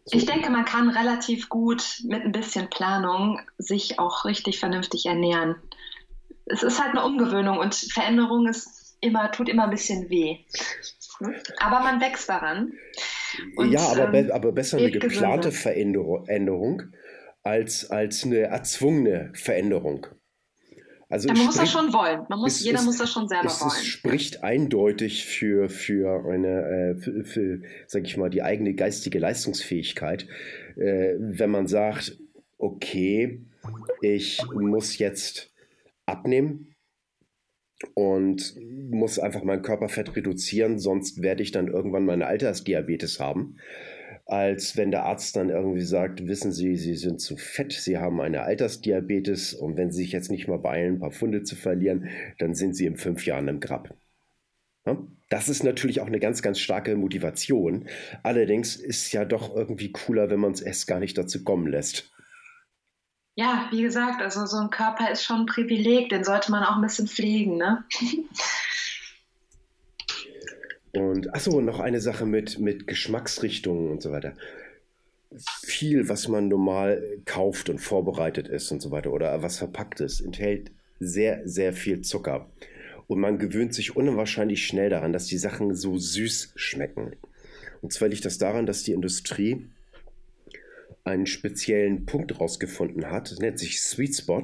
So. 0.05 0.17
Ich 0.17 0.25
denke, 0.25 0.49
man 0.49 0.65
kann 0.65 0.89
relativ 0.89 1.49
gut 1.49 2.01
mit 2.07 2.23
ein 2.23 2.31
bisschen 2.31 2.69
Planung 2.69 3.39
sich 3.57 3.99
auch 3.99 4.25
richtig 4.25 4.59
vernünftig 4.59 5.05
ernähren. 5.05 5.55
Es 6.45 6.63
ist 6.63 6.81
halt 6.81 6.95
eine 6.95 7.05
Umgewöhnung 7.05 7.59
und 7.59 7.75
Veränderung 7.75 8.47
ist 8.47 8.97
immer, 9.01 9.31
tut 9.31 9.49
immer 9.49 9.65
ein 9.65 9.69
bisschen 9.69 10.09
weh. 10.09 10.37
Aber 11.59 11.79
man 11.81 12.01
wächst 12.01 12.29
daran. 12.29 12.73
Und, 13.55 13.71
ja, 13.71 13.81
aber, 13.81 14.13
ähm, 14.13 14.27
be 14.27 14.33
aber 14.33 14.51
besser 14.51 14.77
eine 14.77 14.91
geplante 14.91 15.51
Veränderung 15.51 16.83
als, 17.43 17.89
als 17.89 18.23
eine 18.23 18.39
erzwungene 18.39 19.31
Veränderung. 19.33 20.07
Also 21.11 21.27
ja, 21.27 21.33
man 21.33 21.45
muss 21.47 21.55
das 21.57 21.71
schon 21.71 21.91
wollen. 21.91 22.21
Man 22.29 22.39
muss, 22.39 22.57
es, 22.57 22.65
jeder 22.65 22.79
es, 22.79 22.85
muss 22.85 22.97
das 22.97 23.11
schon 23.11 23.27
selber 23.27 23.47
es, 23.47 23.61
wollen. 23.61 23.71
Es 23.71 23.85
spricht 23.85 24.43
eindeutig 24.43 25.25
für, 25.25 25.67
für 25.67 26.23
eine, 26.29 26.95
äh, 26.95 26.95
für, 27.01 27.23
für, 27.23 27.61
sag 27.87 28.03
ich 28.03 28.15
mal, 28.15 28.29
die 28.29 28.43
eigene 28.43 28.75
geistige 28.75 29.17
Leistungsfähigkeit, 29.17 30.27
äh, 30.75 31.15
wenn 31.17 31.49
man 31.49 31.65
sagt, 31.65 32.19
okay, 32.59 33.41
ich 34.01 34.39
muss 34.53 34.99
jetzt 34.99 35.51
abnehmen, 36.05 36.68
und 37.93 38.55
muss 38.89 39.19
einfach 39.19 39.43
mein 39.43 39.61
Körperfett 39.61 40.15
reduzieren, 40.15 40.79
sonst 40.79 41.21
werde 41.21 41.43
ich 41.43 41.51
dann 41.51 41.67
irgendwann 41.67 42.05
meine 42.05 42.27
Altersdiabetes 42.27 43.19
haben. 43.19 43.57
Als 44.25 44.77
wenn 44.77 44.91
der 44.91 45.05
Arzt 45.05 45.35
dann 45.35 45.49
irgendwie 45.49 45.81
sagt, 45.81 46.27
wissen 46.27 46.51
Sie, 46.51 46.75
Sie 46.75 46.95
sind 46.95 47.19
zu 47.19 47.35
fett, 47.35 47.71
Sie 47.71 47.97
haben 47.97 48.21
eine 48.21 48.43
Altersdiabetes 48.43 49.53
und 49.53 49.75
wenn 49.75 49.91
Sie 49.91 50.03
sich 50.03 50.11
jetzt 50.11 50.29
nicht 50.29 50.47
mal 50.47 50.59
beeilen, 50.59 50.95
ein 50.95 50.99
paar 50.99 51.11
Funde 51.11 51.43
zu 51.43 51.55
verlieren, 51.55 52.09
dann 52.37 52.53
sind 52.53 52.75
Sie 52.75 52.85
in 52.85 52.95
fünf 52.95 53.25
Jahren 53.25 53.47
im 53.47 53.59
Grab. 53.59 53.95
Das 55.29 55.49
ist 55.49 55.63
natürlich 55.63 56.01
auch 56.01 56.07
eine 56.07 56.19
ganz, 56.19 56.41
ganz 56.41 56.59
starke 56.59 56.95
Motivation. 56.95 57.87
Allerdings 58.23 58.75
ist 58.75 59.11
ja 59.13 59.25
doch 59.25 59.55
irgendwie 59.55 59.91
cooler, 59.91 60.29
wenn 60.29 60.39
man 60.39 60.51
es 60.51 60.61
erst 60.61 60.87
gar 60.87 60.99
nicht 60.99 61.17
dazu 61.17 61.43
kommen 61.43 61.67
lässt 61.67 62.11
ja, 63.39 63.69
wie 63.71 63.81
gesagt, 63.81 64.21
also 64.21 64.45
so 64.45 64.57
ein 64.57 64.69
Körper 64.69 65.09
ist 65.09 65.23
schon 65.23 65.41
ein 65.41 65.45
Privileg, 65.45 66.09
den 66.09 66.25
sollte 66.25 66.51
man 66.51 66.61
auch 66.61 66.75
ein 66.75 66.81
bisschen 66.81 67.07
pflegen, 67.07 67.55
ne? 67.55 67.85
Und 70.91 71.33
achso, 71.33 71.61
noch 71.61 71.79
eine 71.79 72.01
Sache 72.01 72.25
mit, 72.25 72.59
mit 72.59 72.85
Geschmacksrichtungen 72.85 73.91
und 73.91 74.01
so 74.01 74.11
weiter. 74.11 74.33
Viel, 75.63 76.09
was 76.09 76.27
man 76.27 76.49
normal 76.49 77.01
kauft 77.23 77.69
und 77.69 77.79
vorbereitet 77.79 78.49
ist 78.49 78.71
und 78.73 78.81
so 78.81 78.91
weiter 78.91 79.13
oder 79.13 79.41
was 79.41 79.57
verpackt 79.57 80.01
ist, 80.01 80.19
enthält 80.19 80.71
sehr, 80.99 81.47
sehr 81.47 81.71
viel 81.71 82.01
Zucker. 82.01 82.49
Und 83.07 83.21
man 83.21 83.39
gewöhnt 83.39 83.73
sich 83.73 83.95
unwahrscheinlich 83.95 84.65
schnell 84.65 84.89
daran, 84.89 85.13
dass 85.13 85.27
die 85.27 85.37
Sachen 85.37 85.75
so 85.75 85.97
süß 85.97 86.51
schmecken. 86.55 87.15
Und 87.81 87.93
zwar 87.93 88.09
liegt 88.09 88.25
das 88.25 88.37
daran, 88.37 88.65
dass 88.65 88.83
die 88.83 88.91
Industrie 88.91 89.69
einen 91.03 91.25
speziellen 91.25 92.05
Punkt 92.05 92.39
rausgefunden 92.39 93.09
hat, 93.09 93.31
das 93.31 93.39
nennt 93.39 93.59
sich 93.59 93.81
Sweet 93.81 94.15
Spot, 94.15 94.41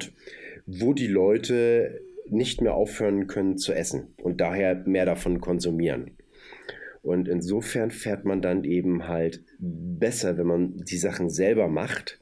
wo 0.66 0.92
die 0.92 1.06
Leute 1.06 2.00
nicht 2.28 2.60
mehr 2.60 2.74
aufhören 2.74 3.26
können 3.26 3.56
zu 3.56 3.72
essen 3.72 4.08
und 4.22 4.40
daher 4.40 4.74
mehr 4.86 5.06
davon 5.06 5.40
konsumieren. 5.40 6.12
Und 7.02 7.28
insofern 7.28 7.92
fährt 7.92 8.24
man 8.24 8.42
dann 8.42 8.64
eben 8.64 9.06
halt 9.06 9.44
besser, 9.60 10.38
wenn 10.38 10.46
man 10.46 10.76
die 10.84 10.96
Sachen 10.96 11.30
selber 11.30 11.68
macht 11.68 12.18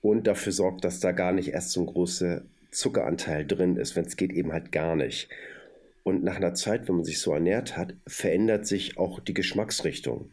und 0.00 0.26
dafür 0.26 0.52
sorgt, 0.52 0.84
dass 0.84 1.00
da 1.00 1.12
gar 1.12 1.32
nicht 1.32 1.48
erst 1.48 1.72
so 1.72 1.80
ein 1.80 1.86
großer 1.86 2.42
Zuckeranteil 2.70 3.46
drin 3.46 3.76
ist, 3.76 3.94
wenn 3.94 4.06
es 4.06 4.16
geht 4.16 4.32
eben 4.32 4.52
halt 4.52 4.72
gar 4.72 4.96
nicht. 4.96 5.28
Und 6.02 6.22
nach 6.22 6.36
einer 6.36 6.54
Zeit, 6.54 6.88
wenn 6.88 6.96
man 6.96 7.04
sich 7.04 7.18
so 7.18 7.32
ernährt 7.32 7.76
hat, 7.76 7.94
verändert 8.06 8.66
sich 8.66 8.96
auch 8.96 9.20
die 9.20 9.34
Geschmacksrichtung. 9.34 10.30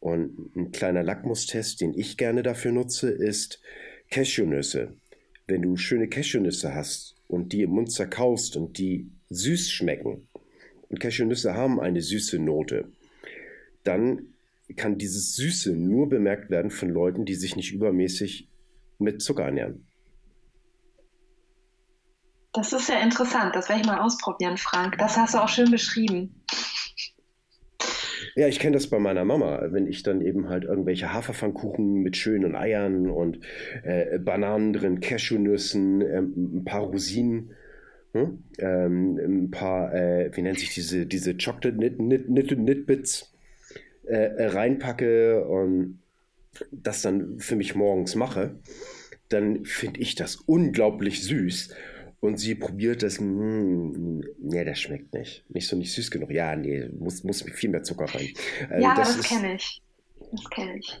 Und 0.00 0.54
ein 0.56 0.72
kleiner 0.72 1.02
Lackmustest, 1.02 1.80
den 1.80 1.94
ich 1.94 2.16
gerne 2.16 2.42
dafür 2.42 2.72
nutze, 2.72 3.10
ist 3.10 3.60
Cashewnüsse. 4.10 4.94
Wenn 5.46 5.62
du 5.62 5.76
schöne 5.76 6.08
Cashewnüsse 6.08 6.74
hast 6.74 7.16
und 7.26 7.52
die 7.52 7.62
im 7.62 7.70
Mund 7.70 7.90
zerkaust 7.90 8.56
und 8.56 8.78
die 8.78 9.10
süß 9.30 9.70
schmecken, 9.70 10.28
und 10.88 11.00
Cashewnüsse 11.00 11.54
haben 11.54 11.80
eine 11.80 12.00
süße 12.00 12.38
Note, 12.38 12.90
dann 13.84 14.34
kann 14.76 14.98
dieses 14.98 15.34
Süße 15.36 15.72
nur 15.72 16.08
bemerkt 16.08 16.50
werden 16.50 16.70
von 16.70 16.90
Leuten, 16.90 17.24
die 17.24 17.34
sich 17.34 17.56
nicht 17.56 17.72
übermäßig 17.72 18.48
mit 18.98 19.22
Zucker 19.22 19.44
ernähren. 19.44 19.86
Das 22.52 22.72
ist 22.72 22.88
ja 22.88 23.00
interessant. 23.00 23.54
Das 23.54 23.68
werde 23.68 23.82
ich 23.82 23.86
mal 23.86 24.00
ausprobieren, 24.00 24.56
Frank. 24.56 24.98
Das 24.98 25.16
hast 25.16 25.34
du 25.34 25.38
auch 25.38 25.48
schön 25.48 25.70
beschrieben. 25.70 26.42
Ja, 28.38 28.46
ich 28.46 28.60
kenne 28.60 28.74
das 28.74 28.86
bei 28.86 29.00
meiner 29.00 29.24
Mama, 29.24 29.66
wenn 29.72 29.88
ich 29.88 30.04
dann 30.04 30.20
eben 30.20 30.48
halt 30.48 30.62
irgendwelche 30.62 31.12
Haferpfannkuchen 31.12 31.94
mit 31.94 32.16
schönen 32.16 32.54
Eiern 32.54 33.10
und 33.10 33.40
äh, 33.82 34.16
Bananen 34.20 34.72
drin, 34.72 35.00
Cashewnüssen, 35.00 36.02
äh, 36.02 36.18
ein 36.20 36.64
paar 36.64 36.82
Rosinen. 36.82 37.50
hm? 38.12 38.44
ähm, 38.60 39.18
ein 39.18 39.50
paar, 39.50 39.92
äh, 39.92 40.30
wie 40.36 40.42
nennt 40.42 40.60
sich 40.60 40.72
diese, 40.72 41.04
diese 41.04 41.36
Chocolate 41.36 41.76
Nit, 41.76 41.98
Nit, 41.98 42.28
Nit, 42.28 42.56
Nitbits 42.56 43.34
äh, 44.04 44.44
reinpacke 44.44 45.44
und 45.44 45.98
das 46.70 47.02
dann 47.02 47.40
für 47.40 47.56
mich 47.56 47.74
morgens 47.74 48.14
mache, 48.14 48.54
dann 49.30 49.64
finde 49.64 49.98
ich 49.98 50.14
das 50.14 50.36
unglaublich 50.36 51.24
süß. 51.24 51.74
Und 52.20 52.38
sie 52.38 52.56
probiert 52.56 53.02
das, 53.02 53.20
mm, 53.20 54.20
nee, 54.40 54.64
das 54.64 54.80
schmeckt 54.80 55.14
nicht. 55.14 55.44
Nicht 55.50 55.68
so 55.68 55.76
nicht 55.76 55.92
süß 55.92 56.10
genug. 56.10 56.32
Ja, 56.32 56.56
nee, 56.56 56.88
muss, 56.98 57.22
muss 57.22 57.42
viel 57.42 57.70
mehr 57.70 57.84
Zucker 57.84 58.06
rein. 58.12 58.32
Also 58.68 58.82
ja, 58.82 58.94
das, 58.94 59.16
das 59.16 59.26
kenne 59.26 59.54
ich. 59.54 59.80
Das 60.32 60.50
kenne 60.50 60.78
ich. 60.78 61.00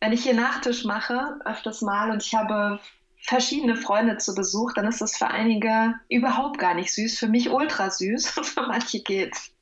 Wenn 0.00 0.12
ich 0.12 0.22
hier 0.22 0.34
Nachtisch 0.34 0.84
mache, 0.84 1.40
öfters 1.44 1.82
mal, 1.82 2.10
und 2.12 2.22
ich 2.22 2.34
habe 2.34 2.78
verschiedene 3.18 3.76
Freunde 3.76 4.16
zu 4.18 4.34
Besuch, 4.34 4.72
dann 4.74 4.86
ist 4.86 5.00
das 5.00 5.16
für 5.16 5.26
einige 5.26 5.94
überhaupt 6.08 6.58
gar 6.58 6.74
nicht 6.74 6.92
süß. 6.92 7.18
Für 7.18 7.28
mich 7.28 7.50
ultra 7.50 7.90
süß 7.90 8.36
und 8.38 8.46
für 8.46 8.62
manche 8.62 9.02
geht's. 9.02 9.52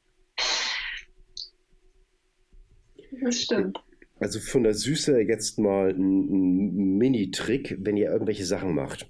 Das 3.23 3.41
stimmt. 3.41 3.83
Also 4.21 4.41
von 4.41 4.63
der 4.63 4.75
Süße 4.75 5.21
jetzt 5.23 5.59
mal 5.59 5.91
ein, 5.91 5.97
ein 5.97 6.99
Mini-Trick, 6.99 7.79
wenn 7.81 7.97
ihr 7.97 8.11
irgendwelche 8.11 8.45
Sachen 8.45 8.75
macht 8.75 9.09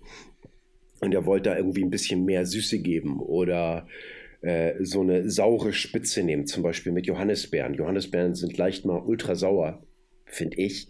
und 1.00 1.12
ihr 1.12 1.26
wollt 1.26 1.46
da 1.46 1.56
irgendwie 1.56 1.84
ein 1.84 1.90
bisschen 1.90 2.24
mehr 2.24 2.44
Süße 2.46 2.78
geben 2.78 3.20
oder 3.20 3.86
äh, 4.40 4.74
so 4.84 5.00
eine 5.00 5.28
saure 5.30 5.72
Spitze 5.72 6.22
nehmen, 6.22 6.46
zum 6.46 6.62
Beispiel 6.62 6.92
mit 6.92 7.06
Johannisbeeren. 7.06 7.74
Johannisbeeren 7.74 8.34
sind 8.34 8.56
leicht 8.56 8.84
mal 8.84 8.98
ultra 8.98 9.34
sauer, 9.34 9.82
finde 10.26 10.58
ich. 10.58 10.88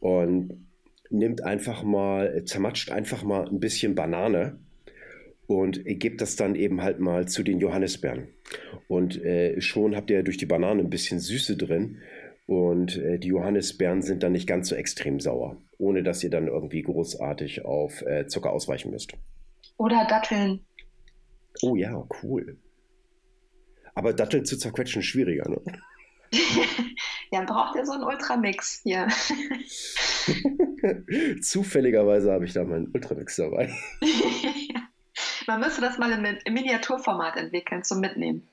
Und 0.00 0.66
nimmt 1.10 1.44
einfach 1.44 1.82
mal, 1.82 2.44
zermatscht 2.44 2.90
einfach 2.90 3.22
mal 3.22 3.48
ein 3.48 3.60
bisschen 3.60 3.94
Banane 3.94 4.58
und 5.46 5.82
gebt 5.84 6.20
das 6.20 6.36
dann 6.36 6.54
eben 6.54 6.82
halt 6.82 7.00
mal 7.00 7.26
zu 7.26 7.42
den 7.42 7.58
Johannisbeeren. 7.58 8.28
Und 8.88 9.22
äh, 9.22 9.60
schon 9.60 9.96
habt 9.96 10.10
ihr 10.10 10.22
durch 10.22 10.36
die 10.36 10.46
Banane 10.46 10.80
ein 10.80 10.90
bisschen 10.90 11.20
Süße 11.20 11.56
drin 11.56 11.98
und 12.46 12.96
äh, 12.96 13.18
die 13.18 13.28
Johannisbeeren 13.28 14.02
sind 14.02 14.22
dann 14.22 14.32
nicht 14.32 14.46
ganz 14.46 14.68
so 14.68 14.74
extrem 14.74 15.20
sauer, 15.20 15.56
ohne 15.78 16.02
dass 16.02 16.22
ihr 16.22 16.30
dann 16.30 16.48
irgendwie 16.48 16.82
großartig 16.82 17.64
auf 17.64 18.02
äh, 18.02 18.26
Zucker 18.26 18.52
ausweichen 18.52 18.90
müsst. 18.90 19.12
Oder 19.78 20.04
Datteln. 20.06 20.66
Oh 21.62 21.76
ja, 21.76 22.06
cool. 22.22 22.58
Aber 23.94 24.12
Datteln 24.12 24.44
zu 24.44 24.58
zerquetschen 24.58 25.02
schwieriger, 25.02 25.48
ne? 25.48 25.62
ja, 27.32 27.42
braucht 27.44 27.76
ihr 27.76 27.86
so 27.86 27.92
einen 27.92 28.04
Ultramix 28.04 28.82
hier. 28.82 29.08
Zufälligerweise 31.42 32.32
habe 32.32 32.44
ich 32.44 32.52
da 32.52 32.64
meinen 32.64 32.90
Ultramix 32.92 33.36
dabei. 33.36 33.72
Man 35.46 35.60
müsste 35.60 35.80
das 35.80 35.96
mal 35.96 36.12
im 36.12 36.52
Miniaturformat 36.52 37.36
entwickeln 37.36 37.82
zum 37.82 38.00
Mitnehmen. 38.00 38.46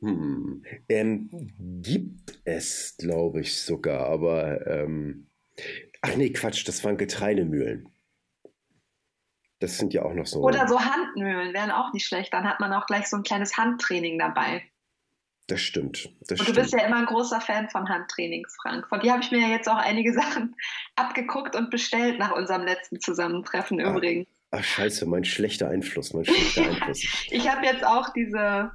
Hm. 0.00 0.64
Ähm, 0.88 1.30
gibt 1.82 2.40
es, 2.44 2.96
glaube 2.98 3.42
ich, 3.42 3.60
sogar, 3.60 4.06
aber. 4.06 4.66
Ähm, 4.66 5.28
ach 6.00 6.16
nee, 6.16 6.30
Quatsch, 6.30 6.66
das 6.66 6.82
waren 6.82 6.96
Getreidemühlen. 6.96 7.93
Das 9.64 9.78
sind 9.78 9.94
ja 9.94 10.02
auch 10.02 10.12
noch 10.12 10.26
so. 10.26 10.40
Oder 10.40 10.68
so 10.68 10.78
Handmühlen 10.78 11.54
wären 11.54 11.70
auch 11.70 11.92
nicht 11.94 12.06
schlecht. 12.06 12.34
Dann 12.34 12.44
hat 12.44 12.60
man 12.60 12.72
auch 12.74 12.84
gleich 12.84 13.08
so 13.08 13.16
ein 13.16 13.22
kleines 13.22 13.56
Handtraining 13.56 14.18
dabei. 14.18 14.62
Das 15.46 15.60
stimmt. 15.60 16.10
Das 16.20 16.38
und 16.38 16.48
du 16.48 16.52
stimmt. 16.52 16.58
bist 16.58 16.72
ja 16.74 16.86
immer 16.86 16.96
ein 16.96 17.06
großer 17.06 17.40
Fan 17.40 17.70
von 17.70 17.88
Handtrainings, 17.88 18.56
Frank. 18.60 18.86
Von 18.88 19.00
dir 19.00 19.12
habe 19.12 19.22
ich 19.22 19.30
mir 19.30 19.40
ja 19.40 19.48
jetzt 19.48 19.68
auch 19.68 19.76
einige 19.76 20.12
Sachen 20.20 20.54
abgeguckt 20.96 21.56
und 21.56 21.70
bestellt 21.70 22.18
nach 22.18 22.32
unserem 22.32 22.62
letzten 22.64 23.00
Zusammentreffen 23.00 23.80
ah, 23.80 23.90
übrigens. 23.90 24.28
Ach 24.50 24.62
scheiße, 24.62 25.06
mein 25.06 25.24
schlechter 25.24 25.68
Einfluss, 25.68 26.12
mein 26.12 26.26
schlechter 26.26 26.62
Einfluss. 26.70 27.02
ich 27.30 27.50
habe 27.50 27.64
jetzt 27.64 27.84
auch 27.84 28.10
diese 28.12 28.70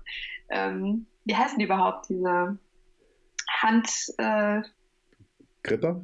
ähm, 0.49 1.05
wie 1.25 1.35
heißen 1.35 1.59
die 1.59 1.65
überhaupt, 1.65 2.09
diese 2.09 2.57
Hand. 3.61 3.89
Äh, 4.17 4.63
Gripper? 5.61 6.01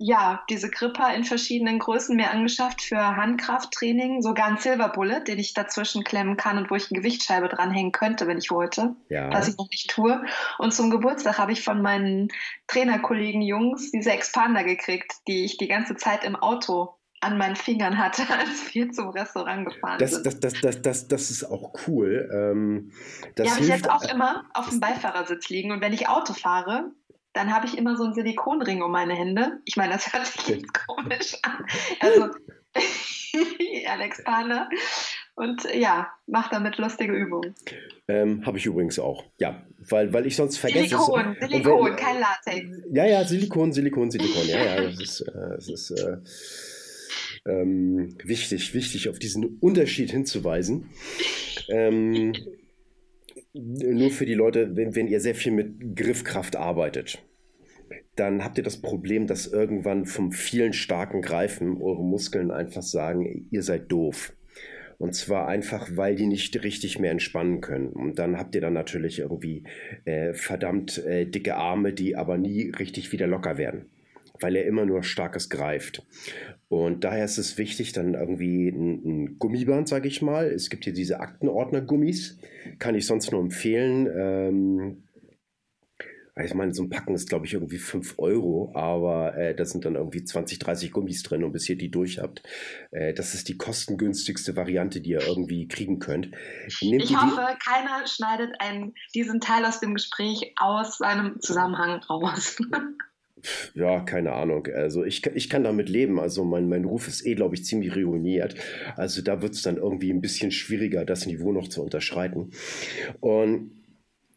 Ja, 0.00 0.44
diese 0.48 0.70
Gripper 0.70 1.12
in 1.12 1.24
verschiedenen 1.24 1.80
Größen 1.80 2.14
mir 2.14 2.30
angeschafft 2.30 2.82
für 2.82 3.16
Handkrafttraining. 3.16 4.22
Sogar 4.22 4.46
ein 4.46 4.56
Silver 4.56 4.90
Bullet, 4.90 5.24
den 5.26 5.40
ich 5.40 5.54
dazwischen 5.54 6.04
klemmen 6.04 6.36
kann 6.36 6.56
und 6.56 6.70
wo 6.70 6.76
ich 6.76 6.88
eine 6.90 7.00
Gewichtsscheibe 7.00 7.48
dranhängen 7.48 7.90
könnte, 7.90 8.28
wenn 8.28 8.38
ich 8.38 8.52
wollte. 8.52 8.94
Ja. 9.08 9.32
Was 9.32 9.48
ich 9.48 9.56
noch 9.56 9.68
nicht 9.70 9.90
tue. 9.90 10.24
Und 10.58 10.72
zum 10.72 10.90
Geburtstag 10.90 11.38
habe 11.38 11.50
ich 11.50 11.64
von 11.64 11.82
meinen 11.82 12.28
Trainerkollegen 12.68 13.42
Jungs 13.42 13.90
diese 13.90 14.12
Expander 14.12 14.62
gekriegt, 14.62 15.12
die 15.26 15.44
ich 15.44 15.56
die 15.56 15.68
ganze 15.68 15.96
Zeit 15.96 16.22
im 16.22 16.36
Auto 16.36 16.94
an 17.20 17.36
meinen 17.36 17.56
Fingern 17.56 17.98
hatte, 17.98 18.22
als 18.32 18.72
wir 18.72 18.92
zum 18.92 19.08
Restaurant 19.08 19.66
gefahren 19.66 19.98
das, 19.98 20.12
sind. 20.12 20.26
Das, 20.26 20.38
das, 20.38 20.54
das, 20.60 20.82
das, 20.82 21.08
das 21.08 21.30
ist 21.30 21.44
auch 21.44 21.72
cool. 21.88 22.30
Ähm, 22.32 22.92
das 23.34 23.50
habe 23.50 23.62
ich 23.62 23.68
jetzt 23.68 23.90
auch 23.90 24.04
immer 24.04 24.44
auf 24.54 24.68
dem 24.68 24.78
Beifahrersitz 24.78 25.48
liegen. 25.48 25.72
Und 25.72 25.80
wenn 25.80 25.92
ich 25.92 26.08
Auto 26.08 26.34
fahre, 26.34 26.92
dann 27.38 27.54
habe 27.54 27.66
ich 27.66 27.78
immer 27.78 27.96
so 27.96 28.02
einen 28.02 28.14
Silikonring 28.14 28.82
um 28.82 28.90
meine 28.90 29.14
Hände. 29.14 29.60
Ich 29.64 29.76
meine, 29.76 29.92
das 29.92 30.12
hört 30.12 30.26
sich 30.26 30.48
jetzt 30.48 30.86
komisch 30.86 31.36
an. 31.42 31.64
Also, 32.00 32.30
Alex 33.88 34.24
Paner. 34.24 34.68
Und 35.36 35.62
ja, 35.72 36.08
macht 36.26 36.52
damit 36.52 36.78
lustige 36.78 37.12
Übungen. 37.12 37.54
Ähm, 38.08 38.44
habe 38.44 38.58
ich 38.58 38.66
übrigens 38.66 38.98
auch. 38.98 39.24
Ja, 39.38 39.62
weil, 39.88 40.12
weil 40.12 40.26
ich 40.26 40.34
sonst 40.34 40.58
vergesse. 40.58 40.88
Silikon, 40.88 41.36
es, 41.38 41.48
Silikon, 41.48 41.84
wenn, 41.86 41.96
kein 41.96 42.16
Latex. 42.18 42.66
Ja, 42.92 43.06
ja, 43.06 43.24
Silikon, 43.24 43.72
Silikon, 43.72 44.10
Silikon. 44.10 44.48
Ja, 44.48 44.64
ja, 44.64 44.82
das 44.82 45.00
ist, 45.00 45.20
äh, 45.20 45.32
das 45.54 45.68
ist 45.68 45.90
äh, 45.92 46.16
ähm, 47.48 48.16
wichtig, 48.24 48.74
wichtig, 48.74 49.08
auf 49.08 49.20
diesen 49.20 49.58
Unterschied 49.60 50.10
hinzuweisen. 50.10 50.90
Ähm, 51.68 52.32
nur 53.52 54.10
für 54.10 54.26
die 54.26 54.34
Leute, 54.34 54.74
wenn, 54.74 54.96
wenn 54.96 55.06
ihr 55.06 55.20
sehr 55.20 55.36
viel 55.36 55.52
mit 55.52 55.94
Griffkraft 55.96 56.56
arbeitet, 56.56 57.22
dann 58.18 58.44
habt 58.44 58.58
ihr 58.58 58.64
das 58.64 58.80
Problem, 58.80 59.26
dass 59.26 59.46
irgendwann 59.46 60.04
vom 60.04 60.32
vielen 60.32 60.72
starken 60.72 61.22
Greifen 61.22 61.80
eure 61.80 62.04
Muskeln 62.04 62.50
einfach 62.50 62.82
sagen, 62.82 63.46
ihr 63.50 63.62
seid 63.62 63.90
doof. 63.90 64.32
Und 64.98 65.14
zwar 65.14 65.46
einfach, 65.46 65.90
weil 65.94 66.16
die 66.16 66.26
nicht 66.26 66.60
richtig 66.64 66.98
mehr 66.98 67.12
entspannen 67.12 67.60
können. 67.60 67.88
Und 67.88 68.18
dann 68.18 68.36
habt 68.36 68.56
ihr 68.56 68.60
dann 68.60 68.72
natürlich 68.72 69.20
irgendwie 69.20 69.62
äh, 70.04 70.34
verdammt 70.34 70.98
äh, 71.06 71.24
dicke 71.24 71.54
Arme, 71.54 71.92
die 71.92 72.16
aber 72.16 72.36
nie 72.36 72.70
richtig 72.70 73.12
wieder 73.12 73.28
locker 73.28 73.58
werden 73.58 73.86
weil 74.40 74.56
er 74.56 74.66
immer 74.66 74.86
nur 74.86 75.02
starkes 75.02 75.48
greift. 75.48 76.06
Und 76.68 77.04
daher 77.04 77.24
ist 77.24 77.38
es 77.38 77.58
wichtig, 77.58 77.92
dann 77.92 78.14
irgendwie 78.14 78.68
ein, 78.68 79.02
ein 79.04 79.38
Gummiband, 79.38 79.88
sage 79.88 80.08
ich 80.08 80.22
mal. 80.22 80.46
Es 80.46 80.70
gibt 80.70 80.84
hier 80.84 80.92
diese 80.92 81.20
Aktenordner-Gummis, 81.20 82.38
kann 82.78 82.94
ich 82.94 83.06
sonst 83.06 83.32
nur 83.32 83.40
empfehlen. 83.40 84.08
Ähm, 84.14 85.02
ich 86.44 86.54
meine, 86.54 86.74
so 86.74 86.82
ein 86.82 86.90
Packen 86.90 87.14
ist, 87.14 87.28
glaube 87.28 87.46
ich, 87.46 87.54
irgendwie 87.54 87.78
5 87.78 88.18
Euro, 88.18 88.72
aber 88.74 89.36
äh, 89.36 89.54
da 89.54 89.64
sind 89.64 89.84
dann 89.84 89.94
irgendwie 89.94 90.24
20, 90.24 90.58
30 90.58 90.92
Gummis 90.92 91.22
drin 91.22 91.44
und 91.44 91.52
bis 91.52 91.68
ihr 91.68 91.76
die 91.76 91.90
durch 91.90 92.18
habt. 92.18 92.42
Äh, 92.90 93.14
das 93.14 93.34
ist 93.34 93.48
die 93.48 93.56
kostengünstigste 93.56 94.56
Variante, 94.56 95.00
die 95.00 95.10
ihr 95.10 95.26
irgendwie 95.26 95.68
kriegen 95.68 95.98
könnt. 95.98 96.30
Nehmt 96.80 97.04
ich 97.04 97.16
hoffe, 97.16 97.46
die... 97.52 97.58
keiner 97.58 98.06
schneidet 98.06 98.54
einen, 98.60 98.94
diesen 99.14 99.40
Teil 99.40 99.64
aus 99.64 99.80
dem 99.80 99.94
Gespräch 99.94 100.54
aus 100.56 100.98
seinem 100.98 101.40
Zusammenhang 101.40 102.02
raus. 102.04 102.58
Ja, 103.74 104.00
keine 104.00 104.32
Ahnung. 104.32 104.66
Also 104.74 105.04
ich, 105.04 105.24
ich 105.26 105.48
kann 105.48 105.64
damit 105.64 105.88
leben. 105.88 106.18
Also 106.18 106.44
mein, 106.44 106.68
mein 106.68 106.84
Ruf 106.84 107.08
ist 107.08 107.24
eh, 107.26 107.34
glaube 107.34 107.54
ich, 107.54 107.64
ziemlich 107.64 107.94
ruiniert. 107.96 108.54
Also 108.96 109.22
da 109.22 109.42
wird 109.42 109.54
es 109.54 109.62
dann 109.62 109.76
irgendwie 109.76 110.10
ein 110.12 110.20
bisschen 110.20 110.50
schwieriger, 110.50 111.04
das 111.04 111.26
Niveau 111.26 111.52
noch 111.52 111.68
zu 111.68 111.82
unterschreiten. 111.82 112.50
Und 113.20 113.70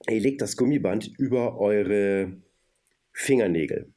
ihr 0.10 0.20
legt 0.20 0.42
das 0.42 0.58
Gummiband 0.58 1.12
über 1.18 1.58
eure 1.60 2.38
Fingernägel, 3.14 3.94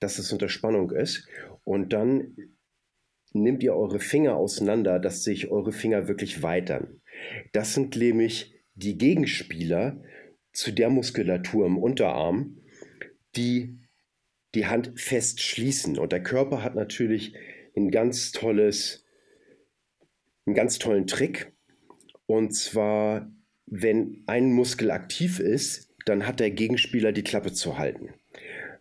dass 0.00 0.18
es 0.18 0.32
unter 0.32 0.48
Spannung 0.48 0.90
ist. 0.90 1.28
Und 1.64 1.92
dann 1.92 2.36
nehmt 3.32 3.62
ihr 3.62 3.74
eure 3.74 4.00
Finger 4.00 4.36
auseinander, 4.36 4.98
dass 4.98 5.24
sich 5.24 5.50
eure 5.50 5.72
Finger 5.72 6.08
wirklich 6.08 6.42
weitern. 6.42 7.00
Das 7.52 7.74
sind 7.74 7.96
nämlich 7.96 8.54
die 8.74 8.96
Gegenspieler 8.98 10.02
zu 10.52 10.72
der 10.72 10.90
Muskulatur 10.90 11.66
im 11.66 11.78
Unterarm, 11.78 12.58
die 13.36 13.78
die 14.54 14.66
Hand 14.66 14.92
fest 15.00 15.40
schließen. 15.40 15.98
Und 15.98 16.12
der 16.12 16.22
Körper 16.22 16.62
hat 16.62 16.74
natürlich 16.74 17.34
ein 17.76 17.90
ganz 17.90 18.30
tolles, 18.32 19.04
einen 20.46 20.54
ganz 20.54 20.78
tollen 20.78 21.06
Trick. 21.06 21.52
Und 22.26 22.54
zwar, 22.54 23.30
wenn 23.66 24.22
ein 24.26 24.52
Muskel 24.52 24.90
aktiv 24.90 25.40
ist, 25.40 25.94
dann 26.04 26.26
hat 26.26 26.40
der 26.40 26.50
Gegenspieler 26.50 27.12
die 27.12 27.24
Klappe 27.24 27.52
zu 27.52 27.78
halten. 27.78 28.10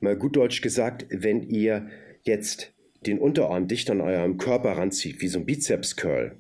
Mal 0.02 0.18
gut 0.18 0.36
deutsch 0.36 0.62
gesagt, 0.62 1.06
wenn 1.10 1.42
ihr 1.42 1.90
jetzt 2.24 2.74
den 3.06 3.20
Unterarm 3.20 3.68
dicht 3.68 3.90
an 3.90 4.02
eurem 4.02 4.38
Körper 4.38 4.74
ranzieht, 4.74 5.22
wie 5.22 5.28
so 5.28 5.40
ein 5.40 5.46
Bizeps-Curl, 5.46 6.38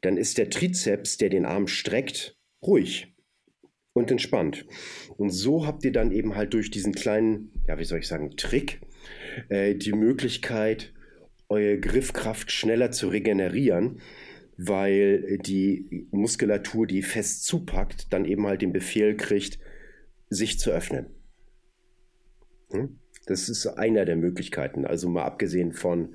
dann 0.00 0.16
ist 0.16 0.38
der 0.38 0.50
Trizeps, 0.50 1.16
der 1.16 1.30
den 1.30 1.46
Arm 1.46 1.66
streckt, 1.66 2.36
ruhig 2.62 3.14
und 3.92 4.10
entspannt. 4.10 4.66
Und 5.16 5.30
so 5.30 5.66
habt 5.66 5.84
ihr 5.84 5.92
dann 5.92 6.12
eben 6.12 6.36
halt 6.36 6.52
durch 6.52 6.70
diesen 6.70 6.92
kleinen, 6.92 7.52
ja, 7.66 7.78
wie 7.78 7.84
soll 7.84 8.00
ich 8.00 8.08
sagen, 8.08 8.36
Trick, 8.36 8.80
äh, 9.48 9.74
die 9.74 9.92
Möglichkeit, 9.92 10.92
eure 11.48 11.78
Griffkraft 11.78 12.50
schneller 12.50 12.90
zu 12.90 13.08
regenerieren, 13.08 14.00
weil 14.56 15.38
die 15.38 16.06
Muskulatur, 16.10 16.86
die 16.86 17.02
fest 17.02 17.44
zupackt, 17.44 18.12
dann 18.12 18.24
eben 18.24 18.46
halt 18.46 18.62
den 18.62 18.72
Befehl 18.72 19.16
kriegt, 19.16 19.58
sich 20.28 20.58
zu 20.58 20.70
öffnen. 20.70 21.06
Hm? 22.70 22.98
Das 23.26 23.48
ist 23.48 23.66
einer 23.66 24.04
der 24.04 24.16
Möglichkeiten. 24.16 24.84
Also 24.84 25.08
mal 25.08 25.24
abgesehen 25.24 25.72
von 25.72 26.14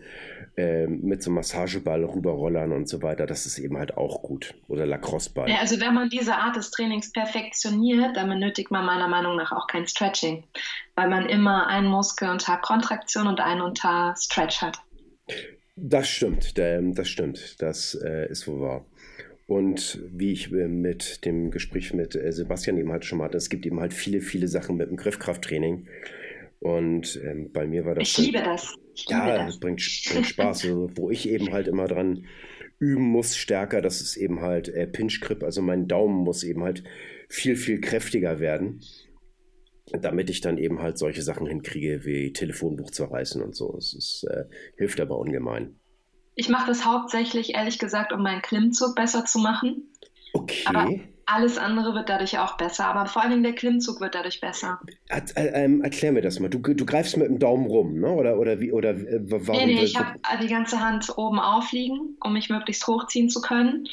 äh, 0.58 0.86
mit 0.88 1.24
so 1.24 1.30
einem 1.30 1.36
Massageball 1.36 2.04
rüberrollern 2.04 2.72
und 2.72 2.88
so 2.88 3.02
weiter, 3.02 3.26
das 3.26 3.46
ist 3.46 3.58
eben 3.58 3.78
halt 3.78 3.98
auch 3.98 4.22
gut. 4.22 4.54
Oder 4.68 4.86
Lacrosseball. 4.86 5.50
Ja, 5.50 5.58
also 5.58 5.80
wenn 5.80 5.94
man 5.94 6.10
diese 6.10 6.36
Art 6.36 6.56
des 6.56 6.70
Trainings 6.70 7.12
perfektioniert, 7.12 8.16
dann 8.16 8.30
benötigt 8.30 8.70
man 8.70 8.86
meiner 8.86 9.08
Meinung 9.08 9.38
nach 9.38 9.52
auch 9.52 9.68
kein 9.68 9.88
Stretching, 9.88 10.44
weil 10.96 11.10
man 11.10 11.28
immer 11.28 11.68
einen 11.68 11.88
Muskel 11.88 12.30
unter 12.30 12.58
Kontraktion 12.58 13.28
und 13.28 13.40
einen 13.40 13.62
unter 13.62 14.14
Stretch 14.16 14.62
hat. 14.62 14.78
Das 15.82 16.10
stimmt, 16.10 16.58
das 16.58 17.10
stimmt. 17.10 17.56
Das 17.62 17.96
äh, 17.96 18.30
ist 18.30 18.48
wohl 18.48 18.60
wahr. 18.60 18.86
Und 19.48 20.00
wie 20.12 20.34
ich 20.34 20.52
äh, 20.52 20.68
mit 20.68 21.26
dem 21.26 21.50
Gespräch 21.50 21.94
mit 21.94 22.16
äh, 22.16 22.32
Sebastian 22.32 22.78
eben 22.78 22.92
halt 22.92 23.06
schon 23.06 23.18
mal 23.18 23.26
hatte, 23.26 23.38
es 23.38 23.50
gibt 23.50 23.66
eben 23.66 23.80
halt 23.80 23.94
viele, 23.94 24.22
viele 24.22 24.48
Sachen 24.48 24.78
mit 24.78 24.90
dem 24.90 24.98
Griffkrafttraining. 24.98 25.88
Und 26.60 27.20
ähm, 27.24 27.52
bei 27.52 27.66
mir 27.66 27.86
war 27.86 27.96
das. 27.96 28.10
Ich 28.10 28.18
liebe 28.18 28.44
das. 28.44 28.76
Ich 28.94 29.10
ja, 29.10 29.26
liebe 29.26 29.46
das 29.46 29.60
bringt, 29.60 29.82
bringt 30.12 30.28
Spaß. 30.28 30.66
also, 30.66 30.92
wo 30.96 31.10
ich 31.10 31.28
eben 31.30 31.52
halt 31.52 31.68
immer 31.68 31.88
dran 31.88 32.26
üben 32.80 33.06
muss, 33.06 33.36
stärker, 33.36 33.82
das 33.82 34.02
ist 34.02 34.18
eben 34.18 34.42
halt 34.42 34.70
äh, 34.70 34.86
Pinch 34.86 35.20
Grip. 35.22 35.44
Also 35.44 35.62
mein 35.62 35.88
Daumen 35.88 36.24
muss 36.24 36.44
eben 36.44 36.64
halt 36.64 36.84
viel, 37.28 37.56
viel 37.56 37.80
kräftiger 37.82 38.40
werden, 38.40 38.82
damit 40.02 40.30
ich 40.30 40.42
dann 40.42 40.58
eben 40.58 40.80
halt 40.80 40.98
solche 40.98 41.22
Sachen 41.22 41.48
hinkriege, 41.48 42.06
wie 42.06 42.34
Telefonbuch 42.34 42.92
zerreißen 42.92 43.42
und 43.42 43.56
so. 43.56 43.76
Es 43.78 43.94
ist, 43.94 44.24
äh, 44.24 44.46
hilft 44.78 45.00
aber 45.00 45.18
ungemein. 45.18 45.76
Ich 46.36 46.50
mache 46.50 46.68
das 46.68 46.86
hauptsächlich, 46.86 47.56
ehrlich 47.56 47.80
gesagt, 47.80 48.14
um 48.14 48.22
meinen 48.22 48.42
Klimmzug 48.42 48.96
besser 48.96 49.26
zu 49.26 49.40
machen. 49.40 49.90
Okay. 50.34 50.64
Aber 50.66 50.90
alles 51.26 51.58
andere 51.58 51.94
wird 51.94 52.10
dadurch 52.10 52.40
auch 52.40 52.58
besser, 52.58 52.86
aber 52.86 53.06
vor 53.06 53.24
allem 53.24 53.44
der 53.44 53.54
Klimmzug 53.54 54.02
wird 54.02 54.16
dadurch 54.16 54.42
besser. 54.42 54.80
Äh, 55.10 55.22
ähm, 55.36 55.84
erklär 55.84 56.12
mir 56.12 56.22
das 56.22 56.40
mal. 56.40 56.50
Du, 56.50 56.60
du 56.60 56.86
greifst 56.86 57.18
mit 57.18 57.28
dem 57.28 57.40
Daumen 57.40 57.68
rum, 57.68 58.00
ne? 58.00 58.12
Oder, 58.12 58.40
oder 58.40 58.60
wie? 58.60 58.72
Oder 58.72 58.92
äh, 58.92 59.20
warum? 59.30 59.58
Nee, 59.58 59.76
nee, 59.76 59.84
ich 59.84 59.96
habe 59.96 60.18
die 60.42 60.48
ganze 60.48 60.80
Hand 60.80 61.18
oben 61.18 61.40
aufliegen, 61.40 62.18
um 62.24 62.34
mich 62.34 62.50
möglichst 62.50 62.88
hochziehen 62.88 63.30
zu 63.30 63.42
können. 63.42 63.88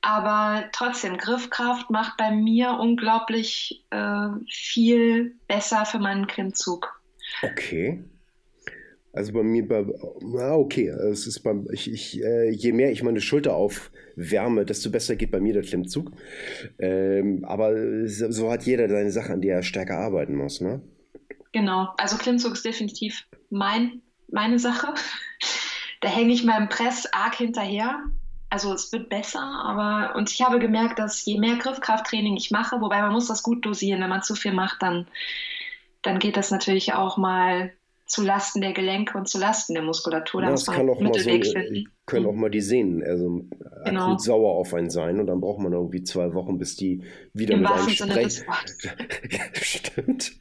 Aber 0.00 0.64
trotzdem, 0.72 1.16
Griffkraft 1.16 1.90
macht 1.90 2.16
bei 2.16 2.30
mir 2.30 2.78
unglaublich 2.80 3.84
äh, 3.90 4.28
viel 4.48 5.34
besser 5.48 5.84
für 5.84 5.98
meinen 5.98 6.26
Klimmzug. 6.26 7.00
Okay. 7.42 8.02
Also 9.12 9.32
bei 9.32 9.42
mir, 9.42 9.66
bei, 9.66 9.84
na 10.20 10.52
okay, 10.54 10.88
es 10.88 11.26
ist 11.26 11.40
beim, 11.40 11.66
ich, 11.72 11.90
ich, 11.90 12.22
äh, 12.22 12.50
je 12.50 12.72
mehr 12.72 12.92
ich 12.92 13.02
meine 13.02 13.20
Schulter 13.20 13.54
aufwärme, 13.54 14.64
desto 14.64 14.90
besser 14.90 15.16
geht 15.16 15.32
bei 15.32 15.40
mir 15.40 15.54
der 15.54 15.62
Klimmzug. 15.62 16.12
Ähm, 16.78 17.44
aber 17.44 17.74
so 18.06 18.50
hat 18.50 18.64
jeder 18.64 18.88
seine 18.88 19.10
Sache, 19.10 19.32
an 19.32 19.40
der 19.40 19.56
er 19.56 19.62
stärker 19.62 19.98
arbeiten 19.98 20.36
muss, 20.36 20.60
ne? 20.60 20.80
Genau, 21.52 21.88
also 21.96 22.16
Klimmzug 22.16 22.52
ist 22.52 22.64
definitiv 22.64 23.26
mein, 23.50 24.02
meine 24.30 24.58
Sache. 24.58 24.94
Da 26.00 26.08
hänge 26.08 26.32
ich 26.32 26.44
meinem 26.44 26.68
Press 26.68 27.06
arg 27.12 27.34
hinterher. 27.34 28.04
Also 28.50 28.72
es 28.72 28.92
wird 28.92 29.10
besser, 29.10 29.42
aber 29.42 30.16
und 30.16 30.30
ich 30.30 30.40
habe 30.42 30.58
gemerkt, 30.58 30.98
dass 30.98 31.24
je 31.24 31.38
mehr 31.38 31.56
Griffkrafttraining 31.56 32.36
ich 32.36 32.50
mache, 32.50 32.80
wobei 32.80 33.02
man 33.02 33.12
muss 33.12 33.28
das 33.28 33.42
gut 33.42 33.64
dosieren, 33.64 34.00
wenn 34.00 34.08
man 34.08 34.22
zu 34.22 34.34
viel 34.34 34.52
macht, 34.52 34.82
dann, 34.82 35.06
dann 36.02 36.18
geht 36.18 36.36
das 36.36 36.50
natürlich 36.50 36.94
auch 36.94 37.18
mal 37.18 37.72
zu 38.06 38.22
Lasten 38.22 38.62
der 38.62 38.72
Gelenke 38.72 39.18
und 39.18 39.28
zu 39.28 39.38
Lasten 39.38 39.74
der 39.74 39.82
Muskulatur. 39.82 40.40
Da 40.40 40.46
ja, 40.46 40.52
das 40.52 40.64
kann 40.64 40.88
auch 40.88 40.98
mal 40.98 41.12
so, 41.12 41.28
können 42.08 42.26
auch 42.26 42.34
mal 42.34 42.50
die 42.50 42.60
Sehnen 42.60 43.02
also 43.04 43.44
genau. 43.84 44.06
akut 44.06 44.22
sauer 44.22 44.54
auf 44.54 44.74
einen 44.74 44.90
sein 44.90 45.20
und 45.20 45.26
dann 45.26 45.40
braucht 45.40 45.60
man 45.60 45.72
irgendwie 45.72 46.02
zwei 46.02 46.34
Wochen, 46.34 46.58
bis 46.58 46.76
die 46.76 47.02
wieder 47.32 47.54
Im 47.54 47.60
mit 47.60 47.70
einem 47.70 47.90
sprechen. 47.90 48.44
Stimmt. 49.52 50.32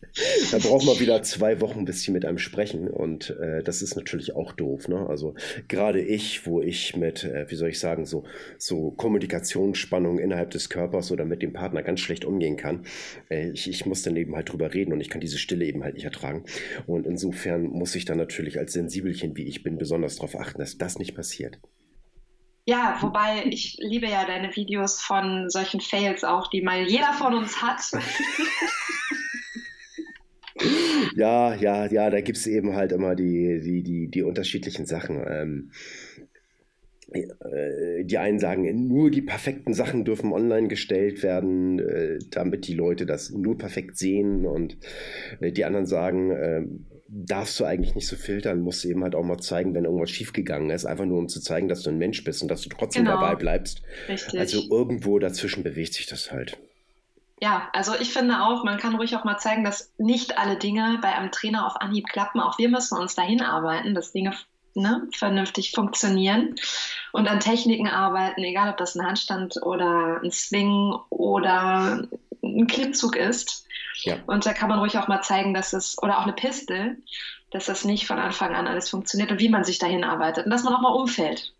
Da 0.51 0.57
braucht 0.57 0.86
man 0.86 0.99
wieder 0.99 1.22
zwei 1.22 1.61
Wochen, 1.61 1.86
bis 1.86 2.03
die 2.03 2.11
mit 2.11 2.26
einem 2.26 2.38
sprechen 2.38 2.88
und 2.88 3.38
äh, 3.39 3.61
das 3.63 3.82
ist 3.82 3.95
natürlich 3.95 4.36
auch 4.36 4.53
doof. 4.53 4.88
Ne? 4.88 5.05
Also 5.07 5.36
gerade 5.68 6.01
ich, 6.01 6.47
wo 6.47 6.61
ich 6.61 6.95
mit, 6.95 7.24
äh, 7.24 7.45
wie 7.49 7.55
soll 7.55 7.70
ich 7.70 7.80
sagen, 7.80 8.05
so, 8.05 8.24
so 8.57 8.91
Kommunikationsspannung 8.91 10.20
innerhalb 10.20 10.51
des 10.51 10.70
Körpers 10.70 11.11
oder 11.11 11.26
mit 11.26 11.41
dem 11.41 11.53
Partner 11.53 11.84
ganz 11.84 11.99
schlecht 11.99 12.26
umgehen 12.26 12.57
kann, 12.57 12.86
äh, 13.30 13.49
ich, 13.51 13.70
ich 13.70 13.86
muss 13.86 14.01
dann 14.01 14.15
eben 14.15 14.36
halt 14.36 14.51
drüber 14.51 14.74
reden 14.74 14.93
und 14.93 15.01
ich 15.01 15.09
kann 15.09 15.22
diese 15.22 15.38
Stille 15.38 15.65
eben 15.65 15.84
halt 15.84 15.95
nicht 15.95 16.05
ertragen. 16.05 16.45
Und 16.86 17.05
insofern 17.05 17.63
muss 17.63 17.95
ich 17.95 18.05
dann 18.05 18.18
natürlich 18.18 18.57
als 18.57 18.74
Sensibelchen, 18.74 19.38
wie 19.38 19.43
ich 19.43 19.63
bin, 19.63 19.78
besonders 19.78 20.15
darauf 20.15 20.39
achten, 20.39 20.59
dass 20.59 20.78
das 20.78 20.97
nicht 20.97 21.15
passiert. 21.15 21.57
Ja, 22.70 22.97
wobei 22.99 23.45
ich 23.45 23.78
liebe 23.80 24.07
ja 24.07 24.26
deine 24.26 24.53
Videos 24.53 25.01
von 25.01 25.49
solchen 25.49 25.80
Fails 25.80 26.26
auch, 26.26 26.49
die 26.49 26.61
mal 26.61 26.84
jeder 26.84 27.13
von 27.13 27.34
uns 27.34 27.61
hat. 27.61 27.80
ja, 31.15 31.55
ja, 31.55 31.86
ja, 31.86 32.09
da 32.09 32.20
gibt 32.20 32.38
es 32.38 32.45
eben 32.45 32.76
halt 32.76 32.91
immer 32.91 33.15
die, 33.15 33.61
die, 33.63 33.84
die, 33.84 34.09
die 34.09 34.22
unterschiedlichen 34.22 34.86
Sachen. 34.86 35.24
Ähm, 35.26 35.72
äh, 37.13 38.03
die 38.03 38.18
einen 38.18 38.39
sagen, 38.39 38.89
nur 38.89 39.11
die 39.11 39.22
perfekten 39.22 39.74
Sachen 39.74 40.03
dürfen 40.03 40.34
online 40.34 40.68
gestellt 40.68 41.24
werden, 41.24 41.80
äh, 41.80 42.20
damit 42.32 42.68
die 42.68 42.74
Leute 42.74 43.05
das 43.05 43.30
nur 43.30 43.57
perfekt 43.57 43.97
sehen. 43.97 44.45
Und 44.45 44.78
äh, 45.39 45.53
die 45.53 45.63
anderen 45.63 45.86
sagen, 45.86 46.86
darfst 47.10 47.60
du 47.60 47.66
eigentlich 47.66 47.95
nicht 47.95 48.08
so 48.08 48.16
filtern, 48.16 48.62
musst 48.62 48.84
du 48.84 48.89
eben 48.89 49.03
halt 49.03 49.16
auch 49.16 49.24
mal 49.24 49.38
zeigen, 49.38 49.74
wenn 49.74 49.86
irgendwas 49.86 50.12
schiefgegangen 50.12 50.70
ist, 50.70 50.86
einfach 50.86 51.05
nur 51.05 51.20
um 51.20 51.30
zu 51.30 51.41
zeigen, 51.41 51.68
dass 51.68 51.84
du 51.84 51.89
ein 51.89 51.97
Mensch 51.97 52.24
bist 52.24 52.41
und 52.41 52.49
dass 52.49 52.62
du 52.62 52.70
trotzdem 52.70 53.05
genau. 53.05 53.20
dabei 53.20 53.36
bleibst. 53.36 53.82
Richtig. 54.08 54.39
Also 54.39 54.64
irgendwo 54.70 55.20
dazwischen 55.20 55.64
bewegt 55.64 55.93
sich 55.93 56.08
das 56.08 56.32
halt. 56.32 56.58
Ja, 57.39 57.70
also 57.74 57.93
ich 57.99 58.12
finde 58.12 58.41
auch, 58.41 58.64
man 58.64 58.80
kann 58.80 58.95
ruhig 58.95 59.16
auch 59.16 59.24
mal 59.24 59.38
zeigen, 59.38 59.64
dass 59.64 59.93
nicht 59.97 60.38
alle 60.39 60.58
Dinge 60.58 60.97
bei 61.01 61.14
einem 61.14 61.32
Trainer 61.32 61.68
auf 61.68 61.80
Anhieb 61.80 62.08
klappen. 62.08 62.39
Auch 62.39 62.58
wir 62.58 62.68
müssen 62.68 62.97
uns 62.97 63.14
dahin 63.14 63.41
arbeiten, 63.41 63.93
dass 63.93 64.12
Dinge 64.12 64.34
ne, 64.74 65.08
vernünftig 65.14 65.72
funktionieren 65.72 66.55
und 67.12 67.28
an 67.28 67.39
Techniken 67.39 67.88
arbeiten, 67.88 68.43
egal 68.43 68.72
ob 68.72 68.78
das 68.78 68.95
ein 68.95 69.05
Handstand 69.05 69.62
oder 69.62 70.20
ein 70.24 70.32
Swing 70.32 70.95
oder 71.10 72.08
ein 72.43 72.68
Klimmzug 72.68 73.16
ist. 73.16 73.66
Ja. 74.08 74.18
Und 74.28 74.45
da 74.45 74.53
kann 74.53 74.70
man 74.70 74.80
ruhig 74.80 74.97
auch 74.97 75.08
mal 75.08 75.22
zeigen, 75.22 75.53
dass 75.53 75.74
es, 75.74 76.01
oder 76.01 76.20
auch 76.20 76.24
eine 76.24 76.34
Piste, 76.34 76.97
dass 77.51 77.66
das 77.66 77.86
nicht 77.86 78.08
von 78.08 78.20
Anfang 78.20 78.55
an 78.55 78.68
alles 78.68 78.89
funktioniert 78.89 79.32
und 79.32 79.39
wie 79.39 79.49
man 79.49 79.64
sich 79.64 79.80
dahin 79.80 80.03
arbeitet 80.03 80.45
und 80.45 80.51
dass 80.51 80.64
man 80.64 80.74
auch 80.76 80.82
mal 80.82 80.93
umfällt. 80.93 81.53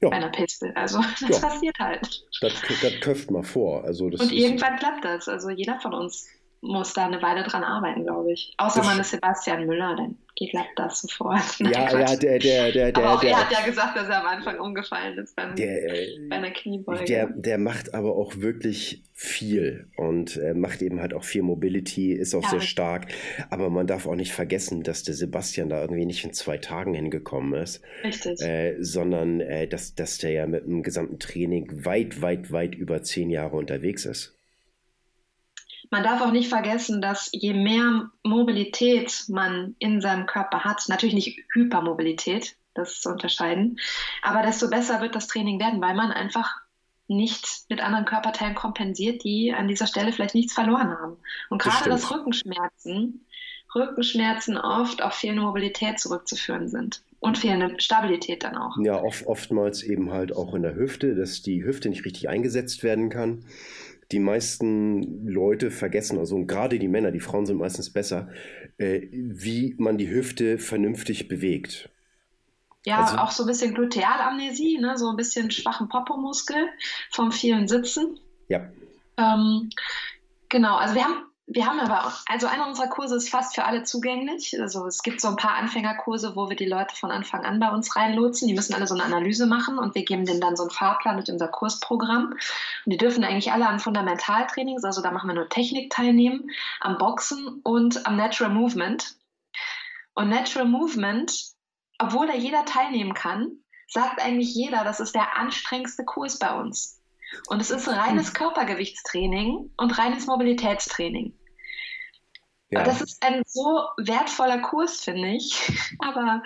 Ja. 0.00 0.10
Bei 0.10 0.16
einer 0.16 0.28
Piste. 0.28 0.72
Also 0.76 1.00
das 1.20 1.40
ja. 1.40 1.48
passiert 1.48 1.78
halt. 1.78 2.24
Das, 2.40 2.54
das 2.82 3.00
köpft 3.00 3.30
mal 3.30 3.42
vor. 3.42 3.84
Also, 3.84 4.04
und 4.06 4.32
irgendwann 4.32 4.76
klappt 4.76 5.04
das. 5.04 5.28
Also 5.28 5.50
jeder 5.50 5.80
von 5.80 5.92
uns 5.92 6.28
muss 6.60 6.92
da 6.92 7.06
eine 7.06 7.20
Weile 7.22 7.42
dran 7.44 7.64
arbeiten, 7.64 8.04
glaube 8.04 8.32
ich. 8.32 8.54
Außer 8.58 8.82
man 8.84 8.98
ist 9.00 9.10
Sebastian 9.10 9.66
Müller, 9.66 9.96
dann 10.38 10.48
klappt 10.50 10.78
das 10.78 11.00
sofort. 11.00 11.42
Nein, 11.58 11.72
ja, 11.72 11.86
Quatsch. 11.86 12.10
ja, 12.10 12.16
der, 12.16 12.38
der, 12.38 12.72
der, 12.72 12.92
der. 12.92 13.04
Aber 13.04 13.20
der, 13.20 13.30
er 13.30 13.44
hat 13.44 13.52
ja 13.52 13.64
gesagt, 13.64 13.96
dass 13.96 14.08
er 14.08 14.20
am 14.20 14.26
Anfang 14.26 14.58
umgefallen 14.58 15.18
ist 15.18 15.34
beim, 15.34 15.54
der, 15.56 15.90
bei 16.28 16.36
einer 16.36 16.50
Kniebeuge. 16.50 17.04
Der, 17.04 17.26
der 17.26 17.58
macht 17.58 17.94
aber 17.94 18.16
auch 18.16 18.36
wirklich 18.36 19.04
viel 19.14 19.88
und 19.96 20.36
äh, 20.36 20.54
macht 20.54 20.80
eben 20.80 21.00
halt 21.00 21.12
auch 21.12 21.24
viel 21.24 21.42
Mobility, 21.42 22.12
ist 22.12 22.34
auch 22.34 22.42
ja, 22.44 22.50
sehr 22.50 22.60
stark. 22.60 23.06
Aber 23.50 23.68
man 23.68 23.86
darf 23.86 24.06
auch 24.06 24.14
nicht 24.14 24.32
vergessen, 24.32 24.82
dass 24.84 25.02
der 25.02 25.14
Sebastian 25.14 25.68
da 25.68 25.80
irgendwie 25.80 26.06
nicht 26.06 26.24
in 26.24 26.32
zwei 26.32 26.58
Tagen 26.58 26.94
hingekommen 26.94 27.60
ist. 27.60 27.82
Richtig. 28.04 28.40
Äh, 28.40 28.76
sondern 28.80 29.40
äh, 29.40 29.66
dass, 29.66 29.94
dass 29.94 30.18
der 30.18 30.30
ja 30.30 30.46
mit 30.46 30.64
dem 30.64 30.82
gesamten 30.82 31.18
Training 31.18 31.84
weit, 31.84 32.22
weit, 32.22 32.52
weit 32.52 32.74
über 32.76 33.02
zehn 33.02 33.30
Jahre 33.30 33.56
unterwegs 33.56 34.04
ist. 34.04 34.37
Man 35.90 36.02
darf 36.02 36.20
auch 36.20 36.32
nicht 36.32 36.48
vergessen, 36.48 37.00
dass 37.00 37.30
je 37.32 37.54
mehr 37.54 38.10
Mobilität 38.22 39.24
man 39.28 39.74
in 39.78 40.00
seinem 40.00 40.26
Körper 40.26 40.64
hat, 40.64 40.84
natürlich 40.88 41.14
nicht 41.14 41.38
Hypermobilität, 41.52 42.56
das 42.74 42.92
ist 42.92 43.02
zu 43.02 43.10
unterscheiden, 43.10 43.78
aber 44.22 44.42
desto 44.42 44.68
besser 44.68 45.00
wird 45.00 45.14
das 45.14 45.26
Training 45.26 45.58
werden, 45.58 45.80
weil 45.80 45.94
man 45.94 46.10
einfach 46.12 46.60
nicht 47.08 47.64
mit 47.70 47.80
anderen 47.80 48.04
Körperteilen 48.04 48.54
kompensiert, 48.54 49.24
die 49.24 49.52
an 49.52 49.66
dieser 49.66 49.86
Stelle 49.86 50.12
vielleicht 50.12 50.34
nichts 50.34 50.52
verloren 50.52 50.90
haben. 50.90 51.16
Und 51.48 51.62
gerade 51.62 51.88
das, 51.88 52.02
das 52.02 52.10
Rückenschmerzen, 52.10 53.24
Rückenschmerzen 53.74 54.58
oft 54.58 55.02
auf 55.02 55.14
fehlende 55.14 55.42
Mobilität 55.42 55.98
zurückzuführen 55.98 56.68
sind 56.68 57.02
und 57.20 57.38
fehlende 57.38 57.80
Stabilität 57.80 58.44
dann 58.44 58.56
auch. 58.56 58.76
Ja, 58.82 59.02
oft, 59.02 59.26
oftmals 59.26 59.82
eben 59.82 60.12
halt 60.12 60.34
auch 60.34 60.54
in 60.54 60.62
der 60.62 60.74
Hüfte, 60.74 61.14
dass 61.14 61.42
die 61.42 61.64
Hüfte 61.64 61.88
nicht 61.88 62.04
richtig 62.04 62.28
eingesetzt 62.28 62.82
werden 62.82 63.08
kann 63.08 63.44
die 64.12 64.20
meisten 64.20 65.26
Leute 65.26 65.70
vergessen, 65.70 66.18
also 66.18 66.44
gerade 66.46 66.78
die 66.78 66.88
Männer, 66.88 67.10
die 67.10 67.20
Frauen 67.20 67.46
sind 67.46 67.58
meistens 67.58 67.92
besser, 67.92 68.28
äh, 68.78 69.06
wie 69.12 69.74
man 69.78 69.98
die 69.98 70.08
Hüfte 70.08 70.58
vernünftig 70.58 71.28
bewegt. 71.28 71.90
Ja, 72.86 73.02
also, 73.02 73.16
auch 73.18 73.30
so 73.30 73.42
ein 73.42 73.48
bisschen 73.48 73.74
Glutealamnesie, 73.74 74.78
ne? 74.78 74.96
so 74.96 75.10
ein 75.10 75.16
bisschen 75.16 75.50
schwachen 75.50 75.88
Popomuskel 75.88 76.68
vom 77.10 77.32
vielen 77.32 77.68
Sitzen. 77.68 78.18
Ja. 78.48 78.70
Ähm, 79.18 79.68
genau, 80.48 80.76
also 80.76 80.94
wir 80.94 81.04
haben 81.04 81.27
wir 81.50 81.64
haben 81.64 81.80
aber, 81.80 82.12
also 82.26 82.46
einer 82.46 82.68
unserer 82.68 82.88
Kurse 82.88 83.16
ist 83.16 83.30
fast 83.30 83.54
für 83.54 83.64
alle 83.64 83.82
zugänglich. 83.82 84.60
Also 84.60 84.86
es 84.86 85.02
gibt 85.02 85.18
so 85.22 85.28
ein 85.28 85.36
paar 85.36 85.54
Anfängerkurse, 85.54 86.36
wo 86.36 86.50
wir 86.50 86.56
die 86.56 86.66
Leute 86.66 86.94
von 86.94 87.10
Anfang 87.10 87.46
an 87.46 87.58
bei 87.58 87.70
uns 87.70 87.96
reinlotsen. 87.96 88.48
Die 88.48 88.54
müssen 88.54 88.74
alle 88.74 88.86
so 88.86 88.94
eine 88.94 89.04
Analyse 89.04 89.46
machen 89.46 89.78
und 89.78 89.94
wir 89.94 90.04
geben 90.04 90.26
denen 90.26 90.42
dann 90.42 90.56
so 90.56 90.64
einen 90.64 90.70
Fahrplan 90.70 91.16
mit 91.16 91.30
unser 91.30 91.48
Kursprogramm. 91.48 92.32
Und 92.32 92.92
die 92.92 92.98
dürfen 92.98 93.24
eigentlich 93.24 93.50
alle 93.50 93.66
an 93.66 93.80
Fundamentaltrainings, 93.80 94.84
also 94.84 95.00
da 95.00 95.10
machen 95.10 95.28
wir 95.28 95.34
nur 95.34 95.48
Technik 95.48 95.90
teilnehmen, 95.90 96.50
am 96.80 96.98
Boxen 96.98 97.60
und 97.64 98.06
am 98.06 98.16
Natural 98.16 98.52
Movement. 98.52 99.16
Und 100.12 100.28
Natural 100.28 100.68
Movement, 100.68 101.32
obwohl 101.98 102.26
da 102.26 102.34
jeder 102.34 102.66
teilnehmen 102.66 103.14
kann, 103.14 103.52
sagt 103.86 104.22
eigentlich 104.22 104.54
jeder, 104.54 104.84
das 104.84 105.00
ist 105.00 105.14
der 105.14 105.38
anstrengendste 105.38 106.04
Kurs 106.04 106.38
bei 106.38 106.54
uns. 106.54 107.00
Und 107.48 107.60
es 107.60 107.70
ist 107.70 107.88
reines 107.88 108.28
hm. 108.28 108.34
Körpergewichtstraining 108.34 109.70
und 109.76 109.98
reines 109.98 110.26
Mobilitätstraining. 110.26 111.37
Ja. 112.70 112.82
Das 112.82 113.00
ist 113.00 113.24
ein 113.24 113.42
so 113.46 113.80
wertvoller 113.96 114.58
Kurs, 114.58 115.00
finde 115.00 115.28
ich. 115.28 115.72
Aber 116.00 116.42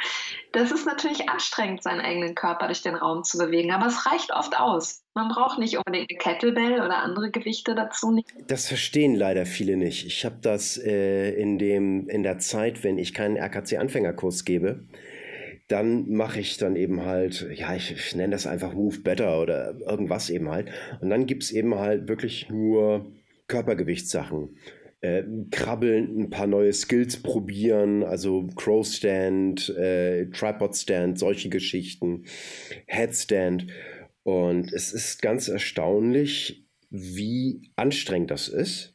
das 0.53 0.71
ist 0.71 0.87
natürlich 0.87 1.29
anstrengend, 1.29 1.83
seinen 1.83 2.01
eigenen 2.01 2.37
Körper 2.37 2.67
durch 2.67 2.83
den 2.83 2.95
Raum 2.95 3.25
zu 3.25 3.39
bewegen. 3.39 3.73
Aber 3.73 3.87
es 3.87 4.07
reicht 4.07 4.33
oft 4.33 4.57
aus. 4.57 5.03
Man 5.15 5.29
braucht 5.29 5.59
nicht 5.59 5.77
unbedingt 5.77 6.11
eine 6.11 6.19
Kettlebell 6.19 6.75
oder 6.75 6.99
andere 6.99 7.31
Gewichte 7.31 7.75
dazu. 7.75 8.23
Das 8.47 8.69
verstehen 8.69 9.17
leider 9.17 9.47
viele 9.47 9.77
nicht. 9.77 10.07
Ich 10.07 10.25
habe 10.25 10.37
das 10.41 10.79
äh, 10.79 11.31
in, 11.31 11.59
dem, 11.59 12.09
in 12.09 12.23
der 12.23 12.39
Zeit, 12.39 12.85
wenn 12.85 12.99
ich 12.99 13.15
keinen 13.15 13.37
RKC-Anfängerkurs 13.37 14.45
gebe, 14.45 14.87
dann 15.67 16.09
mache 16.09 16.39
ich 16.39 16.57
dann 16.57 16.77
eben 16.77 17.05
halt, 17.05 17.49
ja, 17.53 17.75
ich, 17.75 17.91
ich 17.91 18.15
nenne 18.15 18.33
das 18.33 18.47
einfach 18.47 18.75
Move 18.75 19.01
Better 19.01 19.41
oder 19.41 19.75
irgendwas 19.81 20.31
eben 20.31 20.51
halt. 20.51 20.71
Und 21.01 21.11
dann 21.11 21.27
gibt 21.27 21.43
es 21.43 21.51
eben 21.51 21.75
halt 21.75 22.09
wirklich 22.09 22.49
nur 22.49 23.13
Körpergewichtssachen. 23.49 24.57
Äh, 25.03 25.25
krabbeln, 25.51 26.17
ein 26.17 26.31
paar 26.31 26.47
neue 26.47 26.73
Skills 26.73 27.17
probieren, 27.17 28.05
also 28.05 28.47
Crow 28.55 28.87
Stand, 28.87 29.69
äh, 29.71 30.27
Tripod 30.27 30.77
Stand, 30.77 31.19
solche 31.19 31.49
Geschichten, 31.49 32.25
Headstand. 32.87 33.67
Und 34.23 34.73
es 34.73 34.93
ist 34.93 35.21
ganz 35.21 35.49
erstaunlich, 35.49 36.65
wie 36.91 37.73
anstrengend 37.75 38.31
das 38.31 38.47
ist 38.47 38.95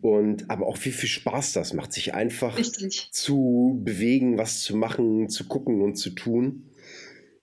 und 0.00 0.50
aber 0.50 0.66
auch 0.66 0.76
wie 0.84 0.90
viel 0.90 1.08
Spaß 1.08 1.54
das 1.54 1.72
macht, 1.72 1.92
sich 1.92 2.14
einfach 2.14 2.58
Richtig. 2.58 3.08
zu 3.12 3.80
bewegen, 3.82 4.38
was 4.38 4.60
zu 4.60 4.76
machen, 4.76 5.28
zu 5.28 5.46
gucken 5.48 5.80
und 5.80 5.96
zu 5.96 6.10
tun. 6.10 6.70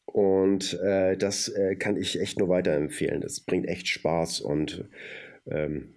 Und 0.06 0.80
äh, 0.82 1.18
das 1.18 1.50
äh, 1.50 1.76
kann 1.76 1.98
ich 1.98 2.22
echt 2.22 2.40
nur 2.40 2.50
weiterempfehlen. 2.50 3.22
Das 3.22 3.40
bringt 3.40 3.68
echt 3.68 3.88
Spaß. 3.88 4.42
Und 4.42 4.86
ähm, 5.50 5.96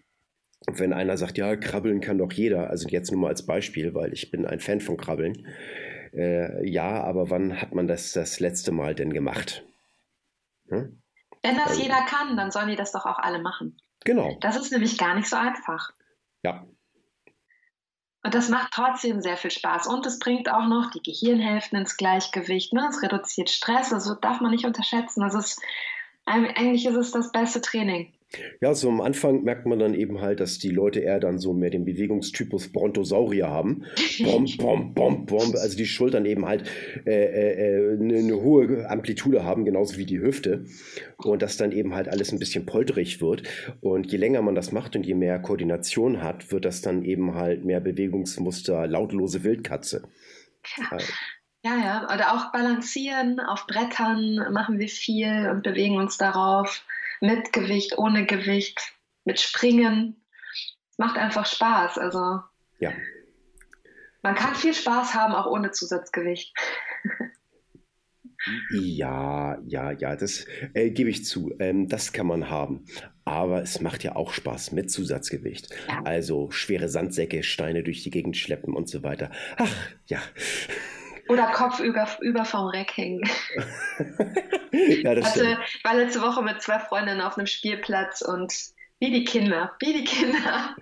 wenn 0.74 0.92
einer 0.92 1.16
sagt, 1.16 1.38
ja, 1.38 1.56
krabbeln 1.56 2.00
kann 2.00 2.18
doch 2.18 2.32
jeder, 2.32 2.70
also 2.70 2.88
jetzt 2.88 3.10
nur 3.10 3.20
mal 3.20 3.28
als 3.28 3.46
Beispiel, 3.46 3.94
weil 3.94 4.12
ich 4.12 4.30
bin 4.30 4.46
ein 4.46 4.60
Fan 4.60 4.80
von 4.80 4.96
Krabbeln. 4.96 5.46
Äh, 6.14 6.68
ja, 6.68 7.02
aber 7.02 7.30
wann 7.30 7.60
hat 7.60 7.74
man 7.74 7.86
das 7.86 8.12
das 8.12 8.40
letzte 8.40 8.72
Mal 8.72 8.94
denn 8.94 9.12
gemacht? 9.12 9.64
Hm? 10.68 11.02
Wenn 11.42 11.56
das 11.56 11.68
also, 11.68 11.82
jeder 11.82 12.02
kann, 12.06 12.36
dann 12.36 12.50
sollen 12.50 12.68
die 12.68 12.76
das 12.76 12.92
doch 12.92 13.06
auch 13.06 13.18
alle 13.18 13.40
machen. 13.40 13.76
Genau. 14.04 14.36
Das 14.40 14.56
ist 14.56 14.72
nämlich 14.72 14.98
gar 14.98 15.14
nicht 15.14 15.28
so 15.28 15.36
einfach. 15.36 15.92
Ja. 16.42 16.66
Und 18.24 18.34
das 18.34 18.48
macht 18.48 18.72
trotzdem 18.72 19.20
sehr 19.20 19.36
viel 19.36 19.50
Spaß. 19.50 19.86
Und 19.86 20.04
es 20.06 20.18
bringt 20.18 20.50
auch 20.50 20.66
noch 20.66 20.90
die 20.90 21.02
Gehirnhälften 21.02 21.78
ins 21.78 21.96
Gleichgewicht. 21.96 22.72
Ne? 22.72 22.88
Es 22.90 23.02
reduziert 23.02 23.48
Stress, 23.48 23.90
das 23.90 24.12
darf 24.20 24.40
man 24.40 24.50
nicht 24.50 24.66
unterschätzen. 24.66 25.20
Das 25.20 25.34
ist, 25.34 25.62
eigentlich 26.26 26.84
ist 26.86 26.96
es 26.96 27.12
das 27.12 27.32
beste 27.32 27.60
Training. 27.60 28.12
Ja, 28.60 28.74
so 28.74 28.90
am 28.90 29.00
Anfang 29.00 29.42
merkt 29.42 29.64
man 29.64 29.78
dann 29.78 29.94
eben 29.94 30.20
halt, 30.20 30.40
dass 30.40 30.58
die 30.58 30.68
Leute 30.68 31.00
eher 31.00 31.18
dann 31.18 31.38
so 31.38 31.54
mehr 31.54 31.70
den 31.70 31.86
Bewegungstypus 31.86 32.72
Brontosaurier 32.72 33.48
haben. 33.48 33.84
Bom, 34.22 34.46
bom, 34.58 34.92
bom, 34.92 35.26
bom. 35.26 35.54
Also 35.56 35.78
die 35.78 35.86
Schultern 35.86 36.26
eben 36.26 36.44
halt 36.44 36.64
äh, 37.06 37.10
äh, 37.10 37.96
eine, 37.98 38.14
äh, 38.14 38.18
eine 38.18 38.36
hohe 38.36 38.88
Amplitude 38.90 39.44
haben, 39.44 39.64
genauso 39.64 39.96
wie 39.96 40.04
die 40.04 40.20
Hüfte. 40.20 40.66
Und 41.16 41.40
dass 41.40 41.56
dann 41.56 41.72
eben 41.72 41.94
halt 41.94 42.08
alles 42.08 42.30
ein 42.30 42.38
bisschen 42.38 42.66
polterig 42.66 43.22
wird. 43.22 43.44
Und 43.80 44.12
je 44.12 44.18
länger 44.18 44.42
man 44.42 44.54
das 44.54 44.72
macht 44.72 44.94
und 44.94 45.06
je 45.06 45.14
mehr 45.14 45.38
Koordination 45.38 46.22
hat, 46.22 46.52
wird 46.52 46.66
das 46.66 46.82
dann 46.82 47.04
eben 47.04 47.34
halt 47.34 47.64
mehr 47.64 47.80
Bewegungsmuster, 47.80 48.86
lautlose 48.86 49.42
Wildkatze. 49.42 50.02
Ja. 50.76 50.98
Ja, 51.64 51.76
ja, 51.76 52.14
oder 52.14 52.34
auch 52.34 52.52
balancieren 52.52 53.40
auf 53.40 53.66
Brettern 53.66 54.52
machen 54.52 54.78
wir 54.78 54.88
viel 54.88 55.50
und 55.50 55.64
bewegen 55.64 55.96
uns 55.96 56.16
darauf 56.16 56.84
mit 57.20 57.52
Gewicht, 57.52 57.98
ohne 57.98 58.26
Gewicht, 58.26 58.80
mit 59.24 59.40
Springen. 59.40 60.24
Es 60.90 60.98
macht 60.98 61.16
einfach 61.16 61.46
Spaß. 61.46 61.98
Also 61.98 62.40
ja. 62.78 62.92
man 64.22 64.34
kann 64.34 64.54
viel 64.54 64.74
Spaß 64.74 65.14
haben, 65.14 65.34
auch 65.34 65.46
ohne 65.46 65.70
Zusatzgewicht. 65.70 66.54
Ja, 68.70 69.58
ja, 69.66 69.90
ja, 69.90 70.16
das 70.16 70.46
äh, 70.74 70.90
gebe 70.90 71.10
ich 71.10 71.24
zu. 71.24 71.54
Ähm, 71.58 71.88
das 71.88 72.12
kann 72.12 72.26
man 72.26 72.48
haben. 72.48 72.84
Aber 73.24 73.62
es 73.62 73.80
macht 73.80 74.04
ja 74.04 74.16
auch 74.16 74.32
Spaß 74.32 74.72
mit 74.72 74.90
Zusatzgewicht. 74.90 75.68
Ja. 75.88 76.02
Also 76.04 76.50
schwere 76.50 76.88
Sandsäcke, 76.88 77.42
Steine 77.42 77.82
durch 77.82 78.02
die 78.02 78.10
Gegend 78.10 78.36
schleppen 78.36 78.74
und 78.74 78.88
so 78.88 79.02
weiter. 79.02 79.30
Ach, 79.56 79.70
ja. 80.06 80.20
Oder 81.28 81.46
Kopf 81.52 81.80
über, 81.80 82.08
über 82.20 82.44
vom 82.44 82.66
Reck 82.66 82.96
hängen. 82.96 83.22
ja, 84.72 85.14
das 85.14 85.26
also, 85.26 85.44
ich 85.44 85.84
war 85.84 85.94
letzte 85.94 86.22
Woche 86.22 86.42
mit 86.42 86.62
zwei 86.62 86.78
Freundinnen 86.78 87.20
auf 87.20 87.36
einem 87.36 87.46
Spielplatz 87.46 88.22
und 88.22 88.52
wie 89.00 89.10
die 89.10 89.24
Kinder, 89.24 89.72
wie 89.80 89.92
die 89.92 90.04
Kinder. 90.04 90.76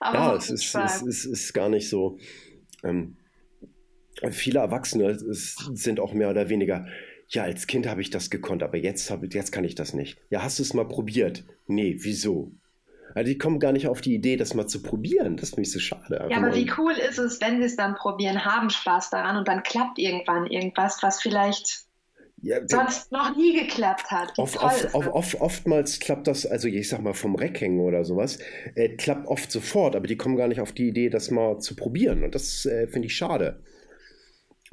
Aber 0.00 0.18
ja, 0.18 0.34
es 0.34 0.50
ist, 0.50 0.74
es, 0.74 1.02
ist, 1.02 1.24
ist 1.24 1.52
gar 1.54 1.68
nicht 1.68 1.88
so. 1.88 2.18
Ähm, 2.84 3.16
viele 4.30 4.60
Erwachsene 4.60 5.16
sind 5.18 6.00
auch 6.00 6.12
mehr 6.12 6.30
oder 6.30 6.48
weniger, 6.48 6.86
ja, 7.28 7.42
als 7.42 7.66
Kind 7.66 7.86
habe 7.86 8.00
ich 8.00 8.10
das 8.10 8.30
gekonnt, 8.30 8.62
aber 8.62 8.78
jetzt, 8.78 9.10
hab, 9.10 9.22
jetzt 9.32 9.52
kann 9.52 9.64
ich 9.64 9.74
das 9.74 9.92
nicht. 9.92 10.18
Ja, 10.30 10.42
hast 10.42 10.58
du 10.58 10.62
es 10.62 10.74
mal 10.74 10.88
probiert? 10.88 11.44
Nee, 11.66 11.96
wieso? 12.00 12.52
Also 13.14 13.30
die 13.30 13.38
kommen 13.38 13.58
gar 13.58 13.72
nicht 13.72 13.88
auf 13.88 14.00
die 14.00 14.14
Idee, 14.14 14.36
das 14.36 14.54
mal 14.54 14.66
zu 14.66 14.82
probieren. 14.82 15.36
Das 15.36 15.50
finde 15.50 15.62
ich 15.62 15.72
so 15.72 15.78
schade. 15.78 16.28
ja, 16.30 16.36
aber 16.36 16.54
wie 16.54 16.70
cool 16.78 16.92
ist 16.92 17.18
es, 17.18 17.40
wenn 17.40 17.58
sie 17.58 17.66
es 17.66 17.76
dann 17.76 17.94
probieren, 17.94 18.44
haben 18.44 18.70
Spaß 18.70 19.10
daran 19.10 19.36
und 19.36 19.48
dann 19.48 19.62
klappt 19.62 19.98
irgendwann 19.98 20.46
irgendwas, 20.46 21.02
was 21.02 21.20
vielleicht 21.20 21.88
ja, 22.40 22.60
sonst 22.66 23.10
noch 23.10 23.36
nie 23.36 23.58
geklappt 23.58 24.10
hat. 24.10 24.38
Oft, 24.38 24.62
oft, 24.62 24.94
oft, 24.94 25.40
oftmals 25.40 25.98
klappt 25.98 26.26
das, 26.26 26.46
also 26.46 26.68
ich 26.68 26.88
sag 26.88 27.02
mal 27.02 27.14
vom 27.14 27.34
Reckhängen 27.34 27.80
oder 27.80 28.04
sowas, 28.04 28.38
äh, 28.74 28.90
klappt 28.90 29.26
oft 29.26 29.50
sofort, 29.50 29.96
aber 29.96 30.06
die 30.06 30.16
kommen 30.16 30.36
gar 30.36 30.48
nicht 30.48 30.60
auf 30.60 30.72
die 30.72 30.88
Idee, 30.88 31.10
das 31.10 31.30
mal 31.30 31.58
zu 31.58 31.74
probieren. 31.74 32.22
Und 32.22 32.34
das 32.34 32.64
äh, 32.66 32.86
finde 32.86 33.06
ich 33.06 33.16
schade. 33.16 33.60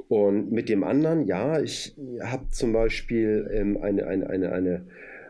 Und 0.08 0.52
mit 0.52 0.68
dem 0.68 0.84
anderen, 0.84 1.26
ja, 1.26 1.60
ich 1.60 1.96
habe 2.22 2.48
zum 2.50 2.72
Beispiel 2.72 3.50
ähm, 3.52 3.78
eine, 3.82 4.06
eine, 4.06 4.30
eine, 4.30 4.52
eine 4.52 4.86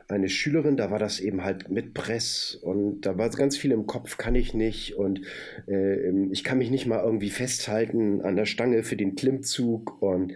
eine 0.08 0.28
Schülerin, 0.28 0.76
da 0.76 0.90
war 0.90 0.98
das 0.98 1.20
eben 1.20 1.42
halt 1.42 1.70
mit 1.70 1.94
Press 1.94 2.54
und 2.54 3.00
da 3.02 3.18
war 3.18 3.28
ganz 3.30 3.56
viel 3.56 3.72
im 3.72 3.86
Kopf, 3.86 4.16
kann 4.16 4.34
ich 4.34 4.54
nicht 4.54 4.96
und 4.96 5.20
äh, 5.66 6.10
ich 6.30 6.44
kann 6.44 6.58
mich 6.58 6.70
nicht 6.70 6.86
mal 6.86 7.02
irgendwie 7.02 7.30
festhalten 7.30 8.20
an 8.22 8.36
der 8.36 8.46
Stange 8.46 8.82
für 8.82 8.96
den 8.96 9.16
Klimmzug 9.16 10.00
und 10.00 10.32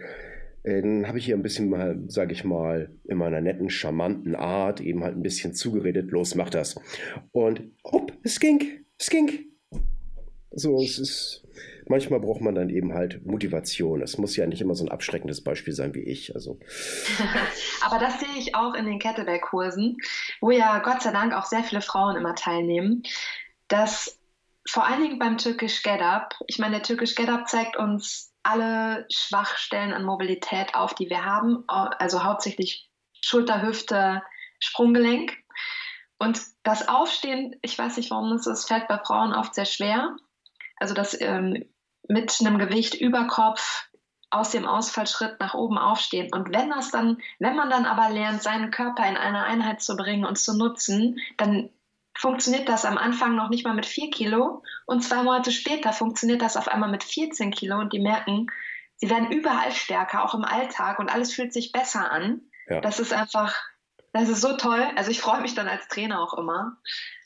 äh, 0.63 0.81
dann 0.81 1.07
habe 1.07 1.17
ich 1.17 1.29
ihr 1.29 1.35
ein 1.35 1.41
bisschen 1.41 1.69
mal, 1.69 2.03
sage 2.07 2.33
ich 2.33 2.43
mal, 2.43 2.91
in 3.05 3.17
meiner 3.17 3.41
netten, 3.41 3.69
charmanten 3.69 4.35
Art 4.35 4.81
eben 4.81 5.03
halt 5.03 5.15
ein 5.15 5.23
bisschen 5.23 5.53
zugeredet, 5.53 6.11
los, 6.11 6.35
mach 6.35 6.49
das. 6.49 6.75
Und 7.31 7.61
hopp, 7.83 8.13
es 8.23 8.39
ging, 8.39 8.61
es 8.97 9.09
ging. 9.09 9.31
So, 10.51 10.81
es 10.81 10.99
ist, 10.99 11.40
manchmal 11.91 12.19
braucht 12.19 12.41
man 12.41 12.55
dann 12.55 12.69
eben 12.69 12.93
halt 12.93 13.23
Motivation. 13.25 14.01
Es 14.01 14.17
muss 14.17 14.35
ja 14.35 14.47
nicht 14.47 14.61
immer 14.61 14.73
so 14.73 14.83
ein 14.83 14.89
abschreckendes 14.89 15.43
Beispiel 15.43 15.73
sein 15.73 15.93
wie 15.93 16.01
ich. 16.01 16.33
Also. 16.33 16.57
Aber 17.85 17.99
das 17.99 18.19
sehe 18.19 18.39
ich 18.39 18.55
auch 18.55 18.73
in 18.73 18.85
den 18.85 18.97
Kettlebell-Kursen, 18.97 19.97
wo 20.39 20.49
ja 20.49 20.79
Gott 20.79 21.03
sei 21.03 21.11
Dank 21.11 21.33
auch 21.33 21.45
sehr 21.45 21.63
viele 21.63 21.81
Frauen 21.81 22.15
immer 22.15 22.33
teilnehmen, 22.33 23.03
dass 23.67 24.17
vor 24.67 24.87
allen 24.87 25.01
Dingen 25.01 25.19
beim 25.19 25.37
Türkisch 25.37 25.83
Get 25.83 26.01
Up, 26.01 26.35
ich 26.47 26.57
meine, 26.57 26.75
der 26.75 26.83
Türkisch 26.83 27.13
Get 27.13 27.29
Up 27.29 27.47
zeigt 27.47 27.77
uns 27.77 28.33
alle 28.43 29.05
Schwachstellen 29.11 29.93
an 29.93 30.03
Mobilität 30.03 30.73
auf, 30.73 30.95
die 30.95 31.09
wir 31.09 31.25
haben, 31.25 31.63
also 31.67 32.23
hauptsächlich 32.23 32.89
Schulter, 33.21 33.61
Hüfte, 33.61 34.23
Sprunggelenk. 34.59 35.37
Und 36.17 36.41
das 36.63 36.87
Aufstehen, 36.87 37.55
ich 37.61 37.77
weiß 37.77 37.97
nicht, 37.97 38.11
warum 38.11 38.31
es 38.33 38.47
ist, 38.47 38.67
fällt 38.67 38.87
bei 38.87 38.97
Frauen 38.99 39.33
oft 39.33 39.53
sehr 39.53 39.65
schwer. 39.65 40.15
Also 40.77 40.95
das 40.95 41.19
ähm, 41.21 41.63
mit 42.11 42.37
einem 42.41 42.59
Gewicht 42.59 42.93
über 42.93 43.25
Kopf 43.27 43.87
aus 44.29 44.51
dem 44.51 44.65
Ausfallschritt 44.65 45.39
nach 45.39 45.53
oben 45.53 45.77
aufstehen. 45.77 46.29
Und 46.33 46.53
wenn 46.53 46.69
das 46.69 46.91
dann, 46.91 47.17
wenn 47.39 47.55
man 47.55 47.69
dann 47.69 47.85
aber 47.85 48.09
lernt, 48.09 48.41
seinen 48.41 48.71
Körper 48.71 49.07
in 49.07 49.17
eine 49.17 49.43
Einheit 49.43 49.81
zu 49.81 49.95
bringen 49.95 50.25
und 50.25 50.37
zu 50.37 50.57
nutzen, 50.57 51.19
dann 51.37 51.69
funktioniert 52.17 52.67
das 52.69 52.85
am 52.85 52.97
Anfang 52.97 53.35
noch 53.35 53.49
nicht 53.49 53.65
mal 53.65 53.73
mit 53.73 53.85
4 53.85 54.09
Kilo 54.11 54.63
und 54.85 55.03
zwei 55.03 55.23
Monate 55.23 55.51
später 55.51 55.93
funktioniert 55.93 56.41
das 56.41 56.57
auf 56.57 56.67
einmal 56.67 56.91
mit 56.91 57.03
14 57.03 57.51
Kilo 57.51 57.79
und 57.79 57.93
die 57.93 57.99
merken, 57.99 58.47
sie 58.97 59.09
werden 59.09 59.31
überall 59.31 59.71
stärker, 59.71 60.23
auch 60.23 60.33
im 60.33 60.43
Alltag 60.43 60.99
und 60.99 61.13
alles 61.13 61.33
fühlt 61.33 61.53
sich 61.53 61.71
besser 61.71 62.11
an. 62.11 62.41
Ja. 62.67 62.81
Das 62.81 62.99
ist 62.99 63.13
einfach, 63.13 63.57
das 64.13 64.29
ist 64.29 64.41
so 64.41 64.55
toll. 64.57 64.85
Also 64.95 65.11
ich 65.11 65.21
freue 65.21 65.41
mich 65.41 65.55
dann 65.55 65.67
als 65.67 65.87
Trainer 65.87 66.21
auch 66.21 66.33
immer. 66.33 66.77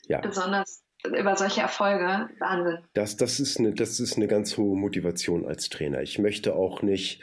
Ja. 0.08 0.20
Besonders 0.20 0.85
über 1.14 1.36
solche 1.36 1.60
Erfolge. 1.60 2.28
Wahnsinn. 2.38 2.78
Das, 2.94 3.16
das, 3.16 3.40
ist 3.40 3.58
eine, 3.58 3.72
das 3.72 4.00
ist 4.00 4.16
eine 4.16 4.28
ganz 4.28 4.56
hohe 4.56 4.76
Motivation 4.76 5.46
als 5.46 5.68
Trainer. 5.68 6.02
Ich 6.02 6.18
möchte 6.18 6.54
auch 6.54 6.82
nicht. 6.82 7.22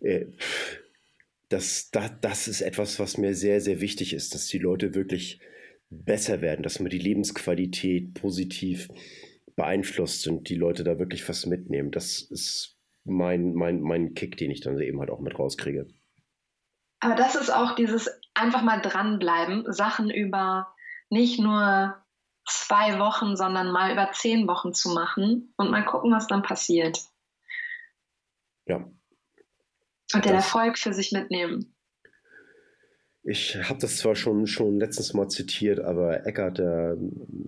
Äh, 0.00 0.26
das, 1.48 1.90
das, 1.90 2.12
das 2.20 2.48
ist 2.48 2.60
etwas, 2.60 3.00
was 3.00 3.16
mir 3.16 3.34
sehr, 3.34 3.60
sehr 3.60 3.80
wichtig 3.80 4.12
ist, 4.12 4.34
dass 4.34 4.46
die 4.48 4.58
Leute 4.58 4.94
wirklich 4.94 5.40
besser 5.90 6.42
werden, 6.42 6.62
dass 6.62 6.80
man 6.80 6.90
die 6.90 6.98
Lebensqualität 6.98 8.14
positiv 8.14 8.88
beeinflusst 9.56 10.28
und 10.28 10.48
die 10.48 10.54
Leute 10.54 10.84
da 10.84 10.98
wirklich 10.98 11.28
was 11.28 11.46
mitnehmen. 11.46 11.90
Das 11.90 12.20
ist 12.20 12.76
mein, 13.04 13.54
mein, 13.54 13.80
mein 13.80 14.14
Kick, 14.14 14.36
den 14.36 14.50
ich 14.50 14.60
dann 14.60 14.78
eben 14.80 15.00
halt 15.00 15.10
auch 15.10 15.20
mit 15.20 15.38
rauskriege. 15.38 15.88
Aber 17.00 17.14
das 17.14 17.34
ist 17.34 17.50
auch 17.50 17.74
dieses 17.74 18.10
einfach 18.34 18.62
mal 18.62 18.80
dranbleiben, 18.80 19.72
Sachen 19.72 20.10
über 20.10 20.74
nicht 21.10 21.40
nur 21.40 21.96
zwei 22.48 22.98
Wochen, 22.98 23.36
sondern 23.36 23.70
mal 23.70 23.92
über 23.92 24.10
zehn 24.12 24.46
Wochen 24.48 24.72
zu 24.72 24.90
machen 24.90 25.52
und 25.56 25.70
mal 25.70 25.84
gucken, 25.84 26.12
was 26.12 26.26
dann 26.26 26.42
passiert. 26.42 26.98
Ja. 28.66 28.88
Und 30.14 30.24
den 30.24 30.34
Erfolg 30.34 30.78
für 30.78 30.92
sich 30.92 31.12
mitnehmen. 31.12 31.74
Ich 33.30 33.56
habe 33.56 33.78
das 33.78 33.98
zwar 33.98 34.16
schon, 34.16 34.46
schon 34.46 34.78
letztens 34.78 35.12
mal 35.12 35.28
zitiert, 35.28 35.80
aber 35.80 36.26
Eckart 36.26 36.58
der 36.58 36.96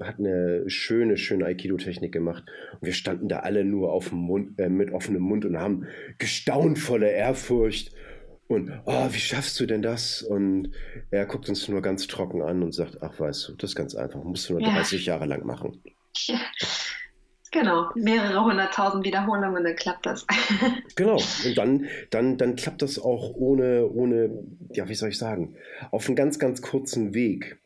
hat 0.03 0.19
eine 0.19 0.69
schöne, 0.69 1.17
schöne 1.17 1.47
Aikido-Technik 1.47 2.13
gemacht. 2.13 2.45
Und 2.73 2.83
wir 2.83 2.93
standen 2.93 3.29
da 3.29 3.39
alle 3.39 3.65
nur 3.65 3.91
auf 3.91 4.11
dem 4.11 4.19
Mund, 4.19 4.59
äh, 4.59 4.69
mit 4.69 4.93
offenem 4.93 5.23
Mund 5.23 5.47
und 5.47 5.59
haben 5.59 5.87
gestaunt 6.19 6.79
voller 6.79 7.11
Ehrfurcht. 7.11 7.95
Und, 8.51 8.73
oh, 8.85 9.07
wie 9.13 9.21
schaffst 9.21 9.61
du 9.61 9.67
denn 9.67 9.81
das? 9.81 10.23
Und 10.23 10.73
er 11.13 11.25
guckt 11.25 11.49
uns 11.49 11.69
nur 11.69 11.83
ganz 11.83 12.09
trocken 12.09 12.43
an 12.43 12.65
und 12.65 12.75
sagt, 12.75 13.01
ach, 13.01 13.21
weißt 13.21 13.47
du, 13.47 13.53
das 13.55 13.71
ist 13.71 13.77
ganz 13.77 13.95
einfach, 13.95 14.25
musst 14.25 14.49
du 14.49 14.55
nur 14.55 14.63
ja. 14.63 14.73
30 14.73 15.07
Jahre 15.07 15.27
lang 15.27 15.47
machen. 15.47 15.81
Ja. 16.27 16.41
Genau, 17.53 17.91
mehrere 17.95 18.45
hunderttausend 18.45 19.05
Wiederholungen, 19.05 19.63
dann 19.63 19.77
klappt 19.77 20.05
das. 20.05 20.27
genau, 20.97 21.23
und 21.45 21.59
dann, 21.59 21.87
dann, 22.11 22.39
dann 22.39 22.57
klappt 22.57 22.83
das 22.83 22.99
auch 22.99 23.35
ohne, 23.37 23.89
ohne, 23.89 24.31
ja, 24.73 24.89
wie 24.89 24.97
soll 24.97 25.11
ich 25.11 25.19
sagen, 25.19 25.55
auf 25.93 26.07
einem 26.07 26.17
ganz, 26.17 26.41
ganz 26.41 26.61
kurzen 26.61 27.15
Weg. 27.15 27.61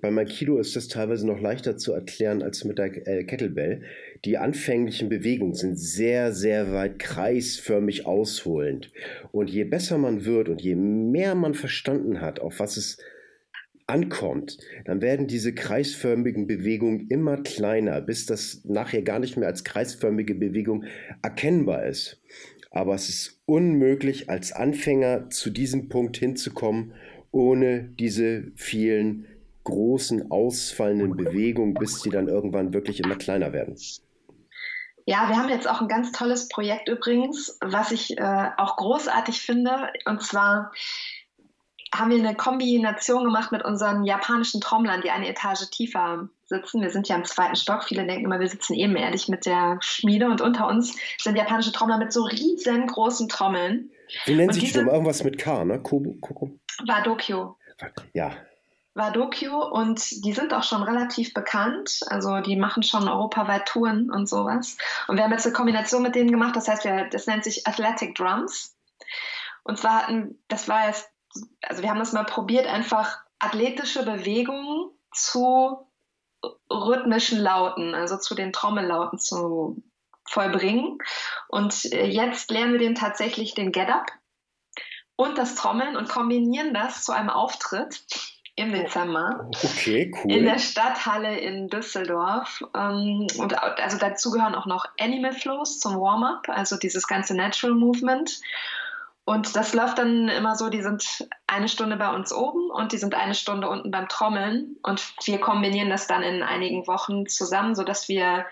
Beim 0.00 0.16
Aikido 0.18 0.58
ist 0.58 0.76
das 0.76 0.88
teilweise 0.88 1.26
noch 1.26 1.40
leichter 1.40 1.76
zu 1.76 1.92
erklären 1.92 2.42
als 2.42 2.64
mit 2.64 2.78
der 2.78 3.06
äh, 3.06 3.24
Kettlebell. 3.24 3.82
Die 4.24 4.38
anfänglichen 4.38 5.08
Bewegungen 5.08 5.54
sind 5.54 5.78
sehr, 5.78 6.32
sehr 6.32 6.72
weit 6.72 6.98
kreisförmig 6.98 8.06
ausholend. 8.06 8.90
Und 9.32 9.50
je 9.50 9.64
besser 9.64 9.98
man 9.98 10.24
wird 10.24 10.48
und 10.48 10.62
je 10.62 10.74
mehr 10.74 11.34
man 11.34 11.54
verstanden 11.54 12.20
hat, 12.20 12.40
auf 12.40 12.60
was 12.60 12.76
es 12.76 12.98
ankommt, 13.86 14.58
dann 14.84 15.02
werden 15.02 15.26
diese 15.26 15.52
kreisförmigen 15.52 16.46
Bewegungen 16.46 17.08
immer 17.08 17.38
kleiner, 17.38 18.00
bis 18.00 18.24
das 18.24 18.64
nachher 18.64 19.02
gar 19.02 19.18
nicht 19.18 19.36
mehr 19.36 19.48
als 19.48 19.64
kreisförmige 19.64 20.34
Bewegung 20.34 20.84
erkennbar 21.22 21.86
ist. 21.86 22.22
Aber 22.70 22.94
es 22.94 23.08
ist 23.08 23.42
unmöglich, 23.46 24.30
als 24.30 24.52
Anfänger 24.52 25.28
zu 25.30 25.50
diesem 25.50 25.88
Punkt 25.88 26.16
hinzukommen, 26.16 26.92
ohne 27.32 27.90
diese 27.98 28.52
vielen 28.54 29.26
großen, 29.64 30.30
ausfallenden 30.30 31.16
Bewegungen, 31.16 31.74
bis 31.74 32.00
die 32.00 32.10
dann 32.10 32.28
irgendwann 32.28 32.72
wirklich 32.72 33.00
immer 33.00 33.16
kleiner 33.16 33.52
werden. 33.52 33.76
Ja, 35.06 35.28
wir 35.28 35.36
haben 35.36 35.48
jetzt 35.48 35.68
auch 35.68 35.80
ein 35.80 35.88
ganz 35.88 36.12
tolles 36.12 36.48
Projekt 36.48 36.88
übrigens, 36.88 37.58
was 37.60 37.90
ich 37.90 38.16
äh, 38.18 38.50
auch 38.56 38.76
großartig 38.76 39.40
finde. 39.40 39.90
Und 40.04 40.22
zwar 40.22 40.72
haben 41.92 42.10
wir 42.10 42.18
eine 42.18 42.36
Kombination 42.36 43.24
gemacht 43.24 43.50
mit 43.50 43.64
unseren 43.64 44.04
japanischen 44.04 44.60
Trommlern, 44.60 45.00
die 45.00 45.10
eine 45.10 45.28
Etage 45.28 45.68
tiefer 45.70 46.28
sitzen. 46.44 46.82
Wir 46.82 46.90
sind 46.90 47.08
ja 47.08 47.16
im 47.16 47.24
zweiten 47.24 47.56
Stock. 47.56 47.84
Viele 47.84 48.06
denken 48.06 48.26
immer, 48.26 48.38
wir 48.38 48.48
sitzen 48.48 48.74
ebenerdig 48.74 49.28
mit 49.28 49.46
der 49.46 49.78
Schmiede 49.80 50.26
und 50.26 50.40
unter 50.40 50.68
uns 50.68 50.96
sind 51.18 51.36
japanische 51.36 51.72
Trommler 51.72 51.98
mit 51.98 52.12
so 52.12 52.22
riesengroßen 52.22 53.28
Trommeln. 53.28 53.90
Wie 54.26 54.34
nennen 54.34 54.52
sich 54.52 54.64
die 54.64 54.72
denn? 54.72 54.88
Irgendwas 54.88 55.24
mit 55.24 55.38
K, 55.38 55.64
ne? 55.64 55.80
Kobo, 55.82 56.14
Koko? 56.20 56.50
Wadokyo. 56.86 57.56
Ja. 58.12 58.32
Wadokyo 59.00 59.66
und 59.68 60.24
die 60.24 60.32
sind 60.32 60.54
auch 60.54 60.62
schon 60.62 60.82
relativ 60.82 61.34
bekannt. 61.34 62.00
Also 62.06 62.38
die 62.40 62.56
machen 62.56 62.84
schon 62.84 63.08
europaweit 63.08 63.66
Touren 63.66 64.10
und 64.10 64.28
sowas. 64.28 64.76
Und 65.08 65.16
wir 65.16 65.24
haben 65.24 65.32
jetzt 65.32 65.46
eine 65.46 65.54
Kombination 65.54 66.02
mit 66.02 66.14
denen 66.14 66.30
gemacht. 66.30 66.54
Das 66.54 66.68
heißt, 66.68 66.84
wir, 66.84 67.08
das 67.10 67.26
nennt 67.26 67.42
sich 67.42 67.66
Athletic 67.66 68.14
Drums. 68.14 68.76
Und 69.64 69.78
zwar 69.78 70.02
hatten, 70.02 70.38
das 70.48 70.68
war 70.68 70.86
jetzt 70.86 71.10
also 71.62 71.82
wir 71.82 71.90
haben 71.90 71.98
das 71.98 72.12
mal 72.12 72.24
probiert, 72.24 72.66
einfach 72.66 73.18
athletische 73.38 74.04
Bewegungen 74.04 74.90
zu 75.12 75.86
rhythmischen 76.70 77.38
Lauten, 77.38 77.94
also 77.94 78.16
zu 78.16 78.34
den 78.34 78.52
Trommellauten 78.52 79.18
zu 79.18 79.82
vollbringen. 80.24 80.98
Und 81.48 81.92
äh, 81.92 82.06
jetzt 82.06 82.50
lernen 82.50 82.72
wir 82.72 82.78
den 82.78 82.94
tatsächlich 82.94 83.54
den 83.54 83.72
Get-Up 83.72 84.06
und 85.16 85.36
das 85.36 85.54
Trommeln 85.54 85.96
und 85.96 86.08
kombinieren 86.08 86.72
das 86.72 87.04
zu 87.04 87.12
einem 87.12 87.30
Auftritt 87.30 88.02
im 88.60 88.72
Dezember. 88.72 89.48
Okay, 89.64 90.12
cool. 90.22 90.32
In 90.32 90.44
der 90.44 90.58
Stadthalle 90.58 91.38
in 91.38 91.68
Düsseldorf. 91.68 92.62
Ähm, 92.74 93.26
und 93.38 93.58
also 93.58 93.98
dazu 93.98 94.30
gehören 94.30 94.54
auch 94.54 94.66
noch 94.66 94.84
Animal 94.98 95.32
Flows 95.32 95.78
zum 95.78 95.96
Warm-up, 96.00 96.48
also 96.48 96.76
dieses 96.76 97.06
ganze 97.06 97.34
Natural 97.34 97.74
Movement. 97.74 98.40
Und 99.24 99.54
das 99.54 99.74
läuft 99.74 99.98
dann 99.98 100.28
immer 100.28 100.56
so, 100.56 100.70
die 100.70 100.82
sind 100.82 101.28
eine 101.46 101.68
Stunde 101.68 101.96
bei 101.96 102.12
uns 102.12 102.32
oben 102.32 102.70
und 102.70 102.92
die 102.92 102.98
sind 102.98 103.14
eine 103.14 103.34
Stunde 103.34 103.68
unten 103.68 103.90
beim 103.90 104.08
Trommeln. 104.08 104.76
Und 104.82 105.14
wir 105.24 105.38
kombinieren 105.38 105.90
das 105.90 106.06
dann 106.06 106.22
in 106.22 106.42
einigen 106.42 106.86
Wochen 106.86 107.26
zusammen, 107.26 107.74
sodass 107.74 108.08
wir 108.08 108.46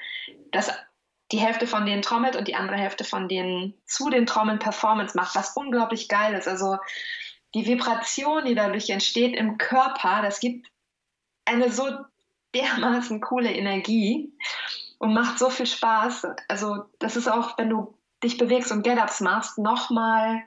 das 0.53 0.73
die 1.31 1.41
Hälfte 1.41 1.67
von 1.67 1.85
denen 1.85 2.01
trommelt 2.01 2.37
und 2.37 2.49
die 2.49 2.55
andere 2.55 2.79
Hälfte 2.79 3.05
von 3.05 3.29
denen 3.29 3.75
zu 3.85 4.09
den 4.09 4.25
Trommeln 4.25 4.59
Performance 4.59 5.17
macht, 5.17 5.35
was 5.35 5.55
unglaublich 5.57 6.09
geil 6.09 6.35
ist. 6.35 6.49
Also 6.49 6.79
die 7.55 7.67
Vibration, 7.67 8.45
die 8.45 8.55
dadurch 8.55 8.91
entsteht 8.91 9.37
im 9.37 9.59
Körper, 9.59 10.23
das 10.23 10.41
gibt 10.41 10.71
eine 11.45 11.71
so 11.71 11.89
dermaßen 12.55 13.21
coole 13.21 13.53
Energie 13.53 14.33
und 14.99 15.15
macht 15.15 15.39
so 15.39 15.51
viel 15.51 15.67
Spaß. 15.67 16.27
Also 16.49 16.85
das 16.99 17.17
ist 17.17 17.29
auch, 17.29 17.57
wenn 17.59 17.71
du 17.71 17.99
dich 18.23 18.37
bewegst 18.37 18.73
und 18.73 18.83
Get-Ups 18.83 19.21
machst, 19.21 19.59
nochmal 19.59 20.43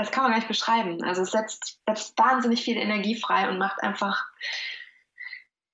das 0.00 0.10
kann 0.10 0.22
man 0.22 0.32
gar 0.32 0.38
nicht 0.38 0.48
beschreiben. 0.48 1.02
Also 1.02 1.22
es 1.22 1.30
setzt, 1.30 1.78
setzt 1.86 2.18
wahnsinnig 2.18 2.62
viel 2.62 2.76
Energie 2.76 3.16
frei 3.16 3.48
und 3.48 3.58
macht 3.58 3.82
einfach, 3.82 4.24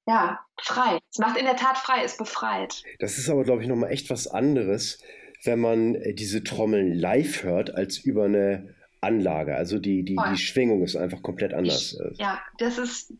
ja, 0.06 0.40
frei. 0.60 0.98
Es 1.10 1.18
macht 1.18 1.38
in 1.38 1.44
der 1.44 1.56
Tat 1.56 1.78
frei, 1.78 2.04
ist 2.04 2.18
befreit. 2.18 2.82
Das 2.98 3.18
ist 3.18 3.28
aber, 3.28 3.44
glaube 3.44 3.62
ich, 3.62 3.68
nochmal 3.68 3.90
echt 3.90 4.10
was 4.10 4.26
anderes, 4.26 5.02
wenn 5.44 5.60
man 5.60 5.94
äh, 5.94 6.14
diese 6.14 6.42
Trommeln 6.42 6.92
live 6.92 7.42
hört, 7.42 7.74
als 7.74 7.98
über 7.98 8.24
eine 8.24 8.74
Anlage. 9.06 9.56
Also 9.56 9.78
die, 9.78 10.02
die, 10.02 10.16
die 10.16 10.36
Schwingung 10.36 10.82
ist 10.82 10.96
einfach 10.96 11.22
komplett 11.22 11.54
anders. 11.54 11.96
Ich, 12.12 12.18
ja, 12.18 12.40
das 12.58 12.78
ist 12.78 13.14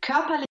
körperlich 0.00 0.46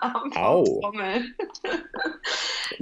am 0.00 0.30
Trommel. 0.30 1.34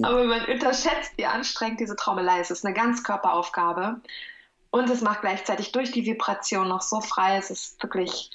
Aber 0.03 0.25
man 0.25 0.45
unterschätzt, 0.47 1.13
wie 1.17 1.27
anstrengend 1.27 1.81
diese 1.81 1.97
Trommelei 1.97 2.41
ist. 2.41 2.51
Es 2.51 2.59
ist 2.59 2.65
eine 2.65 2.75
Ganzkörperaufgabe. 2.75 4.01
Und 4.71 4.91
es 4.91 5.01
macht 5.01 5.23
gleichzeitig 5.23 5.73
durch 5.73 5.93
die 5.93 6.05
Vibration 6.05 6.69
noch 6.69 6.83
so 6.83 7.01
frei. 7.01 7.37
Es 7.37 7.51
ist 7.51 7.83
wirklich, 7.83 8.31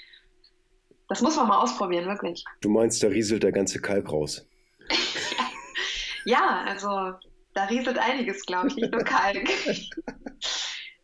das 1.08 1.22
muss 1.22 1.36
man 1.36 1.48
mal 1.48 1.60
ausprobieren, 1.60 2.06
wirklich. 2.06 2.44
Du 2.62 2.70
meinst, 2.70 3.04
da 3.04 3.08
rieselt 3.08 3.44
der 3.44 3.52
ganze 3.52 3.80
Kalk 3.80 4.12
raus? 4.12 4.46
ja, 6.26 6.64
also 6.66 7.14
da 7.54 7.66
rieselt 7.66 8.00
einiges, 8.00 8.46
glaube 8.46 8.70
ich, 8.70 8.76
nicht 8.76 8.92
nur 8.92 9.04
Kalk. 9.04 9.48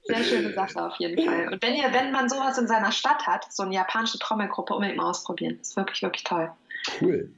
Sehr 0.04 0.24
schöne 0.24 0.54
Sache 0.54 0.84
auf 0.84 0.96
jeden 0.98 1.24
Fall. 1.24 1.54
Und 1.54 1.62
wenn 1.62 1.76
ihr, 1.76 1.94
wenn 1.94 2.12
man 2.12 2.30
sowas 2.30 2.58
in 2.58 2.68
seiner 2.68 2.92
Stadt 2.92 3.28
hat, 3.28 3.54
so 3.54 3.62
eine 3.62 3.76
japanische 3.76 4.18
Trommelgruppe, 4.18 4.74
unbedingt 4.74 4.98
mal 4.98 5.12
ausprobieren. 5.12 5.58
Das 5.60 5.70
ist 5.70 5.78
wirklich, 5.78 6.02
wirklich 6.02 6.24
toll. 6.24 6.52
Cool. 7.00 7.32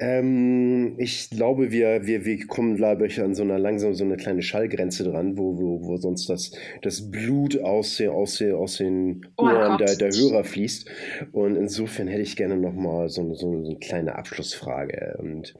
Ähm, 0.00 0.96
ich 0.98 1.30
glaube, 1.30 1.70
wir, 1.70 2.06
wir, 2.06 2.24
wir 2.24 2.46
kommen, 2.46 2.76
glaube 2.76 3.06
ich, 3.06 3.20
an 3.20 3.34
so 3.34 3.44
einer 3.44 3.58
langsam 3.58 3.94
so 3.94 4.04
eine 4.04 4.16
kleine 4.16 4.42
Schallgrenze 4.42 5.04
dran, 5.04 5.38
wo, 5.38 5.56
wo, 5.56 5.86
wo 5.86 5.96
sonst 5.96 6.28
das, 6.28 6.50
das 6.82 7.10
Blut 7.10 7.60
aus, 7.60 7.96
den, 7.96 8.10
aus, 8.10 8.38
den, 8.38 8.54
aus 8.54 8.78
den 8.78 9.26
oh 9.36 9.44
Ohren 9.44 9.78
der, 9.78 9.94
der 9.94 10.10
Hörer 10.10 10.42
fließt. 10.42 10.90
Und 11.32 11.54
insofern 11.56 12.08
hätte 12.08 12.22
ich 12.22 12.36
gerne 12.36 12.56
nochmal 12.56 13.08
so, 13.08 13.34
so, 13.34 13.62
so 13.62 13.70
eine 13.70 13.78
kleine 13.78 14.16
Abschlussfrage. 14.16 15.16
Und 15.18 15.54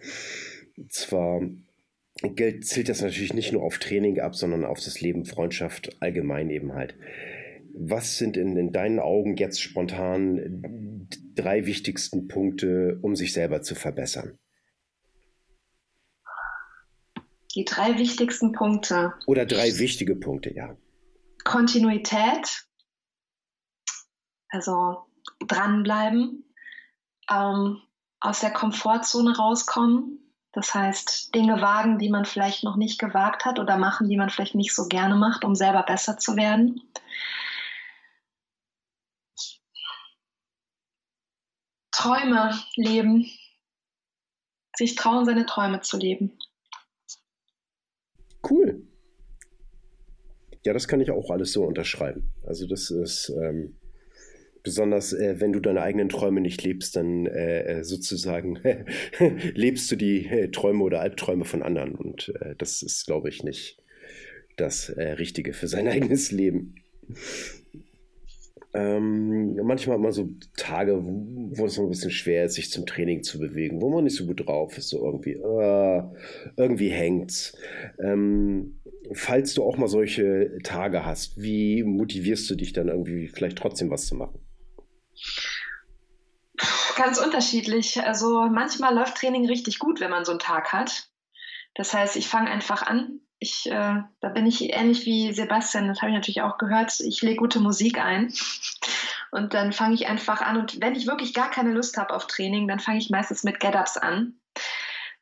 zwar, 0.88 1.42
Geld 2.22 2.66
zielt 2.66 2.88
das 2.88 3.02
natürlich 3.02 3.34
nicht 3.34 3.52
nur 3.52 3.62
auf 3.62 3.78
Training 3.78 4.18
ab, 4.18 4.34
sondern 4.34 4.64
auf 4.64 4.80
das 4.80 5.00
Leben, 5.00 5.24
Freundschaft 5.24 5.96
allgemein 6.00 6.50
eben 6.50 6.74
halt. 6.74 6.96
Was 7.76 8.18
sind 8.18 8.36
in, 8.36 8.56
in 8.56 8.72
deinen 8.72 9.00
Augen 9.00 9.36
jetzt 9.36 9.60
spontan 9.60 11.08
drei 11.34 11.66
wichtigsten 11.66 12.28
Punkte, 12.28 12.98
um 13.02 13.16
sich 13.16 13.32
selber 13.32 13.62
zu 13.62 13.74
verbessern? 13.74 14.38
Die 17.54 17.64
drei 17.64 17.98
wichtigsten 17.98 18.52
Punkte. 18.52 19.14
Oder 19.26 19.44
drei 19.44 19.78
wichtige 19.78 20.16
Punkte, 20.16 20.54
ja. 20.54 20.76
Kontinuität, 21.44 22.66
also 24.48 25.04
dranbleiben, 25.46 26.44
ähm, 27.30 27.82
aus 28.20 28.40
der 28.40 28.50
Komfortzone 28.50 29.36
rauskommen, 29.36 30.32
das 30.52 30.72
heißt 30.74 31.34
Dinge 31.34 31.60
wagen, 31.60 31.98
die 31.98 32.08
man 32.08 32.24
vielleicht 32.24 32.64
noch 32.64 32.76
nicht 32.76 32.98
gewagt 32.98 33.44
hat 33.44 33.58
oder 33.58 33.76
machen, 33.76 34.08
die 34.08 34.16
man 34.16 34.30
vielleicht 34.30 34.54
nicht 34.54 34.74
so 34.74 34.86
gerne 34.86 35.16
macht, 35.16 35.44
um 35.44 35.54
selber 35.54 35.82
besser 35.82 36.16
zu 36.16 36.36
werden. 36.36 36.80
Träume 41.94 42.50
leben, 42.76 43.26
sich 44.76 44.94
trauen, 44.96 45.24
seine 45.24 45.46
Träume 45.46 45.80
zu 45.80 45.96
leben. 45.96 46.38
Cool. 48.48 48.86
Ja, 50.64 50.72
das 50.72 50.88
kann 50.88 51.00
ich 51.00 51.10
auch 51.10 51.30
alles 51.30 51.52
so 51.52 51.64
unterschreiben. 51.64 52.32
Also 52.42 52.66
das 52.66 52.90
ist 52.90 53.28
ähm, 53.28 53.76
besonders, 54.62 55.12
äh, 55.12 55.40
wenn 55.40 55.52
du 55.52 55.60
deine 55.60 55.82
eigenen 55.82 56.08
Träume 56.08 56.40
nicht 56.40 56.62
lebst, 56.64 56.96
dann 56.96 57.26
äh, 57.26 57.62
äh 57.62 57.84
sozusagen 57.84 58.58
lebst 59.54 59.90
du 59.90 59.96
die 59.96 60.26
äh, 60.26 60.50
Träume 60.50 60.82
oder 60.82 61.00
Albträume 61.00 61.44
von 61.44 61.62
anderen. 61.62 61.94
Und 61.94 62.32
äh, 62.40 62.56
das 62.56 62.82
ist, 62.82 63.06
glaube 63.06 63.28
ich, 63.28 63.44
nicht 63.44 63.78
das 64.56 64.88
äh, 64.88 65.12
Richtige 65.12 65.52
für 65.52 65.68
sein 65.68 65.86
eigenes 65.88 66.32
Leben. 66.32 66.76
Ähm, 68.74 69.54
manchmal 69.62 69.96
hat 69.96 70.02
man 70.02 70.10
so 70.10 70.30
Tage, 70.56 70.98
wo 71.00 71.64
es 71.64 71.74
so 71.74 71.82
ein 71.82 71.90
bisschen 71.90 72.10
schwer 72.10 72.46
ist, 72.46 72.54
sich 72.54 72.72
zum 72.72 72.86
Training 72.86 73.22
zu 73.22 73.38
bewegen, 73.38 73.80
wo 73.80 73.88
man 73.88 74.02
nicht 74.02 74.16
so 74.16 74.26
gut 74.26 74.46
drauf 74.46 74.76
ist, 74.76 74.88
so 74.88 75.04
irgendwie, 75.04 75.34
äh, 75.34 76.02
irgendwie 76.56 76.88
hängt's. 76.88 77.56
Ähm, 78.02 78.80
falls 79.12 79.54
du 79.54 79.62
auch 79.62 79.76
mal 79.76 79.86
solche 79.86 80.58
Tage 80.64 81.06
hast, 81.06 81.40
wie 81.40 81.84
motivierst 81.84 82.50
du 82.50 82.56
dich 82.56 82.72
dann 82.72 82.88
irgendwie 82.88 83.28
vielleicht 83.28 83.58
trotzdem 83.58 83.90
was 83.90 84.06
zu 84.06 84.16
machen? 84.16 84.40
Ganz 86.96 87.18
unterschiedlich. 87.20 88.02
Also 88.02 88.48
manchmal 88.50 88.92
läuft 88.92 89.16
Training 89.16 89.46
richtig 89.46 89.78
gut, 89.78 90.00
wenn 90.00 90.10
man 90.10 90.24
so 90.24 90.32
einen 90.32 90.40
Tag 90.40 90.72
hat. 90.72 91.10
Das 91.74 91.94
heißt, 91.94 92.16
ich 92.16 92.28
fange 92.28 92.50
einfach 92.50 92.82
an, 92.82 93.20
ich, 93.44 93.70
äh, 93.70 94.02
da 94.20 94.28
bin 94.30 94.46
ich 94.46 94.72
ähnlich 94.72 95.06
wie 95.06 95.32
Sebastian, 95.32 95.88
das 95.88 96.00
habe 96.00 96.10
ich 96.10 96.16
natürlich 96.16 96.42
auch 96.42 96.58
gehört. 96.58 96.98
Ich 97.00 97.22
lege 97.22 97.36
gute 97.36 97.60
Musik 97.60 97.98
ein 97.98 98.32
und 99.30 99.54
dann 99.54 99.72
fange 99.72 99.94
ich 99.94 100.08
einfach 100.08 100.40
an. 100.40 100.56
Und 100.56 100.80
wenn 100.80 100.94
ich 100.94 101.06
wirklich 101.06 101.34
gar 101.34 101.50
keine 101.50 101.72
Lust 101.72 101.96
habe 101.96 102.14
auf 102.14 102.26
Training, 102.26 102.66
dann 102.66 102.80
fange 102.80 102.98
ich 102.98 103.10
meistens 103.10 103.44
mit 103.44 103.60
Get-Ups 103.60 103.96
an. 103.96 104.34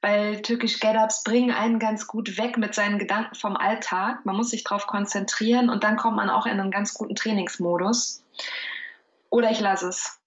Weil 0.00 0.42
türkisch 0.42 0.80
Get-Ups 0.80 1.22
bringen 1.22 1.50
einen 1.50 1.78
ganz 1.78 2.06
gut 2.06 2.36
weg 2.38 2.56
mit 2.58 2.74
seinen 2.74 2.98
Gedanken 2.98 3.34
vom 3.34 3.56
Alltag. 3.56 4.24
Man 4.24 4.36
muss 4.36 4.50
sich 4.50 4.64
darauf 4.64 4.86
konzentrieren 4.86 5.70
und 5.70 5.84
dann 5.84 5.96
kommt 5.96 6.16
man 6.16 6.30
auch 6.30 6.46
in 6.46 6.58
einen 6.58 6.70
ganz 6.70 6.94
guten 6.94 7.14
Trainingsmodus. 7.14 8.24
Oder 9.30 9.50
ich 9.50 9.60
lasse 9.60 9.88
es. 9.88 10.20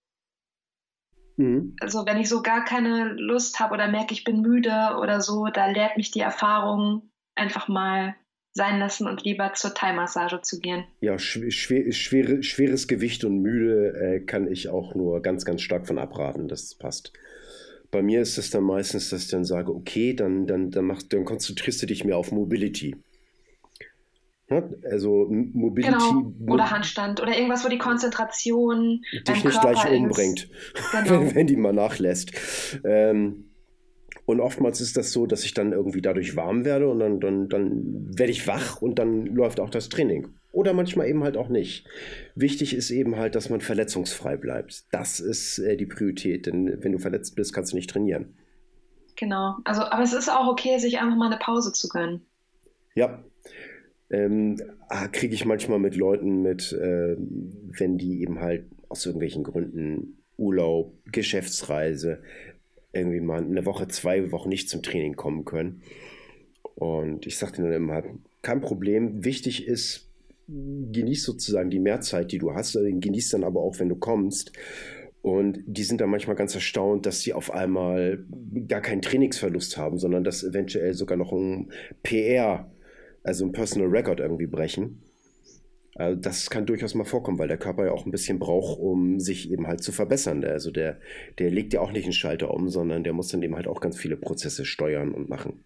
Mhm. 1.38 1.76
Also 1.82 2.06
wenn 2.06 2.18
ich 2.18 2.30
so 2.30 2.42
gar 2.42 2.64
keine 2.64 3.14
Lust 3.14 3.60
habe 3.60 3.74
oder 3.74 3.88
merke, 3.88 4.14
ich 4.14 4.24
bin 4.24 4.42
müde 4.42 4.98
oder 5.00 5.22
so, 5.22 5.48
da 5.48 5.68
lehrt 5.68 5.98
mich 5.98 6.12
die 6.12 6.22
Erfahrung, 6.22 7.12
einfach 7.36 7.68
mal 7.68 8.16
sein 8.56 8.80
lassen 8.80 9.08
und 9.08 9.24
lieber 9.24 9.54
zur 9.54 9.74
Thai-Massage 9.74 10.42
zu 10.42 10.60
gehen. 10.60 10.86
Ja, 11.02 11.20
schwer, 11.20 11.52
schwere, 11.92 12.42
schweres 12.42 12.88
Gewicht 12.88 13.26
und 13.26 13.42
müde 13.42 13.94
äh, 14.00 14.20
kann 14.22 14.50
ich 14.50 14.70
auch 14.70 14.96
nur 14.96 15.22
ganz, 15.22 15.44
ganz 15.44 15.62
stark 15.62 15.86
von 15.86 16.00
abraten. 16.00 16.48
Das 16.48 16.74
passt. 16.76 17.12
Bei 17.92 18.02
mir 18.02 18.22
ist 18.22 18.38
es 18.38 18.50
dann 18.50 18.64
meistens, 18.64 19.10
dass 19.10 19.24
ich 19.24 19.30
dann 19.30 19.44
sage, 19.44 19.74
okay, 19.74 20.14
dann, 20.14 20.48
dann, 20.48 20.72
dann, 20.72 20.86
mach, 20.86 21.02
dann 21.04 21.26
konzentrierst 21.26 21.82
du 21.82 21.86
dich 21.86 22.06
mehr 22.06 22.18
auf 22.18 22.32
Mobility. 22.32 22.96
Ja, 24.50 24.64
also 24.90 25.28
Mobility. 25.30 25.94
Genau. 25.94 26.34
Oder 26.54 26.70
Handstand 26.70 27.22
oder 27.22 27.36
irgendwas, 27.36 27.66
wo 27.66 27.70
die 27.70 27.78
Konzentration 27.78 29.02
dich 29.28 29.44
nicht 29.44 29.60
Körper 29.60 29.72
gleich 29.72 30.00
umbringt, 30.00 30.50
genau. 30.92 31.10
wenn, 31.10 31.36
wenn, 31.36 31.48
die 31.48 31.56
mal 31.58 31.74
nachlässt. 31.74 32.32
Ähm, 32.86 33.50
und 34.26 34.40
oftmals 34.40 34.82
ist 34.82 34.98
das 34.98 35.12
so, 35.12 35.28
dass 35.28 35.44
ich 35.44 35.54
dann 35.54 35.72
irgendwie 35.72 36.02
dadurch 36.02 36.36
warm 36.36 36.66
werde 36.66 36.90
und 36.90 37.00
dann, 37.00 37.20
dann, 37.20 37.48
dann 37.48 38.18
werde 38.18 38.32
ich 38.32 38.48
wach 38.48 38.82
und 38.82 38.98
dann 38.98 39.28
läuft 39.28 39.60
auch 39.60 39.70
das 39.70 39.90
Training. 39.90 40.30
Oder 40.52 40.74
manchmal 40.74 41.08
eben 41.08 41.24
halt 41.24 41.38
auch 41.38 41.50
nicht. 41.50 41.86
Wichtig 42.34 42.74
ist 42.74 42.90
eben 42.90 43.18
halt, 43.18 43.36
dass 43.36 43.50
man 43.50 43.62
verletzungsfrei 43.62 44.38
bleibt. 44.38 44.86
Das 44.92 45.20
ist 45.20 45.60
äh, 45.60 45.78
die 45.78 45.86
Priorität, 45.86 46.48
denn 46.48 46.82
wenn 46.84 46.94
du 46.94 46.98
verletzt 46.98 47.36
bist, 47.36 47.54
kannst 47.54 47.74
du 47.74 47.76
nicht 47.76 47.90
trainieren. 47.90 48.36
Genau. 49.16 49.58
Also, 49.64 49.82
aber 49.82 50.04
es 50.04 50.14
ist 50.14 50.30
auch 50.30 50.48
okay, 50.48 50.78
sich 50.78 51.00
einfach 51.00 51.18
mal 51.18 51.28
eine 51.28 51.40
Pause 51.40 51.72
zu 51.72 51.88
gönnen. 51.88 52.22
Ja. 52.96 53.24
Ähm, 54.10 54.58
ah, 54.88 55.08
Kriege 55.08 55.34
ich 55.34 55.46
manchmal 55.46 55.80
mit 55.80 55.96
Leuten 55.96 56.42
mit, 56.42 56.72
äh, 56.74 57.16
wenn 57.18 57.98
die 57.98 58.22
eben 58.22 58.40
halt 58.40 58.66
aus 58.90 59.06
irgendwelchen 59.06 59.44
Gründen 59.44 60.18
Urlaub, 60.38 60.94
Geschäftsreise, 61.12 62.22
irgendwie 62.96 63.20
mal 63.20 63.44
eine 63.44 63.66
Woche, 63.66 63.88
zwei 63.88 64.32
Wochen 64.32 64.50
nicht 64.50 64.70
zum 64.70 64.82
Training 64.82 65.16
kommen 65.16 65.46
können. 65.46 65.82
Und 66.76 67.26
ich 67.26 67.38
sagte 67.38 67.62
dann 67.62 67.72
immer, 67.72 68.04
kein 68.42 68.62
Problem. 68.62 69.24
Wichtig 69.24 69.68
ist, 69.68 70.10
genieß 70.48 71.24
sozusagen 71.24 71.70
die 71.70 71.80
Mehrzeit, 71.80 72.32
die 72.32 72.38
du 72.38 72.54
hast. 72.54 72.76
Also 72.76 72.90
genieß 72.90 73.30
dann 73.30 73.44
aber 73.44 73.62
auch, 73.62 73.80
wenn 73.80 73.90
du 73.90 73.96
kommst. 73.96 74.52
Und 75.22 75.64
die 75.66 75.84
sind 75.84 76.02
dann 76.02 76.12
manchmal 76.12 76.36
ganz 76.36 76.54
erstaunt, 76.54 77.08
dass 77.08 77.22
sie 77.22 77.34
auf 77.34 77.52
einmal 77.52 78.24
gar 78.68 78.82
keinen 78.82 79.02
Trainingsverlust 79.02 79.76
haben, 79.76 79.98
sondern 79.98 80.24
dass 80.24 80.44
eventuell 80.44 80.94
sogar 80.94 81.18
noch 81.18 81.32
ein 81.32 81.72
PR, 82.04 82.72
also 83.24 83.46
ein 83.46 83.52
Personal 83.52 83.90
Record 83.90 84.20
irgendwie 84.20 84.46
brechen. 84.46 85.02
Also 85.96 86.20
das 86.20 86.50
kann 86.50 86.66
durchaus 86.66 86.94
mal 86.94 87.06
vorkommen, 87.06 87.40
weil 87.40 87.48
der 87.48 87.58
Körper 87.58 87.86
ja 87.86 87.92
auch 87.92 88.06
ein 88.06 88.12
bisschen 88.12 88.38
braucht, 88.38 88.80
um 88.80 89.20
sich 89.22 89.50
eben 89.50 89.66
halt 89.66 89.82
zu 89.82 89.94
verbessern. 89.94 90.44
Also 90.44 90.70
der, 90.70 91.00
der 91.40 91.50
legt 91.50 91.74
ja 91.74 91.80
auch 91.80 91.94
nicht 91.94 92.04
einen 92.04 92.14
Schalter 92.14 92.54
um, 92.54 92.68
sondern 92.68 93.06
der 93.06 93.14
muss 93.14 93.30
dann 93.30 93.42
eben 93.42 93.56
halt 93.56 93.66
auch 93.66 93.80
ganz 93.80 93.98
viele 93.98 94.18
Prozesse 94.18 94.66
steuern 94.66 95.14
und 95.14 95.30
machen. 95.30 95.64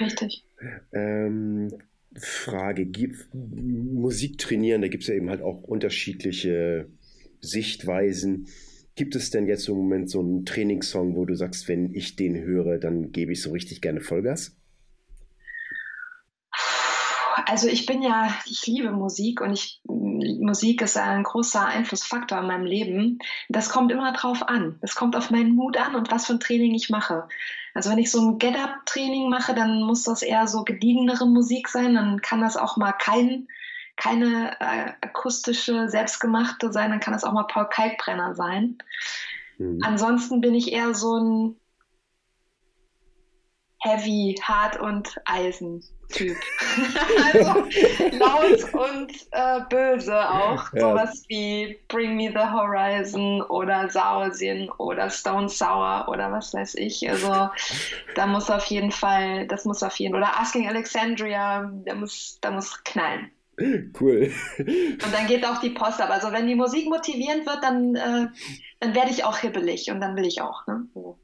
Richtig. 0.00 0.44
Ähm, 0.92 1.68
Frage, 2.14 2.86
gibt, 2.86 3.28
Musik 3.34 4.38
trainieren, 4.38 4.80
da 4.80 4.88
gibt 4.88 5.02
es 5.02 5.08
ja 5.08 5.14
eben 5.14 5.28
halt 5.28 5.42
auch 5.42 5.62
unterschiedliche 5.62 6.88
Sichtweisen. 7.42 8.48
Gibt 8.94 9.14
es 9.16 9.30
denn 9.30 9.46
jetzt 9.46 9.68
im 9.68 9.76
Moment 9.76 10.08
so 10.08 10.20
einen 10.20 10.46
Trainingssong, 10.46 11.14
wo 11.14 11.26
du 11.26 11.34
sagst, 11.34 11.68
wenn 11.68 11.94
ich 11.94 12.16
den 12.16 12.42
höre, 12.42 12.78
dann 12.78 13.12
gebe 13.12 13.32
ich 13.32 13.42
so 13.42 13.50
richtig 13.50 13.82
gerne 13.82 14.00
Vollgas? 14.00 14.56
Also 17.48 17.68
ich 17.68 17.86
bin 17.86 18.02
ja, 18.02 18.34
ich 18.44 18.66
liebe 18.66 18.90
Musik 18.90 19.40
und 19.40 19.52
ich, 19.52 19.80
Musik 19.84 20.82
ist 20.82 20.96
ein 20.96 21.22
großer 21.22 21.64
Einflussfaktor 21.64 22.40
in 22.40 22.48
meinem 22.48 22.64
Leben. 22.64 23.20
Das 23.48 23.70
kommt 23.70 23.92
immer 23.92 24.12
drauf 24.12 24.48
an. 24.48 24.80
Es 24.82 24.96
kommt 24.96 25.14
auf 25.14 25.30
meinen 25.30 25.54
Mut 25.54 25.76
an 25.76 25.94
und 25.94 26.10
was 26.10 26.26
für 26.26 26.32
ein 26.32 26.40
Training 26.40 26.74
ich 26.74 26.90
mache. 26.90 27.28
Also 27.72 27.90
wenn 27.90 27.98
ich 27.98 28.10
so 28.10 28.20
ein 28.20 28.38
Get-Up-Training 28.38 29.30
mache, 29.30 29.54
dann 29.54 29.84
muss 29.84 30.02
das 30.02 30.22
eher 30.22 30.48
so 30.48 30.64
gediegenere 30.64 31.24
Musik 31.24 31.68
sein. 31.68 31.94
Dann 31.94 32.20
kann 32.20 32.40
das 32.40 32.56
auch 32.56 32.76
mal 32.76 32.92
kein, 32.92 33.46
keine 33.94 34.60
äh, 34.60 34.92
akustische, 35.02 35.88
selbstgemachte 35.88 36.72
sein. 36.72 36.90
Dann 36.90 37.00
kann 37.00 37.12
das 37.12 37.22
auch 37.22 37.32
mal 37.32 37.44
Paul 37.44 37.68
Kalkbrenner 37.68 38.34
sein. 38.34 38.78
Mhm. 39.58 39.82
Ansonsten 39.84 40.40
bin 40.40 40.56
ich 40.56 40.72
eher 40.72 40.94
so 40.94 41.16
ein 41.16 41.56
Heavy, 43.78 44.34
Hart 44.42 44.80
und 44.80 45.14
Eisen. 45.26 45.84
Typ. 46.08 46.36
also 47.32 47.64
laut 48.16 48.74
und 48.74 49.12
äh, 49.32 49.60
böse 49.68 50.18
auch. 50.18 50.72
Ja. 50.72 50.80
Sowas 50.80 51.24
wie 51.28 51.78
Bring 51.88 52.16
Me 52.16 52.30
the 52.30 52.38
Horizon 52.38 53.42
oder 53.42 53.88
Sauersinn 53.90 54.70
oder 54.78 55.10
Stone 55.10 55.48
Sour 55.48 56.08
oder 56.08 56.30
was 56.30 56.54
weiß 56.54 56.76
ich. 56.76 57.08
Also 57.08 57.48
da 58.14 58.26
muss 58.26 58.50
auf 58.50 58.64
jeden 58.66 58.92
Fall, 58.92 59.46
das 59.46 59.64
muss 59.64 59.82
auf 59.82 59.96
jeden 59.96 60.14
Fall. 60.14 60.22
Oder 60.22 60.40
Asking 60.40 60.68
Alexandria, 60.68 61.70
da 61.84 61.94
muss, 61.94 62.38
da 62.40 62.50
muss 62.50 62.82
knallen. 62.84 63.30
Cool. 63.98 64.32
Und 64.58 65.12
dann 65.12 65.26
geht 65.26 65.46
auch 65.46 65.60
die 65.60 65.70
Post 65.70 66.00
ab. 66.00 66.10
Also 66.10 66.30
wenn 66.30 66.46
die 66.46 66.54
Musik 66.54 66.88
motivierend 66.88 67.46
wird, 67.46 67.62
dann, 67.62 67.94
äh, 67.96 68.28
dann 68.80 68.94
werde 68.94 69.10
ich 69.10 69.24
auch 69.24 69.38
hibbelig 69.38 69.90
und 69.90 70.00
dann 70.00 70.14
will 70.16 70.26
ich 70.26 70.42
auch. 70.42 70.66
Ne? 70.66 70.86
So. 70.94 71.18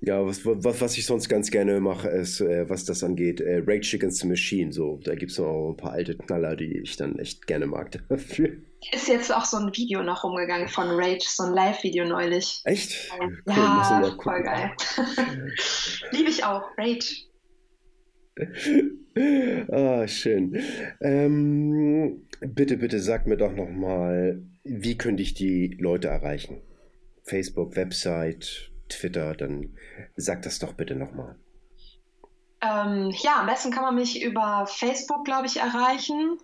Ja, 0.00 0.24
was, 0.24 0.46
was, 0.46 0.80
was 0.80 0.96
ich 0.96 1.06
sonst 1.06 1.28
ganz 1.28 1.50
gerne 1.50 1.80
mache, 1.80 2.08
ist, 2.08 2.40
äh, 2.40 2.68
was 2.68 2.84
das 2.84 3.02
angeht, 3.02 3.40
äh, 3.40 3.62
Rage 3.66 3.96
Against 3.96 4.20
the 4.20 4.28
Machine. 4.28 4.72
So, 4.72 5.00
da 5.02 5.16
gibt 5.16 5.32
es 5.32 5.38
noch 5.38 5.70
ein 5.70 5.76
paar 5.76 5.92
alte 5.92 6.16
Knaller, 6.16 6.54
die 6.54 6.78
ich 6.78 6.96
dann 6.96 7.18
echt 7.18 7.46
gerne 7.46 7.66
mag 7.66 7.90
dafür. 8.08 8.50
Ist 8.92 9.08
jetzt 9.08 9.34
auch 9.34 9.44
so 9.44 9.56
ein 9.56 9.72
Video 9.74 10.02
noch 10.04 10.22
rumgegangen 10.22 10.68
von 10.68 10.86
Rage, 10.90 11.26
so 11.26 11.44
ein 11.44 11.54
Live-Video 11.54 12.04
neulich. 12.04 12.60
Echt? 12.64 13.10
Cool, 13.20 13.42
ja, 13.48 14.16
voll 14.22 14.42
geil. 14.44 14.70
Liebe 16.12 16.30
ich 16.30 16.44
auch, 16.44 16.62
Rage. 16.78 17.24
ah, 19.72 20.06
schön. 20.06 20.62
Ähm, 21.00 22.28
bitte, 22.40 22.76
bitte 22.76 23.00
sag 23.00 23.26
mir 23.26 23.36
doch 23.36 23.52
nochmal, 23.52 24.42
wie 24.62 24.96
könnte 24.96 25.24
ich 25.24 25.34
die 25.34 25.76
Leute 25.80 26.06
erreichen? 26.06 26.62
Facebook, 27.24 27.74
Website, 27.74 28.70
Twitter, 28.88 29.34
dann 29.34 29.76
sag 30.16 30.42
das 30.42 30.58
doch 30.58 30.74
bitte 30.74 30.94
nochmal. 30.94 31.36
Ähm, 32.60 33.12
ja, 33.22 33.40
am 33.40 33.46
besten 33.46 33.70
kann 33.70 33.84
man 33.84 33.94
mich 33.94 34.22
über 34.22 34.66
Facebook, 34.66 35.24
glaube 35.24 35.46
ich, 35.46 35.58
erreichen. 35.58 36.38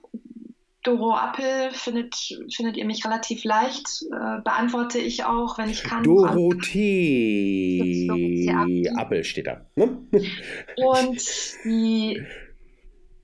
Doro 0.84 1.14
Appel 1.14 1.70
findet, 1.72 2.14
findet 2.54 2.76
ihr 2.76 2.84
mich 2.84 3.04
relativ 3.04 3.42
leicht. 3.44 4.04
Äh, 4.12 4.42
beantworte 4.42 4.98
ich 4.98 5.24
auch, 5.24 5.58
wenn 5.58 5.70
ich 5.70 5.82
kann. 5.82 6.04
Dorothee 6.04 6.38
Appel 8.96 9.24
steht 9.24 9.46
da. 9.46 9.66
Ne? 9.74 9.98
Und 10.76 11.22
die 11.64 12.22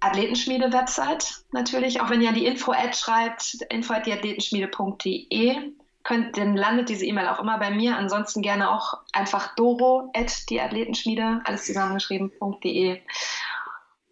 Athletenschmiede-Website 0.01 1.45
natürlich, 1.53 2.01
auch 2.01 2.09
wenn 2.11 2.23
ihr 2.23 2.31
an 2.31 2.35
die 2.35 2.47
Info-Ad 2.47 2.97
schreibt, 2.97 3.59
info.diathletenschmiede.de 3.69 5.57
könnt, 6.03 6.37
dann 6.37 6.57
landet 6.57 6.89
diese 6.89 7.05
E-Mail 7.05 7.29
auch 7.29 7.41
immer 7.41 7.59
bei 7.59 7.71
mir. 7.71 7.97
Ansonsten 7.97 8.43
gerne 8.43 8.71
auch 8.71 8.99
einfach 9.13 9.55
doro 9.55 10.11
at 10.15 10.49
die 10.51 10.61
Athletenschmiede, 10.61 11.41
alles 11.45 11.65
zusammengeschrieben.de. 11.67 13.01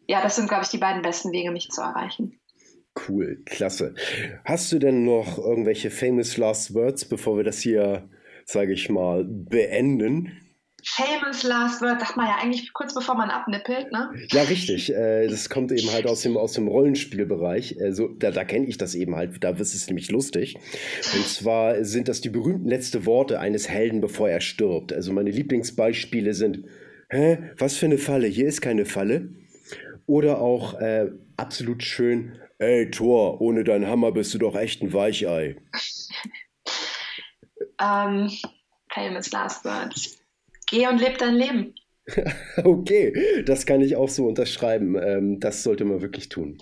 Ja, 0.07 0.23
das 0.23 0.37
sind, 0.37 0.49
glaube 0.49 0.65
ich, 0.65 0.71
die 0.71 0.79
beiden 0.79 1.03
besten 1.03 1.33
Wege, 1.33 1.51
mich 1.51 1.69
zu 1.71 1.83
erreichen. 1.83 2.41
Cool, 3.09 3.43
klasse. 3.45 3.95
Hast 4.45 4.73
du 4.73 4.79
denn 4.79 5.05
noch 5.05 5.39
irgendwelche 5.39 5.91
famous 5.91 6.37
last 6.37 6.75
words, 6.75 7.05
bevor 7.05 7.37
wir 7.37 7.45
das 7.45 7.61
hier, 7.61 8.09
sage 8.45 8.73
ich 8.73 8.89
mal, 8.89 9.25
beenden? 9.25 10.48
Famous 10.85 11.43
Last 11.43 11.83
Word 11.83 12.01
sagt 12.01 12.17
man 12.17 12.27
ja 12.27 12.37
eigentlich 12.41 12.73
kurz 12.73 12.95
bevor 12.95 13.17
man 13.17 13.31
abnippelt, 13.31 13.91
ne? 13.91 14.11
Ja, 14.31 14.43
richtig. 14.43 14.95
Äh, 14.95 15.27
das 15.27 15.51
kommt 15.51 15.73
eben 15.73 15.91
halt 15.93 16.07
aus 16.07 16.23
dem, 16.23 16.37
aus 16.37 16.53
dem 16.53 16.69
Rollenspielbereich. 16.69 17.81
Also, 17.81 18.09
da, 18.09 18.31
da 18.31 18.45
kenne 18.45 18.67
ich 18.67 18.79
das 18.79 18.95
eben 18.95 19.17
halt, 19.17 19.43
da 19.43 19.59
wird 19.59 19.69
es 19.69 19.87
nämlich 19.89 20.11
lustig. 20.11 20.57
Und 21.15 21.27
zwar 21.27 21.85
sind 21.85 22.09
das 22.09 22.21
die 22.21 22.31
berühmten 22.31 22.69
letzte 22.69 23.07
Worte 23.07 23.41
eines 23.41 23.69
Helden, 23.69 24.01
bevor 24.01 24.29
er 24.29 24.41
stirbt. 24.41 24.93
Also 24.93 25.13
meine 25.13 25.31
Lieblingsbeispiele 25.31 26.33
sind, 26.33 26.65
hä, 27.11 27.39
was 27.57 27.77
für 27.77 27.87
eine 27.87 27.99
Falle? 27.99 28.29
Hier 28.29 28.47
ist 28.47 28.61
keine 28.61 28.85
Falle. 28.85 29.31
Oder 30.07 30.41
auch 30.41 30.75
äh, 30.81 31.11
absolut 31.37 31.83
schön, 31.83 32.39
ey 32.59 32.91
Thor, 32.91 33.41
ohne 33.41 33.65
deinen 33.65 33.89
Hammer 33.89 34.13
bist 34.13 34.33
du 34.33 34.39
doch 34.39 34.57
echt 34.57 34.81
ein 34.81 34.93
Weichei. 34.93 35.57
ähm, 37.81 38.31
famous 38.95 39.33
Last 39.33 39.65
Words. 39.65 40.19
Geh 40.71 40.87
und 40.87 41.01
leb 41.01 41.19
dein 41.19 41.35
Leben. 41.35 41.75
okay, 42.65 43.43
das 43.45 43.67
kann 43.67 43.81
ich 43.81 43.97
auch 43.97 44.09
so 44.09 44.27
unterschreiben. 44.27 44.97
Ähm, 45.01 45.41
das 45.41 45.63
sollte 45.63 45.85
man 45.85 46.01
wirklich 46.01 46.29
tun. 46.29 46.59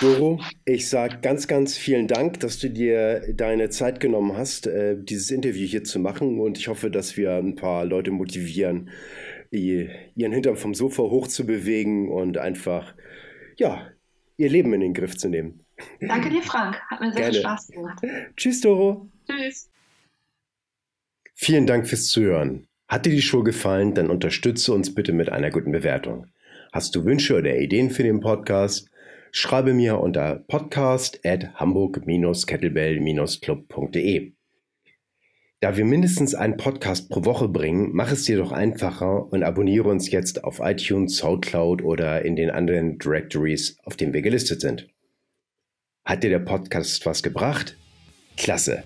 Doro, 0.00 0.40
ich 0.64 0.88
sage 0.88 1.18
ganz, 1.22 1.46
ganz 1.46 1.76
vielen 1.76 2.08
Dank, 2.08 2.40
dass 2.40 2.58
du 2.58 2.68
dir 2.68 3.32
deine 3.32 3.70
Zeit 3.70 4.00
genommen 4.00 4.36
hast, 4.36 4.66
äh, 4.66 4.96
dieses 4.98 5.30
Interview 5.30 5.66
hier 5.66 5.84
zu 5.84 6.00
machen. 6.00 6.40
Und 6.40 6.58
ich 6.58 6.68
hoffe, 6.68 6.90
dass 6.90 7.16
wir 7.16 7.34
ein 7.34 7.54
paar 7.54 7.84
Leute 7.84 8.10
motivieren, 8.10 8.90
ihren 9.50 10.32
Hintern 10.32 10.56
vom 10.56 10.74
Sofa 10.74 11.02
hochzubewegen 11.04 12.10
und 12.10 12.36
einfach, 12.36 12.94
ja, 13.56 13.88
ihr 14.36 14.50
Leben 14.50 14.72
in 14.74 14.80
den 14.80 14.94
Griff 14.94 15.16
zu 15.16 15.28
nehmen. 15.28 15.64
Danke 16.00 16.30
dir, 16.30 16.42
Frank. 16.42 16.80
Hat 16.88 17.00
mir 17.00 17.12
sehr 17.12 17.30
Gerne. 17.30 17.32
viel 17.32 17.42
Spaß 17.42 17.68
gemacht. 17.68 18.02
Tschüss, 18.36 18.60
Doro. 18.60 19.08
Tschüss. 19.28 19.70
Vielen 21.34 21.66
Dank 21.66 21.86
fürs 21.86 22.08
Zuhören. 22.08 22.66
Hat 22.88 23.04
dir 23.04 23.10
die 23.10 23.22
Show 23.22 23.42
gefallen, 23.42 23.94
dann 23.94 24.10
unterstütze 24.10 24.72
uns 24.72 24.94
bitte 24.94 25.12
mit 25.12 25.30
einer 25.30 25.50
guten 25.50 25.72
Bewertung. 25.72 26.26
Hast 26.72 26.94
du 26.94 27.04
Wünsche 27.04 27.36
oder 27.36 27.58
Ideen 27.58 27.90
für 27.90 28.04
den 28.04 28.20
Podcast? 28.20 28.88
Schreibe 29.32 29.74
mir 29.74 29.98
unter 29.98 30.44
podcast 30.46 31.18
at 31.24 31.52
hamburg-kettlebell-club.de. 31.54 34.32
Da 35.60 35.76
wir 35.76 35.84
mindestens 35.84 36.34
einen 36.34 36.56
Podcast 36.56 37.10
pro 37.10 37.24
Woche 37.24 37.48
bringen, 37.48 37.90
mach 37.92 38.12
es 38.12 38.24
dir 38.24 38.36
doch 38.36 38.52
einfacher 38.52 39.32
und 39.32 39.42
abonniere 39.42 39.88
uns 39.88 40.10
jetzt 40.10 40.44
auf 40.44 40.60
iTunes, 40.60 41.16
Soundcloud 41.16 41.82
oder 41.82 42.24
in 42.24 42.36
den 42.36 42.50
anderen 42.50 42.98
Directories, 42.98 43.78
auf 43.82 43.96
denen 43.96 44.12
wir 44.12 44.22
gelistet 44.22 44.60
sind. 44.60 44.88
Hat 46.04 46.22
dir 46.22 46.30
der 46.30 46.38
Podcast 46.38 47.04
was 47.04 47.22
gebracht? 47.22 47.76
Klasse! 48.36 48.84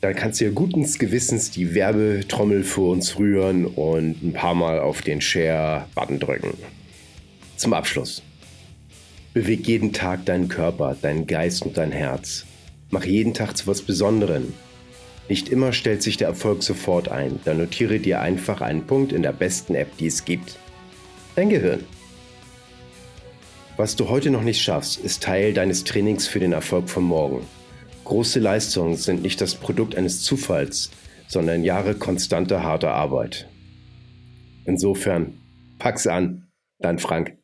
Dann 0.00 0.14
kannst 0.14 0.40
du 0.40 0.46
ja 0.46 0.50
guten 0.50 0.82
Gewissens 0.98 1.50
die 1.50 1.74
Werbetrommel 1.74 2.64
für 2.64 2.82
uns 2.82 3.18
rühren 3.18 3.66
und 3.66 4.22
ein 4.22 4.32
paar 4.32 4.54
Mal 4.54 4.80
auf 4.80 5.02
den 5.02 5.20
Share-Button 5.20 6.18
drücken. 6.18 6.54
Zum 7.56 7.74
Abschluss. 7.74 8.22
Beweg 9.34 9.68
jeden 9.68 9.92
Tag 9.92 10.24
deinen 10.24 10.48
Körper, 10.48 10.96
deinen 11.00 11.26
Geist 11.26 11.62
und 11.62 11.76
dein 11.76 11.92
Herz. 11.92 12.46
Mach 12.88 13.04
jeden 13.04 13.34
Tag 13.34 13.56
zu 13.56 13.66
was 13.66 13.82
Besonderem. 13.82 14.54
Nicht 15.28 15.50
immer 15.50 15.72
stellt 15.72 16.02
sich 16.02 16.16
der 16.16 16.28
Erfolg 16.28 16.62
sofort 16.62 17.08
ein, 17.08 17.38
dann 17.44 17.58
notiere 17.58 18.00
dir 18.00 18.20
einfach 18.20 18.62
einen 18.62 18.86
Punkt 18.86 19.12
in 19.12 19.22
der 19.22 19.32
besten 19.32 19.74
App, 19.74 19.96
die 19.98 20.06
es 20.06 20.24
gibt. 20.24 20.56
Dein 21.36 21.50
Gehirn. 21.50 21.84
Was 23.76 23.94
du 23.94 24.08
heute 24.08 24.30
noch 24.30 24.42
nicht 24.42 24.60
schaffst, 24.60 24.98
ist 24.98 25.22
Teil 25.22 25.52
deines 25.52 25.84
Trainings 25.84 26.26
für 26.26 26.40
den 26.40 26.52
Erfolg 26.52 26.88
von 26.88 27.04
morgen. 27.04 27.46
Große 28.10 28.40
Leistungen 28.40 28.96
sind 28.96 29.22
nicht 29.22 29.40
das 29.40 29.54
Produkt 29.54 29.94
eines 29.94 30.20
Zufalls, 30.24 30.90
sondern 31.28 31.62
Jahre 31.62 31.94
konstanter 31.94 32.64
harter 32.64 32.92
Arbeit. 32.92 33.48
Insofern, 34.64 35.34
pack's 35.78 36.08
an, 36.08 36.48
dein 36.80 36.98
Frank. 36.98 37.39